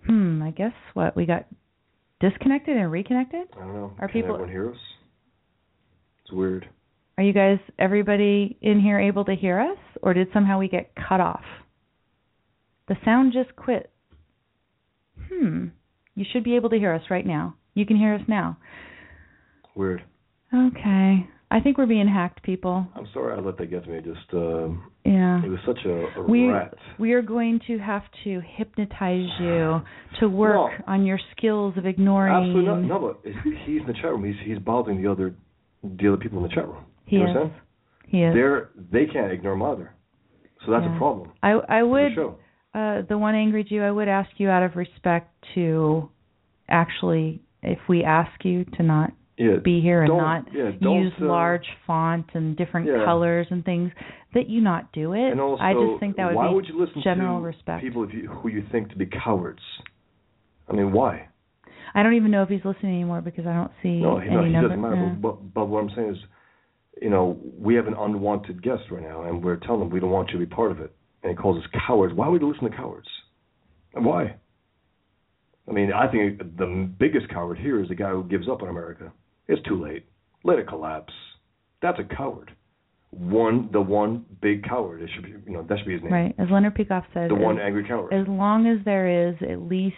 Hmm, 0.07 0.43
I 0.43 0.53
guess 0.53 0.73
what 0.95 1.17
we 1.17 1.27
got 1.27 1.47
disconnected 2.21 2.77
and 2.77 2.91
reconnected? 2.91 3.49
I 3.57 3.61
don't 3.61 3.75
know. 3.75 3.93
Are 3.99 4.09
Can 4.09 4.23
people- 4.23 4.35
everyone 4.35 4.51
hear 4.51 4.71
us? 4.71 4.79
It's 6.23 6.33
weird. 6.33 6.69
Are 7.17 7.25
you 7.25 7.33
guys, 7.33 7.59
everybody 7.79 8.57
in 8.61 8.81
here, 8.81 8.99
able 9.01 9.25
to 9.25 9.35
hear 9.35 9.59
us, 9.59 9.79
or 10.03 10.15
did 10.15 10.29
somehow 10.33 10.59
we 10.59 10.69
get 10.69 10.95
cut 10.95 11.21
off? 11.21 11.45
The 12.87 12.97
sound 13.05 13.33
just 13.33 13.55
quit. 13.57 13.91
Hmm. 15.29 15.69
You 16.15 16.25
should 16.33 16.45
be 16.45 16.57
able 16.57 16.71
to 16.71 16.79
hear 16.79 16.93
us 16.95 17.03
right 17.11 17.27
now. 17.27 17.55
You 17.75 17.87
can 17.87 17.97
hear 17.97 18.15
us 18.15 18.23
now. 18.29 18.57
Weird. 19.75 20.03
Okay. 20.55 21.29
I 21.51 21.61
think 21.61 21.79
we're 21.79 21.87
being 21.87 22.09
hacked, 22.09 22.43
people. 22.43 22.87
I'm 22.95 23.07
sorry 23.15 23.35
I 23.37 23.41
let 23.41 23.57
that 23.57 23.67
get 23.71 23.85
to 23.85 23.91
me. 23.91 24.01
Just 24.01 24.33
um, 24.35 24.91
Yeah. 25.05 25.43
it 25.43 25.49
was 25.49 25.59
such 25.67 25.79
a, 25.87 26.21
a 26.21 26.23
We 26.29 26.47
rat. 26.49 26.75
we 26.99 27.13
are 27.15 27.23
going 27.23 27.61
to 27.69 27.79
have 27.79 28.03
to 28.25 28.41
hypnotize 28.57 29.27
you 29.41 29.81
to 30.21 30.29
work 30.29 30.73
No. 30.81 30.85
on 30.93 31.07
your 31.07 31.19
skills 31.37 31.75
of 31.79 31.87
ignoring. 31.87 32.35
Absolutely 32.35 32.65
not. 32.87 33.01
No, 33.01 33.19
but 33.23 33.33
he's 33.65 33.81
in 33.81 33.87
the 33.87 33.95
chat 33.95 34.05
room. 34.11 34.25
He's 34.25 34.37
he's 34.45 34.59
bothering 34.59 35.03
the 35.03 35.11
other 35.11 35.35
the 35.83 36.09
other 36.09 36.17
people 36.19 36.39
in 36.39 36.43
the 36.45 36.55
chat 36.55 36.67
room. 36.69 36.85
He 37.07 37.17
you 37.17 37.23
is. 37.23 37.29
understand? 37.29 37.61
He 38.09 38.23
is. 38.23 38.35
They're 38.35 38.71
they 38.93 39.07
can't 39.07 39.33
ignore 39.33 39.55
him 39.55 39.63
either. 39.63 39.95
So 40.67 40.73
that's 40.73 40.85
Yeah. 40.85 40.95
a 40.97 40.99
problem. 40.99 41.31
I 41.43 41.53
I 41.53 41.83
would 41.83 42.13
the 42.15 42.35
uh 42.79 43.03
the 43.09 43.17
one 43.17 43.35
angry 43.35 43.65
Jew, 43.65 43.83
I 43.83 43.91
would 43.91 44.09
ask 44.09 44.29
you 44.37 44.51
out 44.51 44.63
of 44.65 44.77
respect 44.77 45.33
to 45.55 46.11
actually 46.69 47.41
if 47.63 47.79
we 47.89 48.05
ask 48.05 48.45
you 48.45 48.65
to 48.77 48.83
not 48.83 49.13
Yeah. 49.39 49.57
be 49.63 49.81
here 49.81 50.03
and 50.03 50.09
don't, 50.09 50.49
yeah, 50.53 50.71
use 50.81 51.13
uh, 51.23 51.25
large 51.25 51.67
font 51.87 52.27
and 52.35 52.57
different 52.57 52.89
Yeah. 52.89 53.05
colors 53.05 53.47
and 53.51 53.65
things 53.65 53.93
that 54.35 54.49
you 54.49 54.61
not 54.61 54.91
do 54.93 55.13
it. 55.13 55.31
And 55.31 55.41
also, 55.41 55.63
I 55.63 55.75
just 55.75 56.01
think 56.01 56.17
that 56.17 56.27
would 56.27 56.35
why 56.35 56.49
be 56.49 56.55
would 56.55 56.67
you 56.67 56.79
listen 56.79 57.01
general 57.03 57.39
to 57.39 57.47
respect. 57.47 57.83
people 57.83 58.11
you, 58.11 58.29
who 58.29 58.49
you 58.49 58.65
think 58.73 58.91
to 58.91 58.97
be 58.97 59.07
cowards? 59.07 59.63
I 60.69 60.73
mean, 60.73 60.93
why? 60.93 61.29
I 61.95 62.03
don't 62.03 62.15
even 62.15 62.31
know 62.31 62.43
if 62.43 62.49
he's 62.49 62.65
listening 62.65 62.95
anymore 62.95 63.21
because 63.21 63.47
I 63.47 63.55
don't 63.55 63.71
see 63.83 64.01
No, 64.01 64.19
he, 64.19 64.29
no, 64.29 64.45
he 64.45 64.53
doesn't 64.53 64.81
matter. 64.81 64.97
yeah. 64.97 65.15
But, 65.21 65.55
but 65.55 65.67
what 65.67 65.85
I'm 65.85 65.91
saying 65.95 66.11
is, 66.11 66.19
you 67.01 67.09
know, 67.11 67.39
we 67.59 67.77
have 67.77 67.87
an 67.87 67.95
unwanted 67.95 68.61
guest 68.63 68.83
right 68.91 69.03
now, 69.03 69.23
and 69.23 69.43
we're 69.43 69.57
telling 69.57 69.83
him 69.83 69.91
we 69.91 70.01
don't 70.01 70.11
want 70.11 70.31
you 70.31 70.39
to 70.41 70.45
be 70.45 70.53
part 70.53 70.73
of 70.73 70.81
it, 70.81 70.93
and 71.23 71.31
he 71.31 71.37
calls 71.37 71.63
us 71.63 71.71
cowards. 71.87 72.13
Why 72.13 72.27
would 72.29 72.43
we 72.43 72.51
listen 72.53 72.69
to 72.69 72.77
cowards? 72.77 73.09
And 73.95 74.05
why? 74.05 74.35
I 75.69 75.73
mean, 75.73 75.93
I 75.93 76.11
think 76.11 76.39
the 76.57 76.91
biggest 76.99 77.29
coward 77.29 77.59
here 77.59 77.81
is 77.81 77.89
the 77.89 77.95
guy 77.95 78.11
who 78.11 78.25
gives 78.25 78.49
up 78.49 78.63
on 78.63 78.69
America. 78.69 79.13
It's 79.49 79.63
too 79.67 79.83
late. 79.83 80.05
Let 80.45 80.59
it 80.59 80.69
collapse. 80.69 81.13
That's 81.83 81.99
a 81.99 82.15
coward. 82.15 82.53
One, 83.11 83.71
the 83.73 83.81
one 83.81 84.27
big 84.43 84.65
coward. 84.65 85.03
It 85.03 85.11
should 85.15 85.25
be, 85.25 85.31
you 85.31 85.53
know, 85.57 85.65
that 85.69 85.79
should 85.79 85.87
be 85.87 85.95
his 85.95 86.03
name. 86.03 86.13
Right, 86.13 86.35
as 86.39 86.49
Leonard 86.51 86.77
Peikoff 86.77 87.05
said, 87.15 87.31
The 87.31 87.37
as, 87.37 87.41
one 87.43 87.59
angry 87.59 87.85
coward. 87.87 88.13
as 88.13 88.29
long 88.29 88.67
as 88.67 88.85
there 88.85 89.31
is 89.31 89.37
at 89.49 89.63
least 89.63 89.97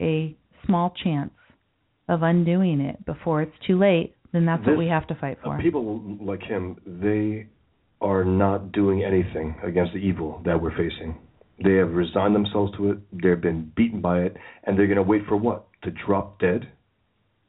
a 0.00 0.34
small 0.64 0.94
chance 1.04 1.32
of 2.08 2.22
undoing 2.22 2.80
it 2.80 3.04
before 3.04 3.42
it's 3.42 3.54
too 3.66 3.78
late, 3.78 4.14
then 4.32 4.46
that's 4.46 4.66
what 4.66 4.78
we 4.78 4.88
have 4.88 5.06
to 5.08 5.14
fight 5.14 5.38
for. 5.42 5.56
Uh, 5.56 5.60
people 5.62 6.00
like 6.20 6.42
him, 6.42 6.76
they 6.86 7.46
are 8.00 8.24
not 8.24 8.72
doing 8.72 9.04
anything 9.04 9.56
against 9.62 9.92
the 9.92 9.98
evil 9.98 10.40
that 10.44 10.60
we're 10.60 10.70
facing. 10.76 11.18
They 11.62 11.74
have 11.74 11.90
resigned 11.90 12.34
themselves 12.34 12.72
to 12.76 12.92
it. 12.92 12.98
They've 13.12 13.40
been 13.40 13.72
beaten 13.76 14.00
by 14.00 14.20
it, 14.20 14.36
and 14.64 14.78
they're 14.78 14.86
going 14.86 14.96
to 14.96 15.02
wait 15.02 15.22
for 15.28 15.36
what? 15.36 15.66
To 15.82 15.90
drop 15.90 16.38
dead, 16.38 16.70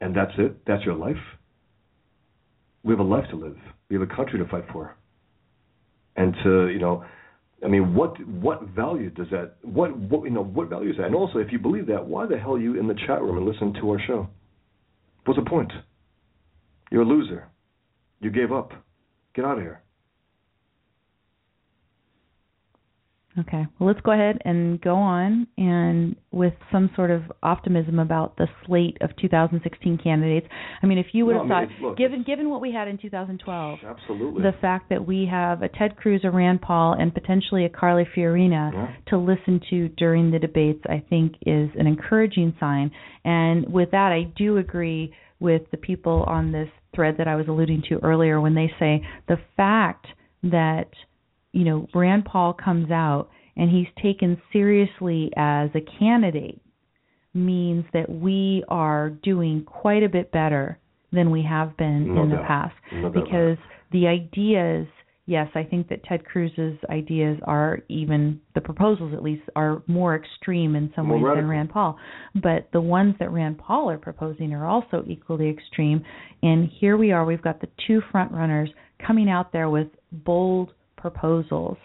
and 0.00 0.14
that's 0.14 0.32
it. 0.38 0.64
That's 0.66 0.84
your 0.84 0.94
life. 0.94 1.16
We 2.82 2.92
have 2.92 3.00
a 3.00 3.08
life 3.08 3.28
to 3.30 3.36
live. 3.36 3.56
We 3.88 3.96
have 3.98 4.08
a 4.08 4.14
country 4.14 4.38
to 4.38 4.46
fight 4.46 4.64
for, 4.72 4.96
and 6.16 6.34
to 6.44 6.68
you 6.68 6.78
know, 6.78 7.04
I 7.64 7.68
mean, 7.68 7.94
what 7.94 8.24
what 8.26 8.62
value 8.68 9.10
does 9.10 9.26
that? 9.30 9.56
What 9.62 9.96
what 9.96 10.24
you 10.24 10.30
know? 10.30 10.44
What 10.44 10.68
value 10.68 10.90
is 10.90 10.96
that? 10.96 11.06
And 11.06 11.14
also, 11.14 11.38
if 11.38 11.52
you 11.52 11.58
believe 11.58 11.86
that, 11.86 12.04
why 12.04 12.26
the 12.26 12.38
hell 12.38 12.54
are 12.54 12.60
you 12.60 12.78
in 12.78 12.86
the 12.86 12.94
chat 13.06 13.20
room 13.20 13.36
and 13.36 13.46
listen 13.46 13.74
to 13.80 13.90
our 13.90 14.00
show? 14.06 14.28
What's 15.24 15.38
the 15.38 15.48
point? 15.48 15.72
You're 16.90 17.02
a 17.02 17.06
loser. 17.06 17.48
You 18.20 18.30
gave 18.30 18.52
up. 18.52 18.72
Get 19.34 19.44
out 19.44 19.58
of 19.58 19.62
here. 19.62 19.82
Okay. 23.40 23.66
Well, 23.78 23.88
let's 23.88 24.00
go 24.00 24.12
ahead 24.12 24.38
and 24.44 24.80
go 24.80 24.94
on 24.94 25.46
and 25.56 26.16
with 26.32 26.52
some 26.70 26.90
sort 26.96 27.10
of 27.10 27.22
optimism 27.42 27.98
about 27.98 28.36
the 28.36 28.46
slate 28.66 28.98
of 29.00 29.10
2016 29.20 29.98
candidates. 30.02 30.46
I 30.82 30.86
mean, 30.86 30.98
if 30.98 31.06
you 31.12 31.26
would 31.26 31.36
No, 31.36 31.42
have 31.42 31.50
I 31.50 31.60
mean, 31.60 31.68
thought, 31.70 31.82
look, 31.82 31.96
given 31.96 32.22
given 32.22 32.50
what 32.50 32.60
we 32.60 32.72
had 32.72 32.88
in 32.88 32.98
2012, 32.98 33.78
Absolutely. 33.84 34.42
the 34.42 34.52
fact 34.60 34.90
that 34.90 35.06
we 35.06 35.26
have 35.30 35.62
a 35.62 35.68
Ted 35.68 35.96
Cruz, 35.96 36.20
a 36.24 36.30
Rand 36.30 36.60
Paul, 36.60 36.94
and 36.98 37.14
potentially 37.14 37.64
a 37.64 37.68
Carly 37.68 38.04
Fiorina 38.16 38.72
Yeah. 38.72 38.88
to 39.08 39.16
listen 39.18 39.60
to 39.70 39.88
during 39.90 40.30
the 40.30 40.38
debates, 40.38 40.84
I 40.88 41.02
think 41.08 41.36
is 41.46 41.70
an 41.78 41.86
encouraging 41.86 42.54
sign. 42.60 42.90
And 43.24 43.72
with 43.72 43.90
that, 43.92 44.12
I 44.12 44.24
do 44.36 44.58
agree 44.58 45.12
with 45.40 45.62
the 45.70 45.76
people 45.78 46.24
on 46.26 46.52
this 46.52 46.68
thread 46.94 47.16
that 47.18 47.28
I 47.28 47.36
was 47.36 47.46
alluding 47.48 47.82
to 47.88 47.98
earlier 48.02 48.40
when 48.40 48.54
they 48.54 48.72
say 48.78 49.02
the 49.28 49.38
fact 49.56 50.06
that 50.42 50.88
you 51.52 51.64
know 51.64 51.86
Rand 51.94 52.24
Paul 52.24 52.52
comes 52.54 52.90
out 52.90 53.28
and 53.56 53.70
he's 53.70 53.88
taken 54.02 54.40
seriously 54.52 55.30
as 55.36 55.70
a 55.74 55.80
candidate 55.98 56.60
means 57.34 57.84
that 57.92 58.10
we 58.10 58.64
are 58.68 59.10
doing 59.10 59.64
quite 59.64 60.02
a 60.02 60.08
bit 60.08 60.32
better 60.32 60.78
than 61.12 61.30
we 61.30 61.42
have 61.48 61.76
been 61.76 62.14
No 62.14 62.22
in 62.22 62.30
the 62.30 62.36
past. 62.46 62.74
No 62.92 63.10
doubt 63.10 63.14
because 63.24 63.58
the 63.92 64.06
ideas 64.06 64.86
yes 65.26 65.48
i 65.54 65.62
think 65.62 65.88
that 65.88 66.02
ted 66.04 66.24
cruz's 66.24 66.78
ideas 66.88 67.36
are 67.44 67.80
even 67.88 68.40
the 68.54 68.60
proposals 68.60 69.12
at 69.12 69.22
least 69.22 69.42
are 69.54 69.82
more 69.86 70.16
extreme 70.16 70.74
in 70.74 70.90
some 70.96 71.06
More 71.06 71.16
ways 71.16 71.24
radical. 71.24 71.42
than 71.42 71.50
rand 71.50 71.70
paul. 71.70 71.98
But 72.42 72.68
the 72.72 72.80
ones 72.80 73.14
that 73.20 73.30
rand 73.30 73.58
paul 73.58 73.90
are 73.90 73.98
proposing 73.98 74.52
are 74.52 74.66
also 74.66 75.04
equally 75.06 75.48
extreme. 75.50 76.02
And 76.42 76.68
here 76.80 76.96
we 76.96 77.12
are 77.12 77.24
we've 77.24 77.42
got 77.42 77.60
the 77.60 77.68
two 77.86 78.00
front 78.10 78.32
runners 78.32 78.70
coming 79.06 79.28
out 79.28 79.52
there 79.52 79.68
with 79.68 79.88
bold 80.12 80.72
proposals 81.00 81.76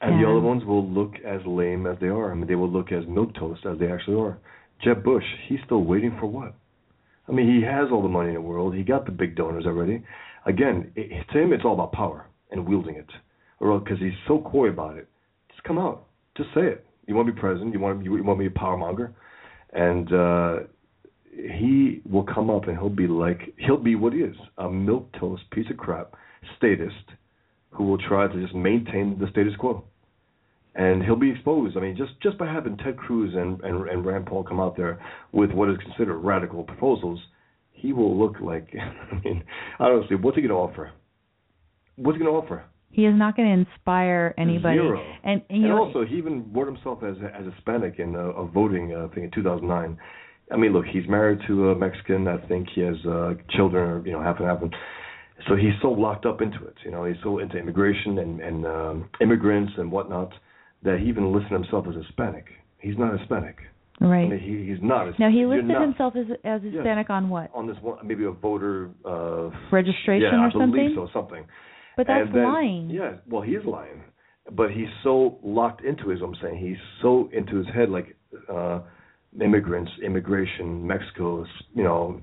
And 0.00 0.22
the 0.22 0.28
other 0.28 0.40
ones 0.40 0.64
will 0.64 0.86
look 0.88 1.14
as 1.24 1.40
lame 1.46 1.86
as 1.86 1.96
they 2.00 2.08
are. 2.08 2.30
I 2.30 2.34
mean, 2.34 2.46
they 2.46 2.54
will 2.54 2.70
look 2.70 2.92
as 2.92 3.04
milk 3.08 3.34
toast 3.34 3.64
as 3.64 3.78
they 3.78 3.90
actually 3.90 4.20
are. 4.20 4.38
Jeb 4.84 5.02
Bush, 5.02 5.24
he's 5.48 5.58
still 5.64 5.84
waiting 5.84 6.16
for 6.20 6.26
what? 6.26 6.54
I 7.28 7.32
mean, 7.32 7.48
he 7.54 7.64
has 7.64 7.88
all 7.90 8.02
the 8.02 8.08
money 8.08 8.28
in 8.28 8.34
the 8.34 8.40
world. 8.40 8.74
He 8.74 8.82
got 8.82 9.06
the 9.06 9.12
big 9.12 9.34
donors 9.36 9.64
already. 9.66 10.04
Again, 10.44 10.92
it, 10.94 11.26
to 11.32 11.38
him, 11.38 11.52
it's 11.52 11.64
all 11.64 11.74
about 11.74 11.92
power 11.92 12.26
and 12.50 12.68
wielding 12.68 12.96
it. 12.96 13.08
Or 13.58 13.80
because 13.80 13.98
he's 13.98 14.12
so 14.28 14.40
coy 14.40 14.68
about 14.68 14.96
it, 14.96 15.08
just 15.50 15.64
come 15.64 15.78
out, 15.78 16.04
just 16.36 16.50
say 16.54 16.60
it. 16.60 16.84
You 17.06 17.14
want 17.14 17.26
to 17.28 17.32
be 17.32 17.40
president? 17.40 17.72
You 17.72 17.80
want 17.80 17.98
to, 17.98 18.04
you 18.04 18.22
want 18.22 18.38
to 18.38 18.48
be 18.48 18.54
a 18.54 18.58
power 18.58 18.76
monger? 18.76 19.14
And 19.72 20.12
uh, 20.12 20.56
he 21.36 22.02
will 22.08 22.24
come 22.24 22.50
up 22.50 22.68
and 22.68 22.76
he'll 22.76 22.88
be 22.88 23.06
like 23.06 23.54
he'll 23.58 23.76
be 23.76 23.94
what 23.94 24.12
he 24.12 24.20
is 24.20 24.36
a 24.58 24.70
milk 24.70 25.08
toast 25.18 25.42
piece 25.50 25.66
of 25.70 25.76
crap 25.76 26.14
statist 26.56 26.94
who 27.70 27.84
will 27.84 27.98
try 27.98 28.26
to 28.26 28.42
just 28.42 28.54
maintain 28.54 29.18
the 29.18 29.28
status 29.30 29.54
quo 29.58 29.84
and 30.74 31.02
he'll 31.02 31.16
be 31.16 31.30
exposed 31.30 31.76
i 31.76 31.80
mean 31.80 31.96
just 31.96 32.12
just 32.22 32.38
by 32.38 32.46
having 32.46 32.76
ted 32.78 32.96
cruz 32.96 33.34
and 33.34 33.60
and, 33.62 33.88
and 33.88 34.04
rand 34.04 34.26
paul 34.26 34.42
come 34.42 34.60
out 34.60 34.76
there 34.76 35.00
with 35.32 35.50
what 35.50 35.68
is 35.68 35.76
considered 35.78 36.18
radical 36.18 36.62
proposals 36.62 37.18
he 37.72 37.92
will 37.92 38.18
look 38.18 38.36
like 38.40 38.68
i 39.12 39.14
mean 39.24 39.42
honestly 39.78 40.16
what's 40.16 40.36
he 40.36 40.42
going 40.42 40.50
to 40.50 40.54
offer 40.54 40.92
what's 41.96 42.16
he 42.16 42.22
going 42.22 42.32
to 42.32 42.38
offer 42.38 42.64
he 42.96 43.04
is 43.04 43.14
not 43.14 43.36
going 43.36 43.46
to 43.46 43.70
inspire 43.70 44.34
anybody 44.38 44.78
Zero. 44.78 45.02
and, 45.22 45.42
and 45.50 45.64
and 45.64 45.72
also, 45.72 46.06
he 46.06 46.16
even 46.16 46.50
wrote 46.50 46.66
himself 46.66 47.02
as 47.02 47.16
a, 47.18 47.26
as 47.36 47.44
Hispanic 47.54 47.98
in 47.98 48.14
a, 48.14 48.30
a 48.30 48.46
voting 48.46 48.94
uh, 48.94 49.08
thing 49.14 49.24
in 49.24 49.30
2009. 49.32 49.98
I 50.50 50.56
mean, 50.56 50.72
look, 50.72 50.86
he's 50.86 51.06
married 51.06 51.40
to 51.46 51.72
a 51.72 51.74
Mexican. 51.74 52.26
I 52.26 52.38
think 52.46 52.68
he 52.74 52.80
has 52.80 52.96
uh, 53.06 53.34
children, 53.50 53.90
or 53.90 54.06
you 54.06 54.12
know, 54.12 54.22
half 54.22 54.38
and 54.38 54.48
half. 54.48 54.62
And 54.62 54.74
so 55.48 55.54
he's 55.54 55.74
so 55.82 55.88
locked 55.88 56.26
up 56.26 56.40
into 56.40 56.64
it. 56.64 56.74
You 56.84 56.90
know, 56.90 57.04
he's 57.04 57.16
so 57.22 57.38
into 57.38 57.56
immigration 57.58 58.18
and 58.18 58.40
and 58.40 58.66
um, 58.66 59.08
immigrants 59.20 59.72
and 59.76 59.90
whatnot 59.90 60.32
that 60.82 60.98
he 61.00 61.06
even 61.08 61.32
listed 61.32 61.52
himself 61.52 61.86
as 61.88 61.94
Hispanic. 61.94 62.46
He's 62.78 62.96
not 62.98 63.18
Hispanic. 63.18 63.56
right 64.00 64.24
I 64.24 64.28
mean, 64.28 64.38
he, 64.38 64.70
he's 64.70 64.82
not. 64.82 65.06
Hispanic. 65.06 65.20
Now 65.20 65.30
he 65.30 65.46
listed 65.46 65.66
not 65.66 65.82
himself 65.82 66.14
as 66.16 66.26
as 66.44 66.62
Hispanic 66.62 67.10
on 67.10 67.28
what 67.28 67.50
on 67.54 67.66
this 67.66 67.76
one, 67.80 68.06
maybe 68.06 68.24
a 68.24 68.30
voter 68.30 68.90
uh, 69.04 69.50
registration 69.70 70.30
yeah, 70.32 70.48
or 70.56 70.62
I 70.62 70.66
believe 70.66 70.92
something 70.92 70.92
so, 70.94 71.08
something. 71.12 71.46
but 71.96 72.06
that's 72.06 72.32
then- 72.32 72.44
lying 72.44 72.90
Yeah, 72.90 73.16
well, 73.28 73.42
he's 73.42 73.64
lying, 73.64 74.02
but 74.52 74.70
he's 74.70 74.88
so 75.02 75.38
locked 75.42 75.84
into 75.84 76.08
his. 76.08 76.20
I'm 76.22 76.36
saying 76.42 76.58
he's 76.58 76.80
so 77.02 77.28
into 77.32 77.56
his 77.56 77.66
head, 77.74 77.90
like 77.90 78.16
uh, 78.52 78.80
immigrants, 79.42 79.90
immigration, 80.04 80.86
Mexico, 80.86 81.44
you 81.74 81.82
know, 81.82 82.20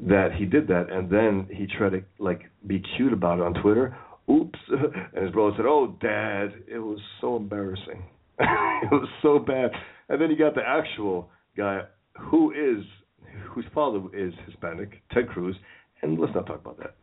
that 0.00 0.28
he 0.36 0.44
did 0.44 0.68
that, 0.68 0.90
and 0.90 1.10
then 1.10 1.46
he 1.54 1.66
tried 1.66 1.90
to 1.90 2.02
like 2.18 2.42
be 2.66 2.82
cute 2.96 3.12
about 3.12 3.38
it 3.38 3.42
on 3.44 3.54
Twitter. 3.62 3.96
oops. 4.30 4.58
And 5.14 5.24
his 5.24 5.32
brother 5.32 5.54
said, 5.56 5.66
oh, 5.66 5.96
Dad, 6.00 6.52
it 6.68 6.78
was 6.78 6.98
so 7.20 7.36
embarrassing. 7.36 8.04
it 8.38 8.90
was 8.92 9.08
so 9.22 9.38
bad. 9.38 9.70
And 10.08 10.20
then 10.20 10.30
you 10.30 10.36
got 10.38 10.54
the 10.54 10.62
actual 10.66 11.30
guy 11.56 11.80
who 12.18 12.52
is, 12.52 12.84
whose 13.50 13.64
father 13.74 14.00
is 14.16 14.32
Hispanic, 14.46 15.02
Ted 15.12 15.28
Cruz. 15.28 15.56
And 16.02 16.18
let's 16.20 16.34
not 16.34 16.46
talk 16.46 16.60
about 16.60 16.78
that. 16.78 16.94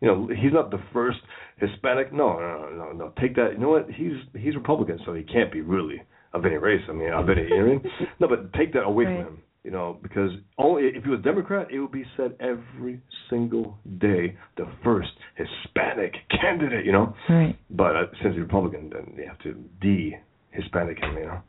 You 0.00 0.08
know, 0.08 0.28
he's 0.28 0.52
not 0.52 0.70
the 0.70 0.80
first 0.92 1.18
Hispanic. 1.56 2.12
No, 2.12 2.38
no, 2.38 2.68
no, 2.76 2.92
no. 2.92 3.12
Take 3.20 3.34
that. 3.36 3.52
You 3.54 3.58
know 3.58 3.70
what? 3.70 3.88
He's 3.90 4.12
he's 4.38 4.54
Republican, 4.54 4.98
so 5.06 5.14
he 5.14 5.22
can't 5.22 5.50
be 5.50 5.60
really 5.62 6.02
of 6.34 6.44
any 6.44 6.56
race. 6.56 6.82
I 6.88 6.92
mean, 6.92 7.12
I 7.12 7.22
bet 7.22 7.38
he, 7.38 7.44
you 7.44 7.50
know 7.50 7.64
I 7.64 7.68
mean? 7.68 7.82
No, 8.20 8.28
but 8.28 8.52
take 8.52 8.72
that 8.74 8.82
away 8.82 9.04
Right. 9.04 9.24
from 9.24 9.34
him. 9.34 9.42
You 9.64 9.70
know, 9.70 9.98
because 10.02 10.30
only 10.58 10.82
if 10.88 11.04
he 11.04 11.10
was 11.10 11.20
Democrat, 11.24 11.68
it 11.72 11.80
would 11.80 11.90
be 11.90 12.04
said 12.18 12.36
every 12.38 13.00
single 13.30 13.78
day, 13.98 14.36
the 14.58 14.68
first 14.84 15.08
Hispanic 15.36 16.12
candidate. 16.30 16.84
You 16.84 16.92
know, 16.92 17.16
Right. 17.30 17.56
but 17.70 17.96
uh, 17.96 18.02
since 18.22 18.34
he's 18.34 18.42
Republican, 18.42 18.90
then 18.92 19.14
you 19.16 19.26
have 19.26 19.38
to 19.40 19.54
de-Hispanic 19.80 20.98
him. 20.98 21.16
You 21.16 21.24
know. 21.26 21.40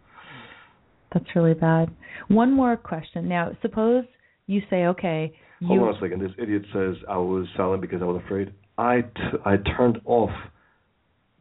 That's 1.13 1.25
really 1.35 1.55
bad. 1.55 1.91
One 2.29 2.53
more 2.53 2.77
question. 2.77 3.27
Now, 3.27 3.51
suppose 3.61 4.05
you 4.47 4.61
say, 4.69 4.85
okay, 4.85 5.33
you 5.59 5.67
Hold 5.67 5.81
on 5.81 5.95
a 5.95 5.99
second. 5.99 6.21
This 6.21 6.31
idiot 6.37 6.63
says 6.73 6.95
I 7.09 7.17
was 7.17 7.47
silent 7.57 7.81
because 7.81 8.01
I 8.01 8.05
was 8.05 8.21
afraid. 8.25 8.53
I, 8.77 9.01
t- 9.01 9.37
I 9.45 9.55
turned 9.77 9.99
off 10.05 10.29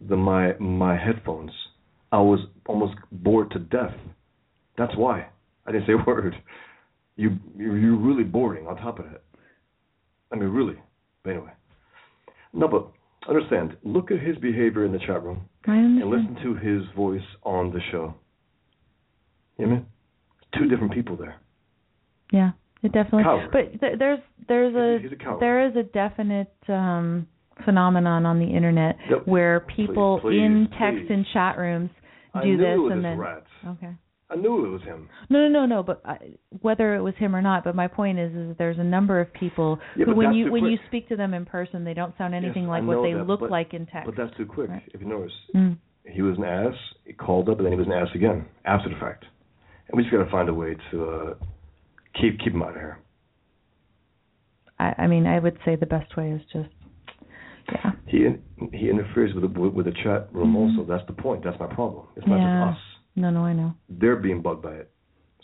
the 0.00 0.16
my 0.16 0.54
my 0.58 0.96
headphones. 0.96 1.50
I 2.10 2.18
was 2.18 2.40
almost 2.66 2.94
bored 3.12 3.50
to 3.52 3.58
death. 3.58 3.94
That's 4.76 4.96
why 4.96 5.28
I 5.66 5.72
didn't 5.72 5.86
say 5.86 5.92
a 5.94 6.04
word. 6.06 6.34
You 7.16 7.30
you- 7.56 7.74
you're 7.74 7.96
really 7.96 8.24
boring. 8.24 8.66
On 8.66 8.76
top 8.76 8.98
of 8.98 9.06
that, 9.10 9.22
I 10.32 10.36
mean 10.36 10.48
really. 10.48 10.76
But 11.22 11.30
anyway, 11.30 11.52
no, 12.52 12.68
but 12.68 12.88
understand. 13.28 13.76
Look 13.82 14.10
at 14.10 14.20
his 14.20 14.36
behavior 14.38 14.84
in 14.84 14.92
the 14.92 14.98
chat 14.98 15.22
room 15.22 15.48
and 15.66 16.04
listen 16.10 16.36
to 16.42 16.54
his 16.54 16.82
voice 16.96 17.24
on 17.44 17.70
the 17.72 17.80
show. 17.90 18.14
You 19.58 19.66
know 19.66 19.70
what 19.72 19.76
I 19.76 19.78
mean? 19.78 19.86
Two 20.58 20.68
different 20.68 20.92
people 20.92 21.16
there. 21.16 21.36
Yeah, 22.32 22.50
it 22.82 22.92
definitely. 22.92 23.22
Coward. 23.24 23.50
But 23.52 23.80
th- 23.80 23.98
there's 23.98 24.20
there's 24.48 24.74
a 24.74 25.02
He's 25.02 25.12
a 25.12 25.36
there 25.40 25.66
is 25.66 25.76
a 25.76 25.82
definite 25.84 26.52
um 26.68 27.26
phenomenon 27.64 28.26
on 28.26 28.38
the 28.40 28.46
internet 28.46 28.96
Yep. 29.08 29.26
where 29.26 29.60
people 29.60 30.18
Please, 30.20 30.40
in 30.40 30.68
text 30.78 31.06
please. 31.06 31.10
and 31.10 31.24
chat 31.32 31.56
rooms 31.56 31.90
do 32.42 32.56
this 32.56 32.78
and 32.90 33.04
then 33.04 33.16
rat. 33.18 33.44
okay. 33.68 33.92
I 34.34 34.36
knew 34.36 34.66
it 34.66 34.68
was 34.70 34.82
him. 34.82 35.08
No, 35.30 35.46
no, 35.46 35.48
no, 35.48 35.66
no. 35.66 35.82
But 35.82 36.02
I, 36.04 36.18
whether 36.60 36.96
it 36.96 37.00
was 37.02 37.14
him 37.18 37.36
or 37.36 37.40
not, 37.42 37.62
but 37.62 37.74
my 37.76 37.86
point 37.86 38.18
is, 38.18 38.34
is 38.34 38.56
there's 38.58 38.78
a 38.78 38.84
number 38.84 39.20
of 39.20 39.32
people 39.32 39.78
Yeah, 39.96 40.06
who, 40.06 40.14
when 40.16 40.32
you 40.32 40.50
when 40.50 40.64
you 40.64 40.78
speak 40.88 41.08
to 41.10 41.16
them 41.16 41.34
in 41.34 41.44
person, 41.46 41.84
they 41.84 41.94
don't 41.94 42.16
sound 42.18 42.34
anything 42.34 42.64
Yes, 42.64 42.68
like 42.70 42.84
what 42.84 43.02
they 43.02 43.12
that, 43.12 43.26
look 43.26 43.40
but- 43.40 43.50
like 43.50 43.74
in 43.74 43.86
text. 43.86 44.06
But 44.06 44.16
that's 44.16 44.36
too 44.36 44.46
quick. 44.46 44.70
Right. 44.70 44.82
If 44.92 45.00
you 45.00 45.06
notice, 45.06 45.32
Mm. 45.54 45.76
he 46.04 46.22
was 46.22 46.36
an 46.38 46.44
ass. 46.44 46.74
He 47.04 47.12
called 47.12 47.48
up, 47.48 47.58
and 47.58 47.66
then 47.66 47.72
he 47.72 47.78
was 47.78 47.86
an 47.86 47.92
ass 47.92 48.08
again 48.14 48.46
after 48.64 48.88
the 48.88 48.96
fact. 48.96 49.24
And 49.88 49.96
we 49.96 50.02
just 50.02 50.12
got 50.12 50.24
to 50.24 50.30
find 50.30 50.48
a 50.48 50.54
way 50.54 50.76
to 50.90 51.04
uh, 51.04 51.34
keep 52.20 52.38
keep 52.40 52.54
him 52.54 52.62
out 52.62 52.70
of 52.70 52.74
here. 52.76 52.98
I, 54.78 54.94
I 54.98 55.06
mean, 55.06 55.26
I 55.26 55.38
would 55.38 55.58
say 55.64 55.76
the 55.76 55.86
best 55.86 56.16
way 56.16 56.30
is 56.32 56.40
just, 56.52 56.68
yeah, 57.72 57.92
He 58.06 58.26
he 58.72 58.90
interferes 58.90 59.32
with 59.34 59.44
the 59.54 59.60
with 59.60 59.86
the 59.86 59.92
chat 60.02 60.28
room 60.32 60.54
Mhm. 60.54 60.76
also. 60.78 60.84
That's 60.90 61.06
the 61.06 61.12
point. 61.22 61.44
That's 61.44 61.58
my 61.60 61.66
problem. 61.72 62.06
It's 62.16 62.26
not 62.26 62.38
Yeah. 62.38 62.70
just 62.72 62.78
us. 62.78 62.84
No, 63.16 63.30
no, 63.30 63.44
I 63.44 63.52
know. 63.52 63.74
They're 63.88 64.16
being 64.16 64.42
bugged 64.42 64.62
by 64.62 64.72
it. 64.74 64.90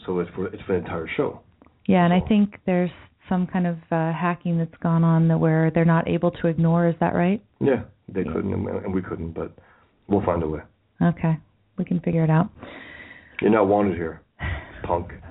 So 0.07 0.19
it's 0.21 0.31
for 0.35 0.47
it's 0.47 0.63
for 0.63 0.73
the 0.73 0.79
entire 0.79 1.09
show. 1.17 1.41
Yeah, 1.87 2.05
and 2.05 2.13
I 2.15 2.21
think 2.21 2.57
there's 2.67 2.91
some 3.29 3.47
kind 3.47 3.67
of 3.67 3.77
uh, 3.91 4.13
hacking 4.13 4.59
that's 4.59 4.75
gone 4.83 5.05
on 5.05 5.29
that 5.29 5.39
where 5.39 5.71
they're 5.71 5.85
not 5.85 6.09
able 6.09 6.31
to 6.33 6.47
ignore. 6.49 6.89
Is 6.89 6.95
that 7.01 7.15
right? 7.15 7.43
Yeah, 7.61 7.83
they 8.09 8.23
Yeah. 8.23 8.33
couldn't 8.33 8.53
and 8.53 8.95
we 8.95 9.03
couldn't, 9.03 9.33
but 9.33 9.53
we'll 10.09 10.25
find 10.25 10.43
a 10.43 10.49
way. 10.49 10.61
Okay, 11.03 11.39
we 11.79 11.85
can 11.85 12.01
figure 12.01 12.25
it 12.25 12.31
out. 12.31 12.51
You're 13.41 13.51
not 13.51 13.69
wanted 13.69 13.95
here, 13.97 14.23
punk. 14.83 15.13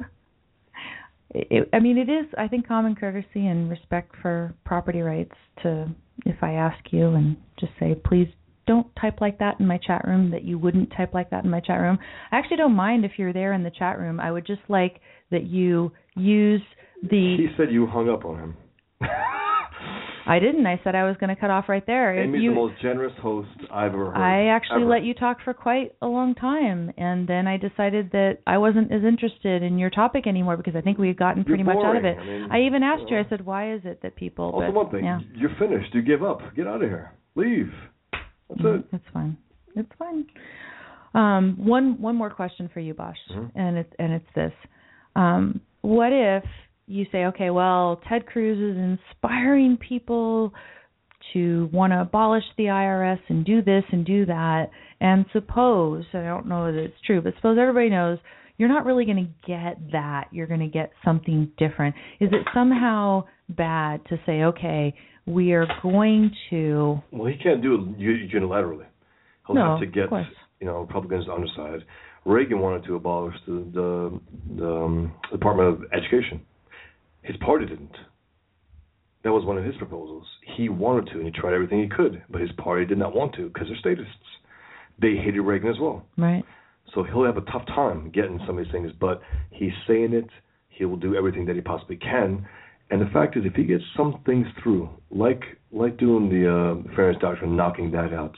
It, 1.31 1.69
I 1.73 1.79
mean, 1.79 1.99
it 1.99 2.09
is. 2.09 2.25
I 2.39 2.47
think 2.47 2.67
common 2.67 2.95
courtesy 2.95 3.45
and 3.45 3.69
respect 3.69 4.15
for 4.19 4.51
property 4.65 5.01
rights 5.01 5.35
to, 5.61 5.87
if 6.25 6.41
I 6.41 6.53
ask 6.53 6.79
you 6.91 7.09
and 7.09 7.37
just 7.59 7.71
say, 7.79 7.93
please 8.03 8.27
don't 8.69 8.87
type 9.01 9.19
like 9.19 9.39
that 9.39 9.59
in 9.59 9.65
my 9.65 9.79
chat 9.79 10.05
room. 10.05 10.29
That 10.29 10.43
you 10.43 10.59
wouldn't 10.59 10.93
type 10.95 11.13
like 11.13 11.31
that 11.31 11.43
in 11.43 11.49
my 11.49 11.59
chat 11.59 11.79
room. 11.79 11.97
I 12.31 12.37
actually 12.37 12.57
don't 12.57 12.75
mind 12.75 13.03
if 13.03 13.13
you're 13.17 13.33
there 13.33 13.53
in 13.53 13.63
the 13.63 13.71
chat 13.71 13.97
room. 13.97 14.19
I 14.19 14.31
would 14.31 14.45
just 14.45 14.61
like 14.69 15.01
that 15.31 15.47
you 15.47 15.91
use 16.15 16.61
the. 17.01 17.35
He 17.37 17.47
said 17.57 17.71
you 17.71 17.87
hung 17.87 18.09
up 18.09 18.25
on 18.25 18.39
him. 18.39 18.57
I 20.27 20.37
didn't. 20.37 20.67
I 20.67 20.79
said 20.83 20.93
I 20.93 21.05
was 21.05 21.17
going 21.19 21.33
to 21.33 21.35
cut 21.35 21.49
off 21.49 21.65
right 21.67 21.83
there. 21.87 22.21
Amy's 22.21 22.43
you, 22.43 22.51
the 22.51 22.55
most 22.55 22.79
generous 22.79 23.13
host 23.19 23.49
I've 23.73 23.93
ever 23.93 24.11
heard. 24.11 24.17
I 24.17 24.55
actually 24.55 24.83
ever. 24.83 24.91
let 24.91 25.03
you 25.03 25.15
talk 25.15 25.37
for 25.43 25.55
quite 25.55 25.95
a 26.03 26.07
long 26.07 26.35
time, 26.35 26.93
and 26.95 27.27
then 27.27 27.47
I 27.47 27.57
decided 27.57 28.11
that 28.11 28.37
I 28.45 28.59
wasn't 28.59 28.91
as 28.91 29.01
interested 29.03 29.63
in 29.63 29.79
your 29.79 29.89
topic 29.89 30.27
anymore 30.27 30.55
because 30.55 30.75
I 30.75 30.81
think 30.81 30.99
we 30.99 31.07
had 31.07 31.17
gotten 31.17 31.43
pretty 31.43 31.63
much 31.63 31.77
out 31.83 31.95
of 31.95 32.05
it. 32.05 32.17
I, 32.19 32.23
mean, 32.23 32.47
I 32.51 32.61
even 32.61 32.83
asked 32.83 33.09
you. 33.09 33.15
know. 33.15 33.23
I 33.23 33.25
uh, 33.25 33.29
said, 33.29 33.43
"Why 33.43 33.73
is 33.73 33.81
it 33.85 34.03
that 34.03 34.15
people?" 34.15 34.51
Also, 34.51 34.67
but, 34.67 34.75
one 34.75 34.91
thing, 34.91 35.05
yeah, 35.05 35.19
you're 35.33 35.55
finished. 35.57 35.95
You 35.95 36.03
give 36.03 36.21
up. 36.21 36.41
Get 36.55 36.67
out 36.67 36.83
of 36.83 36.89
here. 36.89 37.11
Leave. 37.33 37.71
That's 38.49 38.61
it. 38.61 38.85
it's 38.93 39.03
fine. 39.13 39.37
It's 39.75 39.91
fine. 39.97 40.25
Um, 41.13 41.55
one 41.57 41.99
one 42.01 42.15
more 42.15 42.29
question 42.29 42.69
for 42.73 42.79
you, 42.79 42.93
Bosch, 42.93 43.17
Mhm. 43.31 43.51
and 43.55 43.77
it's 43.77 43.93
and 43.99 44.13
it's 44.13 44.33
this: 44.35 44.53
um, 45.15 45.61
What 45.81 46.11
if 46.11 46.43
you 46.87 47.05
say, 47.11 47.25
okay, 47.25 47.49
well, 47.51 48.01
Ted 48.07 48.25
Cruz 48.25 48.57
is 48.59 48.77
inspiring 48.77 49.77
people 49.77 50.53
to 51.33 51.69
want 51.71 51.93
to 51.93 52.01
abolish 52.01 52.43
the 52.57 52.65
IRS 52.69 53.19
and 53.29 53.45
do 53.45 53.61
this 53.61 53.83
and 53.91 54.05
do 54.05 54.25
that, 54.25 54.69
and 54.99 55.25
suppose 55.31 56.05
I 56.13 56.23
don't 56.23 56.47
know 56.47 56.71
that 56.71 56.79
it's 56.79 56.99
true, 57.01 57.21
but 57.21 57.35
suppose 57.35 57.57
everybody 57.59 57.89
knows 57.89 58.17
you're 58.57 58.69
not 58.69 58.85
really 58.85 59.05
going 59.05 59.25
to 59.25 59.47
get 59.47 59.91
that. 59.91 60.27
You're 60.31 60.47
going 60.47 60.59
to 60.59 60.67
get 60.67 60.91
something 61.05 61.49
different. 61.57 61.95
Is 62.19 62.29
it 62.33 62.45
somehow 62.53 63.23
bad 63.49 64.05
to 64.07 64.17
say, 64.25 64.43
okay, 64.43 64.93
we 65.25 65.53
are 65.53 65.67
going 65.83 66.31
to 66.49 66.99
Well, 67.11 67.27
he 67.31 67.37
can't 67.37 67.61
do 67.61 67.75
it 67.75 67.99
unilaterally. 67.99 68.85
He'll 69.45 69.55
No, 69.55 69.71
have 69.71 69.79
to 69.79 69.85
get 69.85 70.09
you 70.59 70.67
know 70.67 70.79
Republicans 70.81 71.27
on 71.29 71.41
his 71.41 71.51
side. 71.55 71.79
Reagan 72.25 72.59
wanted 72.59 72.83
to 72.85 72.95
abolish 72.95 73.35
the 73.47 73.65
the, 73.73 74.19
the 74.57 74.67
um, 74.67 75.13
Department 75.31 75.69
of 75.69 75.83
Education. 75.93 76.41
His 77.21 77.35
party 77.37 77.65
didn't. 77.65 77.95
That 79.23 79.31
was 79.33 79.45
one 79.45 79.57
of 79.57 79.65
his 79.65 79.75
proposals. 79.75 80.25
He 80.55 80.69
wanted 80.69 81.07
to, 81.11 81.17
and 81.19 81.25
he 81.25 81.31
tried 81.31 81.53
everything 81.53 81.81
he 81.83 81.89
could, 81.89 82.21
but 82.29 82.39
his 82.41 82.51
party 82.53 82.85
did 82.85 82.97
not 82.97 83.13
want 83.13 83.33
to 83.35 83.47
because 83.49 83.67
they're 83.67 83.77
statists. 83.79 84.13
They 85.01 85.15
hated 85.15 85.41
Reagan 85.41 85.69
as 85.69 85.75
well. 85.79 86.05
right? 86.17 86.43
So 86.93 87.03
he'll 87.03 87.25
have 87.25 87.37
a 87.37 87.41
tough 87.41 87.65
time 87.67 88.09
getting 88.13 88.39
some 88.47 88.57
of 88.57 88.63
these 88.63 88.71
things, 88.71 88.91
but 88.99 89.21
he's 89.51 89.71
saying 89.87 90.13
it. 90.13 90.25
He 90.69 90.85
will 90.85 90.97
do 90.97 91.15
everything 91.15 91.45
that 91.45 91.55
he 91.55 91.61
possibly 91.61 91.97
can. 91.97 92.47
And 92.91 93.01
the 93.01 93.09
fact 93.11 93.37
is, 93.37 93.43
if 93.45 93.53
he 93.53 93.63
gets 93.63 93.83
some 93.95 94.21
things 94.25 94.47
through, 94.61 94.89
like 95.11 95.41
like 95.71 95.97
doing 95.97 96.29
the 96.29 96.49
uh, 96.49 96.95
fairness 96.95 97.21
doctrine, 97.21 97.55
knocking 97.55 97.91
that 97.91 98.13
out, 98.13 98.35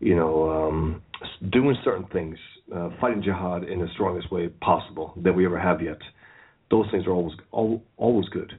you 0.00 0.16
know, 0.16 0.50
um, 0.50 1.02
doing 1.50 1.76
certain 1.84 2.06
things, 2.06 2.38
uh, 2.74 2.88
fighting 3.00 3.22
jihad 3.22 3.64
in 3.64 3.80
the 3.80 3.88
strongest 3.92 4.32
way 4.32 4.48
possible 4.48 5.12
that 5.18 5.32
we 5.32 5.44
ever 5.44 5.58
have 5.58 5.82
yet, 5.82 5.98
those 6.70 6.86
things 6.90 7.06
are 7.06 7.12
always 7.12 7.36
al- 7.52 7.82
always 7.98 8.28
good. 8.30 8.58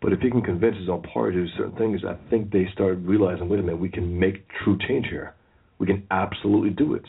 But 0.00 0.12
if 0.12 0.20
he 0.20 0.30
can 0.30 0.40
convince 0.40 0.76
his 0.76 0.88
own 0.88 1.02
party 1.02 1.36
to 1.36 1.46
do 1.46 1.52
certain 1.56 1.76
things, 1.76 2.00
I 2.08 2.16
think 2.30 2.50
they 2.50 2.68
start 2.72 2.98
realizing, 3.02 3.48
wait 3.48 3.60
a 3.60 3.62
minute, 3.62 3.80
we 3.80 3.90
can 3.90 4.18
make 4.18 4.46
true 4.64 4.78
change 4.88 5.06
here. 5.10 5.34
We 5.78 5.86
can 5.86 6.06
absolutely 6.10 6.70
do 6.70 6.94
it. 6.94 7.04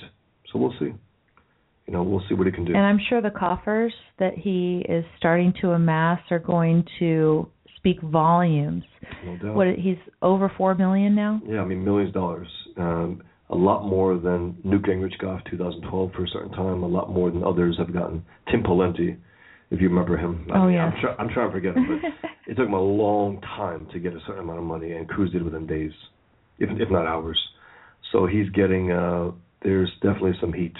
So 0.51 0.59
we'll 0.59 0.73
see 0.79 0.93
you 1.87 1.93
know, 1.93 2.03
we'll 2.03 2.23
see 2.29 2.35
what 2.35 2.47
he 2.47 2.53
can 2.53 2.65
do. 2.65 2.73
And 2.73 2.85
I'm 2.85 2.99
sure 3.09 3.21
the 3.21 3.29
coffers 3.31 3.93
that 4.19 4.33
he 4.37 4.85
is 4.87 5.03
starting 5.17 5.53
to 5.61 5.71
amass 5.71 6.19
are 6.31 6.39
going 6.39 6.85
to 6.99 7.47
speak 7.77 7.99
volumes. 8.01 8.83
no 9.25 9.37
doubt. 9.37 9.55
What 9.55 9.67
he's 9.77 9.97
over 10.21 10.51
four 10.57 10.75
million 10.75 11.15
now. 11.15 11.41
yeah, 11.45 11.61
I 11.61 11.65
mean, 11.65 11.83
millions 11.83 12.09
of 12.09 12.13
dollars. 12.13 12.47
Um, 12.77 13.23
a 13.49 13.55
lot 13.55 13.85
more 13.85 14.17
than 14.17 14.55
Newt 14.63 14.83
Gingrich 14.83 15.17
got 15.19 15.43
2012 15.49 16.11
for 16.13 16.23
a 16.23 16.27
certain 16.29 16.51
time. 16.51 16.83
A 16.83 16.87
lot 16.87 17.09
more 17.11 17.29
than 17.31 17.43
others 17.43 17.75
have 17.79 17.91
gotten. 17.91 18.23
Tim 18.49 18.63
Pawlenty, 18.63 19.17
if 19.71 19.81
you 19.81 19.89
remember 19.89 20.15
him. 20.15 20.47
I 20.53 20.57
Oh, 20.57 20.65
mean, 20.67 20.75
yes. 20.75 20.93
I'm, 20.95 21.01
try- 21.01 21.15
I'm 21.19 21.29
trying 21.33 21.47
to 21.49 21.51
forget 21.53 21.75
him, 21.75 21.99
but 22.01 22.29
it 22.47 22.55
took 22.55 22.67
him 22.67 22.73
a 22.73 22.79
long 22.81 23.41
time 23.41 23.87
to 23.91 23.99
get 23.99 24.13
a 24.13 24.19
certain 24.25 24.43
amount 24.43 24.59
of 24.59 24.63
money, 24.65 24.93
and 24.93 25.09
Cruz 25.09 25.31
did 25.31 25.41
it 25.41 25.43
within 25.45 25.67
days, 25.67 25.91
if 26.59 26.69
if 26.79 26.89
not 26.89 27.05
hours. 27.07 27.37
So 28.13 28.25
he's 28.25 28.49
getting. 28.51 28.91
Uh, 28.91 29.31
there's 29.63 29.91
definitely 30.01 30.33
some 30.39 30.53
heat, 30.53 30.75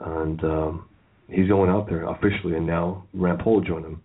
and 0.00 0.42
um, 0.44 0.88
he's 1.28 1.48
going 1.48 1.70
out 1.70 1.88
there 1.88 2.04
officially, 2.08 2.56
and 2.56 2.66
now 2.66 3.04
Rand 3.14 3.40
Paul 3.40 3.60
joined 3.60 3.84
him. 3.84 4.02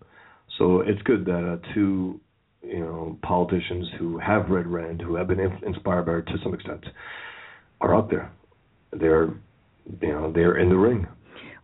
So 0.58 0.80
it's 0.80 1.00
good 1.02 1.24
that 1.26 1.60
uh, 1.62 1.74
two, 1.74 2.20
you 2.62 2.80
know, 2.80 3.18
politicians 3.22 3.86
who 3.98 4.18
have 4.18 4.48
read 4.48 4.66
Rand, 4.66 5.02
who 5.02 5.16
have 5.16 5.28
been 5.28 5.40
in- 5.40 5.60
inspired 5.66 6.06
by 6.06 6.12
her 6.12 6.22
to 6.22 6.34
some 6.42 6.54
extent, 6.54 6.84
are 7.80 7.94
out 7.94 8.10
there. 8.10 8.32
They're, 8.92 9.26
you 10.00 10.08
know, 10.08 10.32
they're 10.32 10.58
in 10.58 10.68
the 10.68 10.76
ring. 10.76 11.06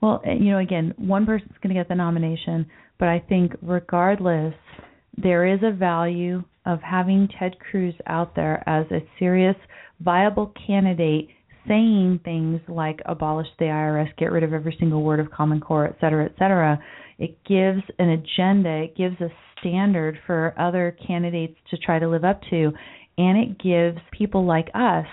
Well, 0.01 0.21
you 0.25 0.51
know, 0.51 0.59
again, 0.59 0.93
one 0.97 1.25
person's 1.25 1.55
going 1.63 1.75
to 1.75 1.81
get 1.81 1.89
the 1.89 1.95
nomination, 1.95 2.67
but 2.99 3.09
I 3.09 3.21
think 3.29 3.53
regardless, 3.63 4.55
there 5.17 5.47
is 5.47 5.61
a 5.63 5.71
value 5.71 6.43
of 6.67 6.81
having 6.81 7.29
Ted 7.39 7.59
Cruz 7.59 7.95
out 8.07 8.35
there 8.35 8.67
as 8.69 8.87
a 8.91 9.07
serious, 9.19 9.57
viable 10.01 10.53
candidate 10.67 11.29
saying 11.69 12.21
things 12.25 12.61
like 12.69 13.01
abolish 13.07 13.47
the 13.59 13.67
IRS, 13.67 14.17
get 14.17 14.33
rid 14.33 14.43
of 14.43 14.53
every 14.53 14.77
single 14.79 15.03
word 15.03 15.21
of 15.21 15.31
Common 15.31 15.61
Core, 15.61 15.87
et 15.87 15.97
cetera, 16.01 16.25
et 16.25 16.33
cetera, 16.39 16.79
it 17.19 17.37
gives 17.45 17.83
an 17.99 18.11
agenda, 18.11 18.85
it 18.85 18.97
gives 18.97 19.21
a 19.21 19.29
standard 19.61 20.19
for 20.27 20.55
other 20.59 20.97
candidates 21.07 21.57
to 21.71 21.79
try 21.79 21.99
to 21.99 22.09
live 22.09 22.25
up 22.25 22.41
to, 22.51 22.73
and 23.19 23.39
it 23.39 23.59
gives 23.63 23.99
people 24.17 24.45
like 24.45 24.69
us 24.75 25.07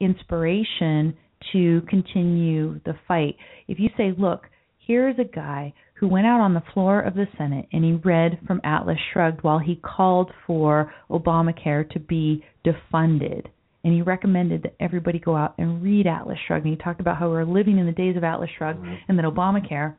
inspiration 0.00 1.14
to 1.52 1.82
continue 1.88 2.80
the 2.84 2.94
fight. 3.06 3.36
If 3.68 3.78
you 3.78 3.88
say, 3.96 4.12
look, 4.16 4.44
here's 4.86 5.18
a 5.18 5.24
guy 5.24 5.72
who 5.94 6.08
went 6.08 6.26
out 6.26 6.40
on 6.40 6.54
the 6.54 6.62
floor 6.72 7.00
of 7.00 7.14
the 7.14 7.26
Senate 7.38 7.66
and 7.72 7.84
he 7.84 7.92
read 7.92 8.38
from 8.46 8.60
Atlas 8.64 8.98
Shrugged 9.12 9.42
while 9.42 9.58
he 9.58 9.76
called 9.76 10.30
for 10.46 10.92
Obamacare 11.10 11.88
to 11.90 12.00
be 12.00 12.44
defunded. 12.64 13.46
And 13.84 13.92
he 13.92 14.02
recommended 14.02 14.62
that 14.62 14.74
everybody 14.80 15.18
go 15.18 15.36
out 15.36 15.54
and 15.58 15.82
read 15.82 16.06
Atlas 16.06 16.38
Shrugged. 16.46 16.64
And 16.64 16.74
he 16.76 16.82
talked 16.82 17.00
about 17.00 17.18
how 17.18 17.28
we're 17.28 17.44
living 17.44 17.78
in 17.78 17.86
the 17.86 17.92
days 17.92 18.16
of 18.16 18.24
Atlas 18.24 18.50
Shrugged 18.56 18.80
Mm-hmm. 18.80 18.94
and 19.08 19.18
that 19.18 19.24
Obamacare 19.26 19.94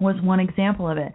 was 0.00 0.16
one 0.22 0.40
example 0.40 0.88
of 0.88 0.98
it. 0.98 1.12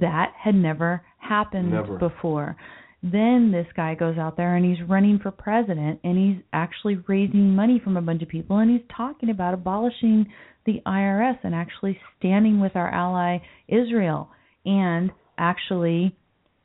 That 0.00 0.32
had 0.42 0.54
never 0.54 1.02
happened 1.18 1.72
Never. 1.72 1.98
before. 1.98 2.56
Then 3.02 3.50
this 3.52 3.66
guy 3.76 3.94
goes 3.96 4.16
out 4.16 4.36
there 4.36 4.54
and 4.56 4.64
he's 4.64 4.88
running 4.88 5.18
for 5.18 5.30
president 5.32 6.00
and 6.04 6.16
he's 6.16 6.42
actually 6.52 6.96
raising 7.08 7.54
money 7.54 7.80
from 7.82 7.96
a 7.96 8.00
bunch 8.00 8.22
of 8.22 8.28
people 8.28 8.58
and 8.58 8.70
he's 8.70 8.86
talking 8.96 9.28
about 9.28 9.54
abolishing 9.54 10.26
the 10.66 10.80
IRS 10.86 11.36
and 11.42 11.54
actually 11.54 11.98
standing 12.18 12.60
with 12.60 12.76
our 12.76 12.88
ally 12.88 13.38
Israel 13.68 14.30
and 14.64 15.10
actually 15.36 16.14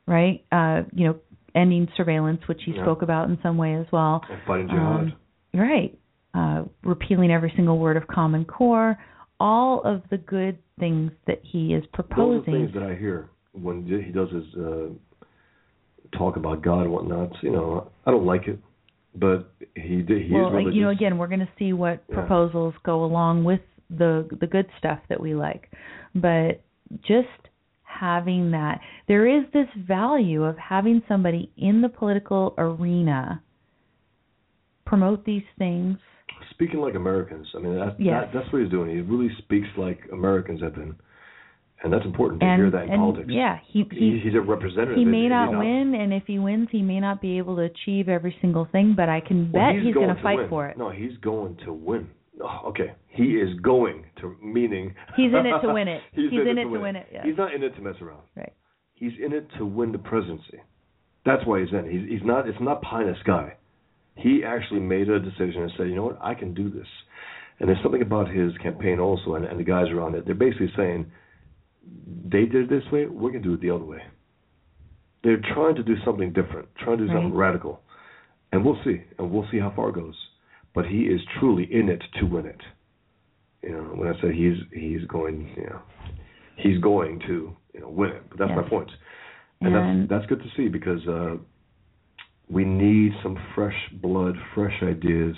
right 0.06 0.44
uh 0.52 0.82
you 0.94 1.08
know 1.08 1.16
ending 1.54 1.88
surveillance 1.96 2.40
which 2.48 2.62
he 2.64 2.72
Yeah. 2.72 2.82
spoke 2.82 3.02
about 3.02 3.28
in 3.28 3.38
some 3.42 3.56
way 3.56 3.74
as 3.74 3.86
well 3.92 4.24
And 4.30 4.40
fighting 4.46 4.68
jihad. 4.68 5.00
um, 5.00 5.12
right 5.54 5.98
uh 6.34 6.64
repealing 6.82 7.30
every 7.30 7.52
single 7.56 7.78
word 7.78 7.96
of 7.96 8.06
common 8.06 8.44
core 8.44 8.98
all 9.40 9.80
of 9.82 10.02
the 10.10 10.18
good 10.18 10.58
things 10.78 11.10
that 11.26 11.40
he 11.42 11.74
is 11.74 11.82
Those 11.84 11.90
proposing 11.92 12.54
are 12.54 12.58
things 12.58 12.74
that 12.74 12.82
I 12.82 12.94
hear 12.94 13.30
when 13.52 13.86
he 13.86 14.12
does 14.12 14.30
his 14.30 14.44
uh, 14.56 14.88
talk 16.16 16.36
about 16.36 16.62
God 16.62 16.82
and 16.82 16.92
whatnot. 16.92 17.30
You 17.42 17.50
know, 17.50 17.90
I 18.06 18.10
don't 18.10 18.26
like 18.26 18.48
it, 18.48 18.58
but 19.14 19.52
he 19.74 20.02
did. 20.02 20.22
He 20.26 20.34
well, 20.34 20.48
is 20.48 20.64
like, 20.64 20.74
you 20.74 20.82
know, 20.82 20.90
again, 20.90 21.18
we're 21.18 21.26
going 21.28 21.40
to 21.40 21.48
see 21.58 21.72
what 21.72 22.02
Yeah. 22.08 22.14
proposals 22.16 22.74
go 22.84 23.04
along 23.04 23.44
with 23.44 23.60
the 23.90 24.28
the 24.40 24.46
good 24.46 24.66
stuff 24.78 24.98
that 25.08 25.20
we 25.20 25.34
like, 25.34 25.70
but 26.14 26.62
just 27.02 27.28
having 27.98 28.50
that, 28.52 28.80
there 29.08 29.26
is 29.26 29.44
this 29.52 29.68
value 29.86 30.44
of 30.44 30.56
having 30.58 31.02
somebody 31.08 31.50
in 31.56 31.80
the 31.82 31.88
political 31.88 32.54
arena 32.58 33.42
promote 34.84 35.24
these 35.24 35.42
things. 35.58 35.98
Speaking 36.50 36.80
like 36.80 36.94
Americans. 36.94 37.46
I 37.56 37.58
mean, 37.60 37.74
that, 37.76 38.00
Yes. 38.00 38.28
that, 38.32 38.38
that's 38.40 38.52
what 38.52 38.62
he's 38.62 38.70
doing. 38.70 38.90
He 38.90 39.00
really 39.00 39.30
speaks 39.38 39.68
like 39.76 40.00
Americans 40.12 40.60
have 40.62 40.74
been, 40.74 40.94
and 41.82 41.92
that's 41.92 42.04
important 42.04 42.40
to 42.40 42.46
and 42.46 42.60
hear 42.62 42.70
that 42.70 42.84
in 42.84 42.90
and 42.92 43.00
politics. 43.00 43.28
yeah, 43.30 43.58
he 43.66 43.84
He, 43.90 43.98
he 43.98 44.20
he's 44.24 44.34
a 44.34 44.40
representative. 44.40 44.96
he 44.96 45.04
may 45.04 45.22
he 45.22 45.28
not 45.28 45.50
win, 45.58 45.94
and 45.94 46.12
if 46.12 46.24
he 46.26 46.38
wins, 46.38 46.68
he 46.72 46.82
may 46.82 47.00
not 47.00 47.20
be 47.20 47.38
able 47.38 47.56
to 47.56 47.62
achieve 47.62 48.08
every 48.08 48.36
single 48.40 48.66
thing. 48.72 48.94
But 48.96 49.08
I 49.08 49.20
can 49.20 49.50
Well, 49.52 49.72
bet 49.72 49.82
he's, 49.82 49.94
going 49.94 50.06
going 50.06 50.16
to 50.16 50.22
fight 50.22 50.38
win. 50.38 50.48
for 50.48 50.66
it. 50.68 50.78
No, 50.78 50.90
he's 50.90 51.16
going 51.18 51.56
to 51.64 51.72
win. 51.72 52.08
Oh, 52.42 52.68
okay, 52.68 52.94
he 53.08 53.34
is 53.34 53.58
going 53.60 54.04
to 54.20 54.36
meaning 54.42 54.94
He's 55.16 55.32
in 55.32 55.46
it 55.46 55.60
to 55.60 55.72
win 55.72 55.88
it. 55.88 56.02
he's, 56.12 56.30
He's 56.30 56.40
in, 56.40 56.48
in 56.48 56.58
it 56.58 56.60
it 56.60 56.64
to 56.64 56.70
win 56.70 56.82
win 56.82 56.96
it, 56.96 57.06
yes. 57.12 57.22
He's 57.26 57.36
not 57.36 57.54
in 57.54 57.62
it 57.62 57.74
to 57.74 57.80
mess 57.80 57.96
around. 58.00 58.22
Right. 58.36 58.52
He's 58.94 59.12
in 59.24 59.32
it 59.32 59.48
to 59.58 59.66
win 59.66 59.92
the 59.92 59.98
presidency. 59.98 60.60
That's 61.24 61.44
why 61.46 61.60
he's 61.60 61.70
in. 61.70 61.86
it. 61.86 61.92
He's 61.92 62.18
he's 62.18 62.26
not. 62.26 62.48
It's 62.48 62.58
not 62.60 62.80
pie 62.82 63.02
in 63.02 63.08
the 63.08 63.14
sky. 63.20 63.54
He 64.18 64.42
actually 64.44 64.80
made 64.80 65.08
a 65.08 65.20
decision 65.20 65.62
and 65.62 65.72
said, 65.76 65.88
you 65.88 65.94
know 65.94 66.04
what, 66.04 66.18
I 66.20 66.34
can 66.34 66.52
do 66.52 66.70
this. 66.70 66.86
And 67.60 67.68
there's 67.68 67.78
something 67.82 68.02
about 68.02 68.28
his 68.28 68.52
campaign 68.62 68.98
also, 68.98 69.34
and, 69.34 69.44
and 69.44 69.58
the 69.58 69.64
guys 69.64 69.86
around 69.90 70.14
it. 70.14 70.26
They're 70.26 70.34
basically 70.34 70.72
saying, 70.76 71.06
they 72.24 72.44
did 72.44 72.64
it 72.64 72.70
this 72.70 72.82
way, 72.92 73.06
we're 73.06 73.30
gonna 73.30 73.44
do 73.44 73.54
it 73.54 73.60
the 73.60 73.70
other 73.70 73.84
way. 73.84 74.02
They're 75.22 75.40
trying 75.54 75.74
to 75.76 75.82
do 75.82 75.94
something 76.04 76.32
different, 76.32 76.68
trying 76.78 76.98
to 76.98 77.06
do 77.06 77.12
something 77.12 77.34
radical, 77.34 77.80
and 78.52 78.64
we'll 78.64 78.78
see, 78.84 79.02
and 79.18 79.30
we'll 79.30 79.46
see 79.50 79.58
how 79.58 79.72
far 79.74 79.88
it 79.90 79.94
goes. 79.94 80.14
But 80.74 80.86
he 80.86 81.02
is 81.02 81.20
truly 81.38 81.68
in 81.72 81.88
it 81.88 82.02
to 82.20 82.26
win 82.26 82.46
it. 82.46 82.60
You 83.62 83.70
know, 83.70 83.82
when 83.94 84.08
I 84.08 84.20
said 84.20 84.32
he's 84.32 84.56
he's 84.72 85.04
going, 85.08 85.52
you 85.56 85.64
know, 85.64 85.82
he's 86.56 86.78
going 86.80 87.20
to 87.26 87.56
you 87.74 87.80
know 87.80 87.88
win 87.88 88.10
it. 88.10 88.22
But 88.30 88.38
that's 88.38 88.52
my 88.54 88.68
point, 88.68 88.90
and, 89.60 89.74
And- 89.74 90.08
that's 90.08 90.10
that's 90.10 90.26
good 90.26 90.40
to 90.42 90.48
see 90.56 90.68
because 90.68 91.06
uh, 91.08 91.36
we 92.48 92.64
need 92.64 93.12
some 93.22 93.36
fresh 93.54 93.76
blood, 94.00 94.34
fresh 94.54 94.74
ideas. 94.82 95.36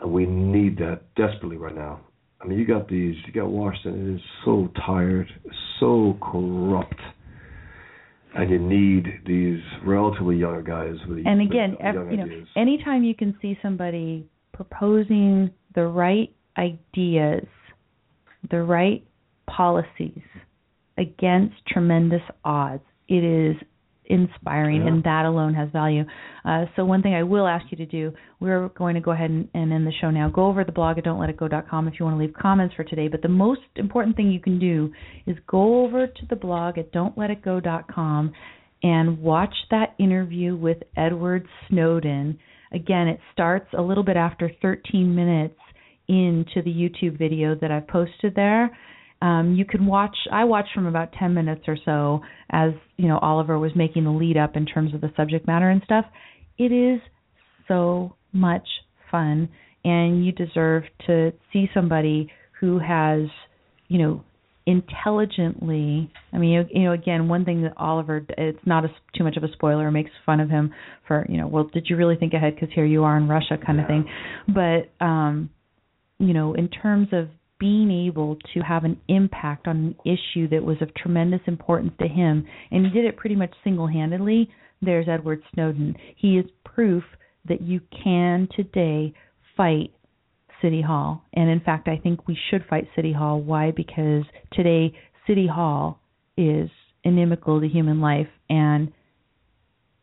And 0.00 0.12
we 0.12 0.26
need 0.26 0.78
that 0.78 1.12
desperately 1.16 1.56
right 1.56 1.74
now. 1.74 2.00
I 2.40 2.46
mean, 2.46 2.56
you 2.56 2.64
got 2.64 2.88
these, 2.88 3.16
you 3.26 3.32
got 3.32 3.48
Washington. 3.50 4.12
It 4.12 4.14
is 4.14 4.20
so 4.44 4.70
tired, 4.86 5.26
so 5.80 6.16
corrupt, 6.22 7.00
and 8.34 8.50
you 8.50 8.58
need 8.58 9.06
these 9.26 9.60
relatively 9.84 10.36
younger 10.36 10.62
guys 10.62 10.96
with 11.08 11.26
and 11.26 11.40
with 11.40 11.50
again, 11.50 11.76
ev- 11.80 11.94
young 11.94 12.10
you 12.10 12.16
know, 12.16 12.44
anytime 12.56 13.02
you 13.02 13.14
can 13.14 13.36
see 13.40 13.58
somebody 13.62 14.26
proposing 14.52 15.50
the 15.74 15.86
right 15.86 16.32
ideas, 16.56 17.46
the 18.50 18.62
right 18.62 19.04
policies 19.46 20.22
against 20.98 21.54
tremendous 21.66 22.22
odds, 22.44 22.82
it 23.08 23.24
is 23.24 23.56
inspiring, 24.08 24.82
Yeah. 24.82 24.88
and 24.88 25.04
that 25.04 25.24
alone 25.24 25.54
has 25.54 25.68
value. 25.70 26.04
Uh, 26.44 26.66
so, 26.74 26.84
one 26.84 27.02
thing 27.02 27.14
I 27.14 27.22
will 27.22 27.46
ask 27.46 27.64
you 27.70 27.76
to 27.78 27.86
do, 27.86 28.12
we're 28.40 28.68
going 28.70 28.94
to 28.94 29.00
go 29.00 29.12
ahead 29.12 29.30
and, 29.30 29.48
and 29.54 29.72
end 29.72 29.86
the 29.86 29.92
show 30.00 30.10
now. 30.10 30.28
Go 30.28 30.46
over 30.46 30.64
to 30.64 30.66
the 30.66 30.72
blog 30.72 30.98
at 30.98 31.04
don'tletitgo.com 31.04 31.88
if 31.88 31.94
you 31.98 32.04
want 32.04 32.16
to 32.18 32.24
leave 32.24 32.34
comments 32.34 32.74
for 32.74 32.84
today. 32.84 33.08
But 33.08 33.22
the 33.22 33.28
most 33.28 33.60
important 33.76 34.16
thing 34.16 34.30
you 34.30 34.40
can 34.40 34.58
do 34.58 34.92
is 35.26 35.36
go 35.46 35.84
over 35.84 36.06
to 36.06 36.26
the 36.28 36.36
blog 36.36 36.78
at 36.78 36.92
don'tletitgo.com 36.92 38.32
and 38.82 39.18
watch 39.20 39.54
that 39.70 39.94
interview 39.98 40.56
with 40.56 40.78
Edward 40.96 41.46
Snowden. 41.68 42.38
Again, 42.72 43.08
it 43.08 43.20
starts 43.32 43.66
a 43.76 43.82
little 43.82 44.04
bit 44.04 44.16
after 44.16 44.50
13 44.62 45.14
minutes 45.14 45.58
into 46.08 46.62
the 46.62 46.70
YouTube 46.72 47.18
video 47.18 47.54
that 47.56 47.70
I've 47.70 47.88
posted 47.88 48.34
there. 48.34 48.76
Um, 49.20 49.54
you 49.56 49.64
can 49.64 49.86
watch. 49.86 50.16
I 50.30 50.44
watched 50.44 50.70
from 50.74 50.86
about 50.86 51.12
10 51.18 51.34
minutes 51.34 51.62
or 51.66 51.76
so 51.84 52.20
as 52.50 52.70
you 52.96 53.08
know 53.08 53.18
Oliver 53.18 53.58
was 53.58 53.72
making 53.74 54.04
the 54.04 54.10
lead 54.10 54.36
up 54.36 54.56
in 54.56 54.64
terms 54.64 54.94
of 54.94 55.00
the 55.00 55.12
subject 55.16 55.46
matter 55.46 55.68
and 55.70 55.82
stuff. 55.84 56.04
It 56.56 56.72
is 56.72 57.00
so 57.66 58.14
much 58.32 58.66
fun, 59.10 59.48
and 59.84 60.24
you 60.24 60.32
deserve 60.32 60.84
to 61.06 61.32
see 61.52 61.68
somebody 61.74 62.30
who 62.60 62.78
has, 62.78 63.28
you 63.88 63.98
know, 63.98 64.24
intelligently. 64.66 66.10
I 66.32 66.38
mean, 66.38 66.50
you, 66.50 66.64
you 66.70 66.84
know, 66.84 66.92
again, 66.92 67.28
one 67.28 67.44
thing 67.44 67.62
that 67.62 67.72
Oliver, 67.76 68.24
it's 68.36 68.58
not 68.66 68.84
a, 68.84 68.88
too 69.16 69.24
much 69.24 69.36
of 69.36 69.44
a 69.44 69.52
spoiler, 69.52 69.90
makes 69.90 70.10
fun 70.26 70.40
of 70.40 70.50
him 70.50 70.74
for, 71.06 71.24
you 71.28 71.38
know, 71.38 71.46
well, 71.46 71.70
did 71.72 71.86
you 71.88 71.96
really 71.96 72.16
think 72.16 72.34
ahead 72.34 72.54
because 72.54 72.68
here 72.74 72.84
you 72.84 73.04
are 73.04 73.16
in 73.16 73.28
Russia, 73.28 73.56
kind 73.64 73.80
of 73.80 73.86
thing. 73.86 74.04
But, 74.46 75.04
um, 75.04 75.50
you 76.18 76.34
know, 76.34 76.54
in 76.54 76.68
terms 76.68 77.08
of 77.12 77.28
being 77.58 78.06
able 78.06 78.36
to 78.54 78.60
have 78.60 78.84
an 78.84 79.00
impact 79.08 79.66
on 79.66 79.76
an 79.76 79.94
issue 80.04 80.48
that 80.48 80.62
was 80.62 80.76
of 80.80 80.94
tremendous 80.94 81.40
importance 81.46 81.92
to 82.00 82.08
him, 82.08 82.46
and 82.70 82.86
he 82.86 82.92
did 82.92 83.04
it 83.04 83.16
pretty 83.16 83.36
much 83.36 83.52
single-handedly. 83.64 84.48
There's 84.80 85.08
Edward 85.08 85.42
Snowden. 85.52 85.96
He 86.16 86.38
is 86.38 86.46
proof 86.64 87.02
that 87.48 87.60
you 87.60 87.80
can 88.04 88.48
today 88.54 89.12
fight 89.56 89.90
City 90.62 90.82
Hall. 90.82 91.24
And 91.34 91.50
in 91.50 91.60
fact, 91.60 91.88
I 91.88 91.96
think 91.96 92.26
we 92.26 92.38
should 92.50 92.64
fight 92.68 92.88
City 92.94 93.12
Hall. 93.12 93.40
Why? 93.40 93.72
Because 93.72 94.24
today 94.52 94.92
City 95.26 95.46
Hall 95.46 96.00
is 96.36 96.70
inimical 97.04 97.60
to 97.60 97.68
human 97.68 98.00
life 98.00 98.28
and 98.48 98.92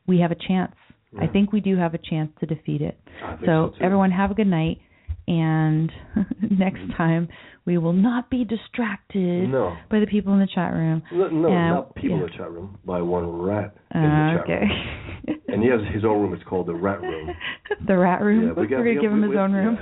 we 0.08 0.20
have 0.20 0.32
a 0.32 0.48
chance. 0.48 0.76
I 1.20 1.28
think 1.28 1.54
we 1.54 1.62
do 1.62 1.78
have 1.78 1.94
a 1.94 1.98
chance 1.98 2.30
to 2.42 2.46
defeat 2.46 2.82
it. 2.82 3.00
So, 3.46 3.46
so, 3.46 3.74
everyone 3.82 4.12
have 4.12 4.32
a 4.32 4.34
good 4.34 4.48
night 4.48 4.80
and 5.28 5.92
next 6.52 6.82
time 6.96 7.28
we 7.66 7.78
will 7.78 7.94
not 7.94 8.30
be 8.30 8.44
distracted 8.44 9.50
No. 9.50 9.76
by 9.90 10.00
the 10.00 10.06
people 10.06 10.34
in 10.34 10.40
the 10.40 10.48
chat 10.54 10.74
room. 10.74 11.02
No, 11.12 11.28
no 11.30 11.50
Yeah, 11.50 11.70
not 11.70 11.96
people 11.96 12.18
yeah. 12.18 12.26
in 12.26 12.32
the 12.32 12.38
chat 12.38 12.52
room. 12.52 12.78
By 12.86 13.02
one 13.02 13.28
rat 13.42 13.76
in 13.94 14.02
the 14.02 14.08
Uh, 14.08 14.34
chat 14.38 14.44
okay. 14.44 14.66
room. 14.66 15.40
And 15.48 15.64
he 15.64 15.70
has 15.70 15.80
his 15.94 16.04
own 16.04 16.22
room. 16.22 16.34
It's 16.34 16.44
called 16.44 16.68
the 16.68 16.74
Rat 16.76 17.02
Room. 17.02 17.30
the 17.88 17.98
rat 17.98 18.22
room. 18.22 18.42
Yeah, 18.48 18.54
we 18.54 18.64
We're 18.64 18.68
gonna 18.68 19.02
give 19.02 19.12
him 19.12 19.22
his 19.22 19.38
own 19.38 19.54
room. 19.54 19.78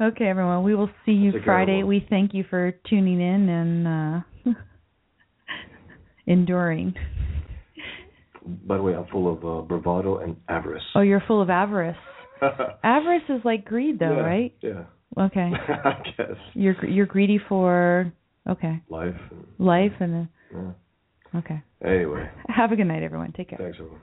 okay, 0.00 0.26
everyone. 0.26 0.62
We 0.62 0.74
will 0.74 0.90
see 1.04 1.12
you 1.12 1.32
care, 1.32 1.42
Friday. 1.44 1.82
We 1.82 2.06
thank 2.08 2.32
you 2.32 2.44
for 2.48 2.72
tuning 2.88 3.20
in 3.20 3.48
and 3.48 3.88
uh 3.88 4.52
enduring. 6.26 6.94
By 8.66 8.76
the 8.76 8.82
way, 8.82 8.94
I'm 8.94 9.06
full 9.06 9.32
of 9.32 9.44
uh, 9.44 9.62
bravado 9.66 10.18
and 10.18 10.36
avarice. 10.48 10.82
Oh, 10.94 11.00
you're 11.00 11.22
full 11.26 11.40
of 11.42 11.50
avarice. 11.50 11.96
Avarice 12.82 13.22
is 13.28 13.40
like 13.44 13.64
greed, 13.64 13.98
though, 13.98 14.16
yeah, 14.16 14.22
right? 14.22 14.54
Yeah. 14.60 14.84
Okay. 15.18 15.50
I 15.68 16.02
guess. 16.16 16.36
You're 16.54 16.84
you're 16.84 17.06
greedy 17.06 17.38
for 17.48 18.12
okay 18.48 18.80
Life. 18.88 19.14
Life 19.58 19.92
and 20.00 20.28
yeah. 20.52 20.58
uh, 21.34 21.38
okay. 21.38 21.62
Anyway, 21.84 22.28
Have 22.48 22.72
a 22.72 22.76
good 22.76 22.86
night, 22.86 23.02
everyone. 23.02 23.32
Take 23.32 23.50
care. 23.50 23.58
thanks 23.58 23.76
everyone. 23.78 24.00